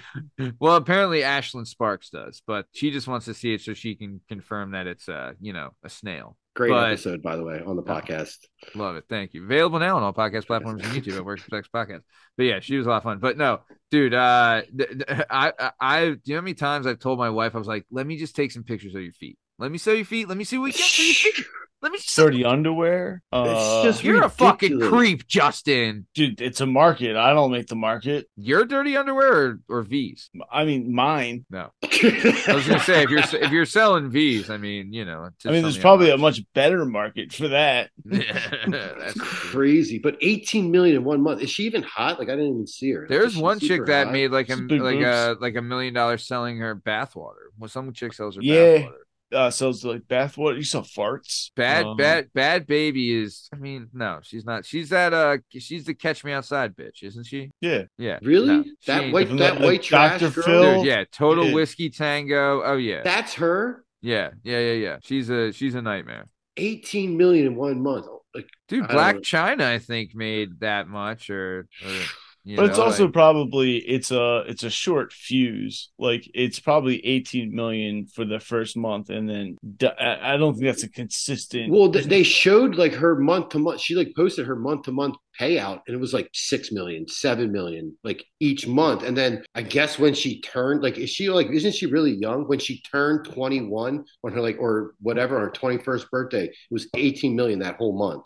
well, 0.61 0.77
apparently 0.77 1.21
Ashlyn 1.21 1.67
Sparks 1.67 2.11
does, 2.11 2.43
but 2.47 2.67
she 2.73 2.91
just 2.91 3.09
wants 3.09 3.25
to 3.27 3.35
see 3.35 3.55
it 3.55 3.63
so 3.63 3.73
she 3.75 3.95
can 3.95 4.21
confirm 4.29 4.73
that 4.73 4.87
it's, 4.87 5.09
uh, 5.09 5.33
you 5.41 5.53
know, 5.55 5.71
a 5.83 5.89
snail. 5.89 6.37
Great 6.55 6.71
but- 6.71 6.91
episode, 6.91 7.23
by 7.23 7.37
the 7.37 7.45
way, 7.45 7.63
on 7.65 7.77
the 7.77 7.83
podcast. 7.83 8.37
Love 8.75 8.97
it. 8.97 9.05
Thank 9.09 9.33
you. 9.33 9.45
Available 9.45 9.79
now 9.79 9.97
on 9.97 10.03
all 10.03 10.13
podcast 10.13 10.47
platforms 10.47 10.83
and 10.85 10.93
YouTube 10.93 11.17
at 11.17 11.25
Working 11.25 11.45
Perspectives 11.49 11.71
Podcast. 11.75 12.03
But 12.37 12.45
yeah, 12.45 12.61
she 12.61 12.77
was 12.77 12.87
a 12.87 12.91
lot 12.91 12.99
of 12.99 13.03
fun. 13.05 13.19
But 13.19 13.39
no, 13.39 13.61
dude, 13.91 14.13
uh, 14.15 14.63
I, 15.31 15.53
I, 15.59 15.71
I, 15.81 16.05
do 16.11 16.21
you 16.25 16.35
know 16.35 16.41
how 16.41 16.45
many 16.45 16.55
times 16.55 16.87
I've 16.87 16.99
told 16.99 17.19
my 17.19 17.31
wife, 17.31 17.55
I 17.55 17.59
was 17.59 17.67
like, 17.67 17.87
let 17.91 18.07
me 18.07 18.19
just 18.19 18.37
take 18.37 18.53
some 18.53 18.65
pictures 18.65 18.95
of 18.95 19.03
your 19.03 19.13
feet. 19.13 19.39
Let 19.59 19.71
me 19.71 19.79
see 19.79 19.97
your 19.97 20.05
feet. 20.05 20.29
Let 20.29 20.37
me 20.37 20.45
see 20.45 20.59
what 20.59 20.67
you 20.67 20.73
get 20.73 20.91
for 20.91 21.03
your 21.03 21.15
feet. 21.15 21.47
Let 21.83 21.91
me 21.93 21.99
just. 21.99 22.15
Dirty 22.17 22.45
underwear. 22.45 23.23
Uh, 23.33 23.83
just- 23.83 24.05
You're 24.05 24.23
a 24.25 24.29
fucking 24.29 24.81
creep, 24.81 25.27
Justin. 25.27 26.07
dude, 26.15 26.41
it's 26.41 26.61
a 26.61 26.67
market. 26.67 27.17
I 27.17 27.33
don't 27.35 27.51
make 27.51 27.67
the 27.67 27.75
market. 27.75 28.29
Your 28.37 28.65
dirty 28.65 28.97
underwear 28.97 29.33
or, 29.33 29.59
or 29.69 29.83
V's? 29.83 30.31
I 30.51 30.65
mean, 30.65 30.95
mine. 30.95 31.45
No, 31.51 31.71
I 31.83 32.43
was 32.55 32.67
gonna 32.67 32.79
say 32.81 33.03
if 33.03 33.11
you're 33.11 33.19
if 33.43 33.51
you're 33.51 33.67
selling 33.67 34.11
V's, 34.11 34.49
I 34.49 34.57
mean, 34.59 34.93
you 34.93 35.05
know, 35.05 35.29
I 35.45 35.51
mean, 35.51 35.63
there's 35.63 35.77
probably 35.79 36.11
a 36.11 36.17
much 36.19 36.41
better 36.55 36.85
market 36.85 37.33
for 37.33 37.49
that. 37.49 37.91
That's 38.05 39.19
crazy, 39.21 39.99
but 39.99 40.17
18 40.21 40.71
million 40.71 40.97
in 40.97 41.05
one 41.05 41.21
month. 41.21 41.43
Is 41.43 41.51
she 41.51 41.65
even 41.65 41.83
hot? 41.83 42.19
Like 42.19 42.29
I 42.29 42.33
didn't 42.33 42.51
even 42.55 42.67
see 42.67 42.91
her. 42.93 43.07
There's 43.09 43.37
one 43.37 43.59
chick 43.59 43.87
that 43.87 44.05
hot? 44.07 44.13
made 44.13 44.31
like 44.31 44.49
a 44.51 44.57
like 44.57 44.69
boobs. 44.69 45.05
a 45.05 45.37
like 45.41 45.57
a 45.57 45.63
million 45.63 45.95
dollars 45.95 46.27
selling 46.27 46.59
her 46.59 46.77
bathwater. 46.77 47.51
Well, 47.59 47.69
some 47.69 47.93
chick 47.93 48.13
sells 48.13 48.37
her 48.37 48.43
Yeah. 48.43 48.55
bathwater. 48.79 48.93
Uh, 49.33 49.51
sells 49.51 49.85
like 49.85 50.03
bathwater. 50.03 50.57
You 50.57 50.65
saw 50.65 50.83
farts. 50.83 51.51
Bad, 51.57 51.85
Um, 51.87 51.97
bad, 51.97 52.29
Bhad 52.37 52.67
Bhabie 52.67 53.23
is. 53.23 53.49
I 53.53 53.57
mean, 53.57 53.89
no, 53.93 54.21
she's 54.23 54.45
not. 54.45 54.65
She's 54.67 54.91
that. 54.91 55.15
Uh, 55.15 55.39
she's 55.51 55.85
the 55.85 55.95
catch 55.95 56.23
me 56.25 56.33
outside 56.33 56.77
bitch, 56.77 57.03
isn't 57.03 57.25
she? 57.25 57.51
Yeah. 57.61 57.85
Yeah. 57.99 58.19
Really? 58.23 58.47
No, 58.59 58.65
that 58.87 59.13
white 59.13 59.29
that 59.31 59.37
that, 59.39 59.61
white 59.61 59.83
trash 59.83 60.21
Dr. 60.21 60.33
girl? 60.35 60.45
Phil? 60.45 60.75
Dude, 60.79 60.87
yeah, 60.87 61.05
total 61.13 61.47
Yeah. 61.47 61.55
whiskey 61.55 61.91
tango. 61.91 62.63
Oh 62.63 62.77
yeah, 62.77 63.03
That's 63.03 63.35
her. 63.35 63.85
yeah, 64.01 64.31
yeah, 64.45 64.59
yeah, 64.59 64.73
yeah. 64.73 64.97
She's 65.03 65.31
a 65.31 65.53
she's 65.53 65.75
a 65.75 65.83
nightmare. 65.83 66.27
18 66.59 67.17
million 67.17 67.47
in 67.47 67.55
one 67.57 67.83
month. 67.83 68.07
Like 68.35 68.49
Dude, 68.69 68.85
I 68.85 68.93
Black 68.93 69.15
know. 69.17 69.21
China, 69.23 69.67
I 69.67 69.79
think, 69.79 70.15
made 70.15 70.61
that 70.61 70.89
much, 70.89 71.29
or, 71.31 71.67
or 71.85 72.01
you 72.45 72.57
But 72.57 72.67
it's 72.67 72.79
also 72.79 73.05
like- 73.05 73.13
probably 73.13 73.77
it's 73.79 74.11
a 74.11 74.45
it's 74.49 74.65
a 74.65 74.71
short 74.71 75.13
fuse. 75.13 75.91
Like 75.99 76.29
it's 76.35 76.59
probably 76.59 77.05
18 77.07 77.55
million 77.55 78.07
for 78.07 78.25
the 78.25 78.41
first 78.41 78.77
month, 78.77 79.11
and 79.11 79.29
then 79.29 79.57
I 80.01 80.37
don't 80.37 80.55
think 80.55 80.67
that's 80.67 80.83
a 80.83 80.89
consistent. 80.91 81.71
well, 81.71 81.91
th- 81.91 82.07
they 82.07 82.23
showed 82.23 82.75
like 82.77 82.93
her 82.95 83.17
month 83.17 83.51
to 83.51 83.59
month. 83.59 83.81
She 83.81 83.95
like 83.95 84.13
posted 84.17 84.47
her 84.47 84.57
month 84.57 84.83
to 84.87 84.93
month 84.93 85.17
payout, 85.41 85.81
and 85.87 85.95
it 85.95 86.01
was 86.01 86.13
like 86.13 86.29
six 86.35 86.73
million, 86.73 87.07
seven 87.09 87.53
million, 87.53 87.97
like 88.05 88.25
each 88.41 88.67
month. 88.67 89.03
And 89.03 89.17
then 89.17 89.43
I 89.55 89.63
guess 89.63 89.99
when 89.99 90.13
she 90.13 90.41
turned, 90.41 90.83
like, 90.83 90.99
is 90.99 91.11
she 91.11 91.31
like, 91.31 91.49
isn't 91.49 91.75
she 91.75 91.87
really 91.87 92.13
young? 92.13 92.47
When 92.49 92.59
she 92.59 92.83
turned 92.83 93.25
21 93.27 94.05
on 94.25 94.33
her 94.33 94.41
like 94.41 94.57
or 94.61 94.95
whatever 95.01 95.37
on 95.37 95.43
her 95.43 95.51
21st 95.51 96.11
birthday, 96.11 96.45
it 96.47 96.55
was 96.71 96.89
18 96.97 97.35
million 97.37 97.61
that 97.61 97.77
whole 97.77 97.97
month. 97.97 98.25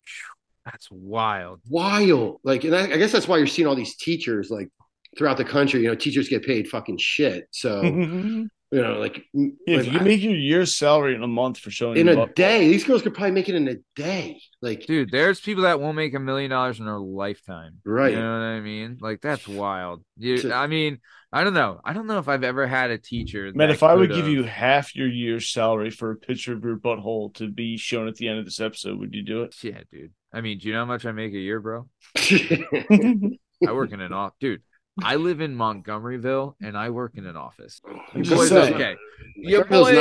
That's 0.66 0.88
wild. 0.90 1.60
wild. 1.68 2.40
Like, 2.44 2.64
and 2.64 2.74
I, 2.76 2.82
I 2.82 2.96
guess 2.98 3.12
that's 3.12 3.26
why 3.28 3.38
you're 3.38 3.46
seeing 3.46 3.66
all 3.66 3.74
these 3.74 3.96
teachers 3.96 4.50
like 4.50 4.68
throughout 5.16 5.38
the 5.38 5.44
country. 5.44 5.80
You 5.82 5.88
know, 5.88 5.94
teachers 5.94 6.28
get 6.28 6.44
paid 6.44 6.68
fucking 6.68 6.98
shit. 6.98 7.46
So 7.52 7.82
you 8.72 8.82
know, 8.82 8.98
like, 8.98 9.22
m- 9.34 9.56
if 9.66 9.84
like, 9.84 9.92
you 9.92 10.00
I- 10.00 10.02
make 10.02 10.22
your 10.22 10.34
year's 10.34 10.74
salary 10.74 11.14
in 11.14 11.22
a 11.22 11.26
month 11.28 11.58
for 11.58 11.70
showing 11.70 11.96
in 11.98 12.08
a 12.08 12.16
butt- 12.16 12.34
day, 12.34 12.68
these 12.68 12.84
girls 12.84 13.02
could 13.02 13.14
probably 13.14 13.30
make 13.30 13.48
it 13.48 13.54
in 13.54 13.68
a 13.68 13.76
day. 13.94 14.40
Like, 14.60 14.86
Dude, 14.86 15.10
there's 15.12 15.40
people 15.40 15.62
that 15.62 15.80
won't 15.80 15.96
make 15.96 16.14
a 16.14 16.18
million 16.20 16.50
dollars 16.50 16.80
in 16.80 16.84
their 16.86 16.98
lifetime. 16.98 17.78
Right. 17.84 18.12
You 18.12 18.18
know 18.18 18.32
what 18.32 18.44
I 18.44 18.60
mean? 18.60 18.98
Like 19.00 19.20
that's 19.20 19.46
wild. 19.46 20.02
You, 20.18 20.38
So- 20.38 20.52
I 20.52 20.66
mean, 20.66 20.98
I 21.32 21.44
don't 21.44 21.54
know. 21.54 21.80
I 21.84 21.92
don't 21.92 22.06
know 22.06 22.18
if 22.18 22.28
I've 22.28 22.44
ever 22.44 22.66
had 22.66 22.90
a 22.90 22.98
teacher. 22.98 23.50
Man, 23.54 23.68
if 23.70 23.82
I 23.82 23.94
would 23.94 24.10
could've- 24.10 24.24
give 24.24 24.32
you 24.32 24.42
half 24.44 24.94
your 24.96 25.08
year's 25.08 25.48
salary 25.50 25.90
for 25.90 26.12
a 26.12 26.16
picture 26.16 26.52
of 26.54 26.64
your 26.64 26.76
butthole 26.76 27.34
to 27.34 27.48
be 27.48 27.76
shown 27.76 28.08
at 28.08 28.14
the 28.16 28.28
end 28.28 28.38
of 28.38 28.44
this 28.44 28.60
episode, 28.60 28.98
would 28.98 29.14
you 29.14 29.22
do 29.22 29.42
it? 29.42 29.54
Yeah, 29.62 29.80
dude. 29.92 30.12
I 30.37 30.43
mean, 30.43 30.59
do 30.59 30.68
you 30.68 30.74
know 30.74 30.80
how 30.80 30.84
much 30.84 31.07
I 31.07 31.12
make 31.12 31.32
a 31.32 31.39
year, 31.39 31.61
bro? 31.61 31.89
I 32.14 33.72
work 33.72 33.93
in 33.93 34.03
an 34.03 34.12
office, 34.12 34.37
dude. 34.39 34.61
I 35.03 35.16
live 35.16 35.41
in 35.41 35.57
Montgomeryville 35.57 36.57
and 36.62 36.76
I 36.76 36.91
work 36.91 37.12
in 37.14 37.24
an 37.24 37.37
office. 37.37 37.80
You 38.14 38.22
boys, 38.22 38.51
saying. 38.51 38.74
okay. 38.74 38.97
You 39.37 39.61
Montgomeryville's 39.61 39.68
boys, 39.68 39.95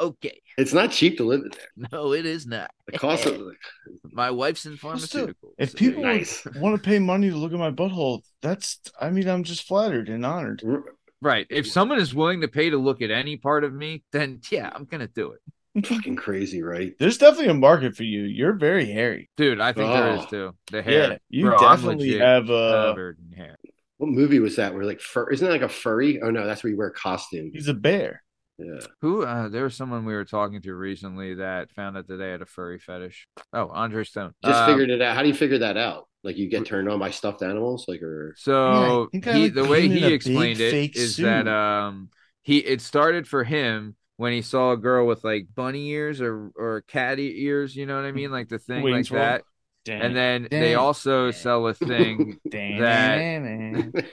not, 0.00 0.08
okay. 0.08 0.40
it's 0.58 0.74
not 0.74 0.90
cheap 0.90 1.16
to 1.16 1.24
live 1.24 1.40
in 1.44 1.50
there. 1.50 1.88
No, 1.92 2.12
it 2.12 2.26
is 2.26 2.46
not. 2.46 2.70
The 2.86 2.98
cost 2.98 3.24
of 3.24 3.40
My 4.12 4.30
wife's 4.30 4.66
in 4.66 4.78
Well, 4.82 4.98
still, 4.98 5.28
pharmaceuticals. 5.28 5.54
If 5.58 5.70
so 5.70 5.78
people 5.78 6.02
Nice. 6.02 6.46
want 6.56 6.76
to 6.76 6.82
pay 6.86 6.98
money 6.98 7.30
to 7.30 7.36
look 7.36 7.54
at 7.54 7.58
my 7.58 7.70
butthole, 7.70 8.20
that's 8.42 8.80
I 9.00 9.08
mean, 9.08 9.26
I'm 9.28 9.44
just 9.44 9.62
flattered 9.66 10.10
and 10.10 10.26
honored. 10.26 10.62
right, 11.22 11.46
if 11.48 11.66
someone 11.66 11.98
is 12.00 12.14
willing 12.14 12.42
to 12.42 12.48
pay 12.48 12.68
to 12.68 12.76
look 12.76 13.00
at 13.00 13.10
any 13.10 13.38
part 13.38 13.64
of 13.64 13.72
me, 13.72 14.04
then 14.12 14.42
yeah, 14.50 14.70
I'm 14.74 14.84
gonna 14.84 15.08
do 15.08 15.32
it, 15.32 15.40
fucking 15.84 16.16
crazy, 16.16 16.62
right? 16.62 16.94
There's 16.98 17.18
definitely 17.18 17.48
a 17.48 17.54
market 17.54 17.96
for 17.96 18.04
you. 18.04 18.22
You're 18.22 18.52
very 18.54 18.86
hairy. 18.90 19.30
dude. 19.36 19.60
I 19.60 19.72
think 19.72 19.92
there 19.92 20.14
is 20.14 20.20
Oh. 20.22 20.26
too. 20.30 20.56
The 20.70 20.82
hair, 20.82 21.12
Yeah, 21.12 21.18
you 21.30 21.44
Bro, 21.46 21.58
definitely 21.58 22.18
have 22.18 22.50
uh 22.50 22.88
covered 22.88 23.18
in 23.18 23.36
hair. 23.36 23.56
What 23.98 24.10
movie 24.10 24.38
was 24.40 24.56
that? 24.56 24.74
Where 24.74 24.84
like 24.84 25.00
fur? 25.00 25.30
Isn't 25.30 25.46
that 25.46 25.52
like 25.52 25.62
a 25.62 25.68
furry? 25.68 26.20
Oh 26.20 26.30
no, 26.30 26.46
that's 26.46 26.62
where 26.64 26.70
you 26.70 26.76
wear 26.76 26.88
a 26.88 26.92
costume. 26.92 27.50
He's 27.52 27.68
a 27.68 27.74
bear. 27.74 28.22
Yeah. 28.58 28.80
Who? 29.00 29.22
Uh, 29.24 29.48
there 29.48 29.64
was 29.64 29.74
someone 29.74 30.04
we 30.04 30.12
were 30.14 30.24
talking 30.24 30.60
to 30.62 30.74
recently 30.74 31.34
that 31.34 31.72
found 31.72 31.96
out 31.96 32.06
that 32.08 32.16
they 32.16 32.30
had 32.30 32.42
a 32.42 32.46
furry 32.46 32.78
fetish. 32.78 33.26
Oh, 33.52 33.68
Andre 33.68 34.04
Stone. 34.04 34.34
Just 34.44 34.60
Um, 34.60 34.70
figured 34.70 34.90
it 34.90 35.00
out. 35.02 35.16
How 35.16 35.22
do 35.22 35.28
you 35.28 35.34
figure 35.34 35.58
that 35.58 35.76
out? 35.76 36.08
Like 36.22 36.36
you 36.36 36.48
get 36.48 36.64
turned 36.66 36.88
on 36.88 36.98
by 37.00 37.10
stuffed 37.10 37.42
animals, 37.42 37.86
like 37.88 38.02
or 38.02 38.34
So 38.36 39.08
think 39.10 39.26
I 39.26 39.32
he, 39.32 39.42
like 39.44 39.54
the 39.54 39.64
way 39.64 39.88
he 39.88 40.12
explained 40.12 40.60
it 40.60 40.96
is 40.96 41.16
suit. 41.16 41.22
that 41.24 41.48
um 41.48 42.10
he 42.42 42.58
it 42.58 42.80
started 42.80 43.26
for 43.26 43.42
him 43.44 43.96
when 44.22 44.32
he 44.32 44.40
saw 44.40 44.70
a 44.70 44.76
girl 44.76 45.04
with 45.04 45.24
like 45.24 45.48
bunny 45.52 45.88
ears 45.88 46.20
or 46.20 46.52
or 46.54 46.82
cat 46.82 47.18
ears, 47.18 47.74
you 47.74 47.86
know 47.86 47.96
what 47.96 48.04
I 48.04 48.12
mean, 48.12 48.30
like 48.30 48.48
the 48.48 48.60
thing 48.60 48.82
Wings 48.82 49.10
like 49.10 49.18
roll. 49.18 49.28
that. 49.28 49.42
Dang. 49.84 50.00
And 50.00 50.16
then 50.16 50.42
they 50.48 50.60
Dang. 50.60 50.76
also 50.76 51.32
sell 51.32 51.66
a 51.66 51.74
thing 51.74 52.38
Dang, 52.48 52.78
that- 52.80 53.16
dang, 53.18 53.90
dang. 53.92 54.04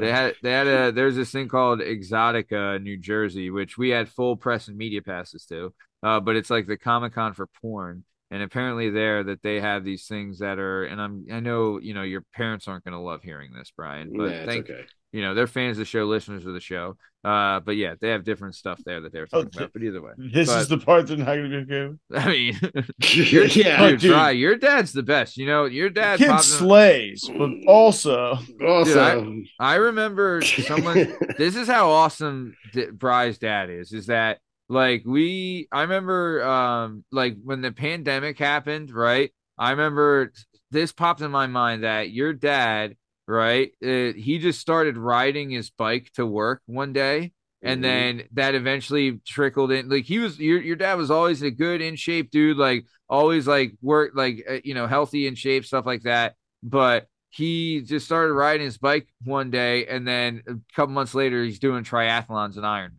They 0.00 0.10
had 0.10 0.34
they 0.42 0.50
had 0.50 0.66
a 0.66 0.90
there's 0.92 1.14
this 1.14 1.30
thing 1.30 1.46
called 1.48 1.80
Exxxotica 1.80 2.82
New 2.82 2.96
Jersey, 2.96 3.50
which 3.50 3.78
we 3.78 3.90
had 3.90 4.08
full 4.08 4.36
press 4.36 4.66
and 4.66 4.76
media 4.76 5.02
passes 5.02 5.44
to. 5.46 5.72
Uh, 6.02 6.18
but 6.20 6.34
it's 6.36 6.50
like 6.50 6.66
the 6.66 6.76
Comic 6.76 7.12
Con 7.14 7.32
for 7.32 7.46
porn. 7.62 8.04
And 8.30 8.42
apparently 8.42 8.90
there 8.90 9.22
that 9.22 9.42
they 9.42 9.60
have 9.60 9.84
these 9.84 10.06
things 10.08 10.40
that 10.40 10.58
are 10.58 10.84
and 10.84 11.00
I'm 11.00 11.26
I 11.30 11.38
know, 11.40 11.78
you 11.78 11.94
know, 11.94 12.02
your 12.02 12.24
parents 12.34 12.66
aren't 12.66 12.84
gonna 12.84 13.00
love 13.02 13.22
hearing 13.22 13.52
this, 13.52 13.72
Brian, 13.76 14.10
but 14.16 14.30
yeah, 14.30 14.44
thank 14.46 14.68
okay. 14.68 14.84
You 15.14 15.22
know, 15.22 15.32
they're 15.32 15.46
fans 15.46 15.76
of 15.76 15.82
the 15.82 15.84
show, 15.84 16.04
listeners 16.04 16.44
of 16.44 16.52
the 16.54 16.60
show. 16.60 16.96
Uh, 17.22 17.60
but 17.60 17.76
yeah, 17.76 17.94
they 18.00 18.10
have 18.10 18.22
different 18.24 18.54
stuff 18.54 18.78
there 18.84 19.00
that 19.00 19.12
they 19.12 19.20
were 19.20 19.26
talking 19.26 19.46
Okay. 19.46 19.58
about. 19.60 19.72
But 19.72 19.82
either 19.82 20.02
way, 20.02 20.10
this 20.18 20.48
but- 20.48 20.60
is 20.60 20.68
the 20.68 20.76
part 20.76 21.06
they're 21.06 21.16
not 21.16 21.26
going 21.36 21.50
to 21.50 21.64
be 21.64 21.74
okay 21.74 21.86
with. 21.88 21.98
I 22.22 22.28
mean, 22.28 22.58
yeah. 23.54 23.88
dude, 23.90 24.00
dude. 24.00 24.10
try. 24.10 24.30
Your 24.32 24.56
dad's 24.56 24.92
the 24.92 25.02
best. 25.04 25.36
You 25.38 25.46
know, 25.46 25.64
your 25.66 25.88
dad. 25.88 26.18
Kid 26.18 26.28
popped 26.28 26.44
in- 26.44 26.50
slays, 26.50 27.30
but 27.38 27.50
also 27.66 28.38
Also, 28.66 29.32
I 29.60 29.76
remember 29.76 30.42
someone. 30.42 31.14
this 31.38 31.56
is 31.56 31.68
how 31.68 31.88
awesome 31.90 32.54
D- 32.72 32.90
Bry's 32.92 33.38
dad 33.38 33.70
is. 33.70 33.92
Is 33.92 34.06
that 34.06 34.40
like 34.68 35.04
we? 35.06 35.68
I 35.72 35.82
remember, 35.82 36.44
um, 36.44 37.04
like 37.12 37.36
when 37.42 37.60
the 37.62 37.72
pandemic 37.72 38.38
happened, 38.38 38.90
right? 38.90 39.32
I 39.56 39.70
remember 39.70 40.32
this 40.72 40.92
popped 40.92 41.20
in 41.20 41.30
my 41.30 41.46
mind 41.46 41.84
that 41.84 42.10
your 42.10 42.32
dad, 42.32 42.96
right? 43.26 43.70
Uh, 43.82 44.12
he 44.14 44.38
just 44.38 44.60
started 44.60 44.96
riding 44.96 45.50
his 45.50 45.70
bike 45.70 46.10
to 46.14 46.26
work 46.26 46.62
one 46.66 46.92
day. 46.92 47.32
And 47.62 47.78
Mhm. 47.78 47.82
then 47.82 48.22
that 48.34 48.54
eventually 48.54 49.20
trickled 49.26 49.72
in. 49.72 49.88
Like 49.88 50.04
he 50.04 50.18
was, 50.18 50.38
your 50.38 50.60
your 50.60 50.76
dad 50.76 50.94
was 50.98 51.10
always 51.10 51.40
a 51.40 51.50
good 51.50 51.80
in 51.80 51.96
shape 51.96 52.30
dude. 52.30 52.58
Like 52.58 52.84
always, 53.08 53.46
like 53.46 53.72
work, 53.80 54.12
like 54.14 54.44
uh, 54.48 54.58
you 54.64 54.74
know, 54.74 54.86
healthy 54.86 55.26
in 55.26 55.34
shape, 55.34 55.64
stuff 55.64 55.86
like 55.86 56.02
that. 56.02 56.34
But 56.62 57.06
he 57.30 57.80
just 57.80 58.04
started 58.04 58.34
riding 58.34 58.66
his 58.66 58.76
bike 58.76 59.08
one 59.24 59.50
day, 59.50 59.86
and 59.86 60.06
then 60.06 60.42
a 60.46 60.54
couple 60.76 60.94
months 60.94 61.14
later, 61.14 61.42
he's 61.42 61.58
doing 61.58 61.84
triathlons 61.84 62.56
and 62.56 62.64
Ironmans. 62.64 62.90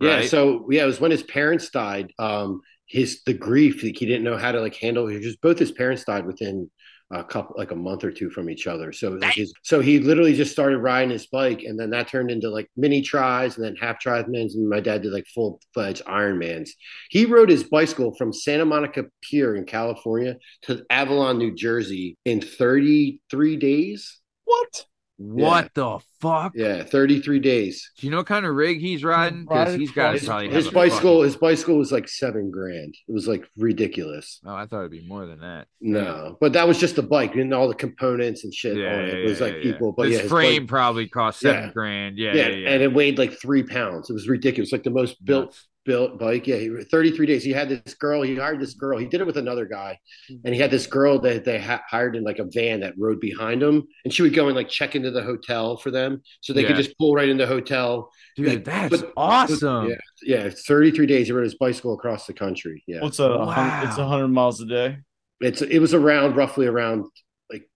Yeah, 0.00 0.22
so 0.22 0.66
yeah, 0.70 0.82
it 0.82 0.86
was 0.86 1.00
when 1.00 1.12
his 1.12 1.22
parents 1.22 1.70
died. 1.70 2.12
Um, 2.18 2.60
his 2.86 3.22
the 3.24 3.34
grief 3.34 3.82
like, 3.82 3.96
he 3.96 4.06
didn't 4.06 4.24
know 4.24 4.36
how 4.36 4.50
to 4.52 4.60
like 4.60 4.74
handle. 4.74 5.08
Just 5.20 5.40
both 5.40 5.58
his 5.58 5.72
parents 5.72 6.04
died 6.04 6.26
within 6.26 6.70
a 7.10 7.24
couple 7.24 7.54
like 7.56 7.70
a 7.70 7.76
month 7.76 8.04
or 8.04 8.10
two 8.10 8.30
from 8.30 8.50
each 8.50 8.66
other. 8.66 8.92
So 8.92 9.10
like 9.10 9.34
his, 9.34 9.52
so 9.62 9.80
he 9.80 9.98
literally 9.98 10.34
just 10.34 10.52
started 10.52 10.78
riding 10.78 11.10
his 11.10 11.26
bike, 11.26 11.62
and 11.62 11.78
then 11.78 11.90
that 11.90 12.08
turned 12.08 12.30
into 12.30 12.50
like 12.50 12.70
mini 12.76 13.00
tries, 13.00 13.56
and 13.56 13.64
then 13.64 13.76
half 13.76 14.02
triathlons, 14.02 14.54
and 14.54 14.68
my 14.68 14.80
dad 14.80 15.02
did 15.02 15.12
like 15.12 15.26
full 15.34 15.60
fledged 15.72 16.04
Ironmans. 16.04 16.70
He 17.10 17.24
rode 17.24 17.48
his 17.48 17.64
bicycle 17.64 18.14
from 18.16 18.32
Santa 18.32 18.64
Monica 18.64 19.04
Pier 19.22 19.56
in 19.56 19.64
California 19.64 20.36
to 20.62 20.84
Avalon, 20.90 21.38
New 21.38 21.54
Jersey, 21.54 22.16
in 22.24 22.40
thirty 22.40 23.20
three 23.30 23.56
days. 23.56 24.18
what? 24.44 24.86
What 25.18 25.74
the 25.74 25.98
fuck? 26.20 26.52
Yeah, 26.54 26.84
thirty 26.84 27.20
three 27.20 27.40
days. 27.40 27.90
Do 27.98 28.06
you 28.06 28.10
know 28.12 28.18
what 28.18 28.26
kind 28.26 28.46
of 28.46 28.54
rig 28.54 28.80
he's 28.80 29.02
riding? 29.04 29.42
Because 29.44 29.74
he's 29.74 29.90
got 29.90 30.12
to 30.12 30.18
His, 30.18 30.26
probably 30.26 30.48
his 30.48 30.70
bicycle, 30.70 31.14
fucking- 31.16 31.24
his 31.24 31.36
bicycle 31.36 31.76
was 31.76 31.90
like 31.92 32.08
seven 32.08 32.50
grand. 32.50 32.94
It 33.08 33.12
was 33.12 33.26
like 33.28 33.44
ridiculous. 33.56 34.40
Oh, 34.46 34.54
I 34.54 34.66
thought 34.66 34.80
it'd 34.80 34.90
be 34.92 35.06
more 35.06 35.26
than 35.26 35.40
that. 35.40 35.66
No, 35.80 36.36
but 36.40 36.52
that 36.54 36.66
was 36.68 36.78
just 36.78 36.96
the 36.96 37.02
bike 37.02 37.34
and 37.34 37.52
all 37.52 37.68
the 37.68 37.74
components 37.74 38.44
and 38.44 38.54
shit 38.54 38.76
Yeah, 38.76 38.94
on 38.94 39.04
it. 39.04 39.08
yeah, 39.08 39.14
It 39.20 39.28
was 39.28 39.40
yeah, 39.40 39.46
like 39.46 39.54
yeah. 39.56 39.62
people, 39.62 39.92
but 39.92 40.06
His 40.06 40.16
yeah, 40.16 40.22
his 40.22 40.30
frame 40.30 40.62
bike- 40.62 40.68
probably 40.70 41.08
cost 41.08 41.40
seven 41.40 41.64
Yeah. 41.64 41.72
grand. 41.72 42.18
Yeah, 42.18 42.34
yeah, 42.34 42.48
yeah, 42.48 42.54
yeah. 42.56 42.70
and 42.70 42.82
it 42.82 42.92
weighed 42.92 43.18
like 43.18 43.32
three 43.40 43.62
pounds. 43.62 44.10
It 44.10 44.14
was 44.14 44.28
ridiculous. 44.28 44.72
Like 44.72 44.82
the 44.84 44.90
most 44.90 45.24
built 45.24 45.46
Nuts. 45.46 45.67
Built 45.88 46.18
bike. 46.18 46.46
Yeah, 46.46 46.56
he, 46.56 46.68
33 46.68 47.26
days. 47.26 47.42
He 47.42 47.50
had 47.50 47.70
this 47.70 47.94
girl. 47.94 48.20
He 48.20 48.36
hired 48.36 48.60
this 48.60 48.74
girl. 48.74 48.98
He 48.98 49.06
did 49.06 49.22
it 49.22 49.26
with 49.26 49.38
another 49.38 49.64
guy, 49.64 49.98
mm-hmm. 50.30 50.42
and 50.44 50.54
he 50.54 50.60
had 50.60 50.70
this 50.70 50.86
girl 50.86 51.18
that 51.20 51.46
they 51.46 51.58
ha- 51.58 51.80
hired 51.88 52.14
in 52.14 52.22
like 52.22 52.38
a 52.38 52.44
van 52.44 52.80
that 52.80 52.92
rode 52.98 53.20
behind 53.20 53.62
him, 53.62 53.84
and 54.04 54.12
she 54.12 54.20
would 54.22 54.34
go 54.34 54.48
and 54.48 54.54
like 54.54 54.68
check 54.68 54.94
into 54.94 55.10
the 55.10 55.22
hotel 55.22 55.78
for 55.78 55.90
them, 55.90 56.20
so 56.42 56.52
they 56.52 56.64
could 56.64 56.76
just 56.76 56.96
pull 56.98 57.14
right 57.14 57.28
into 57.28 57.46
the 57.46 57.52
hotel. 57.52 58.10
Dude, 58.36 58.46
like, 58.48 58.64
that's 58.64 59.00
but- 59.00 59.12
awesome. 59.16 59.88
Yeah, 60.22 60.44
yeah. 60.44 60.50
33 60.50 61.06
days. 61.06 61.26
He 61.26 61.32
rode 61.32 61.44
his 61.44 61.54
bicycle 61.54 61.94
across 61.94 62.26
the 62.26 62.34
country. 62.34 62.84
Yeah, 62.86 63.00
What's 63.00 63.18
a 63.18 63.28
Wow. 63.30 63.82
it's 63.84 63.96
a 63.96 64.06
hundred 64.06 64.28
miles 64.28 64.60
a 64.60 64.66
day. 64.66 64.98
it's 65.40 65.62
it 65.62 65.78
was 65.78 65.94
around 65.94 66.36
roughly 66.36 66.66
around 66.66 67.06
like 67.50 67.66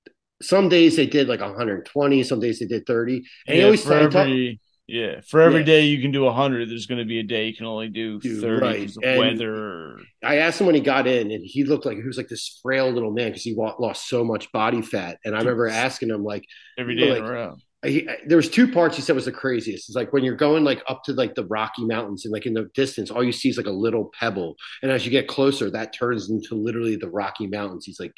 some 0.42 0.68
days 0.68 0.96
they 0.96 1.06
did 1.06 1.28
like 1.28 1.40
120 1.40 2.22
some 2.24 2.40
days 2.40 2.58
they 2.58 2.66
did 2.66 2.84
30 2.84 3.22
and 3.46 3.56
he 3.56 3.62
always 3.64 3.84
for 3.84 3.94
every 3.94 4.58
yeah 4.92 5.20
for 5.26 5.40
every 5.40 5.60
Yeah. 5.60 5.64
day 5.66 5.84
you 5.86 6.00
can 6.02 6.10
do 6.12 6.26
a 6.26 6.32
hundred. 6.32 6.68
There's 6.68 6.86
going 6.86 6.98
to 7.00 7.04
be 7.04 7.18
a 7.18 7.22
day 7.22 7.46
you 7.48 7.54
can 7.56 7.66
only 7.66 7.88
do 7.88 8.20
thirty 8.20 8.60
right. 8.66 8.88
of 8.96 9.18
weather. 9.18 9.98
i 10.22 10.36
asked 10.36 10.60
him 10.60 10.66
when 10.66 10.74
he 10.76 10.80
got 10.82 11.06
in 11.06 11.30
and 11.30 11.42
he 11.44 11.64
looked 11.64 11.86
like 11.86 11.96
he 11.96 12.02
was 12.04 12.16
like 12.18 12.28
this 12.28 12.60
frail 12.62 12.90
little 12.90 13.10
man 13.10 13.28
because 13.30 13.42
he 13.42 13.54
lost 13.56 14.08
so 14.08 14.22
much 14.22 14.50
body 14.52 14.82
fat 14.82 15.18
and 15.24 15.34
i 15.34 15.38
remember 15.38 15.66
asking 15.68 16.10
him 16.10 16.22
like 16.22 16.44
Every 16.78 16.94
day 16.96 17.10
like- 17.10 17.18
in 17.20 17.24
a 17.24 17.32
row. 17.32 17.56
he, 17.84 18.08
there 18.26 18.36
was 18.36 18.48
two 18.50 18.70
parts 18.70 18.94
he 18.96 19.02
said 19.02 19.16
was 19.16 19.24
the 19.24 19.32
craziest 19.32 19.88
it's 19.88 19.96
like 19.96 20.12
when 20.12 20.22
you're 20.24 20.36
going 20.36 20.62
like 20.62 20.82
up 20.88 21.02
to 21.04 21.12
like 21.14 21.34
the 21.34 21.46
rocky 21.46 21.84
mountains 21.84 22.24
and 22.24 22.32
like 22.32 22.46
in 22.46 22.54
the 22.54 22.68
distance 22.74 23.10
all 23.10 23.24
you 23.24 23.32
see 23.32 23.48
is 23.48 23.56
like 23.56 23.66
a 23.66 23.70
little 23.86 24.10
pebble 24.20 24.54
and 24.82 24.92
as 24.92 25.04
you 25.04 25.10
get 25.10 25.26
closer 25.26 25.70
that 25.70 25.92
turns 25.94 26.30
into 26.30 26.54
literally 26.54 26.96
the 26.96 27.10
rocky 27.10 27.46
mountains 27.46 27.84
he's 27.86 27.98
like 27.98 28.12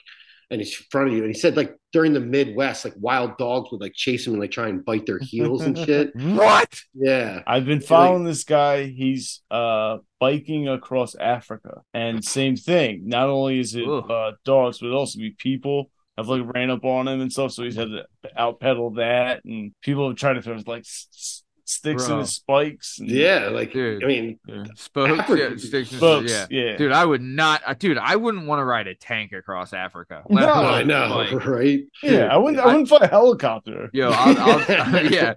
and 0.50 0.60
he's 0.60 0.76
in 0.78 0.84
front 0.90 1.08
of 1.08 1.14
you 1.14 1.24
and 1.24 1.34
he 1.34 1.38
said 1.38 1.56
like 1.56 1.74
during 1.92 2.12
the 2.12 2.20
midwest 2.20 2.84
like 2.84 2.94
wild 2.98 3.36
dogs 3.38 3.70
would 3.70 3.80
like 3.80 3.92
chase 3.94 4.26
him 4.26 4.32
and 4.34 4.40
like 4.42 4.50
try 4.50 4.68
and 4.68 4.84
bite 4.84 5.06
their 5.06 5.18
heels 5.20 5.62
and 5.62 5.78
shit 5.78 6.10
What? 6.16 6.80
yeah 6.94 7.42
I've 7.46 7.64
been 7.66 7.80
following 7.80 8.24
this 8.24 8.44
guy. 8.44 8.86
He's 8.86 9.42
uh 9.50 9.98
biking 10.20 10.68
across 10.68 11.14
Africa, 11.14 11.82
and 11.92 12.24
same 12.24 12.56
thing. 12.56 13.02
Not 13.08 13.28
only 13.28 13.60
is 13.60 13.74
it 13.74 13.86
Ugh. 13.88 14.10
uh 14.10 14.32
dogs, 14.44 14.78
but 14.80 14.88
it 14.88 14.92
also 14.94 15.18
be 15.18 15.30
people 15.38 15.90
have 16.18 16.28
like 16.28 16.42
ran 16.54 16.70
up 16.70 16.84
on 16.84 17.08
him 17.08 17.20
and 17.20 17.32
stuff. 17.32 17.52
So 17.52 17.62
he's 17.64 17.76
had 17.76 17.88
to 17.88 18.04
out 18.36 18.60
pedal 18.60 18.90
that, 18.94 19.44
and 19.44 19.72
people 19.82 20.08
have 20.08 20.16
tried 20.16 20.34
to 20.34 20.42
throw 20.42 20.56
like 20.66 20.80
s- 20.80 21.08
s- 21.12 21.43
sticks 21.74 22.04
in 22.04 22.08
Bro. 22.10 22.18
his 22.20 22.32
spikes. 22.34 22.98
And 22.98 23.10
Yeah, 23.10 23.48
like 23.50 23.72
Dude. 23.72 24.02
I 24.02 24.06
mean, 24.06 24.38
Spokes, 24.76 25.18
Africa- 25.20 25.50
yeah, 25.50 25.56
sticks 25.56 25.90
and- 25.90 25.98
spokes. 25.98 26.30
yeah. 26.30 26.46
Yeah, 26.50 26.76
Dude, 26.76 26.92
I 26.92 27.04
would 27.04 27.20
not, 27.22 27.62
uh, 27.66 27.74
dude. 27.74 27.98
I 27.98 28.16
wouldn't 28.16 28.46
want 28.46 28.60
to 28.60 28.64
ride 28.64 28.86
a 28.86 28.94
tank 28.94 29.32
across 29.32 29.72
Africa. 29.72 30.22
No, 30.28 30.40
let 30.40 30.48
I 30.54 30.82
know, 30.82 31.16
like- 31.16 31.44
right? 31.46 31.80
yeah. 32.02 32.26
I 32.26 32.36
wouldn't. 32.36 32.60
I, 32.60 32.64
I- 32.64 32.66
wouldn't 32.68 32.88
fly 32.88 32.98
a 33.02 33.08
helicopter. 33.08 33.90
Yo, 33.92 34.10
I'll, 34.12 34.38
I'll 34.60 35.06
yeah, 35.12 35.34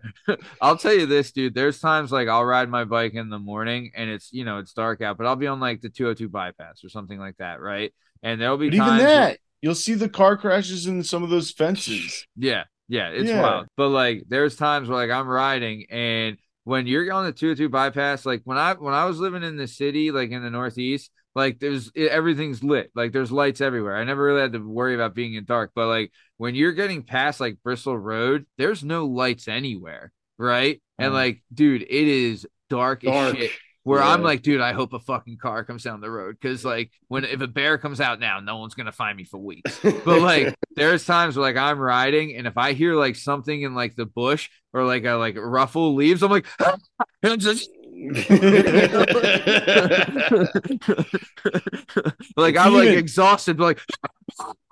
I'll 0.62 0.78
tell 0.78 0.94
you 0.94 1.06
this, 1.06 1.32
dude. 1.32 1.54
There's 1.54 1.80
times 1.80 2.12
like 2.12 2.28
I'll 2.28 2.46
ride 2.46 2.70
my 2.70 2.84
bike 2.86 3.14
in 3.14 3.30
the 3.30 3.40
morning 3.40 3.92
and 3.96 4.10
it's 4.10 4.32
you 4.32 4.46
know 4.46 4.60
it's 4.60 4.74
dark 4.74 5.02
out, 5.02 5.18
but 5.18 5.26
I'll 5.28 5.36
be 5.36 5.48
on 5.48 5.60
like 5.60 5.82
the 5.82 5.90
202 5.90 6.30
bypass 6.30 6.84
or 6.84 6.90
something 6.90 7.20
like 7.20 7.38
that, 7.38 7.60
right? 7.62 7.94
And 8.24 8.40
there'll 8.42 8.58
be 8.58 8.70
But 8.70 8.76
even 8.76 8.88
times, 8.88 9.04
where- 9.04 9.10
that, 9.16 9.40
you'll 9.62 9.76
see 9.76 9.94
the 9.96 10.10
car 10.10 10.38
crashes 10.38 10.86
in 10.88 11.04
some 11.04 11.24
of 11.24 11.30
those 11.30 11.52
fences. 11.52 12.26
yeah, 12.36 12.64
yeah, 12.88 13.10
it's 13.10 13.30
Yeah. 13.30 13.42
wild. 13.42 13.68
But 13.78 13.90
like, 13.90 14.24
there's 14.28 14.56
times 14.56 14.88
where 14.90 14.98
like 15.06 15.16
I'm 15.16 15.28
riding 15.28 15.86
and 15.90 16.38
when 16.64 16.86
you're 16.86 17.12
on 17.14 17.26
the 17.26 17.32
202 17.32 17.70
bypass, 17.70 18.26
like 18.26 18.42
when 18.44 18.58
I 18.58 18.74
when 18.74 18.94
I 18.94 19.06
was 19.06 19.20
living 19.20 19.44
in 19.44 19.56
the 19.58 19.68
city, 19.68 20.12
like 20.12 20.32
in 20.32 20.44
the 20.44 20.50
Northeast, 20.50 21.12
like 21.36 21.60
there's 21.60 21.92
it, 21.96 22.10
everything's 22.10 22.64
lit, 22.64 22.92
like 22.96 23.12
there's 23.14 23.32
lights 23.32 23.62
everywhere. 23.62 23.96
I 23.96 24.04
never 24.04 24.24
really 24.24 24.42
had 24.42 24.54
to 24.54 24.60
worry 24.60 24.94
about 24.96 25.16
being 25.16 25.34
in 25.36 25.46
dark, 25.46 25.72
but 25.76 25.88
like 25.88 26.12
when 26.38 26.56
you're 26.56 26.74
getting 26.74 27.04
past 27.04 27.40
like 27.40 27.58
Bristol 27.64 27.98
Road, 27.98 28.46
there's 28.58 28.84
no 28.84 29.06
lights 29.06 29.48
anywhere, 29.48 30.12
right? 30.38 30.82
And 31.00 31.12
Mhm. 31.12 31.14
like, 31.14 31.44
dude, 31.54 31.84
it 31.84 31.90
is 31.90 32.46
dark, 32.70 33.04
Dark. 33.04 33.36
as 33.36 33.40
shit. 33.40 33.52
Where 33.88 34.04
I'm 34.04 34.22
like, 34.22 34.42
dude, 34.42 34.60
I 34.60 34.74
hope 34.74 34.92
a 34.92 35.00
fucking 35.00 35.38
car 35.38 35.64
comes 35.64 35.82
down 35.82 36.02
the 36.02 36.12
road. 36.12 36.36
Because 36.42 36.66
like 36.66 36.92
when 37.08 37.24
if 37.24 37.40
a 37.40 37.48
bear 37.48 37.78
comes 37.78 38.02
out 38.02 38.20
now, 38.20 38.42
no 38.42 38.58
one's 38.58 38.74
gonna 38.74 38.92
find 38.92 39.16
me 39.16 39.24
for 39.24 39.38
weeks. 39.38 39.80
But 40.04 40.22
like, 40.22 40.54
there's 40.76 41.06
times 41.06 41.38
where 41.38 41.50
like 41.50 41.56
I'm 41.56 41.80
riding, 41.80 42.36
and 42.36 42.48
if 42.48 42.58
I 42.58 42.74
hear 42.74 42.96
like 42.96 43.16
something 43.16 43.62
in 43.62 43.76
like 43.76 43.96
the 43.96 44.06
bush 44.06 44.50
or 44.74 44.84
like 44.84 45.06
a 45.06 45.14
like 45.14 45.38
ruffle 45.38 45.96
leaves, 45.96 46.22
I'm 46.22 46.32
like, 46.32 46.48
and 46.60 47.32
I'm 47.32 47.40
just 47.40 47.70
like 52.38 52.58
I'm 52.58 52.74
like 52.74 52.90
exhausted, 52.90 53.58
but 53.58 53.64
like 53.64 53.80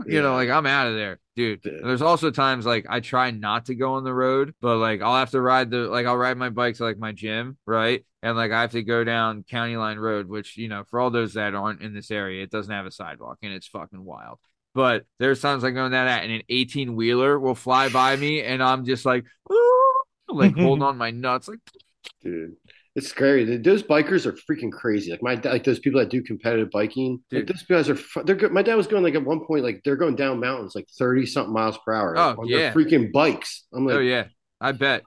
you 0.05 0.21
know, 0.21 0.33
like 0.33 0.49
I'm 0.49 0.65
out 0.65 0.87
of 0.87 0.95
there, 0.95 1.19
dude. 1.35 1.61
There's 1.63 2.01
also 2.01 2.31
times 2.31 2.65
like 2.65 2.85
I 2.87 2.99
try 2.99 3.31
not 3.31 3.65
to 3.65 3.75
go 3.75 3.93
on 3.93 4.03
the 4.03 4.13
road, 4.13 4.53
but 4.61 4.77
like 4.77 5.01
I'll 5.01 5.17
have 5.17 5.31
to 5.31 5.41
ride 5.41 5.71
the 5.71 5.87
like 5.87 6.05
I'll 6.05 6.17
ride 6.17 6.37
my 6.37 6.49
bike 6.49 6.75
to 6.75 6.83
like 6.83 6.97
my 6.97 7.11
gym, 7.11 7.57
right? 7.65 8.05
And 8.21 8.37
like 8.37 8.51
I 8.51 8.61
have 8.61 8.71
to 8.71 8.83
go 8.83 9.03
down 9.03 9.43
County 9.43 9.77
Line 9.77 9.97
Road, 9.97 10.27
which 10.27 10.57
you 10.57 10.67
know, 10.67 10.83
for 10.83 10.99
all 10.99 11.09
those 11.09 11.33
that 11.33 11.55
aren't 11.55 11.81
in 11.81 11.93
this 11.93 12.11
area, 12.11 12.43
it 12.43 12.51
doesn't 12.51 12.73
have 12.73 12.85
a 12.85 12.91
sidewalk 12.91 13.39
and 13.41 13.53
it's 13.53 13.67
fucking 13.67 14.03
wild. 14.03 14.39
But 14.73 15.05
there's 15.19 15.41
times 15.41 15.63
I 15.63 15.71
go 15.71 15.89
down 15.89 15.91
that 15.91 16.23
and 16.23 16.31
an 16.31 16.41
18 16.49 16.95
wheeler 16.95 17.39
will 17.39 17.55
fly 17.55 17.89
by 17.89 18.15
me 18.15 18.43
and 18.43 18.61
I'm 18.61 18.85
just 18.85 19.05
like, 19.05 19.25
"Ooh," 19.51 19.93
like 20.29 20.55
holding 20.55 20.83
on 20.83 20.97
my 20.97 21.11
nuts, 21.11 21.47
like 21.47 21.59
dude. 22.21 22.57
It's 22.95 23.07
scary. 23.09 23.57
Those 23.57 23.83
bikers 23.83 24.25
are 24.25 24.31
freaking 24.49 24.71
crazy. 24.71 25.11
Like 25.11 25.21
my 25.21 25.35
like 25.51 25.63
those 25.65 25.79
people 25.79 25.99
that 25.99 26.09
do 26.09 26.23
competitive 26.23 26.71
biking. 26.71 27.19
Like 27.31 27.45
those 27.47 27.63
guys 27.63 27.89
are. 27.89 27.97
They're 28.23 28.35
good. 28.35 28.53
My 28.53 28.61
dad 28.61 28.75
was 28.75 28.87
going 28.87 29.03
like 29.03 29.15
at 29.15 29.23
one 29.25 29.45
point, 29.45 29.63
like 29.63 29.81
they're 29.83 29.97
going 29.97 30.15
down 30.15 30.39
mountains 30.39 30.73
like 30.75 30.87
thirty 30.97 31.25
something 31.25 31.53
miles 31.53 31.77
per 31.85 31.93
hour 31.93 32.17
Oh, 32.17 32.35
on 32.39 32.47
yeah. 32.47 32.57
their 32.57 32.73
freaking 32.73 33.11
bikes. 33.11 33.65
I'm 33.73 33.85
like, 33.85 33.95
oh 33.95 33.99
yeah, 33.99 34.25
I 34.61 34.71
bet. 34.71 35.03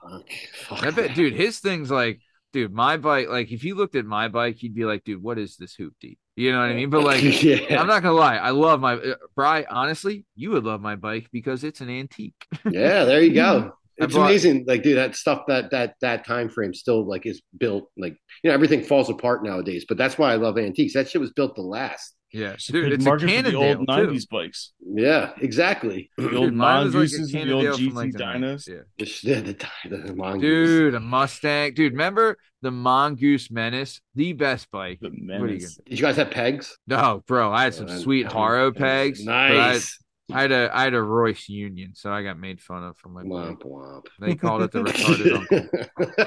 fuck 0.67 0.83
I 0.83 0.91
bet, 0.91 1.15
dude, 1.15 1.33
his 1.33 1.59
thing's 1.59 1.89
like, 1.89 2.19
dude, 2.53 2.71
my 2.71 2.97
bike, 2.97 3.27
like, 3.27 3.51
if 3.51 3.63
you 3.63 3.73
looked 3.73 3.95
at 3.95 4.05
my 4.05 4.27
bike, 4.27 4.61
you'd 4.61 4.75
be 4.75 4.85
like, 4.85 5.03
dude, 5.03 5.21
what 5.23 5.39
is 5.39 5.55
this 5.57 5.73
hoop 5.73 5.93
hoopty? 6.03 6.17
You 6.35 6.51
know 6.51 6.59
what 6.59 6.69
I 6.69 6.73
mean? 6.75 6.89
But 6.91 7.03
like, 7.03 7.23
yeah, 7.43 7.81
I'm 7.81 7.87
not 7.87 8.03
gonna 8.03 8.13
lie, 8.13 8.37
I 8.37 8.51
love 8.51 8.79
my 8.79 8.93
uh, 8.93 9.15
Bry. 9.35 9.65
Honestly, 9.67 10.25
you 10.35 10.51
would 10.51 10.63
love 10.63 10.79
my 10.79 10.95
bike 10.95 11.27
because 11.31 11.63
it's 11.63 11.81
an 11.81 11.89
antique. 11.89 12.35
yeah. 12.69 13.03
There 13.05 13.21
you 13.21 13.33
go. 13.33 13.73
I 13.99 14.05
It's 14.05 14.13
bought- 14.13 14.25
amazing. 14.29 14.65
Like, 14.67 14.83
dude, 14.83 14.97
that 14.97 15.15
stuff 15.15 15.43
that 15.47 15.71
that 15.71 15.95
that 16.01 16.25
time 16.25 16.49
frame 16.49 16.73
still 16.73 17.07
like 17.07 17.25
is 17.25 17.41
built. 17.57 17.89
Like, 17.97 18.17
you 18.43 18.49
know, 18.49 18.53
everything 18.53 18.83
falls 18.83 19.09
apart 19.09 19.43
nowadays. 19.43 19.85
But 19.87 19.97
that's 19.97 20.17
why 20.17 20.31
I 20.31 20.35
love 20.35 20.57
antiques. 20.57 20.93
That 20.93 21.09
shit 21.09 21.19
was 21.21 21.31
built 21.31 21.55
to 21.55 21.61
last. 21.61 22.15
Yeah, 22.31 22.51
It's 22.51 22.69
a 22.69 22.73
dude, 22.73 22.83
good 22.83 22.93
it's 22.93 23.03
a 23.05 23.09
market 23.09 23.21
for 23.21 23.25
the 23.27 23.33
Cannondale 23.51 23.63
old 23.79 23.87
too. 23.87 23.93
'90s 24.13 24.29
bikes. 24.29 24.71
Yeah, 24.85 25.31
exactly. 25.41 26.11
The 26.17 26.35
old 26.37 26.53
mine 26.53 26.85
was 26.85 26.93
like 26.93 27.09
and 27.11 27.49
the 27.49 27.53
old 27.53 27.65
Cannondale 27.65 27.73
from 27.75 27.85
GT 27.87 27.93
like 27.95 28.11
the 28.13 28.63
Yeah. 28.67 28.81
The, 28.99 29.41
the, 29.41 29.67
the, 29.89 29.97
the 30.09 30.15
mongoose. 30.15 30.41
Dude, 30.69 30.93
a 30.93 30.99
Mustang. 30.99 31.73
Dude, 31.73 31.93
remember 31.93 32.37
the 32.61 32.69
Mongoose 32.69 33.49
Menace? 33.49 33.99
The 34.13 34.33
best 34.33 34.69
bike. 34.69 34.99
The 35.01 35.07
What 35.09 35.13
are 35.15 35.17
you 35.17 35.25
menace. 35.25 35.77
gonna 35.77 35.89
Did 35.89 35.99
you 35.99 36.05
guys 36.05 36.17
have 36.17 36.29
pegs? 36.29 36.77
No, 36.85 37.23
bro, 37.25 37.51
I 37.51 37.63
had 37.63 37.73
some 37.73 37.87
Uh, 37.87 37.97
sweet 37.97 38.27
Haro 38.27 38.71
pegs. 38.73 39.25
but 39.25 39.31
I, 39.33 39.49
Nice. 39.55 39.97
I 40.31 40.41
had 40.41 40.51
a 40.51 40.69
I 40.73 40.83
had 40.83 40.93
a 40.93 41.01
Royce 41.01 41.49
Union, 41.49 41.93
so 41.95 42.11
I 42.11 42.23
got 42.23 42.37
made 42.39 42.61
fun 42.61 42.83
of 42.83 42.97
for 42.97 43.09
my 43.09 43.21
bike. 43.23 43.59
Womp 43.59 43.61
womp. 43.65 44.05
They 44.19 44.35
called 44.35 44.61
it 44.63 44.71
the 44.71 44.83
retarded 44.83 45.35
uncle. 45.35 46.25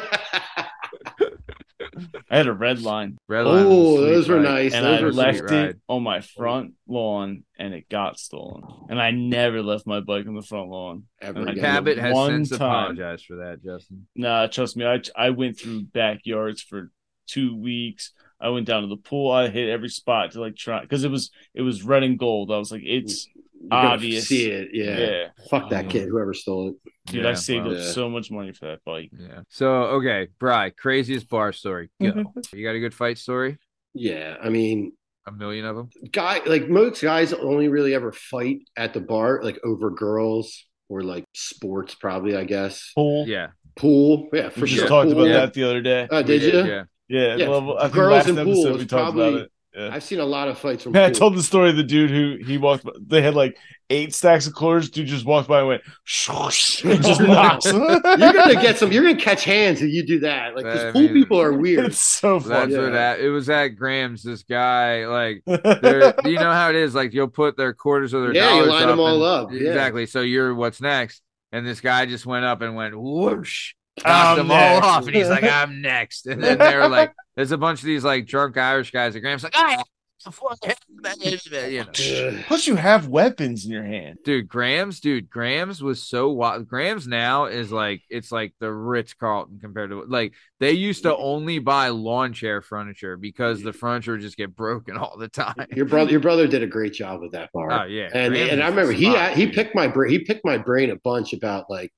I 2.30 2.36
had 2.38 2.46
a 2.46 2.52
red 2.52 2.80
line, 2.80 3.18
Red 3.28 3.44
Line 3.44 3.66
was 3.66 3.74
oh, 3.76 3.96
sweet 3.96 4.06
those 4.06 4.28
were 4.28 4.36
ride. 4.36 4.44
nice. 4.44 4.74
and 4.74 4.84
those 4.84 5.02
I 5.02 5.22
left 5.22 5.38
sweet. 5.38 5.48
sweet 5.48 5.58
it 5.58 5.64
ride. 5.66 5.76
on 5.88 6.02
my 6.02 6.20
front 6.20 6.72
lawn, 6.88 7.44
and 7.58 7.74
it 7.74 7.88
got 7.90 8.18
stolen. 8.18 8.62
And 8.88 9.00
I 9.00 9.10
never 9.10 9.62
left 9.62 9.86
my 9.86 10.00
bike 10.00 10.26
on 10.26 10.34
the 10.34 10.42
front 10.42 10.70
lawn. 10.70 11.04
Ever 11.20 11.40
And 11.40 11.50
I 11.50 11.52
again. 11.52 11.64
Cabot 11.64 11.98
has 11.98 12.14
One 12.14 12.30
since 12.46 12.58
time. 12.58 12.60
apologized 12.94 13.26
for 13.26 13.36
that, 13.36 13.62
Justin. 13.62 14.06
Nah, 14.16 14.46
trust 14.46 14.76
me, 14.76 14.86
I 14.86 15.00
I 15.14 15.30
went 15.30 15.58
through 15.58 15.82
backyards 15.82 16.62
for 16.62 16.90
two 17.26 17.54
weeks. 17.56 18.12
I 18.40 18.48
went 18.48 18.66
down 18.66 18.82
to 18.82 18.88
the 18.88 18.96
pool. 18.96 19.30
I 19.30 19.48
hit 19.48 19.68
every 19.68 19.88
spot 19.90 20.32
to 20.32 20.40
like 20.40 20.56
try 20.56 20.80
because 20.80 21.04
it 21.04 21.10
was 21.10 21.30
it 21.54 21.62
was 21.62 21.82
red 21.82 22.02
and 22.04 22.18
gold. 22.18 22.50
I 22.50 22.58
was 22.58 22.72
like, 22.72 22.82
it's 22.84 23.26
You're 23.26 23.31
gonna 23.31 23.31
obvious. 23.70 24.28
See 24.28 24.50
it. 24.50 24.68
Yeah. 24.72 24.98
yeah, 24.98 25.24
Fuck 25.50 25.70
that 25.70 25.88
kid. 25.88 26.04
Um, 26.04 26.10
whoever 26.10 26.34
stole 26.34 26.68
it. 26.70 26.74
dude. 27.06 27.24
Yeah, 27.24 27.30
I 27.30 27.34
saved 27.34 27.66
well, 27.66 27.74
up 27.76 27.80
Yeah. 27.80 27.90
so 27.90 28.08
much 28.08 28.30
money 28.30 28.52
for 28.52 28.66
that 28.66 28.80
bike. 28.84 29.10
Yeah. 29.18 29.42
So 29.48 29.70
okay, 29.98 30.28
Bry, 30.38 30.70
craziest 30.70 31.28
bar 31.28 31.52
story. 31.52 31.90
Go. 32.00 32.12
Mm-hmm. 32.12 32.56
you 32.56 32.64
got 32.66 32.74
a 32.74 32.80
good 32.80 32.94
fight 32.94 33.18
story? 33.18 33.58
Yeah. 33.94 34.36
I 34.42 34.48
mean, 34.48 34.92
A 35.26 35.32
million 35.32 35.64
of 35.66 35.76
them. 35.76 35.90
guy 36.10 36.40
like 36.46 36.68
most 36.68 37.02
guys 37.02 37.32
only 37.32 37.68
really 37.68 37.94
ever 37.94 38.12
fight 38.12 38.60
at 38.76 38.94
the 38.94 39.00
bar, 39.00 39.40
like 39.42 39.58
over 39.64 39.90
girls 39.90 40.64
or 40.88 41.02
like 41.02 41.24
sports, 41.34 41.94
probably. 41.94 42.36
I 42.36 42.44
guess 42.44 42.90
Pool. 42.94 43.26
Yeah. 43.28 43.48
pool. 43.76 44.28
Yeah, 44.32 44.48
for 44.50 44.62
we 44.62 44.66
just 44.66 44.80
sure. 44.80 44.88
talked 44.88 45.10
Pool. 45.10 45.20
about 45.20 45.28
Yeah. 45.30 45.40
that 45.40 45.54
the 45.54 45.64
other 45.64 45.80
day. 45.82 46.08
Oh, 46.10 46.22
did 46.22 46.42
We 46.42 46.52
you? 46.52 46.64
Yeah. 46.66 46.84
Yeah, 47.08 47.36
Yeah, 47.36 47.48
well, 47.48 47.76
I 47.78 47.82
think 47.82 47.94
girls 47.94 48.12
last 48.12 48.28
and 48.28 48.38
episode 48.38 48.54
pool 48.54 48.72
we 48.72 48.78
is 48.80 48.86
talked 48.86 49.14
about 49.14 49.14
probably- 49.14 49.40
it. 49.42 49.51
Yeah. 49.74 49.88
I've 49.92 50.02
seen 50.02 50.20
a 50.20 50.24
lot 50.24 50.48
of 50.48 50.58
fights 50.58 50.82
from 50.82 50.92
Man, 50.92 51.04
I 51.04 51.10
told 51.10 51.34
the 51.34 51.42
story 51.42 51.70
of 51.70 51.76
the 51.76 51.82
dude 51.82 52.10
who 52.10 52.36
he 52.44 52.58
walked. 52.58 52.84
by- 52.84 52.92
They 53.00 53.22
had 53.22 53.34
like 53.34 53.56
eight 53.88 54.14
stacks 54.14 54.46
of 54.46 54.54
quarters. 54.54 54.90
Dude 54.90 55.06
just 55.06 55.24
walked 55.24 55.48
by 55.48 55.60
and 55.60 55.68
went, 55.68 55.82
and 55.84 57.02
just 57.02 57.20
knocks. 57.20 57.64
you're 57.64 57.80
gonna 57.80 58.60
get 58.60 58.76
some. 58.78 58.92
You're 58.92 59.02
gonna 59.04 59.16
catch 59.16 59.44
hands 59.44 59.80
if 59.80 59.90
you 59.90 60.04
do 60.04 60.20
that. 60.20 60.54
Like, 60.54 60.66
I 60.66 60.72
because 60.72 60.92
pool 60.92 61.00
mean- 61.02 61.14
people 61.14 61.40
are 61.40 61.52
weird. 61.54 61.86
It's 61.86 61.98
so 61.98 62.38
That's 62.38 62.72
funny. 62.74 62.76
what 62.84 62.92
that. 62.92 63.20
It 63.20 63.30
was 63.30 63.48
at 63.48 63.68
Graham's. 63.68 64.22
This 64.22 64.42
guy, 64.42 65.06
like, 65.06 65.42
you 65.46 66.34
know 66.38 66.52
how 66.52 66.68
it 66.68 66.76
is. 66.76 66.94
Like, 66.94 67.14
you'll 67.14 67.28
put 67.28 67.56
their 67.56 67.72
quarters 67.72 68.12
or 68.12 68.20
their 68.22 68.34
Yeah, 68.34 68.56
you 68.56 68.66
line 68.66 68.82
up 68.84 68.88
them 68.90 69.00
all 69.00 69.24
and- 69.24 69.46
up, 69.46 69.52
yeah. 69.52 69.68
Exactly. 69.68 70.04
So 70.06 70.20
you're 70.20 70.54
what's 70.54 70.82
next, 70.82 71.22
and 71.50 71.66
this 71.66 71.80
guy 71.80 72.04
just 72.04 72.26
went 72.26 72.44
up 72.44 72.60
and 72.60 72.76
went 72.76 72.94
whoosh, 72.98 73.72
knocked 73.98 74.08
I'm 74.08 74.36
them 74.38 74.48
next. 74.48 74.84
all 74.84 74.90
off, 74.90 75.06
and 75.06 75.14
he's 75.16 75.28
like, 75.28 75.44
"I'm 75.44 75.80
next." 75.82 76.26
And 76.26 76.42
then 76.42 76.58
they're 76.58 76.88
like, 76.88 77.12
"There's 77.36 77.52
a 77.52 77.58
bunch 77.58 77.80
of 77.80 77.86
these 77.86 78.04
like 78.04 78.26
drunk 78.26 78.56
Irish 78.56 78.90
guys." 78.90 79.14
And 79.14 79.22
Graham's 79.22 79.44
like, 79.44 79.54
ah, 79.56 79.76
"I." 79.78 79.82
You 80.24 81.84
know. 81.84 82.42
Plus, 82.46 82.68
you 82.68 82.76
have 82.76 83.08
weapons 83.08 83.64
in 83.64 83.72
your 83.72 83.82
hand. 83.82 84.18
Dude, 84.24 84.46
Graham's, 84.46 85.00
dude, 85.00 85.28
Graham's 85.28 85.82
was 85.82 86.00
so 86.00 86.30
wild. 86.30 86.68
Graham's 86.68 87.08
now 87.08 87.46
is 87.46 87.72
like 87.72 88.02
it's 88.08 88.30
like 88.30 88.54
the 88.60 88.72
Ritz 88.72 89.14
Carlton 89.14 89.58
compared 89.60 89.90
to 89.90 90.04
like 90.04 90.34
they 90.60 90.72
used 90.72 91.02
to 91.02 91.16
only 91.16 91.58
buy 91.58 91.88
lawn 91.88 92.32
chair 92.34 92.62
furniture 92.62 93.16
because 93.16 93.62
the 93.62 93.72
furniture 93.72 94.12
would 94.12 94.20
just 94.20 94.36
get 94.36 94.54
broken 94.54 94.96
all 94.96 95.16
the 95.18 95.28
time. 95.28 95.66
Your 95.74 95.86
brother, 95.86 96.12
your 96.12 96.20
brother 96.20 96.46
did 96.46 96.62
a 96.62 96.68
great 96.68 96.92
job 96.92 97.20
with 97.20 97.32
that 97.32 97.50
bar. 97.52 97.72
Oh 97.72 97.84
yeah, 97.84 98.08
and 98.14 98.32
Graham's 98.32 98.52
and 98.52 98.62
I 98.62 98.68
remember 98.68 98.92
he 98.92 99.10
spot, 99.10 99.32
he 99.32 99.46
dude. 99.46 99.54
picked 99.56 99.74
my 99.74 99.88
brain 99.88 100.10
he 100.10 100.20
picked 100.20 100.44
my 100.44 100.56
brain 100.56 100.90
a 100.90 100.96
bunch 100.96 101.32
about 101.32 101.68
like 101.68 101.92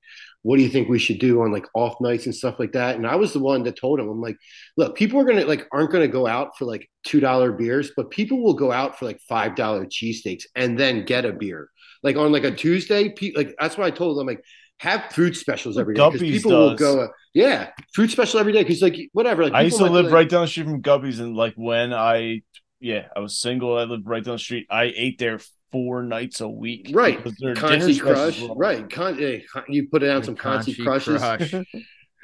what 0.45 0.57
do 0.57 0.63
you 0.63 0.69
think 0.69 0.87
we 0.87 0.99
should 0.99 1.17
do 1.17 1.41
on 1.41 1.51
like 1.51 1.65
off 1.73 1.95
nights 1.99 2.25
and 2.27 2.35
stuff 2.35 2.59
like 2.59 2.73
that 2.73 2.95
and 2.95 3.07
I 3.07 3.15
was 3.15 3.33
the 3.33 3.39
one 3.39 3.63
that 3.63 3.75
told 3.75 3.99
him 3.99 4.07
I'm 4.07 4.21
like 4.21 4.37
look 4.77 4.95
people 4.95 5.19
are 5.19 5.25
gonna 5.25 5.45
like 5.45 5.67
aren't 5.71 5.91
gonna 5.91 6.07
go 6.07 6.27
out 6.27 6.55
for 6.57 6.65
like 6.65 6.87
two 7.03 7.19
dollar 7.19 7.51
beers 7.51 7.91
but 7.97 8.11
people 8.11 8.43
will 8.43 8.53
go 8.53 8.71
out 8.71 8.97
for 8.99 9.05
like 9.05 9.19
five 9.27 9.55
dollar 9.55 9.85
cheesesteaks 9.85 10.43
and 10.55 10.79
then 10.79 11.03
get 11.03 11.25
a 11.25 11.33
beer 11.33 11.69
like 12.03 12.15
on 12.15 12.31
like 12.31 12.43
a 12.43 12.51
Tuesday 12.51 13.09
pe- 13.09 13.33
like 13.35 13.55
that's 13.59 13.75
what 13.77 13.87
I 13.87 13.91
told 13.91 14.19
them 14.19 14.27
like 14.27 14.43
have 14.79 15.05
food 15.11 15.35
specials 15.35 15.77
every 15.77 15.95
day 15.95 16.05
because 16.11 16.21
people 16.21 16.51
will 16.51 16.75
go 16.75 17.01
uh, 17.01 17.07
yeah 17.33 17.69
food 17.95 18.11
special 18.11 18.39
every 18.39 18.53
day 18.53 18.61
because 18.61 18.81
like 18.81 18.97
whatever 19.13 19.43
like 19.43 19.53
I 19.53 19.61
used 19.61 19.77
to 19.77 19.85
live 19.85 20.05
like- 20.05 20.13
right 20.13 20.29
down 20.29 20.41
the 20.41 20.47
street 20.47 20.65
from 20.65 20.81
Guppies, 20.81 21.19
and 21.19 21.35
like 21.35 21.53
when 21.55 21.93
I, 21.93 22.41
yeah, 22.79 23.07
I 23.15 23.19
was 23.19 23.39
single. 23.39 23.77
I 23.77 23.85
lived 23.85 24.05
right 24.05 24.23
down 24.23 24.35
the 24.35 24.39
street. 24.39 24.67
I 24.69 24.93
ate 24.95 25.17
there 25.17 25.39
four 25.75 26.03
nights 26.03 26.39
a 26.39 26.47
week. 26.47 26.89
Right. 26.93 27.17
because 27.21 27.37
their 27.39 27.53
dinner 27.53 27.67
Concy 27.67 27.95
specials 27.95 28.37
Crush, 28.37 28.57
right? 28.57 28.89
Con- 28.89 29.41
con- 29.51 29.63
you 29.67 29.89
put 29.89 30.03
it 30.03 30.07
down 30.07 30.23
some 30.23 30.35
Concy 30.37 30.73
Conchi 30.75 30.83
Crushes. 30.85 31.21
Crush. 31.21 31.53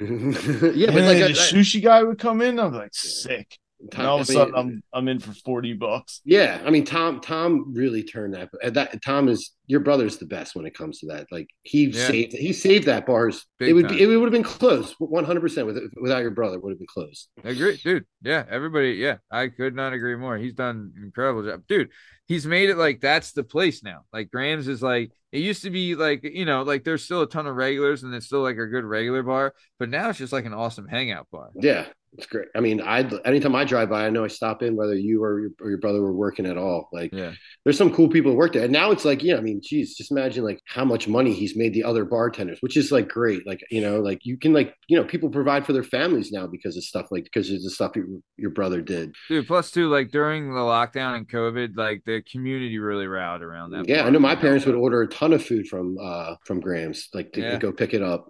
yeah, 0.00 0.86
but 0.86 0.94
then 0.94 1.06
like 1.06 1.18
the 1.18 1.24
I- 1.24 1.26
I- 1.26 1.32
sushi 1.32 1.82
guy 1.82 2.02
would 2.02 2.18
come 2.18 2.40
in. 2.40 2.58
I'm 2.58 2.72
like 2.72 2.94
sick. 2.94 3.58
And 3.96 4.06
all 4.06 4.20
of 4.20 4.30
a 4.30 4.32
I 4.32 4.34
mean, 4.34 4.38
sudden, 4.38 4.54
I'm 4.56 4.82
I'm 4.92 5.08
in 5.08 5.18
for 5.18 5.32
forty 5.32 5.72
bucks. 5.74 6.20
yeah, 6.24 6.62
I 6.64 6.70
mean, 6.70 6.84
Tom, 6.84 7.20
Tom 7.20 7.74
really 7.74 8.02
turned 8.04 8.34
that. 8.34 8.48
That 8.74 9.02
Tom 9.02 9.28
is 9.28 9.52
your 9.72 9.80
brother's 9.80 10.18
the 10.18 10.26
best 10.26 10.54
when 10.54 10.66
it 10.66 10.74
comes 10.76 10.98
to 11.00 11.06
that. 11.06 11.26
Like 11.32 11.48
he 11.62 11.86
Yeah. 11.86 12.06
saved, 12.06 12.32
he 12.34 12.52
saved 12.52 12.84
that 12.86 13.06
bars. 13.06 13.46
Big 13.58 13.70
it 13.70 13.72
would 13.72 13.88
time. 13.88 13.96
be, 13.96 14.02
it 14.02 14.06
would 14.06 14.24
have 14.26 14.32
been 14.32 14.42
closed, 14.42 14.94
one 14.98 15.24
hundred 15.24 15.40
percent. 15.40 15.66
Without 16.00 16.20
your 16.20 16.30
brother, 16.30 16.60
would 16.60 16.70
have 16.70 16.78
been 16.78 16.86
closed. 16.86 17.28
I 17.42 17.48
agree, 17.48 17.78
dude. 17.82 18.04
Yeah, 18.22 18.44
everybody. 18.50 18.92
Yeah, 18.92 19.16
I 19.30 19.48
could 19.48 19.74
not 19.74 19.94
agree 19.94 20.14
more. 20.16 20.36
He's 20.36 20.52
done 20.54 20.92
an 20.94 21.02
incredible 21.04 21.42
job, 21.44 21.62
dude. 21.66 21.88
He's 22.26 22.46
made 22.46 22.68
it 22.70 22.76
like 22.76 23.00
that's 23.00 23.32
the 23.32 23.44
place 23.44 23.82
now. 23.82 24.02
Like 24.12 24.30
Graham's 24.30 24.68
is 24.68 24.82
like 24.82 25.10
it 25.32 25.40
used 25.40 25.62
to 25.62 25.70
be 25.70 25.94
like 25.94 26.22
you 26.22 26.44
know 26.44 26.62
like 26.62 26.84
there's 26.84 27.02
still 27.04 27.22
a 27.22 27.28
ton 27.28 27.46
of 27.46 27.56
regulars 27.56 28.02
and 28.02 28.14
it's 28.14 28.26
still 28.26 28.42
like 28.42 28.58
a 28.58 28.66
good 28.66 28.84
regular 28.84 29.22
bar, 29.22 29.54
but 29.78 29.88
now 29.88 30.10
it's 30.10 30.18
just 30.18 30.32
like 30.32 30.44
an 30.44 30.52
awesome 30.54 30.86
hangout 30.86 31.26
bar. 31.32 31.50
Yeah, 31.54 31.86
it's 32.16 32.26
great. 32.26 32.48
I 32.54 32.60
mean, 32.60 32.80
I 32.80 33.00
anytime 33.24 33.54
I 33.54 33.64
drive 33.64 33.88
by, 33.90 34.06
I 34.06 34.10
know 34.10 34.24
I 34.24 34.28
stop 34.28 34.62
in 34.62 34.76
whether 34.76 34.94
you 34.94 35.22
or 35.24 35.40
your, 35.40 35.50
or 35.60 35.68
your 35.70 35.78
brother 35.78 36.00
were 36.02 36.12
working 36.12 36.46
at 36.46 36.56
all. 36.58 36.88
Like, 36.92 37.12
Yeah, 37.12 37.32
there's 37.64 37.78
some 37.78 37.92
cool 37.92 38.08
people 38.08 38.32
who 38.32 38.36
work 38.36 38.52
there. 38.52 38.64
And 38.64 38.72
now 38.72 38.90
it's 38.92 39.04
like, 39.04 39.22
yeah, 39.22 39.36
I 39.36 39.40
mean, 39.40 39.61
geez, 39.62 39.94
just 39.96 40.10
imagine 40.10 40.44
like 40.44 40.60
how 40.66 40.84
much 40.84 41.08
money 41.08 41.32
he's 41.32 41.56
made 41.56 41.72
the 41.74 41.84
other 41.84 42.04
bartenders, 42.04 42.58
which 42.60 42.76
is 42.76 42.92
like 42.92 43.08
great. 43.08 43.46
Like, 43.46 43.60
you 43.70 43.80
know, 43.80 44.00
like 44.00 44.20
you 44.24 44.36
can 44.36 44.52
like, 44.52 44.74
you 44.88 44.96
know, 44.98 45.04
people 45.04 45.30
provide 45.30 45.64
for 45.64 45.72
their 45.72 45.82
families 45.82 46.30
now 46.32 46.46
because 46.46 46.76
of 46.76 46.84
stuff 46.84 47.06
like 47.10 47.24
because 47.24 47.50
of 47.50 47.62
the 47.62 47.70
stuff 47.70 47.96
your, 47.96 48.06
your 48.36 48.50
brother 48.50 48.80
did. 48.80 49.14
dude. 49.28 49.46
Plus, 49.46 49.70
too, 49.70 49.88
like 49.88 50.10
during 50.10 50.48
the 50.52 50.60
lockdown 50.60 51.16
and 51.16 51.28
COVID, 51.28 51.76
like 51.76 52.02
the 52.04 52.22
community 52.30 52.78
really 52.78 53.06
rallied 53.06 53.42
around 53.42 53.70
that. 53.70 53.88
Yeah. 53.88 54.04
I 54.04 54.10
know 54.10 54.18
my 54.18 54.36
parents 54.36 54.66
would 54.66 54.74
order 54.74 55.02
a 55.02 55.08
ton 55.08 55.32
of 55.32 55.44
food 55.44 55.66
from 55.68 55.96
uh 56.02 56.36
from 56.44 56.60
Graham's, 56.60 57.08
like 57.14 57.32
to 57.32 57.40
Yeah. 57.40 57.58
go 57.58 57.72
pick 57.72 57.94
it 57.94 58.02
up. 58.02 58.28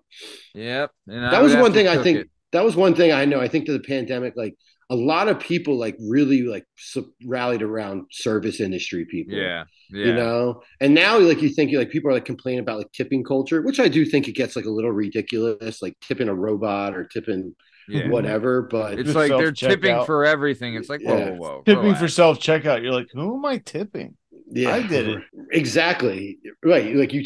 Yep, 0.54 0.90
That 1.06 1.42
was 1.42 1.56
one 1.56 1.72
thing 1.72 1.88
I 1.88 2.02
think 2.02 2.18
it. 2.18 2.30
that 2.52 2.64
was 2.64 2.76
one 2.76 2.94
thing 2.94 3.12
I 3.12 3.24
know. 3.24 3.40
I 3.40 3.48
think 3.48 3.66
to 3.66 3.72
the 3.72 3.80
pandemic, 3.80 4.34
like 4.36 4.54
a 4.92 4.96
lot 4.96 5.26
of 5.28 5.40
people 5.40 5.74
like 5.78 5.96
really 6.00 6.42
like 6.42 6.66
su- 6.76 7.12
rallied 7.24 7.62
around 7.62 8.04
service 8.10 8.58
industry 8.60 9.04
people. 9.06 9.34
Yeah, 9.34 9.64
yeah. 9.90 10.06
you 10.06 10.14
know 10.14 10.62
and 10.80 10.94
now 10.94 11.18
like 11.18 11.40
you 11.42 11.48
think 11.48 11.72
like 11.72 11.90
people 11.90 12.10
are 12.10 12.14
like 12.14 12.24
complaining 12.24 12.60
about 12.60 12.78
like 12.78 12.90
tipping 12.92 13.22
culture 13.24 13.60
which 13.62 13.78
i 13.80 13.88
do 13.88 14.04
think 14.04 14.26
it 14.28 14.32
gets 14.32 14.54
like 14.56 14.64
a 14.64 14.70
little 14.70 14.90
ridiculous 14.92 15.82
like 15.82 15.94
tipping 16.00 16.28
a 16.28 16.34
robot 16.34 16.94
or 16.96 17.04
tipping 17.04 17.54
yeah. 17.88 18.08
whatever 18.08 18.62
but 18.62 18.98
It's 18.98 19.14
like 19.14 19.30
they're 19.30 19.52
tipping 19.52 20.04
for 20.04 20.24
everything. 20.24 20.74
It's 20.76 20.88
like 20.88 21.02
whoa, 21.02 21.18
Yeah. 21.18 21.30
whoa, 21.30 21.36
whoa. 21.56 21.62
Tipping 21.66 21.82
relax. 21.84 22.00
for 22.00 22.08
self 22.08 22.38
checkout. 22.38 22.82
You're 22.82 22.92
like, 22.92 23.08
who 23.12 23.36
am 23.36 23.44
I 23.44 23.58
tipping? 23.58 24.16
yeah 24.54 24.74
I 24.74 24.82
did 24.86 25.08
it. 25.08 25.22
exactly 25.50 26.38
right 26.64 26.94
like 26.94 27.12
you 27.12 27.24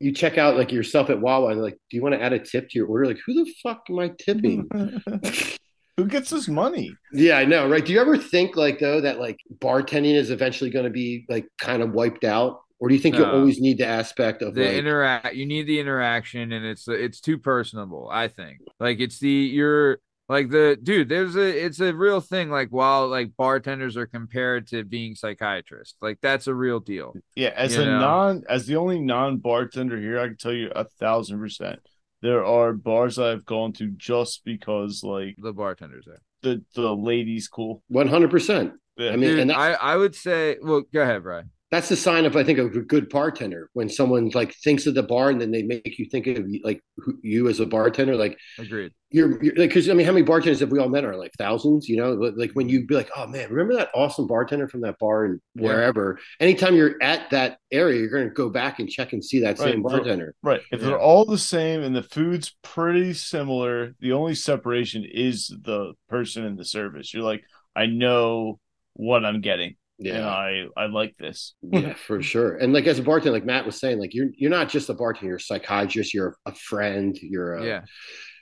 you 0.00 0.12
check 0.12 0.38
out 0.38 0.56
like 0.56 0.72
yourself 0.72 1.08
at 1.08 1.20
wawa 1.20 1.52
and 1.52 1.62
like 1.62 1.78
do 1.88 1.96
you 1.96 2.02
want 2.02 2.14
to 2.16 2.20
add 2.22 2.32
a 2.32 2.38
tip 2.38 2.68
to 2.70 2.78
your 2.78 2.88
order 2.88 3.06
like 3.06 3.20
who 3.24 3.32
the 3.44 3.54
fuck 3.62 3.84
am 3.90 3.98
i 4.00 4.08
tipping 4.18 4.68
who 5.96 6.06
gets 6.06 6.30
this 6.30 6.48
money? 6.48 6.92
yeah 7.12 7.36
i 7.38 7.44
know 7.44 7.68
right 7.68 7.84
do 7.84 7.92
you 7.92 8.00
ever 8.00 8.16
think 8.18 8.56
like 8.56 8.78
though 8.80 9.00
that 9.00 9.18
like 9.20 9.38
bartending 9.58 10.14
is 10.14 10.30
eventually 10.30 10.70
going 10.70 10.84
to 10.84 10.90
be 10.90 11.24
like 11.28 11.46
kind 11.58 11.82
of 11.82 11.92
wiped 11.92 12.24
out 12.24 12.60
or 12.80 12.88
do 12.88 12.94
you 12.94 13.00
think 13.00 13.14
you 13.16 13.22
No. 13.22 13.32
always 13.32 13.60
need 13.60 13.78
the 13.78 13.86
aspect 13.86 14.42
of 14.42 14.54
the 14.54 14.64
like 14.64 14.74
interact 14.74 15.34
you 15.34 15.46
need 15.46 15.66
the 15.66 15.78
interaction 15.80 16.52
and 16.52 16.64
it's 16.64 16.88
it's 16.88 17.20
too 17.20 17.38
personable 17.38 18.08
i 18.12 18.28
think 18.28 18.58
like 18.80 18.98
it's 19.00 19.18
the 19.20 19.28
you're 19.30 19.98
like 20.28 20.48
the 20.50 20.76
dude 20.82 21.08
there's 21.10 21.36
a 21.36 21.64
it's 21.64 21.80
a 21.80 21.92
real 21.94 22.20
thing 22.20 22.50
like 22.50 22.70
while 22.70 23.06
like 23.08 23.30
bartenders 23.36 23.96
are 23.96 24.06
compared 24.06 24.66
to 24.66 24.82
being 24.82 25.14
psychiatrists 25.14 25.96
like 26.00 26.18
that's 26.22 26.46
a 26.46 26.54
real 26.54 26.80
deal 26.80 27.14
Yeah, 27.36 27.52
as 27.54 27.76
a 27.76 27.84
know? 27.84 28.00
non 28.00 28.42
as 28.48 28.66
the 28.66 28.76
only 28.76 28.98
non 29.00 29.36
bartender 29.36 30.00
here, 30.00 30.18
I 30.18 30.28
can 30.28 30.36
tell 30.38 30.52
you 30.54 30.70
a 30.74 30.84
thousand 30.98 31.38
percent. 31.40 31.78
There 32.24 32.42
are 32.42 32.72
bars 32.72 33.18
I've 33.18 33.44
gone 33.44 33.74
to 33.74 33.88
just 33.98 34.46
because 34.46 35.04
like 35.04 35.36
the 35.36 35.52
bartenders 35.52 36.06
there 36.06 36.22
the 36.40 36.64
the 36.74 36.96
ladies 36.96 37.48
cool. 37.48 37.82
one 37.88 38.08
hundred 38.08 38.30
percent? 38.30 38.72
I 38.98 39.10
mean, 39.10 39.20
Dude, 39.20 39.38
and 39.40 39.52
I, 39.52 39.72
I 39.72 39.96
would 39.96 40.14
say 40.14 40.56
well 40.62 40.84
go 40.90 41.02
ahead 41.02 41.22
brian 41.22 41.50
that's 41.74 41.88
the 41.88 41.96
sign 41.96 42.24
of 42.24 42.36
I 42.36 42.44
think 42.44 42.58
of 42.60 42.76
a 42.76 42.80
good 42.80 43.08
bartender 43.08 43.68
when 43.72 43.88
someone 43.88 44.30
like 44.30 44.54
thinks 44.62 44.86
of 44.86 44.94
the 44.94 45.02
bar 45.02 45.30
and 45.30 45.40
then 45.40 45.50
they 45.50 45.62
make 45.62 45.98
you 45.98 46.06
think 46.08 46.26
of 46.28 46.46
like 46.62 46.80
who, 46.98 47.18
you 47.22 47.48
as 47.48 47.58
a 47.58 47.66
bartender. 47.66 48.14
Like 48.14 48.38
agreed 48.58 48.92
you're 49.14 49.28
like, 49.28 49.56
because 49.56 49.88
I 49.88 49.92
mean, 49.92 50.06
how 50.06 50.12
many 50.12 50.24
bartenders 50.24 50.58
have 50.58 50.72
we 50.72 50.80
all 50.80 50.88
met? 50.88 51.04
Are 51.04 51.16
like 51.16 51.30
thousands, 51.38 51.88
you 51.88 51.96
know? 51.96 52.14
Like 52.14 52.50
when 52.54 52.68
you 52.68 52.84
be 52.84 52.96
like, 52.96 53.10
oh 53.16 53.28
man, 53.28 53.48
remember 53.48 53.74
that 53.74 53.90
awesome 53.94 54.26
bartender 54.26 54.66
from 54.66 54.80
that 54.80 54.98
bar 54.98 55.24
and 55.24 55.40
Yeah. 55.54 55.62
wherever. 55.68 56.18
Anytime 56.40 56.74
you're 56.74 57.00
at 57.00 57.30
that 57.30 57.58
area, 57.70 58.00
you're 58.00 58.10
going 58.10 58.28
to 58.28 58.34
go 58.34 58.50
back 58.50 58.80
and 58.80 58.88
check 58.88 59.12
and 59.12 59.24
see 59.24 59.40
that 59.40 59.56
same 59.56 59.82
bartender. 59.82 60.34
Right. 60.42 60.62
If 60.72 60.80
Yeah. 60.80 60.86
they're 60.88 61.00
all 61.00 61.24
the 61.24 61.38
same 61.38 61.84
and 61.84 61.94
the 61.94 62.02
food's 62.02 62.56
pretty 62.62 63.14
similar, 63.14 63.94
the 64.00 64.10
only 64.12 64.34
separation 64.34 65.04
is 65.04 65.46
the 65.62 65.92
person 66.08 66.44
in 66.44 66.56
the 66.56 66.64
service. 66.64 67.14
You're 67.14 67.22
like, 67.22 67.44
I 67.76 67.86
know 67.86 68.58
what 68.94 69.24
I'm 69.24 69.40
getting. 69.40 69.76
And 70.04 70.18
Yeah, 70.18 70.28
I 70.28 70.66
I 70.76 70.86
like 70.86 71.16
this. 71.18 71.54
yeah, 71.62 71.94
for 71.94 72.22
sure. 72.22 72.56
And 72.56 72.72
like 72.72 72.86
as 72.86 72.98
a 72.98 73.02
bartender, 73.02 73.32
like 73.32 73.46
Matt 73.46 73.66
was 73.66 73.80
saying, 73.80 73.98
like 73.98 74.14
you're 74.14 74.28
you're 74.36 74.50
not 74.50 74.68
just 74.68 74.88
a 74.90 74.94
bartender, 74.94 75.28
you're 75.28 75.36
a 75.36 75.40
psychiatrist, 75.40 76.14
you're 76.14 76.36
a 76.46 76.54
friend, 76.54 77.16
you're 77.20 77.54
a 77.54 77.64
yeah 77.66 77.80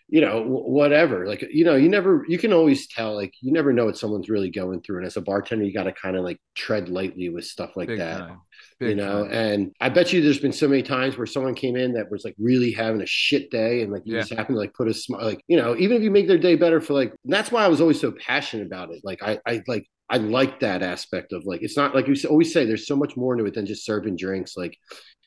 you 0.09 0.21
know 0.21 0.43
wh- 0.43 0.69
whatever 0.69 1.27
like 1.27 1.43
you 1.51 1.65
know 1.65 1.77
you 1.77 1.89
never 1.89 2.25
you 2.29 2.37
can 2.37 2.53
always 2.53 2.87
tell 2.89 3.15
like 3.15 3.33
you 3.41 3.53
never 3.53 3.73
know 3.73 3.87
what 3.87 3.97
someone's 3.97 4.29
really 4.29 4.51
going 4.51 4.81
through 4.83 4.99
and 4.99 5.07
as 5.07 5.17
a 5.17 5.21
bartender 5.21 5.65
you 5.65 5.73
got 5.73 5.85
to 5.85 5.93
kind 5.93 6.17
of 6.17 6.25
like 6.25 6.39
tread 6.55 6.89
lightly 6.89 7.29
with 7.31 7.45
stuff 7.45 7.71
like 7.77 7.89
big 7.89 7.99
that 7.99 8.19
time 8.19 8.41
you 8.81 8.95
know 8.95 9.23
time. 9.25 9.33
and 9.33 9.73
i 9.81 9.89
bet 9.89 10.13
you 10.13 10.21
there's 10.21 10.41
been 10.41 10.53
so 10.53 10.69
many 10.69 10.83
times 10.83 11.17
where 11.17 11.27
someone 11.27 11.55
came 11.55 11.77
in 11.77 11.93
that 11.95 12.11
was 12.11 12.25
like 12.25 12.35
really 12.39 12.73
having 12.73 13.01
a 13.01 13.07
shit 13.07 13.51
day 13.51 13.83
and 13.83 13.93
like 13.93 14.03
you 14.05 14.17
Yeah. 14.17 14.21
just 14.23 14.35
happened 14.35 14.57
to 14.57 14.61
like 14.61 14.75
put 14.75 14.89
a 14.89 14.95
smile 14.95 15.25
like 15.25 15.43
you 15.47 15.57
know 15.57 15.77
even 15.77 15.97
if 15.97 16.03
you 16.03 16.11
make 16.11 16.27
their 16.27 16.37
day 16.39 16.57
better 16.57 16.81
for 16.81 16.95
like 16.95 17.15
that's 17.25 17.51
why 17.53 17.65
i 17.65 17.69
was 17.69 17.81
always 17.81 18.01
so 18.01 18.13
passionate 18.13 18.67
about 18.67 18.91
it 18.93 19.01
like 19.05 19.23
i 19.23 19.39
i 19.47 19.63
like 19.69 19.87
I 20.13 20.19
like 20.19 20.61
that 20.61 20.83
aspect 20.83 21.33
of 21.33 21.47
like 21.47 21.63
it's 21.63 21.77
not 21.77 21.95
like 21.95 22.07
you 22.07 22.15
always 22.29 22.53
say 22.53 22.67
there's 22.67 22.87
so 22.87 22.95
much 22.95 23.17
more 23.17 23.35
to 23.35 23.47
it 23.47 23.55
than 23.55 23.65
just 23.65 23.87
serving 23.87 24.17
drinks 24.17 24.57
like 24.59 24.77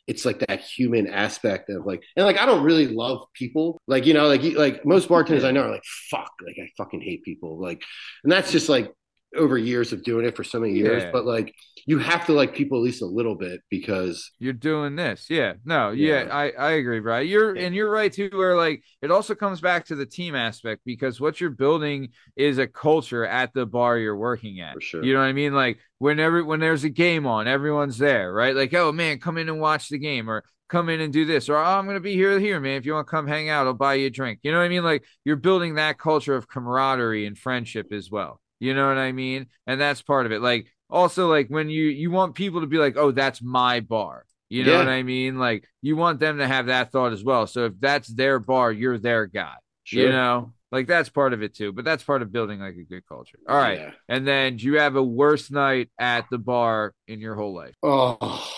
it's 0.06 0.26
like 0.26 0.38
that 0.40 0.62
human 0.62 1.08
aspect 1.08 1.72
of 1.72 1.88
like 1.88 2.04
and 2.16 2.24
like 2.24 2.38
I 2.38 2.46
don't 2.46 2.64
really 2.64 2.86
love 2.88 3.26
people 3.34 3.82
like 3.88 4.06
you 4.06 4.14
know 4.14 4.28
like 4.28 4.44
like 4.44 4.86
most 4.86 5.10
bartenders 5.10 5.44
I 5.44 5.50
know 5.50 5.64
are 5.64 5.72
like 5.72 5.84
fuck 6.12 6.32
like 6.46 6.58
I 6.62 6.70
fucking 6.78 7.02
hate 7.02 7.24
people 7.24 7.60
like 7.60 7.82
and 8.24 8.32
that's 8.32 8.52
just 8.52 8.70
like 8.70 8.94
over 9.36 9.58
years 9.58 9.94
of 9.94 10.04
doing 10.04 10.26
it 10.26 10.36
for 10.36 10.44
so 10.44 10.60
many 10.60 10.74
years 10.74 11.04
Yeah. 11.04 11.12
but 11.12 11.26
like 11.26 11.54
you 11.88 12.00
have 12.00 12.26
to 12.26 12.34
like 12.34 12.56
people 12.56 12.80
at 12.80 12.84
least 12.84 13.02
a 13.04 13.06
little 13.06 13.36
bit 13.36 13.62
because 13.70 14.32
you're 14.40 14.54
doing 14.54 14.96
this. 14.96 15.28
Yeah. 15.30 15.54
No 15.66 15.92
yeah, 15.92 16.24
Yeah. 16.24 16.36
i 16.36 16.50
i 16.52 16.72
agree 16.72 17.00
right? 17.00 17.28
you're 17.28 17.54
and 17.56 17.76
you're 17.76 17.90
right 17.92 18.12
too 18.12 18.30
where 18.34 18.56
like 18.56 18.84
it 19.02 19.12
also 19.12 19.36
comes 19.36 19.62
back 19.62 19.86
to 19.86 19.96
the 19.96 20.06
team 20.06 20.36
aspect 20.36 20.82
because 20.86 21.22
what 21.22 21.40
you're 21.40 21.50
building 21.52 22.10
is 22.36 22.58
a 22.58 22.68
culture 22.68 23.26
at 23.26 23.54
the 23.54 23.66
bar 23.66 23.98
you're 23.98 24.18
working 24.18 24.62
at. 24.62 24.74
For 24.74 24.82
sure. 24.82 25.04
you 25.04 25.14
know 25.14 25.20
what 25.20 25.26
i 25.26 25.34
mean? 25.34 25.54
Like 25.54 25.78
whenever 26.00 26.44
when 26.44 26.60
there's 26.60 26.84
a 26.84 26.90
game 26.90 27.28
on 27.28 27.48
everyone's 27.48 27.98
there 27.98 28.34
right? 28.34 28.56
Like 28.56 28.74
oh 28.74 28.92
man 28.92 29.20
come 29.20 29.38
in 29.38 29.50
and 29.50 29.60
watch 29.60 29.90
the 29.90 30.00
game 30.00 30.30
or 30.30 30.44
come 30.68 30.90
in 30.90 31.00
and 31.00 31.14
do 31.14 31.26
this 31.26 31.48
or 31.48 31.58
oh, 31.58 31.64
i'm 31.64 31.86
gonna 31.86 32.00
be 32.00 32.16
here 32.16 32.40
here 32.40 32.60
man. 32.60 32.78
If 32.78 32.88
you 32.88 32.94
want 32.94 33.06
to 33.06 33.12
come 33.12 33.28
hang 33.28 33.50
out 33.50 33.68
i'll 33.68 33.74
buy 33.76 33.94
you 33.96 34.08
a 34.08 34.10
drink. 34.10 34.40
You 34.42 34.52
know 34.52 34.58
what 34.58 34.66
i 34.66 34.70
mean? 34.70 34.84
Like 34.84 35.04
you're 35.24 35.36
building 35.36 35.76
that 35.76 36.00
culture 36.00 36.36
of 36.36 36.48
camaraderie 36.48 37.28
and 37.28 37.38
friendship 37.38 37.94
as 37.94 38.10
well 38.10 38.42
you 38.60 38.74
know 38.74 38.88
what 38.88 38.98
i 38.98 39.12
mean? 39.12 39.48
And 39.68 39.80
that's 39.80 40.02
part 40.02 40.26
of 40.26 40.32
it. 40.32 40.42
Like 40.42 40.68
also 40.90 41.28
like 41.30 41.48
when 41.50 41.70
you 41.70 41.84
you 41.86 42.12
want 42.12 42.36
people 42.36 42.62
to 42.62 42.68
be 42.68 42.78
like 42.78 42.96
oh 42.98 43.12
that's 43.12 43.42
my 43.42 43.80
bar. 43.80 44.26
You 44.50 44.64
know 44.64 44.74
Yeah. 44.74 44.78
what 44.80 44.88
i 44.90 45.04
mean? 45.04 45.38
Like 45.40 45.68
you 45.82 45.96
want 45.96 46.20
them 46.20 46.38
to 46.38 46.48
have 46.48 46.68
that 46.68 46.92
thought 46.92 47.14
as 47.14 47.24
well. 47.24 47.48
So 47.48 47.66
if 47.66 47.74
that's 47.80 48.08
their 48.08 48.40
bar 48.40 48.72
you're 48.72 48.98
their 49.00 49.26
guy 49.28 49.56
you 49.92 50.10
know? 50.10 50.54
Like 50.72 50.88
that's 50.88 51.10
part 51.10 51.34
of 51.34 51.42
it 51.44 51.56
too 51.56 51.72
but 51.72 51.86
that's 51.86 52.04
part 52.04 52.22
of 52.22 52.32
building 52.32 52.60
like 52.60 52.76
a 52.76 52.84
good 52.84 53.06
culture. 53.08 53.40
All 53.48 53.56
right. 53.58 53.80
Yeah. 53.80 53.92
and 54.10 54.28
then 54.28 54.58
do 54.58 54.66
you 54.66 54.80
have 54.80 54.96
a 54.96 55.04
worst 55.04 55.52
night 55.52 55.90
at 56.00 56.26
the 56.30 56.38
bar 56.38 56.94
in 57.08 57.20
your 57.20 57.36
whole 57.36 57.54
life? 57.56 57.76
Oh, 57.84 58.52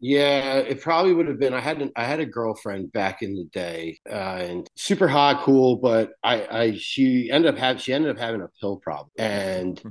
yeah. 0.00 0.56
It 0.56 0.80
probably 0.80 1.12
would 1.12 1.28
have 1.28 1.38
been. 1.38 1.54
I 1.54 1.60
had 1.60 1.80
an, 1.82 1.92
I 1.96 2.04
had 2.04 2.20
a 2.20 2.26
girlfriend 2.26 2.92
back 2.92 3.22
in 3.22 3.34
the 3.34 3.44
day, 3.44 3.98
uh, 4.08 4.12
and 4.12 4.68
super 4.76 5.08
hot, 5.08 5.44
cool. 5.44 5.76
But 5.76 6.12
I, 6.22 6.46
I 6.50 6.76
she 6.76 7.30
ended 7.30 7.52
up 7.52 7.58
having 7.58 7.80
she 7.80 7.92
ended 7.92 8.10
up 8.10 8.18
having 8.18 8.40
a 8.42 8.48
pill 8.60 8.76
problem, 8.78 9.10
and 9.18 9.82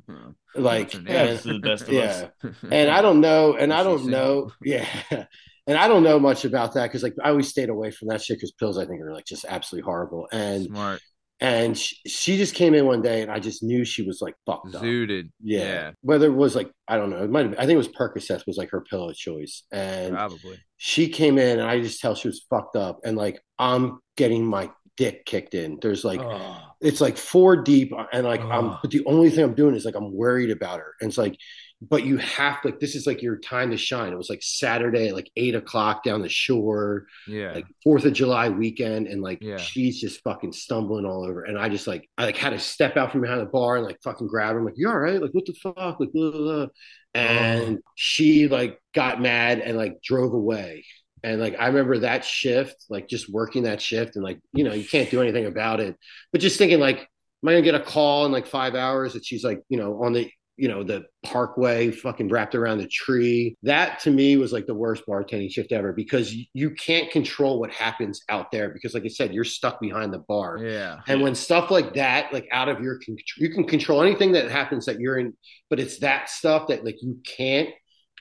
like, 0.55 0.93
name? 0.93 1.07
Yeah, 1.07 1.24
and- 1.24 1.39
the 1.39 1.60
best 1.60 1.84
of 1.84 1.93
yeah. 1.93 2.30
us. 2.43 2.55
and 2.72 2.89
I 2.89 3.01
don't 3.01 3.22
know, 3.22 3.55
and 3.55 3.74
I 3.74 3.84
don't 3.84 4.07
know, 4.07 4.51
yeah, 4.64 4.88
and 5.12 5.78
I 5.78 5.88
don't 5.88 6.03
know 6.03 6.20
much 6.20 6.45
about 6.45 6.74
that 6.74 6.88
because 6.88 7.03
like 7.03 7.16
I 7.24 7.30
always 7.30 7.49
stayed 7.49 7.70
away 7.70 7.91
from 7.91 8.10
that 8.10 8.22
shit 8.22 8.38
because 8.38 8.51
pills 8.51 8.78
I 8.78 8.86
think 8.86 9.01
are 9.01 9.14
like 9.14 9.26
just 9.26 9.45
absolutely 9.47 9.86
horrible, 9.86 10.28
and 10.32 10.66
smart 10.66 11.01
and 11.42 11.78
she, 11.78 11.96
she 12.08 12.38
just 12.38 12.54
came 12.54 12.74
in 12.74 12.86
one 12.86 13.02
day 13.02 13.22
and 13.22 13.32
I 13.32 13.40
just 13.40 13.64
knew 13.64 13.86
she 13.86 14.04
was 14.04 14.22
like 14.22 14.36
fucked 14.46 14.76
up. 14.76 14.82
zooted 14.84 15.30
Yeah. 15.42 15.60
yeah 15.60 15.92
Whether 16.02 16.28
it 16.28 16.36
was 16.36 16.56
like, 16.56 16.72
I 16.88 16.98
don't 16.98 17.10
know, 17.10 17.24
it 17.24 17.30
might 17.30 17.44
have 17.44 17.52
been, 17.52 17.60
I 17.60 17.66
think 17.66 17.76
it 17.76 17.78
was 17.78 17.88
Percocet 17.88 18.46
was 18.46 18.58
like 18.58 18.72
her 18.72 18.82
pillow 18.82 19.14
choice. 19.14 19.64
And 19.72 20.16
probably 20.16 20.60
she 20.78 21.08
came 21.10 21.38
in 21.38 21.60
and 21.60 21.70
I 21.70 21.82
just 21.82 22.02
tell 22.02 22.16
she 22.16 22.28
was 22.28 22.46
fucked 22.50 22.76
up. 22.76 23.00
And 23.06 23.18
like, 23.18 23.42
I'm 23.58 24.00
getting 24.18 24.46
my 24.46 24.70
dick 24.98 25.26
kicked 25.26 25.54
in. 25.54 25.80
There's 25.82 26.04
like, 26.04 26.20
Oh, 26.22 26.58
it's 26.82 27.00
like 27.00 27.18
four 27.18 27.56
deep. 27.56 27.94
Uh, 27.94 28.06
and 28.12 28.26
like, 28.26 28.42
I'm, 28.42 28.78
but 28.82 28.92
the 28.92 29.06
only 29.06 29.30
thing 29.30 29.44
I'm 29.46 29.56
doing 29.56 29.76
is 29.76 29.86
like, 29.86 29.96
I'm 29.96 30.14
worried 30.14 30.52
about 30.52 30.80
her. 30.80 30.94
And 31.00 31.10
it's 31.10 31.18
like, 31.18 31.38
but 31.82 32.04
you 32.04 32.18
have 32.18 32.58
like, 32.66 32.80
this 32.80 32.94
is 32.94 33.08
like 33.08 33.22
your 33.22 33.38
time 33.38 33.72
to 33.72 33.78
shine. 33.78 34.12
It 34.12 34.18
was 34.18 34.30
like 34.30 34.44
Saturday 34.44 35.12
like 35.14 35.32
eight 35.38 35.56
o'clock 35.56 36.04
down 36.04 36.22
the 36.22 36.28
shore 36.30 37.06
yeah 37.28 37.54
like 37.54 37.66
Fourth 37.84 38.04
of 38.06 38.14
July 38.14 38.50
weekend, 38.50 39.08
and 39.08 39.22
like 39.22 39.40
Yeah. 39.42 39.58
she's 39.58 40.00
just 40.00 40.22
fucking 40.24 40.52
stumbling 40.52 41.06
all 41.06 41.24
over. 41.26 41.44
And 41.44 41.58
I 41.58 41.70
just 41.70 41.88
like 41.88 42.10
I 42.18 42.26
like 42.26 42.38
had 42.38 42.50
to 42.52 42.60
step 42.60 42.98
out 42.98 43.12
from 43.12 43.22
behind 43.22 43.40
the 43.42 43.46
bar 43.46 43.78
and 43.78 43.86
like 43.86 43.98
fucking 44.04 44.28
grab 44.28 44.54
her. 44.54 44.60
I'm 44.60 44.66
like, 44.66 44.74
you 44.78 44.90
all 44.90 44.98
right? 45.00 45.22
Like 45.22 45.32
what 45.32 45.46
the 45.46 45.54
fuck? 45.54 46.00
Like 46.00 46.12
blah, 46.12 46.32
blah, 46.32 46.42
blah. 46.42 46.68
and 47.14 47.78
oh. 47.78 47.92
she 47.96 48.48
like 48.48 48.80
got 48.94 49.22
mad 49.22 49.60
and 49.60 49.78
like 49.78 50.02
drove 50.04 50.34
away. 50.34 50.86
And 51.24 51.40
like 51.42 51.56
I 51.60 51.68
remember 51.68 52.00
that 52.00 52.24
shift, 52.26 52.76
like 52.90 53.08
just 53.08 53.30
working 53.30 53.64
that 53.64 53.82
shift, 53.82 54.16
and 54.16 54.24
like 54.24 54.40
you 54.54 54.64
know 54.64 54.74
you 54.74 54.86
can't 54.86 55.10
do 55.12 55.22
anything 55.22 55.46
about 55.46 55.80
it, 55.80 55.96
but 56.32 56.42
just 56.42 56.58
thinking 56.58 56.80
like, 56.80 57.00
am 57.00 57.48
I 57.50 57.52
gonna 57.54 57.62
get 57.62 57.76
a 57.76 57.80
call 57.82 58.26
in 58.26 58.32
like 58.32 58.48
five 58.48 58.76
hours 58.76 59.14
that 59.14 59.26
she's 59.26 59.44
like 59.44 59.62
you 59.70 59.78
know 59.78 60.02
on 60.04 60.14
the 60.14 60.30
you 60.60 60.68
know 60.68 60.84
the 60.84 61.05
parkway 61.24 61.89
fucking 61.89 62.28
wrapped 62.28 62.53
around 62.53 62.80
the 62.80 62.88
tree. 62.88 63.57
That 63.64 63.99
to 64.01 64.12
me 64.12 64.36
was 64.36 64.51
like 64.51 64.68
the 64.68 64.76
worst 64.76 65.03
bartending 65.07 65.51
shift 65.51 65.72
ever 65.72 65.93
because 65.93 66.36
you, 66.53 66.70
can't 66.72 67.10
control 67.12 67.60
what 67.60 67.72
happens 67.72 68.22
out 68.30 68.51
there 68.51 68.70
because 68.70 68.93
like 68.93 69.03
i 69.03 69.07
said 69.07 69.34
you're 69.34 69.43
stuck 69.43 69.80
behind 69.80 70.14
the 70.14 70.20
bar. 70.20 70.57
Yeah. 70.57 70.99
And 71.07 71.22
when 71.22 71.34
stuff 71.34 71.72
like 71.72 71.93
that 71.95 72.32
like 72.34 72.47
out 72.51 72.70
of 72.70 72.82
your 72.82 72.99
con- 73.03 73.18
you 73.38 73.49
can 73.49 73.66
control 73.66 74.01
anything 74.01 74.34
that 74.34 74.51
happens 74.51 74.86
that 74.86 74.99
you're 74.99 75.18
in 75.18 75.34
but 75.70 75.80
it's 75.80 75.99
that 75.99 76.30
stuff 76.30 76.68
that 76.68 76.86
like 76.86 77.01
you 77.01 77.20
can't. 77.26 77.70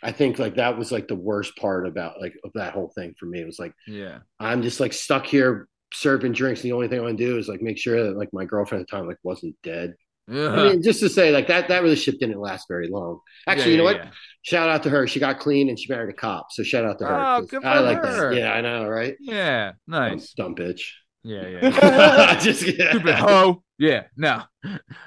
I 0.02 0.12
think 0.12 0.38
like 0.38 0.56
that 0.56 0.78
was 0.78 0.92
like 0.92 1.08
the 1.08 1.16
worst 1.16 1.56
part 1.56 1.86
about 1.86 2.20
like 2.20 2.34
of 2.44 2.52
that 2.54 2.72
whole 2.72 2.92
thing 2.94 3.14
for 3.18 3.26
me. 3.26 3.40
It 3.40 3.46
was 3.46 3.58
like 3.58 3.72
yeah. 3.86 4.18
I'm 4.38 4.62
just 4.62 4.80
like 4.80 4.92
stuck 4.92 5.26
here 5.26 5.68
serving 5.92 6.32
drinks. 6.32 6.62
The 6.62 6.72
only 6.72 6.88
thing 6.88 7.00
i 7.00 7.02
want 7.02 7.18
to 7.18 7.26
do 7.26 7.36
is 7.38 7.48
like 7.48 7.62
make 7.62 7.78
sure 7.78 8.04
that 8.04 8.16
like 8.16 8.32
my 8.32 8.44
girlfriend 8.44 8.82
at 8.82 8.88
the 8.88 8.96
time 8.96 9.06
like 9.06 9.18
wasn't 9.22 9.56
dead 9.62 9.94
I 10.30 10.68
mean, 10.70 10.82
just 10.82 11.00
to 11.00 11.08
say, 11.08 11.30
like 11.30 11.46
that, 11.48 11.68
that 11.68 11.82
relationship 11.82 12.20
didn't 12.20 12.38
last 12.40 12.66
very 12.68 12.88
long. 12.88 13.20
Actually, 13.46 13.64
Yeah, 13.64 13.70
you 13.72 13.76
know 13.78 13.84
what? 13.84 13.96
yeah. 13.96 14.10
Shout 14.42 14.68
out 14.68 14.82
to 14.84 14.90
her. 14.90 15.06
She 15.06 15.20
got 15.20 15.38
clean 15.38 15.68
and 15.68 15.78
she 15.78 15.92
married 15.92 16.10
a 16.10 16.16
cop. 16.16 16.52
So 16.52 16.62
shout 16.62 16.84
out 16.84 16.98
to 17.00 17.06
her. 17.06 17.14
Oh, 17.14 17.42
good 17.42 17.64
I 17.64 17.76
for 17.78 17.82
like 17.82 17.98
her. 17.98 18.34
that. 18.34 18.38
Yeah, 18.40 18.52
I 18.52 18.60
know, 18.60 18.86
right? 18.86 19.16
Yeah, 19.20 19.72
nice. 19.86 20.32
Dumb, 20.32 20.54
dumb 20.54 20.66
bitch. 20.66 20.82
Yeah, 21.24 21.46
yeah. 21.48 22.38
Just 22.40 22.60
Stupid 22.60 23.14
hoe. 23.14 23.62
Yeah, 23.78 24.04
no. 24.16 24.42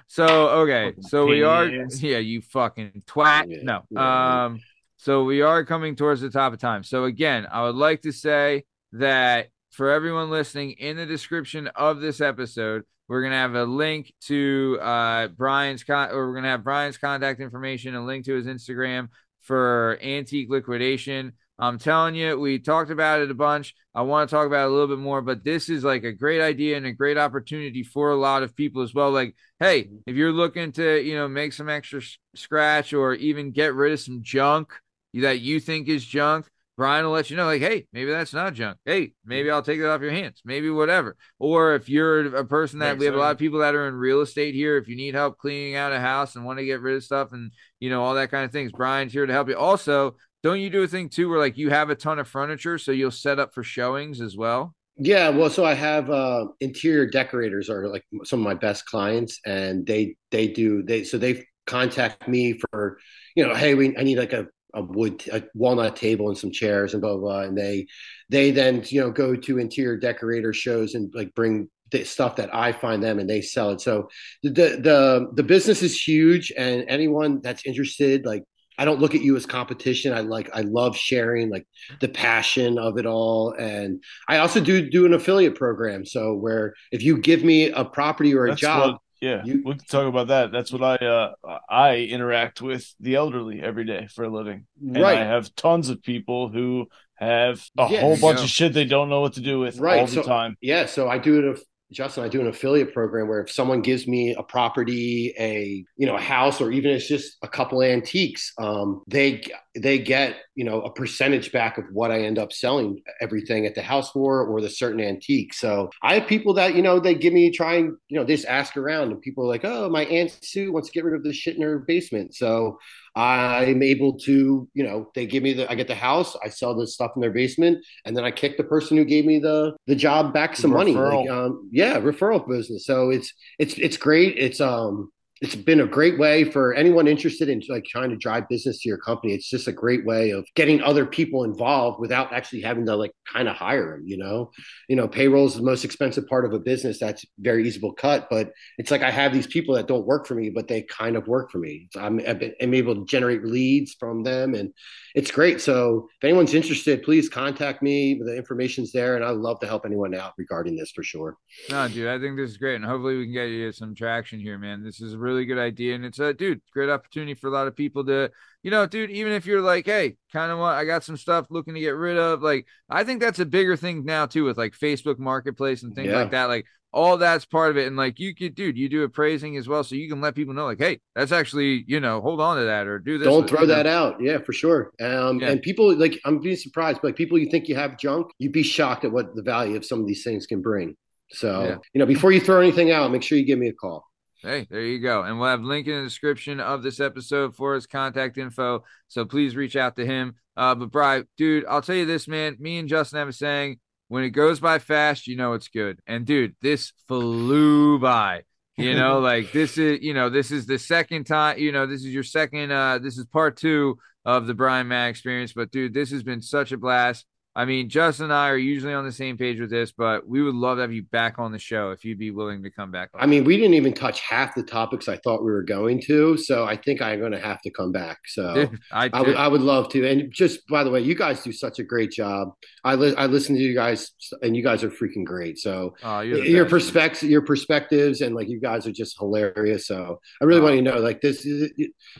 So 0.07 0.49
okay, 0.61 0.93
so 1.01 1.25
we 1.25 1.43
are. 1.43 1.65
Yeah, 1.65 2.17
you 2.19 2.41
fucking 2.41 3.03
twat. 3.07 3.63
No. 3.63 3.99
Um. 3.99 4.59
So 4.97 5.23
we 5.23 5.41
are 5.41 5.65
coming 5.65 5.95
towards 5.95 6.21
the 6.21 6.29
top 6.29 6.53
of 6.53 6.59
time. 6.59 6.83
So 6.83 7.05
again, 7.05 7.47
I 7.51 7.63
would 7.63 7.75
like 7.75 8.01
to 8.03 8.11
say 8.11 8.65
that 8.93 9.47
for 9.71 9.89
everyone 9.89 10.29
listening, 10.29 10.71
in 10.71 10.97
the 10.97 11.05
description 11.05 11.67
of 11.75 12.01
this 12.01 12.21
episode, 12.21 12.83
we're 13.11 13.23
gonna 13.23 13.35
have 13.35 13.55
a 13.55 13.65
link 13.65 14.13
to 14.21 14.79
uh 14.81 15.27
Brian's 15.27 15.83
con, 15.83 16.11
or 16.11 16.29
we're 16.29 16.35
gonna 16.35 16.47
have 16.47 16.63
Brian's 16.63 16.97
contact 16.97 17.41
information, 17.41 17.93
a 17.93 18.05
link 18.05 18.23
to 18.23 18.35
his 18.35 18.45
Instagram 18.45 19.09
for 19.41 19.99
antique 20.01 20.49
liquidation. 20.49 21.33
I'm 21.59 21.77
telling 21.77 22.15
you, 22.15 22.39
we 22.39 22.57
talked 22.57 22.89
about 22.89 23.19
it 23.19 23.29
a 23.29 23.33
bunch. 23.33 23.75
I 23.93 24.03
want 24.03 24.29
to 24.29 24.33
talk 24.33 24.47
about 24.47 24.63
it 24.63 24.69
a 24.69 24.73
little 24.73 24.87
bit 24.87 24.97
more, 24.97 25.21
but 25.21 25.43
this 25.43 25.67
is 25.67 25.83
like 25.83 26.05
a 26.05 26.13
great 26.13 26.41
idea 26.41 26.77
and 26.77 26.85
a 26.85 26.93
great 26.93 27.17
opportunity 27.17 27.83
for 27.83 28.11
a 28.11 28.15
lot 28.15 28.43
of 28.43 28.55
people 28.55 28.81
as 28.81 28.93
well. 28.93 29.11
Like, 29.11 29.35
hey, 29.59 29.89
if 30.07 30.15
you're 30.15 30.31
looking 30.31 30.71
to, 30.73 31.01
you 31.01 31.15
know, 31.15 31.27
make 31.27 31.51
some 31.51 31.67
extra 31.67 32.01
scratch 32.33 32.93
or 32.93 33.13
even 33.15 33.51
get 33.51 33.75
rid 33.75 33.91
of 33.91 33.99
some 33.99 34.23
junk, 34.23 34.73
that 35.13 35.41
you 35.41 35.59
think 35.59 35.89
is 35.89 36.05
junk, 36.05 36.47
Brian 36.81 37.05
will 37.05 37.11
let 37.11 37.29
you 37.29 37.37
know, 37.37 37.45
like, 37.45 37.61
hey, 37.61 37.85
maybe 37.93 38.09
that's 38.09 38.33
not 38.33 38.55
junk. 38.55 38.75
Hey, 38.85 39.13
maybe 39.23 39.51
I'll 39.51 39.61
take 39.61 39.79
it 39.79 39.85
off 39.85 40.01
your 40.01 40.09
hands. 40.09 40.41
Maybe 40.43 40.67
whatever. 40.71 41.15
Or 41.37 41.75
if 41.75 41.87
you're 41.87 42.35
a 42.35 42.43
person 42.43 42.79
that 42.79 42.97
we 42.97 43.05
have 43.05 43.13
a 43.13 43.19
lot 43.19 43.33
of 43.33 43.37
people 43.37 43.59
that 43.59 43.75
are 43.75 43.87
in 43.87 43.93
real 43.93 44.21
estate 44.21 44.55
here. 44.55 44.77
If 44.77 44.87
you 44.87 44.95
need 44.95 45.13
help 45.13 45.37
cleaning 45.37 45.75
out 45.75 45.91
a 45.93 45.99
house 45.99 46.35
and 46.35 46.43
want 46.43 46.57
to 46.57 46.65
get 46.65 46.81
rid 46.81 46.95
of 46.95 47.03
stuff 47.03 47.33
and 47.33 47.51
you 47.79 47.91
know 47.91 48.03
all 48.03 48.15
that 48.15 48.31
kind 48.31 48.45
of 48.45 48.51
things, 48.51 48.71
Brian's 48.71 49.13
here 49.13 49.27
to 49.27 49.31
help 49.31 49.47
you. 49.47 49.55
Also, 49.55 50.15
don't 50.41 50.59
you 50.59 50.71
do 50.71 50.81
a 50.81 50.87
thing 50.87 51.09
too 51.09 51.29
where 51.29 51.37
like 51.37 51.55
you 51.55 51.69
have 51.69 51.91
a 51.91 51.95
ton 51.95 52.17
of 52.17 52.27
furniture, 52.27 52.79
so 52.79 52.91
you'll 52.91 53.11
set 53.11 53.37
up 53.37 53.53
for 53.53 53.61
showings 53.61 54.19
as 54.19 54.35
well? 54.35 54.73
Yeah, 54.97 55.29
well, 55.29 55.51
so 55.51 55.63
I 55.63 55.75
have 55.75 56.09
uh, 56.09 56.47
interior 56.61 57.05
decorators 57.05 57.69
are 57.69 57.89
like 57.89 58.05
some 58.23 58.39
of 58.39 58.43
my 58.43 58.55
best 58.55 58.87
clients, 58.87 59.39
and 59.45 59.85
they 59.85 60.15
they 60.31 60.47
do 60.47 60.81
they 60.81 61.03
so 61.03 61.19
they 61.19 61.45
contact 61.67 62.27
me 62.27 62.59
for 62.71 62.97
you 63.35 63.47
know, 63.47 63.53
hey, 63.53 63.75
we 63.75 63.95
I 63.95 64.01
need 64.01 64.17
like 64.17 64.33
a 64.33 64.47
a 64.73 64.81
wood 64.81 65.23
a 65.31 65.43
walnut 65.53 65.95
table 65.95 66.29
and 66.29 66.37
some 66.37 66.51
chairs 66.51 66.93
and 66.93 67.01
blah 67.01 67.17
blah, 67.17 67.19
blah. 67.19 67.41
and 67.41 67.57
they 67.57 67.87
they 68.29 68.51
then 68.51 68.83
you 68.87 69.01
know 69.01 69.11
go 69.11 69.35
to 69.35 69.59
interior 69.59 69.97
decorator 69.97 70.53
shows 70.53 70.95
and 70.95 71.13
like 71.13 71.33
bring 71.35 71.69
the 71.91 72.03
stuff 72.03 72.37
that 72.37 72.53
I 72.55 72.71
find 72.71 73.03
them 73.03 73.19
and 73.19 73.29
they 73.29 73.41
sell 73.41 73.71
it. 73.71 73.81
So 73.81 74.09
the 74.43 74.49
the 74.49 75.27
the 75.33 75.43
business 75.43 75.83
is 75.83 76.01
huge, 76.01 76.51
and 76.57 76.85
anyone 76.87 77.41
that's 77.41 77.65
interested, 77.65 78.25
like 78.25 78.43
I 78.77 78.85
don't 78.85 78.99
look 78.99 79.13
at 79.13 79.21
you 79.21 79.35
as 79.35 79.45
competition. 79.45 80.13
I 80.13 80.21
like 80.21 80.49
I 80.53 80.61
love 80.61 80.97
sharing 80.97 81.49
like 81.49 81.67
the 81.99 82.07
passion 82.07 82.79
of 82.79 82.97
it 82.97 83.05
all, 83.05 83.53
and 83.53 84.01
I 84.27 84.37
also 84.37 84.59
do 84.59 84.89
do 84.89 85.05
an 85.05 85.13
affiliate 85.13 85.55
program. 85.55 86.05
So 86.05 86.33
where 86.33 86.73
if 86.91 87.03
you 87.03 87.17
give 87.17 87.43
me 87.43 87.69
a 87.69 87.85
property 87.85 88.33
or 88.33 88.45
a 88.45 88.49
That's 88.51 88.61
job, 88.61 88.91
what, 88.93 89.01
yeah, 89.21 89.43
you- 89.45 89.61
we 89.63 89.75
can 89.75 89.85
talk 89.85 90.07
about 90.07 90.27
that. 90.27 90.51
That's 90.51 90.71
what 90.71 90.83
I 90.83 90.95
uh 91.05 91.33
I 91.69 91.97
interact 91.97 92.61
with 92.61 92.93
the 92.99 93.15
elderly 93.15 93.61
every 93.61 93.85
day 93.85 94.07
for 94.13 94.23
a 94.23 94.29
living. 94.29 94.65
And 94.83 95.05
I 95.05 95.15
have 95.15 95.53
tons 95.55 95.89
of 95.89 96.01
people 96.01 96.49
who 96.49 96.87
have 97.15 97.63
a 97.77 97.87
Yeah, 97.87 98.01
whole 98.01 98.17
bunch 98.17 98.39
you 98.39 98.43
of 98.43 98.49
shit 98.49 98.73
they 98.73 98.85
don't 98.85 99.09
know 99.09 99.21
what 99.21 99.33
to 99.33 99.41
do 99.41 99.59
with 99.59 99.79
Right, 99.79 99.99
all 99.99 100.07
the 100.07 100.23
time. 100.23 100.55
yeah. 100.61 100.85
So 100.85 101.07
I 101.07 101.17
do 101.17 101.51
it. 101.51 101.59
Justin, 101.91 102.23
I 102.23 102.29
do 102.29 102.39
an 102.39 102.47
affiliate 102.47 102.93
program 102.93 103.27
where 103.27 103.41
if 103.41 103.51
someone 103.51 103.81
gives 103.81 104.07
me 104.07 104.33
a 104.37 104.43
property, 104.43 105.33
a 105.37 105.83
you 105.97 106.07
know 106.07 106.15
a 106.15 106.21
house, 106.21 106.61
or 106.61 106.71
even 106.71 106.91
it's 106.91 107.07
just 107.07 107.37
a 107.43 107.49
couple 107.49 107.83
antiques, 107.83 108.53
um, 108.57 109.03
they 109.07 109.41
they 109.75 109.99
get 109.99 110.37
you 110.55 110.65
know 110.65 110.81
a 110.81 110.91
percentage 110.91 111.51
back 111.51 111.77
of 111.77 111.85
what 111.91 112.11
I 112.11 112.21
end 112.21 112.37
up 112.37 112.51
selling 112.51 113.01
everything 113.21 113.65
at 113.65 113.75
the 113.75 113.81
house 113.81 114.11
for, 114.11 114.45
or 114.45 114.61
the 114.61 114.69
certain 114.69 114.99
antique. 114.99 115.53
So 115.53 115.89
I 116.01 116.15
have 116.15 116.27
people 116.27 116.53
that 116.55 116.75
you 116.75 116.81
know 116.81 116.99
they 116.99 117.15
give 117.15 117.33
me 117.33 117.51
try 117.51 117.75
and 117.75 117.95
you 118.09 118.19
know 118.19 118.25
they 118.25 118.35
just 118.35 118.47
ask 118.47 118.75
around, 118.77 119.11
and 119.11 119.21
people 119.21 119.45
are 119.45 119.47
like, 119.47 119.63
oh, 119.63 119.89
my 119.89 120.05
aunt 120.05 120.37
Sue 120.43 120.71
wants 120.71 120.89
to 120.89 120.93
get 120.93 121.05
rid 121.05 121.15
of 121.15 121.23
the 121.23 121.33
shit 121.33 121.55
in 121.55 121.61
her 121.61 121.79
basement, 121.79 122.35
so 122.35 122.77
I'm 123.15 123.83
able 123.83 124.17
to 124.19 124.67
you 124.73 124.83
know 124.83 125.09
they 125.15 125.25
give 125.25 125.43
me 125.43 125.53
the 125.53 125.69
I 125.69 125.75
get 125.75 125.87
the 125.87 125.95
house, 125.95 126.35
I 126.43 126.49
sell 126.49 126.75
the 126.75 126.87
stuff 126.87 127.11
in 127.15 127.21
their 127.21 127.31
basement, 127.31 127.79
and 128.05 128.15
then 128.15 128.23
I 128.23 128.31
kick 128.31 128.57
the 128.57 128.63
person 128.63 128.97
who 128.97 129.05
gave 129.05 129.25
me 129.25 129.39
the 129.39 129.75
the 129.87 129.95
job 129.95 130.33
back 130.33 130.55
some 130.55 130.71
money. 130.71 130.93
Like, 131.21 131.29
um, 131.29 131.69
yeah, 131.71 131.99
referral 131.99 132.47
business. 132.47 132.85
So 132.85 133.09
it's 133.09 133.33
it's 133.59 133.77
it's 133.77 133.97
great. 133.97 134.37
It's 134.37 134.61
um 134.61 135.11
it's 135.41 135.55
been 135.55 135.81
a 135.81 135.87
great 135.87 136.19
way 136.19 136.43
for 136.43 136.75
anyone 136.75 137.07
interested 137.07 137.49
in 137.49 137.63
like 137.67 137.83
trying 137.83 138.11
to 138.11 138.15
drive 138.15 138.47
business 138.47 138.79
to 138.79 138.87
your 138.89 138.99
company. 138.99 139.33
It's 139.33 139.49
just 139.49 139.67
a 139.67 139.71
great 139.71 140.05
way 140.05 140.29
of 140.29 140.45
getting 140.55 140.83
other 140.83 141.03
people 141.03 141.43
involved 141.43 141.99
without 141.99 142.31
actually 142.31 142.61
having 142.61 142.85
to 142.85 142.95
like 142.95 143.11
kind 143.25 143.49
of 143.49 143.55
hire 143.55 143.97
them. 143.97 144.03
You 144.05 144.17
know, 144.17 144.51
you 144.87 144.95
know, 144.95 145.07
payroll 145.07 145.47
is 145.47 145.55
the 145.55 145.63
most 145.63 145.83
expensive 145.83 146.27
part 146.27 146.45
of 146.45 146.53
a 146.53 146.59
business. 146.59 146.99
That's 146.99 147.25
very 147.39 147.67
easy 147.67 147.79
to 147.79 147.91
cut, 147.93 148.27
but 148.29 148.51
it's 148.77 148.91
like 148.91 149.01
I 149.01 149.09
have 149.09 149.33
these 149.33 149.47
people 149.47 149.73
that 149.75 149.87
don't 149.87 150.05
work 150.05 150.27
for 150.27 150.35
me, 150.35 150.51
but 150.51 150.67
they 150.67 150.83
kind 150.83 151.15
of 151.15 151.27
work 151.27 151.49
for 151.49 151.57
me. 151.57 151.87
So 151.91 152.01
I'm 152.01 152.19
I'm 152.19 152.73
able 152.75 152.93
to 152.93 153.05
generate 153.05 153.43
leads 153.43 153.95
from 153.95 154.21
them, 154.21 154.53
and 154.53 154.71
it's 155.15 155.31
great. 155.31 155.59
So 155.59 156.07
if 156.19 156.23
anyone's 156.23 156.53
interested, 156.53 157.01
please 157.01 157.29
contact 157.29 157.81
me. 157.81 158.21
The 158.23 158.37
information's 158.37 158.91
there, 158.91 159.15
and 159.15 159.25
I'd 159.25 159.37
love 159.37 159.59
to 159.61 159.67
help 159.67 159.87
anyone 159.87 160.13
out 160.13 160.33
regarding 160.37 160.75
this 160.75 160.91
for 160.91 161.01
sure. 161.01 161.37
No, 161.71 161.87
dude, 161.87 162.07
I 162.07 162.19
think 162.19 162.37
this 162.37 162.51
is 162.51 162.57
great, 162.57 162.75
and 162.75 162.85
hopefully 162.85 163.17
we 163.17 163.25
can 163.25 163.33
get 163.33 163.45
you 163.45 163.71
some 163.71 163.95
traction 163.95 164.39
here, 164.39 164.59
man. 164.59 164.83
This 164.83 165.01
is 165.01 165.13
a 165.13 165.17
really 165.31 165.45
good 165.45 165.57
idea, 165.57 165.95
and 165.95 166.05
it's 166.05 166.19
a 166.19 166.33
dude, 166.33 166.61
great 166.73 166.89
opportunity 166.89 167.33
for 167.33 167.47
a 167.47 167.51
lot 167.51 167.67
of 167.67 167.75
people 167.75 168.05
to, 168.05 168.29
you 168.63 168.71
know, 168.71 168.85
dude. 168.85 169.09
Even 169.11 169.33
if 169.33 169.45
you're 169.45 169.61
like, 169.61 169.85
hey, 169.85 170.15
kind 170.31 170.51
of 170.51 170.59
want, 170.59 170.77
I 170.77 170.85
got 170.85 171.03
some 171.03 171.17
stuff 171.17 171.47
looking 171.49 171.73
to 171.73 171.79
get 171.79 171.95
rid 171.95 172.17
of. 172.17 172.41
Like, 172.41 172.67
I 172.89 173.03
think 173.03 173.21
that's 173.21 173.39
a 173.39 173.45
bigger 173.45 173.75
thing 173.75 174.05
now 174.05 174.25
too, 174.25 174.43
with 174.43 174.57
like 174.57 174.73
Facebook 174.73 175.17
Marketplace 175.19 175.83
and 175.83 175.95
things 175.95 176.09
Yeah. 176.09 176.17
like 176.17 176.31
that. 176.31 176.45
Like, 176.45 176.65
all 176.93 177.15
that's 177.17 177.45
part 177.45 177.71
of 177.71 177.77
it, 177.77 177.87
and 177.87 177.95
like 177.95 178.19
you 178.19 178.35
could, 178.35 178.53
dude, 178.53 178.77
you 178.77 178.89
do 178.89 179.03
appraising 179.03 179.55
as 179.55 179.65
well, 179.65 179.81
so 179.81 179.95
you 179.95 180.09
can 180.09 180.19
let 180.19 180.35
people 180.35 180.53
know, 180.53 180.65
like, 180.65 180.77
hey, 180.79 180.99
that's 181.15 181.31
actually, 181.31 181.85
you 181.87 182.01
know, 182.01 182.19
hold 182.19 182.41
on 182.41 182.57
to 182.57 182.65
that 182.65 182.85
or 182.85 182.99
do 182.99 183.17
this. 183.17 183.25
Don't 183.29 183.47
throw 183.49 183.61
know. 183.61 183.67
that 183.67 183.87
out. 183.87 184.21
Yeah, 184.21 184.39
for 184.39 184.51
sure. 184.51 184.91
Um, 185.01 185.39
Yeah. 185.39 185.51
And 185.51 185.61
people 185.61 185.95
like 185.95 186.19
I'm 186.25 186.39
being 186.39 186.57
surprised, 186.57 186.99
but 187.01 187.09
like 187.09 187.15
people 187.15 187.37
you 187.37 187.49
think 187.49 187.69
you 187.69 187.75
have 187.75 187.97
junk, 187.97 188.27
you'd 188.39 188.51
be 188.51 188.63
shocked 188.63 189.05
at 189.05 189.11
what 189.13 189.33
the 189.35 189.41
value 189.41 189.77
of 189.77 189.85
some 189.85 190.01
of 190.01 190.05
these 190.07 190.23
things 190.25 190.45
can 190.45 190.61
bring. 190.61 190.95
So 191.29 191.63
Yeah. 191.63 191.77
you 191.93 191.99
know, 191.99 192.05
before 192.05 192.33
you 192.33 192.41
throw 192.41 192.59
anything 192.59 192.91
out, 192.91 193.09
make 193.09 193.23
sure 193.23 193.37
you 193.37 193.45
give 193.45 193.57
me 193.57 193.69
a 193.69 193.73
call. 193.73 194.03
Hey, 194.41 194.67
there 194.69 194.81
you 194.81 194.99
go. 194.99 195.21
And 195.21 195.39
we'll 195.39 195.49
have 195.49 195.61
link 195.61 195.87
in 195.87 195.97
the 195.97 196.03
description 196.03 196.59
of 196.59 196.81
this 196.81 196.99
episode 196.99 197.55
for 197.55 197.75
his 197.75 197.85
contact 197.85 198.39
info. 198.39 198.83
So 199.07 199.23
please 199.23 199.55
reach 199.55 199.75
out 199.75 199.95
to 199.97 200.05
him. 200.05 200.35
Uh, 200.57 200.73
but 200.73 200.91
Bri, 200.91 201.23
dude, 201.37 201.65
I'll 201.69 201.83
tell 201.83 201.95
you 201.95 202.07
this, 202.07 202.27
man. 202.27 202.57
Me 202.59 202.79
and 202.79 202.89
Justin 202.89 203.19
have 203.19 203.27
a 203.27 203.33
saying: 203.33 203.79
when 204.07 204.23
it 204.23 204.31
goes 204.31 204.59
by 204.59 204.79
fast, 204.79 205.27
you 205.27 205.37
know 205.37 205.53
it's 205.53 205.67
good. 205.67 205.99
And 206.07 206.25
dude, 206.25 206.55
this 206.61 206.91
flew 207.07 207.99
by. 207.99 208.41
You 208.77 208.95
know, 208.95 209.19
like 209.21 209.51
this 209.51 209.77
is, 209.77 209.99
you 210.01 210.13
know, 210.13 210.29
this 210.29 210.49
is 210.49 210.65
the 210.65 210.79
second 210.79 211.25
time, 211.25 211.59
you 211.59 211.71
know, 211.71 211.85
this 211.85 212.01
is 212.01 212.13
your 212.13 212.23
second, 212.23 212.71
uh, 212.71 212.97
this 212.97 213.17
is 213.17 213.25
part 213.27 213.57
two 213.57 213.97
of 214.25 214.47
the 214.47 214.53
Brian 214.53 214.87
Matt 214.87 215.11
experience. 215.11 215.53
But 215.53 215.71
dude, 215.71 215.93
this 215.93 216.11
has 216.11 216.23
been 216.23 216.41
such 216.41 216.71
a 216.71 216.77
blast. 216.77 217.25
I 217.53 217.65
mean, 217.65 217.89
Justin 217.89 218.25
and 218.25 218.33
I 218.33 218.47
are 218.47 218.57
usually 218.57 218.93
on 218.93 219.03
the 219.03 219.11
same 219.11 219.37
page 219.37 219.59
with 219.59 219.69
this, 219.69 219.91
but 219.91 220.25
we 220.25 220.41
would 220.41 220.55
love 220.55 220.77
to 220.77 220.81
have 220.83 220.93
you 220.93 221.03
back 221.03 221.37
on 221.37 221.51
the 221.51 221.59
show 221.59 221.91
if 221.91 222.05
you'd 222.05 222.17
be 222.17 222.31
willing 222.31 222.63
to 222.63 222.69
come 222.71 222.91
back. 222.91 223.09
on. 223.13 223.21
I 223.21 223.25
mean, 223.25 223.43
we 223.43 223.57
didn't 223.57 223.73
even 223.73 223.93
touch 223.93 224.21
half 224.21 224.55
the 224.55 224.63
topics 224.63 225.09
I 225.09 225.17
thought 225.17 225.43
we 225.43 225.51
were 225.51 225.61
going 225.63 226.01
to, 226.03 226.37
so 226.37 226.63
I 226.63 226.77
think 226.77 227.01
I'm 227.01 227.19
going 227.19 227.33
to 227.33 227.39
have 227.41 227.61
to 227.63 227.69
come 227.69 227.91
back. 227.91 228.19
So 228.27 228.53
Dude, 228.53 228.79
I, 228.93 229.09
I 229.11 229.21
would 229.21 229.35
I 229.35 229.47
would 229.49 229.59
love 229.61 229.89
to. 229.89 230.07
And 230.09 230.31
just 230.31 230.65
by 230.67 230.85
the 230.85 230.89
way, 230.89 231.01
you 231.01 231.13
guys 231.13 231.43
do 231.43 231.51
such 231.51 231.79
a 231.79 231.83
great 231.83 232.11
job. 232.11 232.53
I 232.85 232.95
li- 232.95 233.15
I 233.17 233.25
listen 233.25 233.55
to 233.55 233.61
you 233.61 233.75
guys, 233.75 234.11
and 234.41 234.55
you 234.55 234.63
guys 234.63 234.81
are 234.85 234.89
freaking 234.89 235.25
great. 235.25 235.57
So 235.57 235.93
oh, 236.03 236.21
your 236.21 236.65
perspectives, 236.65 237.23
your 237.29 237.41
perspectives, 237.41 238.21
and 238.21 238.33
like 238.33 238.47
you 238.47 238.61
guys 238.61 238.87
are 238.87 238.93
just 238.93 239.17
hilarious. 239.19 239.87
So 239.87 240.21
I 240.41 240.45
really 240.45 240.61
Oh. 240.61 240.63
want 240.63 240.75
you 240.77 240.83
to 240.83 240.91
know, 240.93 240.99
like 240.99 241.19
this, 241.19 241.45
is, 241.45 241.69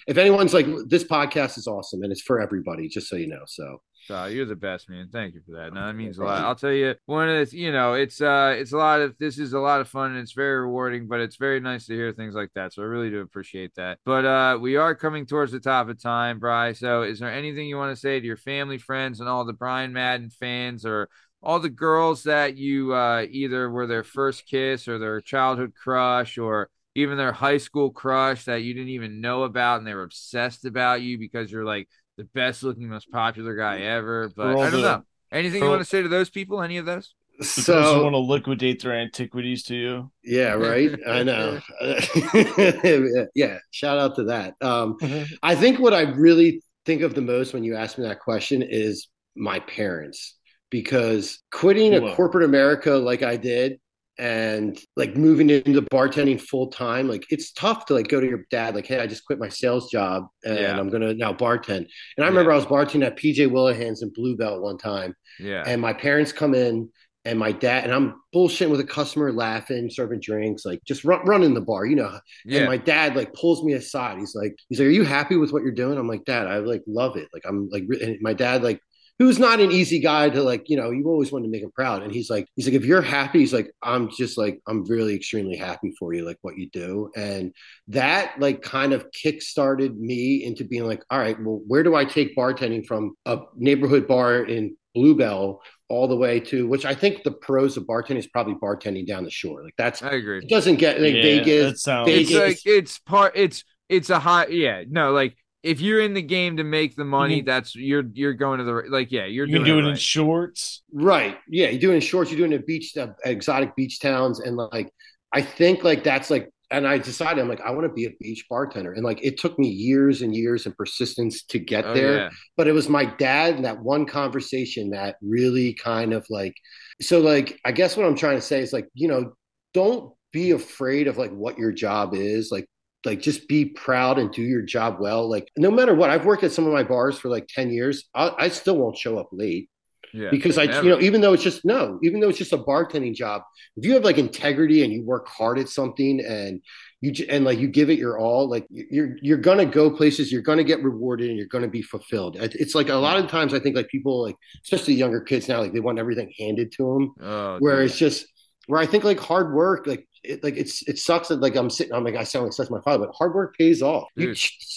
if 0.07 0.17
anyone's 0.17 0.53
like 0.53 0.67
this 0.87 1.05
podcast 1.05 1.57
is 1.57 1.67
awesome 1.67 2.03
and 2.03 2.11
it's 2.11 2.21
for 2.21 2.41
everybody, 2.41 2.89
just 2.89 3.07
so 3.07 3.15
you 3.15 3.27
know. 3.27 3.43
So 3.47 3.81
Oh, 4.09 4.25
you're 4.25 4.45
the 4.45 4.55
best, 4.55 4.89
man. 4.89 5.09
Thank 5.11 5.35
you 5.35 5.41
for 5.45 5.53
that. 5.53 5.73
No, 5.73 5.87
that 5.87 5.93
means 5.93 6.17
a 6.17 6.23
lot. 6.23 6.43
I'll 6.43 6.55
tell 6.55 6.71
you, 6.71 6.95
one 7.05 7.29
of 7.29 7.49
the, 7.49 7.57
you 7.57 7.71
know, 7.71 7.93
it's 7.93 8.21
uh, 8.21 8.55
it's 8.57 8.73
a 8.73 8.77
lot 8.77 9.01
of 9.01 9.17
this 9.17 9.37
is 9.37 9.53
a 9.53 9.59
lot 9.59 9.81
of 9.81 9.87
fun 9.87 10.11
and 10.11 10.19
it's 10.19 10.33
very 10.33 10.59
rewarding, 10.59 11.07
but 11.07 11.19
it's 11.19 11.37
very 11.37 11.59
nice 11.59 11.85
to 11.85 11.93
hear 11.93 12.11
things 12.11 12.35
like 12.35 12.49
that. 12.55 12.73
So 12.73 12.81
I 12.81 12.85
really 12.85 13.09
do 13.09 13.21
appreciate 13.21 13.75
that. 13.75 13.99
But 14.05 14.25
uh, 14.25 14.57
we 14.59 14.75
are 14.75 14.95
coming 14.95 15.25
towards 15.25 15.51
the 15.51 15.59
top 15.59 15.87
of 15.89 16.01
time, 16.01 16.39
Bry. 16.39 16.73
So 16.73 17.03
is 17.03 17.19
there 17.19 17.31
anything 17.31 17.67
you 17.67 17.77
want 17.77 17.95
to 17.95 17.99
say 17.99 18.19
to 18.19 18.25
your 18.25 18.37
family, 18.37 18.77
friends, 18.77 19.19
and 19.19 19.29
all 19.29 19.45
the 19.45 19.53
Brian 19.53 19.93
Madden 19.93 20.29
fans, 20.29 20.85
or 20.85 21.09
all 21.43 21.59
the 21.59 21.69
girls 21.69 22.23
that 22.23 22.57
you 22.57 22.93
uh 22.93 23.25
either 23.29 23.69
were 23.69 23.87
their 23.87 24.03
first 24.03 24.45
kiss 24.45 24.87
or 24.87 24.99
their 24.99 25.21
childhood 25.21 25.73
crush, 25.75 26.37
or 26.37 26.69
even 26.95 27.17
their 27.17 27.31
high 27.31 27.57
school 27.57 27.91
crush 27.91 28.45
that 28.45 28.63
you 28.63 28.73
didn't 28.73 28.89
even 28.89 29.21
know 29.21 29.43
about 29.43 29.77
and 29.77 29.87
they 29.87 29.93
were 29.93 30.03
obsessed 30.03 30.65
about 30.65 31.01
you 31.01 31.17
because 31.17 31.51
you're 31.51 31.65
like 31.65 31.87
the 32.21 32.29
best 32.35 32.61
looking, 32.61 32.87
most 32.87 33.09
popular 33.11 33.55
guy 33.55 33.79
ever. 33.81 34.29
But 34.35 34.47
I 34.47 34.53
don't 34.53 34.71
the- 34.73 34.81
know. 34.81 35.03
Anything 35.31 35.61
for 35.61 35.65
you 35.65 35.69
want 35.71 35.81
to 35.81 35.85
say 35.85 36.01
to 36.01 36.07
those 36.09 36.29
people? 36.29 36.61
Any 36.61 36.77
of 36.77 36.85
those? 36.85 37.13
The 37.39 37.63
girls 37.65 37.95
who 37.95 38.03
want 38.03 38.13
to 38.13 38.19
liquidate 38.19 38.83
their 38.83 38.93
antiquities 38.93 39.63
to 39.63 39.75
you. 39.75 40.11
yeah, 40.23 40.51
right. 40.51 40.91
I 41.07 41.23
know. 41.29 41.59
yeah, 43.33 43.57
shout 43.71 43.97
out 43.97 44.15
to 44.17 44.25
that. 44.25 44.55
Um, 44.61 44.97
I 45.41 45.55
think 45.55 45.79
what 45.79 45.93
I 45.93 46.01
really 46.01 46.61
think 46.85 47.01
of 47.01 47.15
the 47.15 47.21
most 47.21 47.53
when 47.53 47.63
you 47.63 47.75
ask 47.75 47.97
me 47.97 48.03
that 48.05 48.19
question 48.19 48.61
is 48.61 49.07
my 49.35 49.59
parents, 49.61 50.37
because 50.69 51.41
quitting 51.51 51.95
a 51.95 52.13
corporate 52.13 52.43
America 52.43 52.91
like 52.91 53.23
I 53.23 53.37
did 53.37 53.79
and 54.19 54.77
like 54.95 55.15
moving 55.15 55.49
into 55.49 55.81
bartending 55.83 56.39
full 56.39 56.67
time, 56.67 57.07
like 57.07 57.25
it's 57.29 57.51
tough 57.53 57.85
to 57.87 57.93
like 57.93 58.07
go 58.07 58.19
to 58.19 58.27
your 58.27 58.45
dad, 58.51 58.75
like, 58.75 58.85
hey, 58.85 58.99
I 58.99 59.07
just 59.07 59.25
quit 59.25 59.39
my 59.39 59.49
sales 59.49 59.89
job 59.89 60.27
and 60.43 60.59
Yeah. 60.59 60.77
I'm 60.77 60.89
gonna 60.89 61.13
now 61.13 61.33
bartend. 61.33 61.87
And 62.17 62.23
I 62.23 62.27
remember 62.27 62.51
I 62.51 62.55
was 62.55 62.65
bartending 62.65 63.05
at 63.05 63.17
PJ 63.17 63.47
Whelihan's 63.47 64.01
in 64.03 64.09
Blue 64.13 64.35
Bell 64.35 64.61
one 64.61 64.77
time, 64.77 65.15
Yeah. 65.39 65.63
and 65.65 65.81
my 65.81 65.93
parents 65.93 66.31
come 66.31 66.53
in 66.53 66.89
and 67.23 67.37
my 67.37 67.51
dad 67.51 67.83
and 67.83 67.93
I'm 67.93 68.15
bullshitting 68.35 68.69
with 68.71 68.79
a 68.79 68.83
customer, 68.85 69.31
laughing, 69.31 69.89
serving 69.91 70.19
drinks, 70.21 70.65
like 70.65 70.81
just 70.87 71.03
run, 71.05 71.25
running 71.25 71.53
the 71.53 71.61
bar, 71.61 71.85
you 71.85 71.95
know, 71.95 72.19
yeah. 72.45 72.59
and 72.59 72.67
my 72.67 72.77
dad 72.77 73.15
like 73.15 73.33
pulls 73.33 73.63
me 73.63 73.73
aside. 73.73 74.17
He's 74.17 74.35
like, 74.35 74.55
he's 74.69 74.79
like, 74.79 74.87
"Are 74.87 74.91
you 74.91 75.03
happy 75.03 75.35
with 75.37 75.51
what 75.53 75.61
you're 75.63 75.71
doing?" 75.71 75.97
I'm 75.99 76.07
like, 76.07 76.25
"Dad, 76.25 76.47
I 76.47 76.57
like 76.57 76.81
love 76.87 77.17
it. 77.17 77.27
Like 77.33 77.43
I'm 77.47 77.69
like." 77.69 77.83
And 78.01 78.17
my 78.21 78.33
dad 78.33 78.63
like 78.63 78.81
who's 79.21 79.37
not 79.37 79.59
an 79.59 79.71
easy 79.71 79.99
guy 79.99 80.27
to 80.31 80.41
like, 80.41 80.67
you 80.67 80.75
know, 80.75 80.89
you 80.89 81.05
always 81.05 81.31
want 81.31 81.45
to 81.45 81.51
make 81.51 81.61
him 81.61 81.69
proud. 81.69 82.01
And 82.01 82.11
he's 82.11 82.27
like, 82.27 82.47
he's 82.55 82.65
like, 82.65 82.73
if 82.73 82.83
you're 82.83 83.03
happy, 83.03 83.37
he's 83.37 83.53
like, 83.53 83.69
I'm 83.83 84.09
just 84.09 84.35
like, 84.35 84.59
I'm 84.65 84.83
really 84.85 85.13
extremely 85.15 85.55
happy 85.57 85.93
for 85.99 86.11
you, 86.11 86.25
like 86.25 86.39
what 86.41 86.57
you 86.57 86.67
do. 86.71 87.11
And 87.15 87.53
that 87.89 88.39
like 88.39 88.63
kind 88.63 88.93
of 88.93 89.11
kick 89.11 89.43
started 89.43 89.95
me 89.95 90.43
into 90.43 90.63
being 90.63 90.87
like, 90.87 91.03
all 91.11 91.19
right, 91.19 91.39
well, 91.39 91.61
where 91.67 91.83
do 91.83 91.93
I 91.93 92.03
take 92.03 92.35
bartending 92.35 92.83
from 92.83 93.13
a 93.27 93.41
neighborhood 93.55 94.07
bar 94.07 94.37
in 94.43 94.75
Bluebell 94.95 95.61
all 95.87 96.07
the 96.07 96.17
way 96.17 96.39
to 96.39 96.67
which 96.67 96.85
I 96.85 96.95
think 96.95 97.21
the 97.21 97.31
pros 97.31 97.77
of 97.77 97.83
bartending 97.83 98.17
is 98.17 98.25
probably 98.27 98.55
bartending 98.55 99.05
down 99.05 99.23
the 99.23 99.29
shore. 99.29 99.63
Like 99.63 99.75
that's 99.77 100.01
I 100.01 100.13
agree. 100.13 100.39
it 100.39 100.49
doesn't 100.49 100.77
get 100.77 100.99
like 100.99 101.13
Yeah, 101.13 101.21
Vegas. 101.21 101.69
that 101.73 101.77
sounds- 101.77 102.09
Vegas 102.09 102.31
It's 102.31 102.39
like 102.39 102.59
it's 102.65 102.97
part. 102.97 103.33
It's 103.35 103.63
it's 103.87 104.09
a 104.09 104.17
high. 104.17 104.47
Yeah, 104.47 104.83
no, 104.89 105.11
like 105.11 105.35
if 105.63 105.79
you're 105.81 106.01
in 106.01 106.13
the 106.13 106.21
game 106.21 106.57
to 106.57 106.63
make 106.63 106.95
the 106.95 107.05
money, 107.05 107.41
Mhm. 107.41 107.45
that's 107.45 107.75
you're 107.75 108.03
you're 108.13 108.33
going 108.33 108.59
to 108.59 108.63
the 108.65 108.83
like 108.89 109.11
yeah 109.11 109.25
you're 109.25 109.45
You 109.45 109.57
can 109.57 109.65
doing 109.65 109.83
do 109.83 109.87
it 109.87 109.89
it 109.89 109.91
in 109.91 109.95
shorts. 109.97 110.83
Right. 110.91 111.37
Yeah. 111.47 111.69
You're 111.69 111.79
doing 111.81 112.01
shorts, 112.01 112.31
you're 112.31 112.37
doing 112.39 112.53
a 112.59 112.63
beach, 112.63 112.95
uh, 112.97 113.09
exotic 113.25 113.75
beach 113.75 113.99
towns. 113.99 114.39
And 114.39 114.57
like, 114.57 114.91
I 115.33 115.41
think 115.41 115.83
like 115.83 116.03
that's 116.03 116.29
like, 116.29 116.49
and 116.71 116.87
I 116.87 116.97
decided 116.99 117.41
I'm 117.41 117.49
like, 117.49 117.61
I 117.61 117.71
want 117.71 117.83
to 117.85 117.93
be 117.93 118.05
a 118.05 118.11
beach 118.19 118.45
bartender. 118.49 118.93
And 118.93 119.03
like, 119.03 119.23
it 119.23 119.37
took 119.37 119.59
me 119.59 119.67
years 119.67 120.21
and 120.21 120.33
years 120.35 120.65
and 120.65 120.75
persistence 120.77 121.43
to 121.47 121.59
get 121.59 121.85
Oh, 121.85 121.93
there. 121.93 122.15
yeah. 122.17 122.29
But 122.57 122.67
it 122.67 122.71
was 122.73 122.87
my 122.89 123.05
dad 123.05 123.55
and 123.55 123.65
that 123.65 123.79
one 123.81 124.05
conversation 124.05 124.89
that 124.91 125.17
really 125.21 125.73
kind 125.73 126.13
of 126.13 126.25
like, 126.29 126.55
so 127.01 127.19
like, 127.19 127.59
I 127.65 127.71
guess 127.73 127.97
what 127.97 128.05
I'm 128.05 128.15
trying 128.15 128.37
to 128.37 128.41
say 128.41 128.61
is 128.61 128.71
like, 128.73 128.87
you 128.93 129.07
know, 129.09 129.33
don't 129.73 130.13
be 130.31 130.51
afraid 130.51 131.07
of 131.07 131.17
like 131.17 131.31
what 131.31 131.57
your 131.57 131.71
job 131.73 132.13
is. 132.15 132.51
Like, 132.51 132.65
like 133.05 133.21
just 133.21 133.47
be 133.47 133.65
proud 133.65 134.19
and 134.19 134.31
do 134.31 134.41
your 134.43 134.61
job 134.61 134.97
well. 134.99 135.29
Like 135.29 135.49
no 135.57 135.71
matter 135.71 135.95
what, 135.95 136.09
I've 136.09 136.25
worked 136.25 136.43
at 136.43 136.51
some 136.51 136.67
of 136.67 136.73
my 136.73 136.83
bars 136.83 137.17
for 137.19 137.29
like 137.29 137.47
10 137.47 137.71
years. 137.71 138.05
I, 138.13 138.31
I 138.37 138.49
still 138.49 138.77
won't 138.77 138.97
show 138.97 139.17
up 139.17 139.29
late 139.31 139.69
Yeah, 140.13 140.29
because 140.29 140.57
I, 140.57 140.65
never. 140.65 140.83
you 140.83 140.89
know, 140.89 140.99
even 141.01 141.21
though 141.21 141.33
it's 141.33 141.43
just 141.43 141.65
no, 141.65 141.99
even 142.03 142.19
though 142.19 142.29
it's 142.29 142.37
just 142.37 142.53
a 142.53 142.57
bartending 142.57 143.15
job, 143.15 143.43
if 143.77 143.85
you 143.85 143.93
have 143.93 144.03
like 144.03 144.17
integrity 144.17 144.83
and 144.83 144.91
you 144.93 145.03
work 145.03 145.27
hard 145.27 145.57
at 145.59 145.69
something 145.69 146.19
and 146.19 146.61
you 146.99 147.13
and 147.29 147.45
like 147.45 147.59
you 147.59 147.67
give 147.67 147.89
it 147.89 147.97
your 147.97 148.19
all, 148.19 148.49
like 148.49 148.67
you're 148.69 149.15
you're 149.21 149.37
gonna 149.37 149.65
go 149.65 149.89
places, 149.89 150.31
you're 150.31 150.41
gonna 150.41 150.63
get 150.63 150.83
rewarded, 150.83 151.29
and 151.29 151.37
you're 151.37 151.47
gonna 151.47 151.67
be 151.67 151.81
fulfilled. 151.81 152.37
It's 152.39 152.75
like 152.75 152.89
a 152.89 152.95
lot 152.95 153.17
of 153.19 153.29
times 153.29 153.53
I 153.53 153.59
think 153.59 153.75
like 153.75 153.87
people 153.87 154.21
like, 154.21 154.35
especially 154.63 154.93
younger 154.95 155.21
kids 155.21 155.47
now, 155.47 155.59
like 155.61 155.73
they 155.73 155.79
want 155.79 155.97
everything 155.99 156.31
handed 156.37 156.71
to 156.73 156.93
them, 156.93 157.13
Oh, 157.19 157.59
where 157.59 157.83
dude. 157.83 157.85
it's 157.85 157.97
just 157.97 158.27
where 158.67 158.79
I 158.79 158.85
think 158.85 159.03
like 159.03 159.19
hard 159.19 159.53
work, 159.53 159.87
like 159.87 160.07
it, 160.23 160.43
like 160.43 160.55
it's 160.55 160.87
it 160.87 160.99
sucks 160.99 161.29
that 161.29 161.41
like 161.41 161.55
I'm 161.55 161.69
sitting. 161.69 161.93
I'm 161.93 162.03
like 162.03 162.15
I 162.15 162.23
sound 162.23 162.45
like 162.45 162.53
such 162.53 162.69
my 162.69 162.81
father, 162.81 163.07
but 163.07 163.15
hard 163.15 163.33
work 163.33 163.57
pays 163.57 163.81
off. 163.81 164.09
You, 164.15 164.35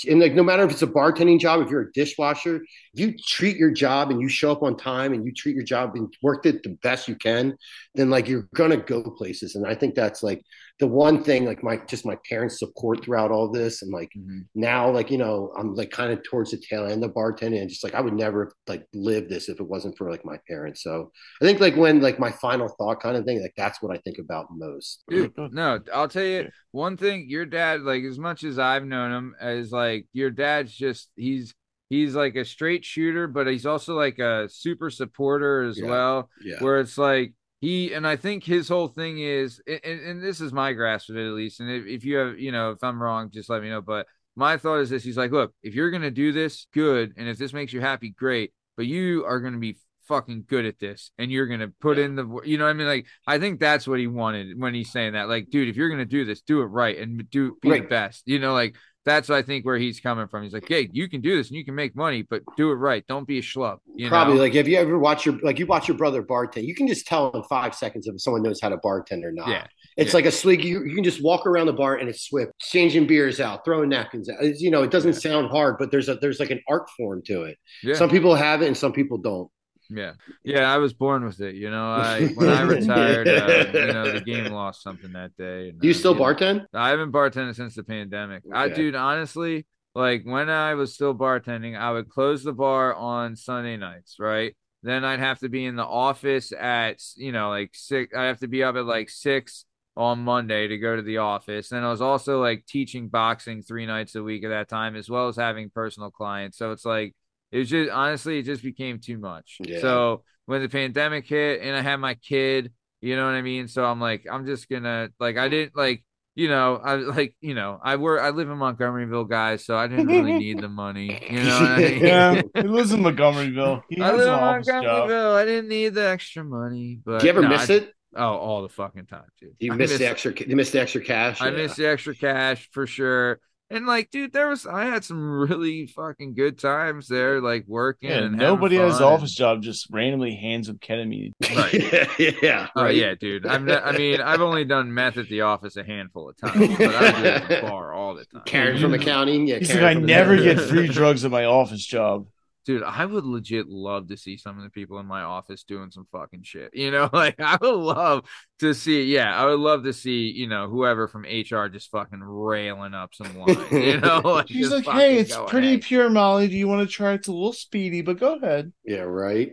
and 0.09 0.21
like 0.21 0.35
no 0.35 0.43
matter 0.43 0.65
if 0.65 0.71
it's 0.71 0.83
a 0.83 0.87
bartending 0.87 1.39
job, 1.39 1.61
if 1.61 1.71
you're 1.71 1.83
a 1.83 1.93
dishwasher, 1.93 2.57
if 2.57 3.01
you 3.01 3.15
treat 3.19 3.57
your 3.57 3.71
job 3.71 4.11
and 4.11 4.21
you 4.21 4.29
show 4.29 4.53
up 4.53 4.63
on 4.63 4.77
time 4.77 5.13
and 5.13 5.25
you 5.25 5.33
treat 5.33 5.55
your 5.55 5.65
job 5.65 5.97
and 5.97 6.15
worked 6.23 6.47
it 6.47 6.63
the 6.63 6.71
best 6.83 7.09
you 7.09 7.17
can, 7.17 7.57
then 7.95 8.11
like 8.11 8.29
you're 8.29 8.49
gonna 8.55 8.79
go 8.79 9.03
places. 9.03 9.55
And 9.55 9.67
I 9.67 9.75
think 9.75 9.95
that's 9.95 10.23
like 10.23 10.43
the 10.81 10.87
one 10.87 11.23
thing 11.23 11.45
like 11.45 11.63
my 11.63 11.77
just 11.87 12.05
my 12.05 12.17
parents 12.29 12.59
support 12.59 13.05
throughout 13.05 13.31
all 13.31 13.51
this 13.51 13.83
and 13.83 13.93
like 13.93 14.11
Mhm. 14.17 14.45
now 14.57 14.91
like 14.91 15.11
you 15.11 15.19
know 15.19 15.53
i'm 15.57 15.75
like 15.75 15.91
kind 15.91 16.13
of 16.13 16.23
towards 16.25 16.51
the 16.51 16.57
tail 16.59 16.87
end 16.87 17.05
of 17.05 17.13
bartending 17.13 17.61
and 17.61 17.69
just 17.71 17.85
like 17.85 17.95
i 17.95 18.01
would 18.01 18.13
never 18.15 18.53
like 18.67 18.85
live 18.93 19.29
this 19.29 19.49
if 19.49 19.61
it 19.61 19.69
wasn't 19.69 19.97
for 19.97 20.11
like 20.11 20.25
my 20.25 20.37
parents 20.49 20.83
so 20.83 21.13
i 21.41 21.45
think 21.45 21.61
like 21.61 21.77
when 21.77 22.01
like 22.01 22.19
my 22.19 22.31
final 22.33 22.69
thought 22.77 23.01
kind 23.01 23.17
of 23.17 23.25
thing 23.25 23.41
like 23.41 23.55
that's 23.57 23.81
what 23.81 23.95
i 23.95 24.01
think 24.01 24.19
about 24.19 24.47
most 24.51 25.05
Dude, 25.09 25.33
no, 25.51 25.81
I'll 25.93 26.09
tell 26.09 26.25
you 26.25 26.49
one 26.73 26.97
thing. 26.97 27.27
Your 27.29 27.47
dad, 27.47 27.83
like 27.83 28.03
as 28.05 28.19
much 28.19 28.43
as 28.43 28.59
I've 28.59 28.85
known 28.85 29.13
him, 29.13 29.35
is 29.41 29.71
like 29.71 30.07
your 30.13 30.31
dad's 30.31 30.73
just 30.75 31.11
he's 31.15 31.55
he's 31.91 32.15
like 32.15 32.37
a 32.37 32.45
straight 32.45 32.85
shooter, 32.85 33.27
but 33.29 33.47
he's 33.47 33.67
also 33.67 33.95
like 33.95 34.19
a 34.19 34.49
super 34.51 34.91
supporter 34.91 35.63
as 35.65 35.79
Yeah. 35.79 35.89
well. 35.89 36.31
yeah 36.43 36.59
Where 36.61 36.81
it's 36.81 36.99
like 36.99 37.35
he 37.65 37.93
and 37.95 38.07
I 38.07 38.17
think 38.17 38.45
his 38.45 38.69
whole 38.69 38.89
thing 38.89 39.19
is, 39.19 39.61
and, 39.67 39.81
and 39.85 40.23
this 40.23 40.41
is 40.41 40.53
my 40.53 40.73
grasp 40.73 41.09
of 41.11 41.17
it 41.17 41.27
at 41.27 41.33
least. 41.33 41.61
And 41.61 41.71
if, 41.71 41.87
if 41.87 42.05
you 42.05 42.17
have, 42.17 42.39
you 42.39 42.53
know, 42.53 42.73
if 42.73 42.85
I'm 42.85 43.03
wrong, 43.03 43.31
just 43.33 43.49
let 43.49 43.63
me 43.63 43.71
know. 43.71 43.81
But 43.81 44.07
my 44.37 44.57
thought 44.57 44.81
is 44.81 44.91
this: 44.91 45.05
he's 45.05 45.17
like, 45.17 45.33
look, 45.33 45.53
if 45.63 45.75
you're 45.75 45.91
gonna 45.91 46.11
do 46.11 46.33
this, 46.33 46.67
good, 46.75 47.15
and 47.17 47.29
if 47.29 47.39
this 47.39 47.53
makes 47.53 47.73
you 47.73 47.81
happy, 47.81 48.11
great. 48.11 48.53
But 48.77 48.87
you 48.87 49.25
are 49.25 49.41
gonna 49.41 49.59
be 49.59 49.79
fucking 50.07 50.45
good 50.47 50.67
at 50.67 50.79
this 50.79 51.11
and 51.17 51.33
you're 51.33 51.47
gonna 51.47 51.69
put 51.81 51.97
Yeah. 51.97 52.05
in 52.05 52.15
the 52.15 52.41
you 52.45 52.59
know 52.59 52.67
i 52.67 52.75
mean 52.75 52.87
like 52.87 53.07
i 53.27 53.39
think 53.39 53.59
that's 53.59 53.89
what 53.89 53.99
he 53.99 54.07
wanted 54.07 54.61
when 54.61 54.75
he's 54.75 54.93
saying 54.93 55.15
that 55.15 55.31
like 55.31 55.49
dude 55.49 55.67
if 55.67 55.77
you're 55.77 55.89
gonna 55.89 56.05
do 56.05 56.27
this 56.27 56.43
do 56.43 56.61
it 56.61 56.67
right 56.67 56.99
and 56.99 57.31
do 57.31 57.57
be 57.63 57.71
the 57.71 57.81
best 57.87 58.23
you 58.27 58.39
know 58.39 58.53
like 58.53 58.77
that's 59.05 59.31
i 59.31 59.43
think 59.43 59.65
where 59.65 59.77
he's 59.79 60.01
coming 60.01 60.27
from 60.29 60.43
he's 60.43 60.53
like 60.53 60.67
hey 60.69 60.89
you 60.93 61.09
can 61.09 61.21
do 61.21 61.37
this 61.37 61.49
and 61.49 61.57
you 61.57 61.65
can 61.65 61.75
make 61.75 61.95
money 61.97 62.23
but 62.23 62.43
do 62.57 62.71
it 62.71 62.75
right 62.75 63.05
don't 63.07 63.27
be 63.27 63.39
a 63.39 63.43
schlub 63.43 63.77
you 63.95 64.09
probably 64.09 64.35
know? 64.35 64.41
like 64.41 64.55
if 64.55 64.67
you 64.69 64.77
ever 64.77 64.99
watch 64.99 65.27
your 65.27 65.39
like 65.43 65.59
you 65.59 65.67
watch 65.67 65.89
your 65.89 65.97
brother 65.97 66.23
bartend 66.23 66.65
you 66.67 66.75
can 66.75 66.87
just 66.89 67.07
tell 67.07 67.31
in 67.33 67.43
five 67.45 67.75
seconds 67.75 68.07
if 68.07 68.21
someone 68.21 68.43
knows 68.43 68.61
how 68.61 68.69
to 68.69 68.79
bartend 68.79 69.23
or 69.25 69.33
not 69.33 69.49
yeah 69.49 69.67
It's 69.97 70.11
Yeah. 70.13 70.17
like 70.19 70.27
a 70.27 70.33
swig. 70.33 70.65
You, 70.65 70.85
you 70.85 70.95
can 70.97 71.05
just 71.05 71.23
walk 71.23 71.47
around 71.47 71.67
the 71.67 71.73
bar 71.73 71.95
and 72.01 72.09
it's 72.09 72.23
swift, 72.29 72.51
changing 72.59 73.07
beers 73.07 73.39
out, 73.39 73.65
throwing 73.65 73.89
napkins 73.91 74.29
out. 74.29 74.39
It's, 74.41 74.61
you 74.61 74.69
know, 74.73 74.83
it 74.83 74.91
doesn't 74.91 75.13
Yeah. 75.15 75.19
sound 75.31 75.51
hard, 75.51 75.77
but 75.79 75.93
there's 75.93 76.09
a 76.09 76.17
there's 76.17 76.41
like 76.41 76.51
an 76.51 76.61
art 76.69 76.91
form 76.97 77.23
to 77.27 77.45
it. 77.45 77.57
yeah 77.85 77.95
Some 77.95 78.11
people 78.11 78.35
have 78.35 78.61
it 78.63 78.67
and 78.67 78.77
some 78.77 78.93
people 78.93 79.19
don't. 79.19 79.49
Yeah, 79.91 80.13
yeah, 80.45 80.73
I 80.73 80.79
was 80.79 80.93
born 80.93 81.25
with 81.25 81.41
it. 81.41 81.55
You 81.55 81.71
know, 81.71 81.91
I 81.91 82.27
when 82.29 82.49
I 82.49 82.63
retired, 82.63 83.29
uh, 83.29 83.67
you 83.73 83.93
know, 83.93 84.13
the 84.13 84.21
game 84.21 84.53
lost 84.53 84.83
something 84.83 85.13
that 85.13 85.37
day. 85.37 85.69
And, 85.69 85.81
Do 85.81 85.89
you 85.89 85.95
uh, 85.95 85.97
still 85.97 86.15
know, 86.15 86.21
bartend? 86.21 86.67
I 86.73 86.91
haven't 86.91 87.13
bartended 87.13 87.57
since 87.57 87.75
the 87.75 87.85
pandemic. 87.85 88.43
I, 88.53 88.69
dude, 88.69 88.95
honestly, 88.95 89.67
like 89.95 90.25
when 90.25 90.49
I 90.51 90.75
was 90.75 90.95
still 90.95 91.15
bartending, 91.15 91.79
I 91.79 91.93
would 91.93 92.09
close 92.09 92.43
the 92.43 92.53
bar 92.53 92.95
on 92.95 93.37
Sunday 93.37 93.77
nights, 93.77 94.17
right? 94.19 94.57
Then 94.83 95.05
I'd 95.05 95.21
have 95.21 95.39
to 95.41 95.49
be 95.49 95.65
in 95.65 95.77
the 95.77 95.85
office 95.85 96.53
at, 96.53 97.01
you 97.17 97.33
know, 97.33 97.49
like 97.49 97.71
six. 97.73 98.15
I 98.15 98.25
have 98.25 98.41
to 98.41 98.49
be 98.49 98.63
up 98.63 98.77
at 98.77 98.85
like 98.85 99.09
six 99.09 99.65
on 99.97 100.19
Monday 100.21 100.69
to 100.69 100.79
go 100.79 100.97
to 100.97 101.03
the 101.03 101.19
office. 101.19 101.69
Then 101.69 101.85
I 101.85 101.91
was 101.91 102.03
also 102.03 102.41
like 102.41 102.67
teaching 102.67 103.09
boxing 103.09 103.63
three 103.63 103.87
nights 103.87 104.15
a 104.15 104.23
week 104.23 104.45
at 104.45 104.49
that 104.49 104.69
time, 104.69 104.97
as 104.97 105.09
well 105.09 105.29
as 105.29 105.37
having 105.37 105.71
personal 105.71 106.11
clients. 106.11 106.59
So 106.59 106.73
it's 106.73 106.85
like, 106.85 107.15
it 107.55 107.59
was 107.59 107.71
just 107.71 107.91
honestly, 107.93 108.41
it 108.41 108.43
just 108.43 108.65
became 108.65 108.99
too 108.99 109.17
much. 109.19 109.59
Yeah. 109.61 109.81
So 109.81 110.25
when 110.47 110.61
the 110.61 110.69
pandemic 110.69 111.25
hit 111.27 111.61
and 111.63 111.77
I 111.77 111.83
had 111.83 111.97
my 111.97 112.15
kid, 112.15 112.73
you 113.01 113.15
know 113.15 113.25
what 113.27 113.35
I 113.35 113.43
mean? 113.43 113.69
So 113.69 113.85
I'm 113.85 114.01
like, 114.01 114.27
I'm 114.29 114.45
just 114.45 114.69
gonna 114.69 115.11
like 115.21 115.37
I 115.37 115.49
didn't 115.49 115.77
like, 115.77 116.05
you 116.35 116.49
know, 116.49 116.81
I 116.83 116.95
like, 116.97 117.37
you 117.41 117.55
know, 117.55 117.79
I 117.81 117.95
work 117.95 118.21
I 118.21 118.31
live 118.31 118.51
in 118.51 118.59
Montgomeryville, 118.59 119.29
guys, 119.31 119.65
so 119.65 119.77
I 119.77 119.87
didn't 119.87 120.09
really 120.09 120.33
need 120.33 120.59
the 120.59 120.69
money. 120.69 121.23
You 121.31 121.45
know 121.45 121.61
what 121.61 121.71
I 121.71 121.77
mean? 121.79 122.05
Yeah, 122.05 122.43
he 122.57 122.63
lives 122.79 122.91
in 122.93 123.01
Montgomeryville. 123.03 123.83
He 123.89 124.03
I 124.03 124.11
live 124.11 124.21
in 124.23 124.27
job. 124.27 124.65
Montgomeryville. 124.65 125.35
I 125.37 125.45
didn't 125.45 125.69
need 125.69 125.95
the 125.95 126.09
extra 126.09 126.43
money. 126.43 127.01
But 127.05 127.21
Do 127.21 127.27
you 127.27 127.31
ever 127.31 127.43
no, 127.43 127.49
miss 127.51 127.71
I- 127.71 127.75
it? 127.75 127.93
Oh, 128.17 128.37
all 128.37 128.63
the 128.63 128.69
fucking 128.69 129.07
time, 129.07 129.25
dude. 129.41 129.55
You 129.61 129.73
I 129.73 129.77
miss, 129.77 129.91
miss 129.91 129.99
the 130.01 130.09
extra? 130.09 130.33
You 130.47 130.57
miss 130.57 130.71
the 130.71 130.81
extra 130.81 131.01
cash? 131.03 131.41
I 131.41 131.51
Yeah. 131.51 131.57
miss 131.57 131.77
the 131.77 131.87
extra 131.89 132.15
cash 132.15 132.69
for 132.73 132.87
sure. 132.87 133.41
And 133.75 133.87
like, 133.87 134.13
dude, 134.13 134.33
there 134.33 134.49
was 134.49 134.69
I 134.69 134.85
had 134.85 135.05
some 135.05 135.21
really 135.21 135.89
fucking 135.89 136.35
good 136.35 136.61
times 136.61 137.09
there, 137.09 137.41
like 137.41 137.65
working. 137.67 138.09
Yeah, 138.09 138.19
and 138.19 138.37
nobody 138.37 138.77
having 138.77 138.91
at 138.91 138.93
his 138.93 139.01
office 139.01 139.35
job 139.35 139.63
just 139.63 139.89
randomly 139.91 140.37
hands 140.37 140.69
him 140.69 140.79
ketamine. 140.79 141.33
Right. 141.55 142.19
yeah. 142.43 142.69
Oh 142.77 142.85
right. 142.85 142.95
yeah, 142.95 143.15
dude. 143.15 143.47
I'm 143.47 143.65
not, 143.65 143.85
I 143.85 143.97
mean, 143.97 144.21
I've 144.21 144.41
only 144.41 144.65
done 144.65 144.95
meth 144.95 145.19
at 145.19 145.29
the 145.29 145.41
office 145.41 145.77
a 145.77 145.83
handful 145.85 146.31
of 146.31 146.37
times, 146.37 146.77
but 146.79 146.95
I 146.95 147.11
do 147.11 147.19
it 147.19 147.27
at 147.27 147.49
the 147.49 147.61
bar 147.69 147.93
all 147.93 148.15
the 148.15 148.25
time. 148.27 148.43
Karen 148.45 148.81
from 148.81 148.95
accounting. 148.95 149.49
Yeah. 149.49 149.59
He's 149.59 149.75
like, 149.75 149.83
I 149.83 149.95
never 149.95 150.37
get 150.37 150.61
free 150.61 150.87
drugs 150.87 151.25
at 151.25 151.33
my 151.33 151.45
office 151.45 151.85
job. 151.85 152.27
Dude, 152.65 152.83
I 152.83 153.05
would 153.05 153.25
legit 153.25 153.69
love 153.69 154.09
to 154.09 154.17
see 154.17 154.39
some 154.39 154.57
of 154.57 154.65
the 154.65 154.71
people 154.71 154.99
in 154.99 155.07
my 155.07 155.23
office 155.23 155.65
doing 155.65 155.91
some 155.91 156.07
fucking 156.13 156.43
shit. 156.45 156.71
You 156.75 156.91
know, 156.91 157.11
like 157.13 157.39
I 157.39 157.59
would 157.61 157.75
love 157.75 158.25
to 158.61 158.75
see, 158.75 159.05
yeah, 159.05 159.37
I 159.37 159.45
would 159.47 159.61
love 159.61 159.85
to 159.85 159.93
see, 159.93 160.31
you 160.31 160.47
know, 160.49 160.69
whoever 160.69 161.07
from 161.09 161.25
HR 161.25 161.69
just 161.69 161.91
fucking 161.91 162.21
railing 162.23 162.95
up 162.95 163.15
some 163.15 163.37
lines. 163.37 163.83
You 163.83 164.01
know, 164.01 164.21
like 164.25 164.49
He's 164.49 164.71
just 164.71 164.87
like, 164.87 164.87
hey, 164.87 165.19
it's 165.19 165.37
going, 165.37 165.47
pretty 165.47 165.73
"Hey." 165.73 165.79
pure, 165.79 166.09
Molly. 166.11 166.49
Do 166.49 166.57
you 166.57 166.69
want 166.69 166.89
to 166.89 166.93
try 166.93 167.13
it? 167.13 167.17
It's 167.17 167.29
a 167.29 167.33
little 167.33 167.53
speedy, 167.53 168.03
but 168.03 168.19
go 168.19 168.37
ahead. 168.37 168.73
Yeah. 168.85 169.03
Right. 169.03 169.53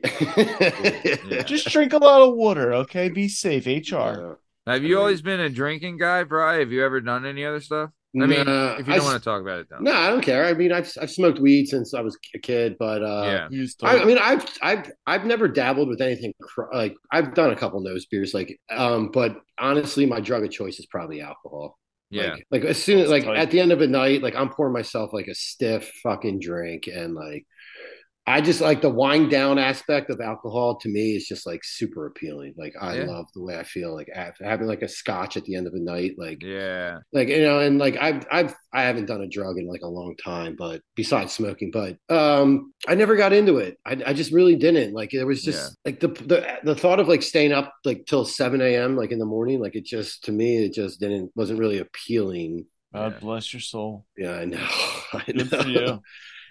Yeah. 1.24 1.44
Just 1.44 1.70
drink 1.70 1.94
a 1.94 1.98
lot 1.98 2.22
of 2.22 2.36
water, 2.36 2.74
okay? 2.74 3.10
Be 3.10 3.28
safe. 3.28 3.66
HR. 3.66 4.40
Have 4.68 4.84
you 4.84 4.98
always 5.00 5.22
been 5.22 5.40
a 5.40 5.50
drinking 5.50 5.98
guy, 5.98 6.24
Bry? 6.24 6.56
Have 6.60 6.72
you 6.72 6.84
ever 6.86 7.02
done 7.02 7.26
any 7.26 7.46
other 7.46 7.62
stuff? 7.62 7.92
I 8.14 8.26
mean, 8.26 8.46
Nah, 8.46 8.74
if 8.74 8.80
you 8.80 8.86
don't 8.94 8.96
s- 8.98 9.04
want 9.04 9.18
to 9.18 9.24
talk 9.24 9.42
about 9.42 9.60
it, 9.60 9.70
don't. 9.70 9.84
No, 9.84 9.94
I 9.94 10.10
don't 10.10 10.22
care. 10.22 10.44
I 10.46 10.54
mean, 10.54 10.74
I've 10.74 10.92
I've 11.02 11.12
smoked 11.12 11.40
weed 11.40 11.68
since 11.68 11.94
I 11.94 12.02
was 12.02 12.18
a 12.36 12.40
kid, 12.40 12.76
but 12.78 13.02
uh, 13.02 13.24
Yeah. 13.26 13.48
You 13.50 13.60
used 13.62 13.80
to- 13.80 13.86
I, 13.86 14.02
I 14.02 14.06
mean, 14.06 14.18
I've 14.18 14.46
I've 14.62 14.92
I've 15.08 15.26
never 15.26 15.48
dabbled 15.48 15.88
with 15.88 16.02
anything 16.02 16.34
cr- 16.42 16.74
like 16.74 16.96
I've 17.12 17.34
done 17.34 17.52
a 17.52 17.56
couple 17.56 17.80
nose 17.80 18.06
beers, 18.08 18.34
like, 18.34 18.60
um, 18.70 19.12
but 19.12 19.38
honestly, 19.60 20.06
my 20.06 20.20
drug 20.20 20.44
of 20.44 20.52
choice 20.52 20.78
is 20.80 20.88
probably 20.88 21.22
alcohol. 21.22 21.78
Yeah. 22.10 22.34
Like, 22.34 22.46
like 22.52 22.64
as 22.66 22.84
soon 22.84 23.00
as 23.00 23.10
like 23.10 23.24
tight. 23.24 23.38
at 23.38 23.52
the 23.52 23.62
end 23.62 23.72
of 23.72 23.80
the 23.80 23.88
night, 23.88 24.22
like 24.22 24.36
I'm 24.36 24.50
pouring 24.50 24.74
myself 24.74 25.14
like 25.14 25.28
a 25.28 25.36
stiff 25.36 25.90
fucking 26.04 26.40
drink, 26.42 26.88
and 26.88 27.14
like 27.16 27.46
I 28.32 28.42
just 28.42 28.62
like 28.62 28.82
the 28.82 28.90
wind 28.90 29.30
down 29.30 29.60
aspect 29.60 30.10
of 30.10 30.22
alcohol 30.22 30.78
to 30.80 30.90
me 30.90 31.16
is 31.16 31.28
just 31.28 31.46
like 31.46 31.62
super 31.64 32.06
appealing. 32.08 32.54
Like 32.58 32.74
I 32.80 32.98
Yeah. 33.00 33.06
love 33.06 33.26
the 33.36 33.42
way 33.44 33.58
I 33.58 33.64
feel 33.64 33.94
like 33.94 34.08
af- 34.16 34.38
having 34.42 34.68
like 34.68 34.82
a 34.82 34.88
scotch 34.88 35.38
at 35.38 35.44
the 35.46 35.56
end 35.56 35.68
of 35.68 35.74
the 35.74 35.80
night, 35.80 36.14
like 36.18 36.42
Yeah. 36.44 37.00
like 37.14 37.28
you 37.30 37.42
know, 37.42 37.60
and 37.60 37.78
like 37.78 37.98
I've 37.98 38.26
I've 38.32 38.56
I 38.74 38.84
haven't 38.84 39.06
done 39.08 39.22
a 39.22 39.28
drug 39.28 39.58
in 39.58 39.68
like 39.68 39.82
a 39.84 39.88
long 39.88 40.16
time, 40.24 40.56
but 40.58 40.82
besides 40.96 41.34
smoking, 41.34 41.72
but 41.72 41.98
um 42.10 42.74
I 42.88 42.96
never 42.96 43.16
got 43.16 43.34
into 43.34 43.58
it. 43.58 43.78
I, 43.86 44.02
I 44.08 44.14
just 44.14 44.32
really 44.32 44.56
didn't. 44.56 44.94
Like 44.94 45.14
it 45.14 45.24
was 45.26 45.44
just 45.44 45.78
like 45.86 46.00
the 46.00 46.08
the 46.10 46.60
the 46.64 46.76
thought 46.76 47.00
of 47.00 47.08
like 47.08 47.22
staying 47.24 47.52
up 47.54 47.74
like 47.86 48.06
till 48.08 48.26
seven 48.26 48.62
a.m. 48.62 48.96
like 48.96 49.12
in 49.12 49.20
the 49.20 49.26
morning, 49.26 49.60
like 49.60 49.76
it 49.76 49.86
just 49.86 50.24
to 50.26 50.32
me 50.32 50.66
it 50.66 50.74
just 50.74 51.00
didn't 51.00 51.32
wasn't 51.36 51.60
really 51.60 51.80
appealing. 51.80 52.66
God 52.94 53.14
Yeah. 53.14 53.20
bless 53.20 53.54
your 53.54 53.62
soul. 53.62 54.06
Yeah, 54.18 54.34
I 54.34 54.46
know. 54.46 54.68
I 55.14 55.24
Good 55.32 55.50
for 55.50 55.68
you. 55.68 56.00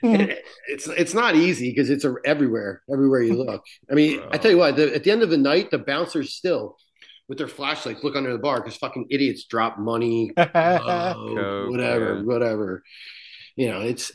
It- 0.02 0.44
it's 0.68 0.86
it's 0.88 1.14
not 1.14 1.34
easy 1.36 1.70
because 1.70 1.90
it's 1.90 2.04
a, 2.04 2.14
everywhere 2.24 2.82
everywhere 2.92 3.22
you 3.22 3.34
look. 3.34 3.64
I 3.90 3.94
mean 3.94 4.20
i 4.30 4.36
tell 4.38 4.50
you 4.50 4.56
what 4.58 4.76
the, 4.76 4.94
at 4.94 5.04
the 5.04 5.10
end 5.10 5.22
of 5.22 5.30
the 5.30 5.36
night 5.38 5.70
the 5.70 5.78
bouncers 5.78 6.34
still 6.34 6.76
with 7.28 7.38
their 7.38 7.48
flashlights 7.48 8.02
look 8.02 8.16
under 8.16 8.32
the 8.32 8.38
bar 8.38 8.60
because 8.60 8.76
fucking 8.76 9.06
idiots 9.10 9.44
drop 9.44 9.78
money 9.78 10.32
oh, 10.36 11.66
whatever 11.70 12.16
yeah. 12.16 12.22
whatever 12.22 12.82
you 13.56 13.68
know 13.70 13.80
it's 13.80 14.12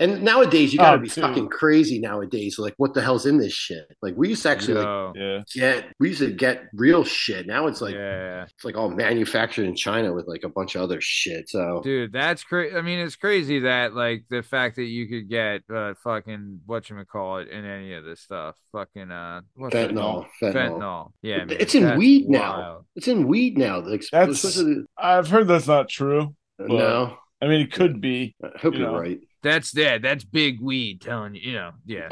and 0.00 0.24
nowadays 0.24 0.72
you 0.72 0.78
gotta 0.80 0.98
Oh, 0.98 1.00
be 1.00 1.08
dude. 1.08 1.22
fucking 1.22 1.48
crazy 1.48 2.00
nowadays 2.00 2.58
like 2.58 2.74
what 2.78 2.94
the 2.94 3.00
hell's 3.00 3.26
in 3.26 3.38
this 3.38 3.52
shit 3.52 3.84
like 4.02 4.14
we 4.16 4.30
used 4.30 4.42
to 4.42 4.48
actually 4.50 4.82
like 4.82 5.14
yeah. 5.14 5.42
get 5.54 5.84
we 6.00 6.08
used 6.08 6.18
to 6.18 6.32
get 6.32 6.64
real 6.74 7.04
shit 7.04 7.46
now 7.46 7.68
it's 7.68 7.80
like 7.80 7.94
yeah. 7.94 8.42
it's 8.42 8.64
like 8.64 8.76
all 8.76 8.90
manufactured 8.90 9.64
in 9.64 9.76
china 9.76 10.12
with 10.12 10.26
like 10.26 10.42
a 10.42 10.48
bunch 10.48 10.74
of 10.74 10.82
other 10.82 11.00
shit 11.00 11.48
so 11.48 11.80
Dude, 11.84 12.12
that's 12.12 12.42
crazy. 12.42 12.76
I 12.76 12.82
mean, 12.82 12.98
it's 12.98 13.14
crazy 13.14 13.60
that 13.60 13.94
like 13.94 14.24
the 14.30 14.42
fact 14.42 14.76
that 14.76 14.84
you 14.84 15.06
could 15.08 15.28
get 15.28 15.62
uh 15.72 15.94
fucking 16.02 16.60
what 16.66 16.90
you 16.90 16.96
call 17.04 17.38
it 17.38 17.48
in 17.48 17.64
any 17.64 17.94
of 17.94 18.04
this 18.04 18.20
stuff. 18.20 18.56
Fucking 18.72 19.10
uh 19.12 19.42
what's 19.54 19.74
fentanyl 19.74 20.26
fentanyl, 20.42 20.54
Fentanyl. 20.54 21.12
Yeah, 21.22 21.44
man, 21.44 21.56
It's 21.60 21.74
in 21.76 21.84
that's 21.84 21.98
weed 21.98 22.28
now. 22.28 22.84
It's 22.96 23.06
in 23.08 23.28
weed 23.28 23.58
now. 23.58 23.80
Like, 23.80 24.02
That's- 24.10 24.40
supposed 24.40 24.86
I've 24.98 25.28
heard 25.28 25.46
that's 25.48 25.68
not 25.68 25.88
true. 25.88 26.34
no. 26.58 27.16
I 27.42 27.46
mean, 27.48 27.60
it 27.60 27.72
could 27.72 28.00
be. 28.00 28.34
I 28.42 28.58
hope 28.58 28.74
You 28.74 28.80
you're 28.80 28.92
know. 28.92 28.98
right. 28.98 29.20
That's 29.42 29.74
yeah, 29.76 29.98
that's 29.98 30.22
big 30.24 30.60
weed 30.60 31.00
telling 31.00 31.34
you, 31.34 31.40
you 31.42 31.52
know, 31.54 31.72
yeah, 31.84 32.08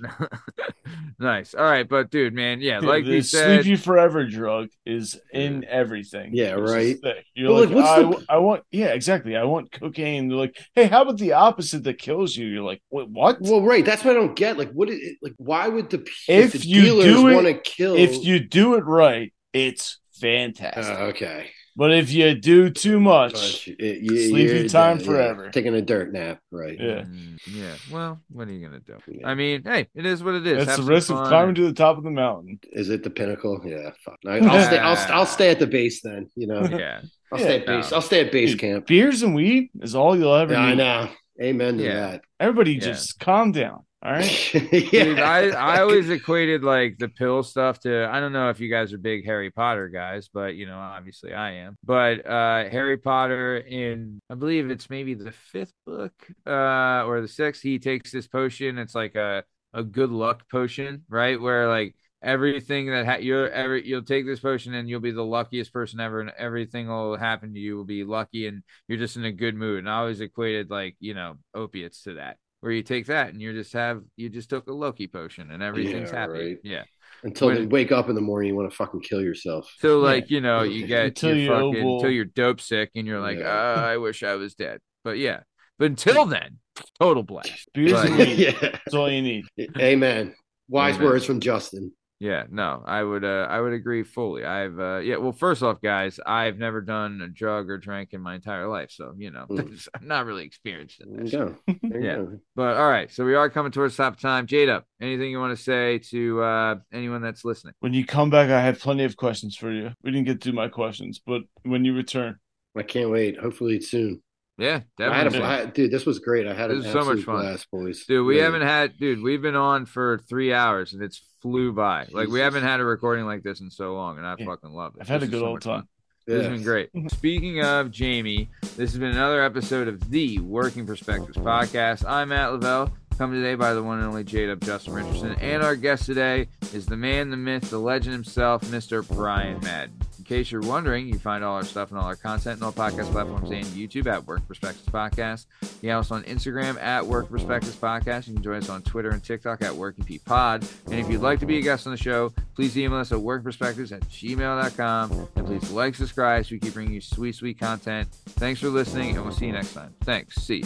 nice. 1.18 1.54
All 1.54 1.64
right, 1.64 1.86
but 1.88 2.10
dude, 2.10 2.32
man, 2.34 2.62
yeah, 2.62 2.78
like 2.78 3.04
the 3.04 3.10
we 3.10 3.20
said, 3.22 3.62
sleep 3.62 3.70
you 3.70 3.76
forever 3.76 4.26
drug 4.26 4.68
is 4.86 5.20
in 5.32 5.64
everything. 5.66 6.30
Yeah, 6.32 6.56
It's 6.58 6.70
right. 6.70 6.96
You're 7.34 7.50
But, 7.50 7.68
like, 7.68 7.76
like, 7.76 7.84
I, 7.84 8.02
the- 8.02 8.24
I 8.30 8.36
want, 8.38 8.62
yeah, 8.70 8.86
exactly. 8.94 9.36
I 9.36 9.44
want 9.44 9.70
cocaine. 9.70 10.28
They're 10.28 10.38
like, 10.38 10.58
hey, 10.74 10.86
how 10.86 11.02
about 11.02 11.18
the 11.18 11.32
opposite 11.34 11.84
that 11.84 11.98
kills 11.98 12.34
you? 12.36 12.46
You're 12.46 12.62
like, 12.64 12.82
wait, 12.90 13.08
what? 13.08 13.38
Well, 13.40 13.62
right. 13.62 13.84
That's 13.84 14.04
what 14.04 14.12
I 14.16 14.20
don't 14.20 14.34
get. 14.34 14.56
Like, 14.58 14.72
what? 14.72 14.88
Is 14.88 14.98
it, 14.98 15.18
like, 15.22 15.34
why 15.36 15.68
would 15.68 15.90
the 15.90 16.06
If 16.26 16.52
the 16.52 16.58
you 16.60 16.82
dealers 16.82 17.04
do 17.04 17.22
want 17.24 17.46
to 17.46 17.54
kill? 17.54 17.96
if 17.96 18.24
you 18.24 18.40
do 18.40 18.74
it 18.76 18.84
right, 18.84 19.32
it's 19.52 19.98
fantastic. 20.20 20.98
Uh, 20.98 21.02
okay. 21.08 21.50
But 21.76 21.92
if 21.92 22.12
you 22.12 22.34
do 22.34 22.70
too 22.70 23.00
much, 23.00 23.32
But 23.32 23.66
you- 23.66 23.98
you- 24.02 24.28
Sleepy 24.28 24.68
time 24.68 24.98
dead, 24.98 25.06
forever. 25.06 25.44
Yeah. 25.46 25.50
Taking 25.50 25.74
a 25.74 25.82
dirt 25.82 26.12
nap. 26.12 26.40
Right. 26.50 26.76
Yeah. 26.78 27.02
Mm, 27.02 27.38
yeah. 27.46 27.74
Well, 27.90 28.20
what 28.30 28.48
are 28.48 28.52
you 28.52 28.66
gonna 28.66 28.80
do? 28.80 28.96
Yeah. 29.08 29.28
I 29.28 29.34
mean, 29.34 29.62
hey, 29.64 29.88
it 29.94 30.06
is 30.06 30.22
what 30.22 30.34
it 30.34 30.46
is. 30.46 30.58
it's 30.62 30.66
Have 30.70 30.76
the 30.78 30.82
some 30.82 30.88
risk 30.88 31.10
of 31.10 31.26
climbing 31.28 31.54
to 31.56 31.64
the 31.66 31.72
top 31.72 31.96
of 31.98 32.04
the 32.04 32.10
mountain. 32.10 32.58
Is 32.72 32.90
it 32.90 33.02
the 33.02 33.10
pinnacle? 33.10 33.60
Yeah. 33.64 33.90
Fuck. 34.04 34.18
I, 34.26 34.38
I'll 34.38 34.62
stay. 34.66 34.78
I'll, 34.78 35.12
I'll 35.20 35.26
stay 35.26 35.50
at 35.50 35.58
the 35.58 35.66
base 35.66 36.02
then. 36.02 36.28
You 36.36 36.46
know. 36.48 36.62
Yeah. 36.70 37.00
I'll 37.32 37.38
stay 37.38 37.56
at 37.60 37.66
Yeah. 37.68 37.76
base. 37.76 37.92
I'll 37.92 38.02
stay 38.02 38.20
at 38.26 38.32
base 38.32 38.50
Dude, 38.50 38.60
camp. 38.60 38.86
Beers 38.86 39.22
and 39.22 39.34
weed 39.34 39.70
is 39.80 39.94
all 39.94 40.16
you'll 40.16 40.34
ever 40.34 40.52
Yeah, 40.52 40.60
I 40.60 40.74
know. 40.74 41.08
Amen 41.40 41.78
to 41.78 41.84
Yeah. 41.84 42.18
Everybody 42.38 42.74
Yeah. 42.74 42.80
just 42.80 43.18
calm 43.18 43.52
down. 43.52 43.84
All 44.04 44.10
right. 44.12 44.50
that. 44.52 44.88
Dude, 44.90 45.20
I, 45.20 45.50
I 45.50 45.80
always 45.80 46.10
equated 46.10 46.64
like 46.64 46.98
the 46.98 47.08
pill 47.08 47.44
stuff 47.44 47.78
to 47.80 48.08
I 48.10 48.18
don't 48.18 48.32
know 48.32 48.50
if 48.50 48.58
you 48.58 48.68
guys 48.68 48.92
are 48.92 48.98
big 48.98 49.24
Harry 49.24 49.50
Potter 49.50 49.88
guys, 49.88 50.28
but 50.32 50.56
you 50.56 50.66
know, 50.66 50.78
obviously 50.78 51.32
I 51.32 51.52
am. 51.52 51.76
But 51.84 52.26
uh 52.26 52.68
Harry 52.68 52.96
Potter 52.98 53.58
in 53.58 54.18
I 54.28 54.34
believe 54.34 54.70
it's 54.70 54.90
maybe 54.90 55.14
the 55.14 55.30
fifth 55.30 55.72
book, 55.86 56.12
uh, 56.46 57.04
or 57.06 57.20
the 57.20 57.28
sixth, 57.28 57.62
he 57.62 57.78
takes 57.78 58.10
this 58.10 58.26
potion. 58.26 58.78
It's 58.78 58.94
like 58.94 59.14
a, 59.14 59.44
a 59.72 59.84
good 59.84 60.10
luck 60.10 60.50
potion, 60.50 61.04
right? 61.08 61.40
Where 61.40 61.68
like 61.68 61.94
everything 62.22 62.86
that 62.90 63.06
ha- 63.06 63.16
you're 63.20 63.50
ever 63.50 63.76
you'll 63.76 64.02
take 64.02 64.26
this 64.26 64.40
potion 64.40 64.74
and 64.74 64.88
you'll 64.88 65.00
be 65.00 65.10
the 65.12 65.22
luckiest 65.24 65.72
person 65.72 66.00
ever 66.00 66.20
and 66.20 66.30
everything 66.38 66.88
will 66.88 67.16
happen 67.16 67.52
to 67.54 67.58
you 67.60 67.76
will 67.76 67.84
be 67.84 68.04
lucky 68.04 68.46
and 68.46 68.62
you're 68.86 68.98
just 68.98 69.16
in 69.16 69.24
a 69.24 69.32
good 69.32 69.56
mood 69.56 69.80
and 69.80 69.90
i 69.90 69.98
always 69.98 70.20
equated 70.20 70.70
like 70.70 70.94
you 71.00 71.14
know 71.14 71.34
opiates 71.52 72.04
to 72.04 72.14
that 72.14 72.36
where 72.62 72.72
you 72.72 72.82
take 72.82 73.06
that 73.06 73.28
and 73.28 73.40
you 73.42 73.52
just 73.52 73.72
have 73.74 74.02
you 74.16 74.28
just 74.30 74.48
took 74.48 74.66
a 74.68 74.72
loki 74.72 75.06
potion 75.06 75.50
and 75.50 75.62
everything's 75.62 76.10
Yeah, 76.12 76.18
happy 76.18 76.32
right. 76.32 76.56
yeah 76.64 76.84
Until 77.24 77.48
when- 77.48 77.62
you 77.62 77.68
wake 77.68 77.92
up 77.92 78.08
in 78.08 78.14
the 78.14 78.20
morning, 78.20 78.48
you 78.48 78.56
want 78.56 78.70
to 78.70 78.76
fucking 78.76 79.00
kill 79.02 79.20
yourself. 79.20 79.70
so 79.78 79.98
Yeah. 79.98 80.04
like 80.06 80.30
you 80.30 80.40
know 80.40 80.62
you 80.62 80.86
get 80.96 81.06
Until 81.06 81.36
your 81.36 81.38
you 81.38 81.48
fucking 81.50 81.84
will- 81.84 81.96
until 81.96 82.10
you're 82.10 82.24
dope 82.24 82.60
sick 82.60 82.90
and 82.94 83.06
you're 83.06 83.20
like 83.20 83.38
Yeah. 83.38 83.74
"Ah, 83.76 83.84
i 83.84 83.96
wish 83.98 84.22
i 84.22 84.34
was 84.36 84.54
dead 84.54 84.78
but 85.04 85.18
yeah 85.18 85.40
but 85.78 85.86
until 85.86 86.24
then 86.26 86.58
total 86.98 87.22
blast 87.24 87.68
Beers 87.74 87.92
Right. 87.92 88.08
and 88.08 88.18
weed. 88.18 88.38
yeah. 88.38 88.58
That's 88.60 88.94
all 88.94 89.10
you 89.10 89.20
need. 89.22 89.44
Amen. 89.78 90.34
Wise 90.68 90.94
Amen. 90.94 91.06
words 91.08 91.24
from 91.26 91.40
Justin. 91.40 91.92
Yeah, 92.22 92.44
no, 92.52 92.84
I 92.86 93.02
would 93.02 93.24
uh 93.24 93.48
I 93.50 93.60
would 93.60 93.72
agree 93.72 94.04
fully. 94.04 94.44
I've 94.44 94.78
uh 94.78 94.98
yeah, 94.98 95.16
well 95.16 95.32
first 95.32 95.60
off 95.60 95.80
guys, 95.80 96.20
I've 96.24 96.56
never 96.56 96.80
done 96.80 97.20
a 97.20 97.26
drug 97.26 97.68
or 97.68 97.78
drank 97.78 98.12
in 98.12 98.20
my 98.20 98.36
entire 98.36 98.68
life, 98.68 98.92
so 98.92 99.12
you 99.18 99.32
know, 99.32 99.46
Mm. 99.50 99.88
I'm 100.00 100.06
not 100.06 100.24
really 100.26 100.44
experienced 100.44 101.00
in 101.00 101.10
There 101.10 101.24
you 101.24 101.30
this. 101.30 101.32
go. 101.32 101.56
There 101.82 102.00
you 102.00 102.06
Yeah. 102.06 102.16
go. 102.18 102.38
But 102.54 102.76
all 102.76 102.88
right, 102.88 103.10
so 103.10 103.24
we 103.24 103.34
are 103.34 103.50
coming 103.50 103.72
towards 103.72 103.96
top 103.96 104.20
time. 104.20 104.46
Jada, 104.46 104.82
anything 105.00 105.32
you 105.32 105.40
want 105.40 105.56
to 105.58 105.60
say 105.64 105.98
to 106.10 106.40
uh 106.42 106.74
anyone 106.92 107.22
that's 107.22 107.44
listening? 107.44 107.74
When 107.80 107.92
you 107.92 108.06
come 108.06 108.30
back, 108.30 108.50
I 108.50 108.60
have 108.60 108.78
plenty 108.78 109.02
of 109.02 109.16
questions 109.16 109.56
for 109.56 109.72
you. 109.72 109.90
We 110.04 110.12
didn't 110.12 110.26
get 110.26 110.40
through 110.40 110.52
my 110.52 110.68
questions, 110.68 111.20
but 111.26 111.42
when 111.64 111.84
you 111.84 111.92
return, 111.92 112.36
I 112.76 112.84
can't 112.84 113.10
wait. 113.10 113.36
Hopefully 113.36 113.74
it's 113.78 113.90
soon. 113.90 114.22
Yeah, 114.62 114.80
I 115.00 115.02
had 115.16 115.26
a, 115.26 115.30
definitely. 115.30 115.40
I 115.48 115.56
had- 115.58 115.72
dude. 115.74 115.90
This 115.90 116.06
was 116.06 116.18
great. 116.20 116.46
I 116.46 116.54
had 116.54 116.70
This 116.70 116.86
an 116.86 116.92
so 116.92 117.04
much 117.04 117.20
fun. 117.24 117.40
blast, 117.40 117.70
boys. 117.70 118.04
Dude, 118.06 118.24
we 118.26 118.34
Really. 118.34 118.44
haven't 118.44 118.62
had 118.62 118.96
dude, 118.98 119.22
we've 119.22 119.42
been 119.42 119.56
on 119.56 119.86
for 119.86 120.18
three 120.28 120.52
hours 120.52 120.92
and 120.92 121.02
it's 121.02 121.20
flew 121.42 121.72
by. 121.72 122.06
Like 122.12 122.28
we 122.28 122.40
haven't 122.40 122.62
had 122.62 122.78
a 122.80 122.84
recording 122.84 123.24
like 123.26 123.42
this 123.42 123.60
in 123.60 123.70
so 123.70 123.94
long, 123.94 124.18
and 124.18 124.26
I 124.26 124.36
Yeah. 124.38 124.46
fucking 124.46 124.70
love 124.70 124.94
it. 124.96 125.02
I've 125.02 125.08
had 125.08 125.20
This 125.20 125.24
a 125.24 125.26
is 125.26 125.30
good 125.32 125.40
so 125.40 125.46
old 125.46 125.56
much 125.56 125.64
fun. 125.64 125.78
time. 125.80 125.88
This 126.26 126.42
has 126.46 126.52
been 126.52 126.62
great. 126.62 126.90
Speaking 127.08 127.62
of 127.64 127.90
Jamie, 127.90 128.48
this 128.62 128.92
has 128.92 128.98
been 128.98 129.10
another 129.10 129.42
episode 129.42 129.88
of 129.88 130.08
the 130.10 130.38
Working 130.38 130.86
Perspectives 130.86 131.36
podcast. 131.36 132.04
I'm 132.08 132.28
Matt 132.28 132.52
Lavelle, 132.52 132.92
coming 133.18 133.40
today 133.42 133.56
by 133.56 133.74
the 133.74 133.82
one 133.82 133.98
and 133.98 134.06
only 134.06 134.22
Jade 134.22 134.48
Up 134.48 134.60
Justin 134.60 134.94
Richardson, 134.94 135.32
and 135.40 135.64
our 135.64 135.74
guest 135.74 136.06
today 136.06 136.46
is 136.72 136.86
the 136.86 136.96
man, 136.96 137.30
the 137.30 137.36
myth, 137.36 137.70
the 137.70 137.78
legend 137.80 138.12
himself, 138.12 138.62
Mr. 138.66 139.04
Brian 139.16 139.58
Madden. 139.64 139.96
Case 140.32 140.50
you're 140.50 140.62
wondering, 140.62 141.08
you 141.08 141.18
find 141.18 141.44
all 141.44 141.56
our 141.56 141.62
stuff 141.62 141.90
and 141.90 141.98
all 141.98 142.06
our 142.06 142.16
content 142.16 142.62
on 142.62 142.66
all 142.66 142.72
podcast 142.72 143.12
platforms 143.12 143.50
and 143.50 143.66
YouTube 143.66 144.06
at 144.06 144.26
Work 144.26 144.48
Perspectives 144.48 144.86
Podcast. 144.86 145.44
You 145.60 145.68
can 145.88 145.90
also 145.90 146.14
on 146.14 146.22
Instagram 146.22 146.82
at 146.82 147.06
Work 147.06 147.28
Perspectives 147.28 147.76
Podcast. 147.76 148.28
You 148.28 148.34
can 148.34 148.42
join 148.42 148.56
us 148.56 148.70
on 148.70 148.80
Twitter 148.80 149.10
and 149.10 149.22
TikTok 149.22 149.60
at 149.60 149.74
Working 149.74 150.06
P 150.06 150.18
Pod. 150.20 150.66
And 150.86 150.94
if 150.94 151.10
you'd 151.10 151.20
like 151.20 151.38
to 151.40 151.46
be 151.46 151.58
a 151.58 151.60
guest 151.60 151.86
on 151.86 151.92
the 151.92 151.98
show, 151.98 152.32
please 152.54 152.78
email 152.78 152.98
us 152.98 153.12
at 153.12 153.18
workperspectives 153.18 153.92
at 153.92 154.00
gmail.com. 154.08 155.28
And 155.36 155.46
please 155.46 155.70
like, 155.70 155.94
subscribe 155.96 156.46
so 156.46 156.54
we 156.54 156.60
keep 156.60 156.72
bringing 156.72 156.94
you 156.94 157.02
sweet, 157.02 157.34
sweet 157.34 157.60
content. 157.60 158.08
Thanks 158.30 158.58
for 158.58 158.68
listening, 158.68 159.16
and 159.16 159.26
we'll 159.26 159.34
see 159.34 159.44
you 159.44 159.52
next 159.52 159.74
time. 159.74 159.94
Thanks. 160.00 160.36
See 160.36 160.64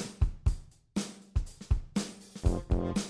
you. 2.44 3.06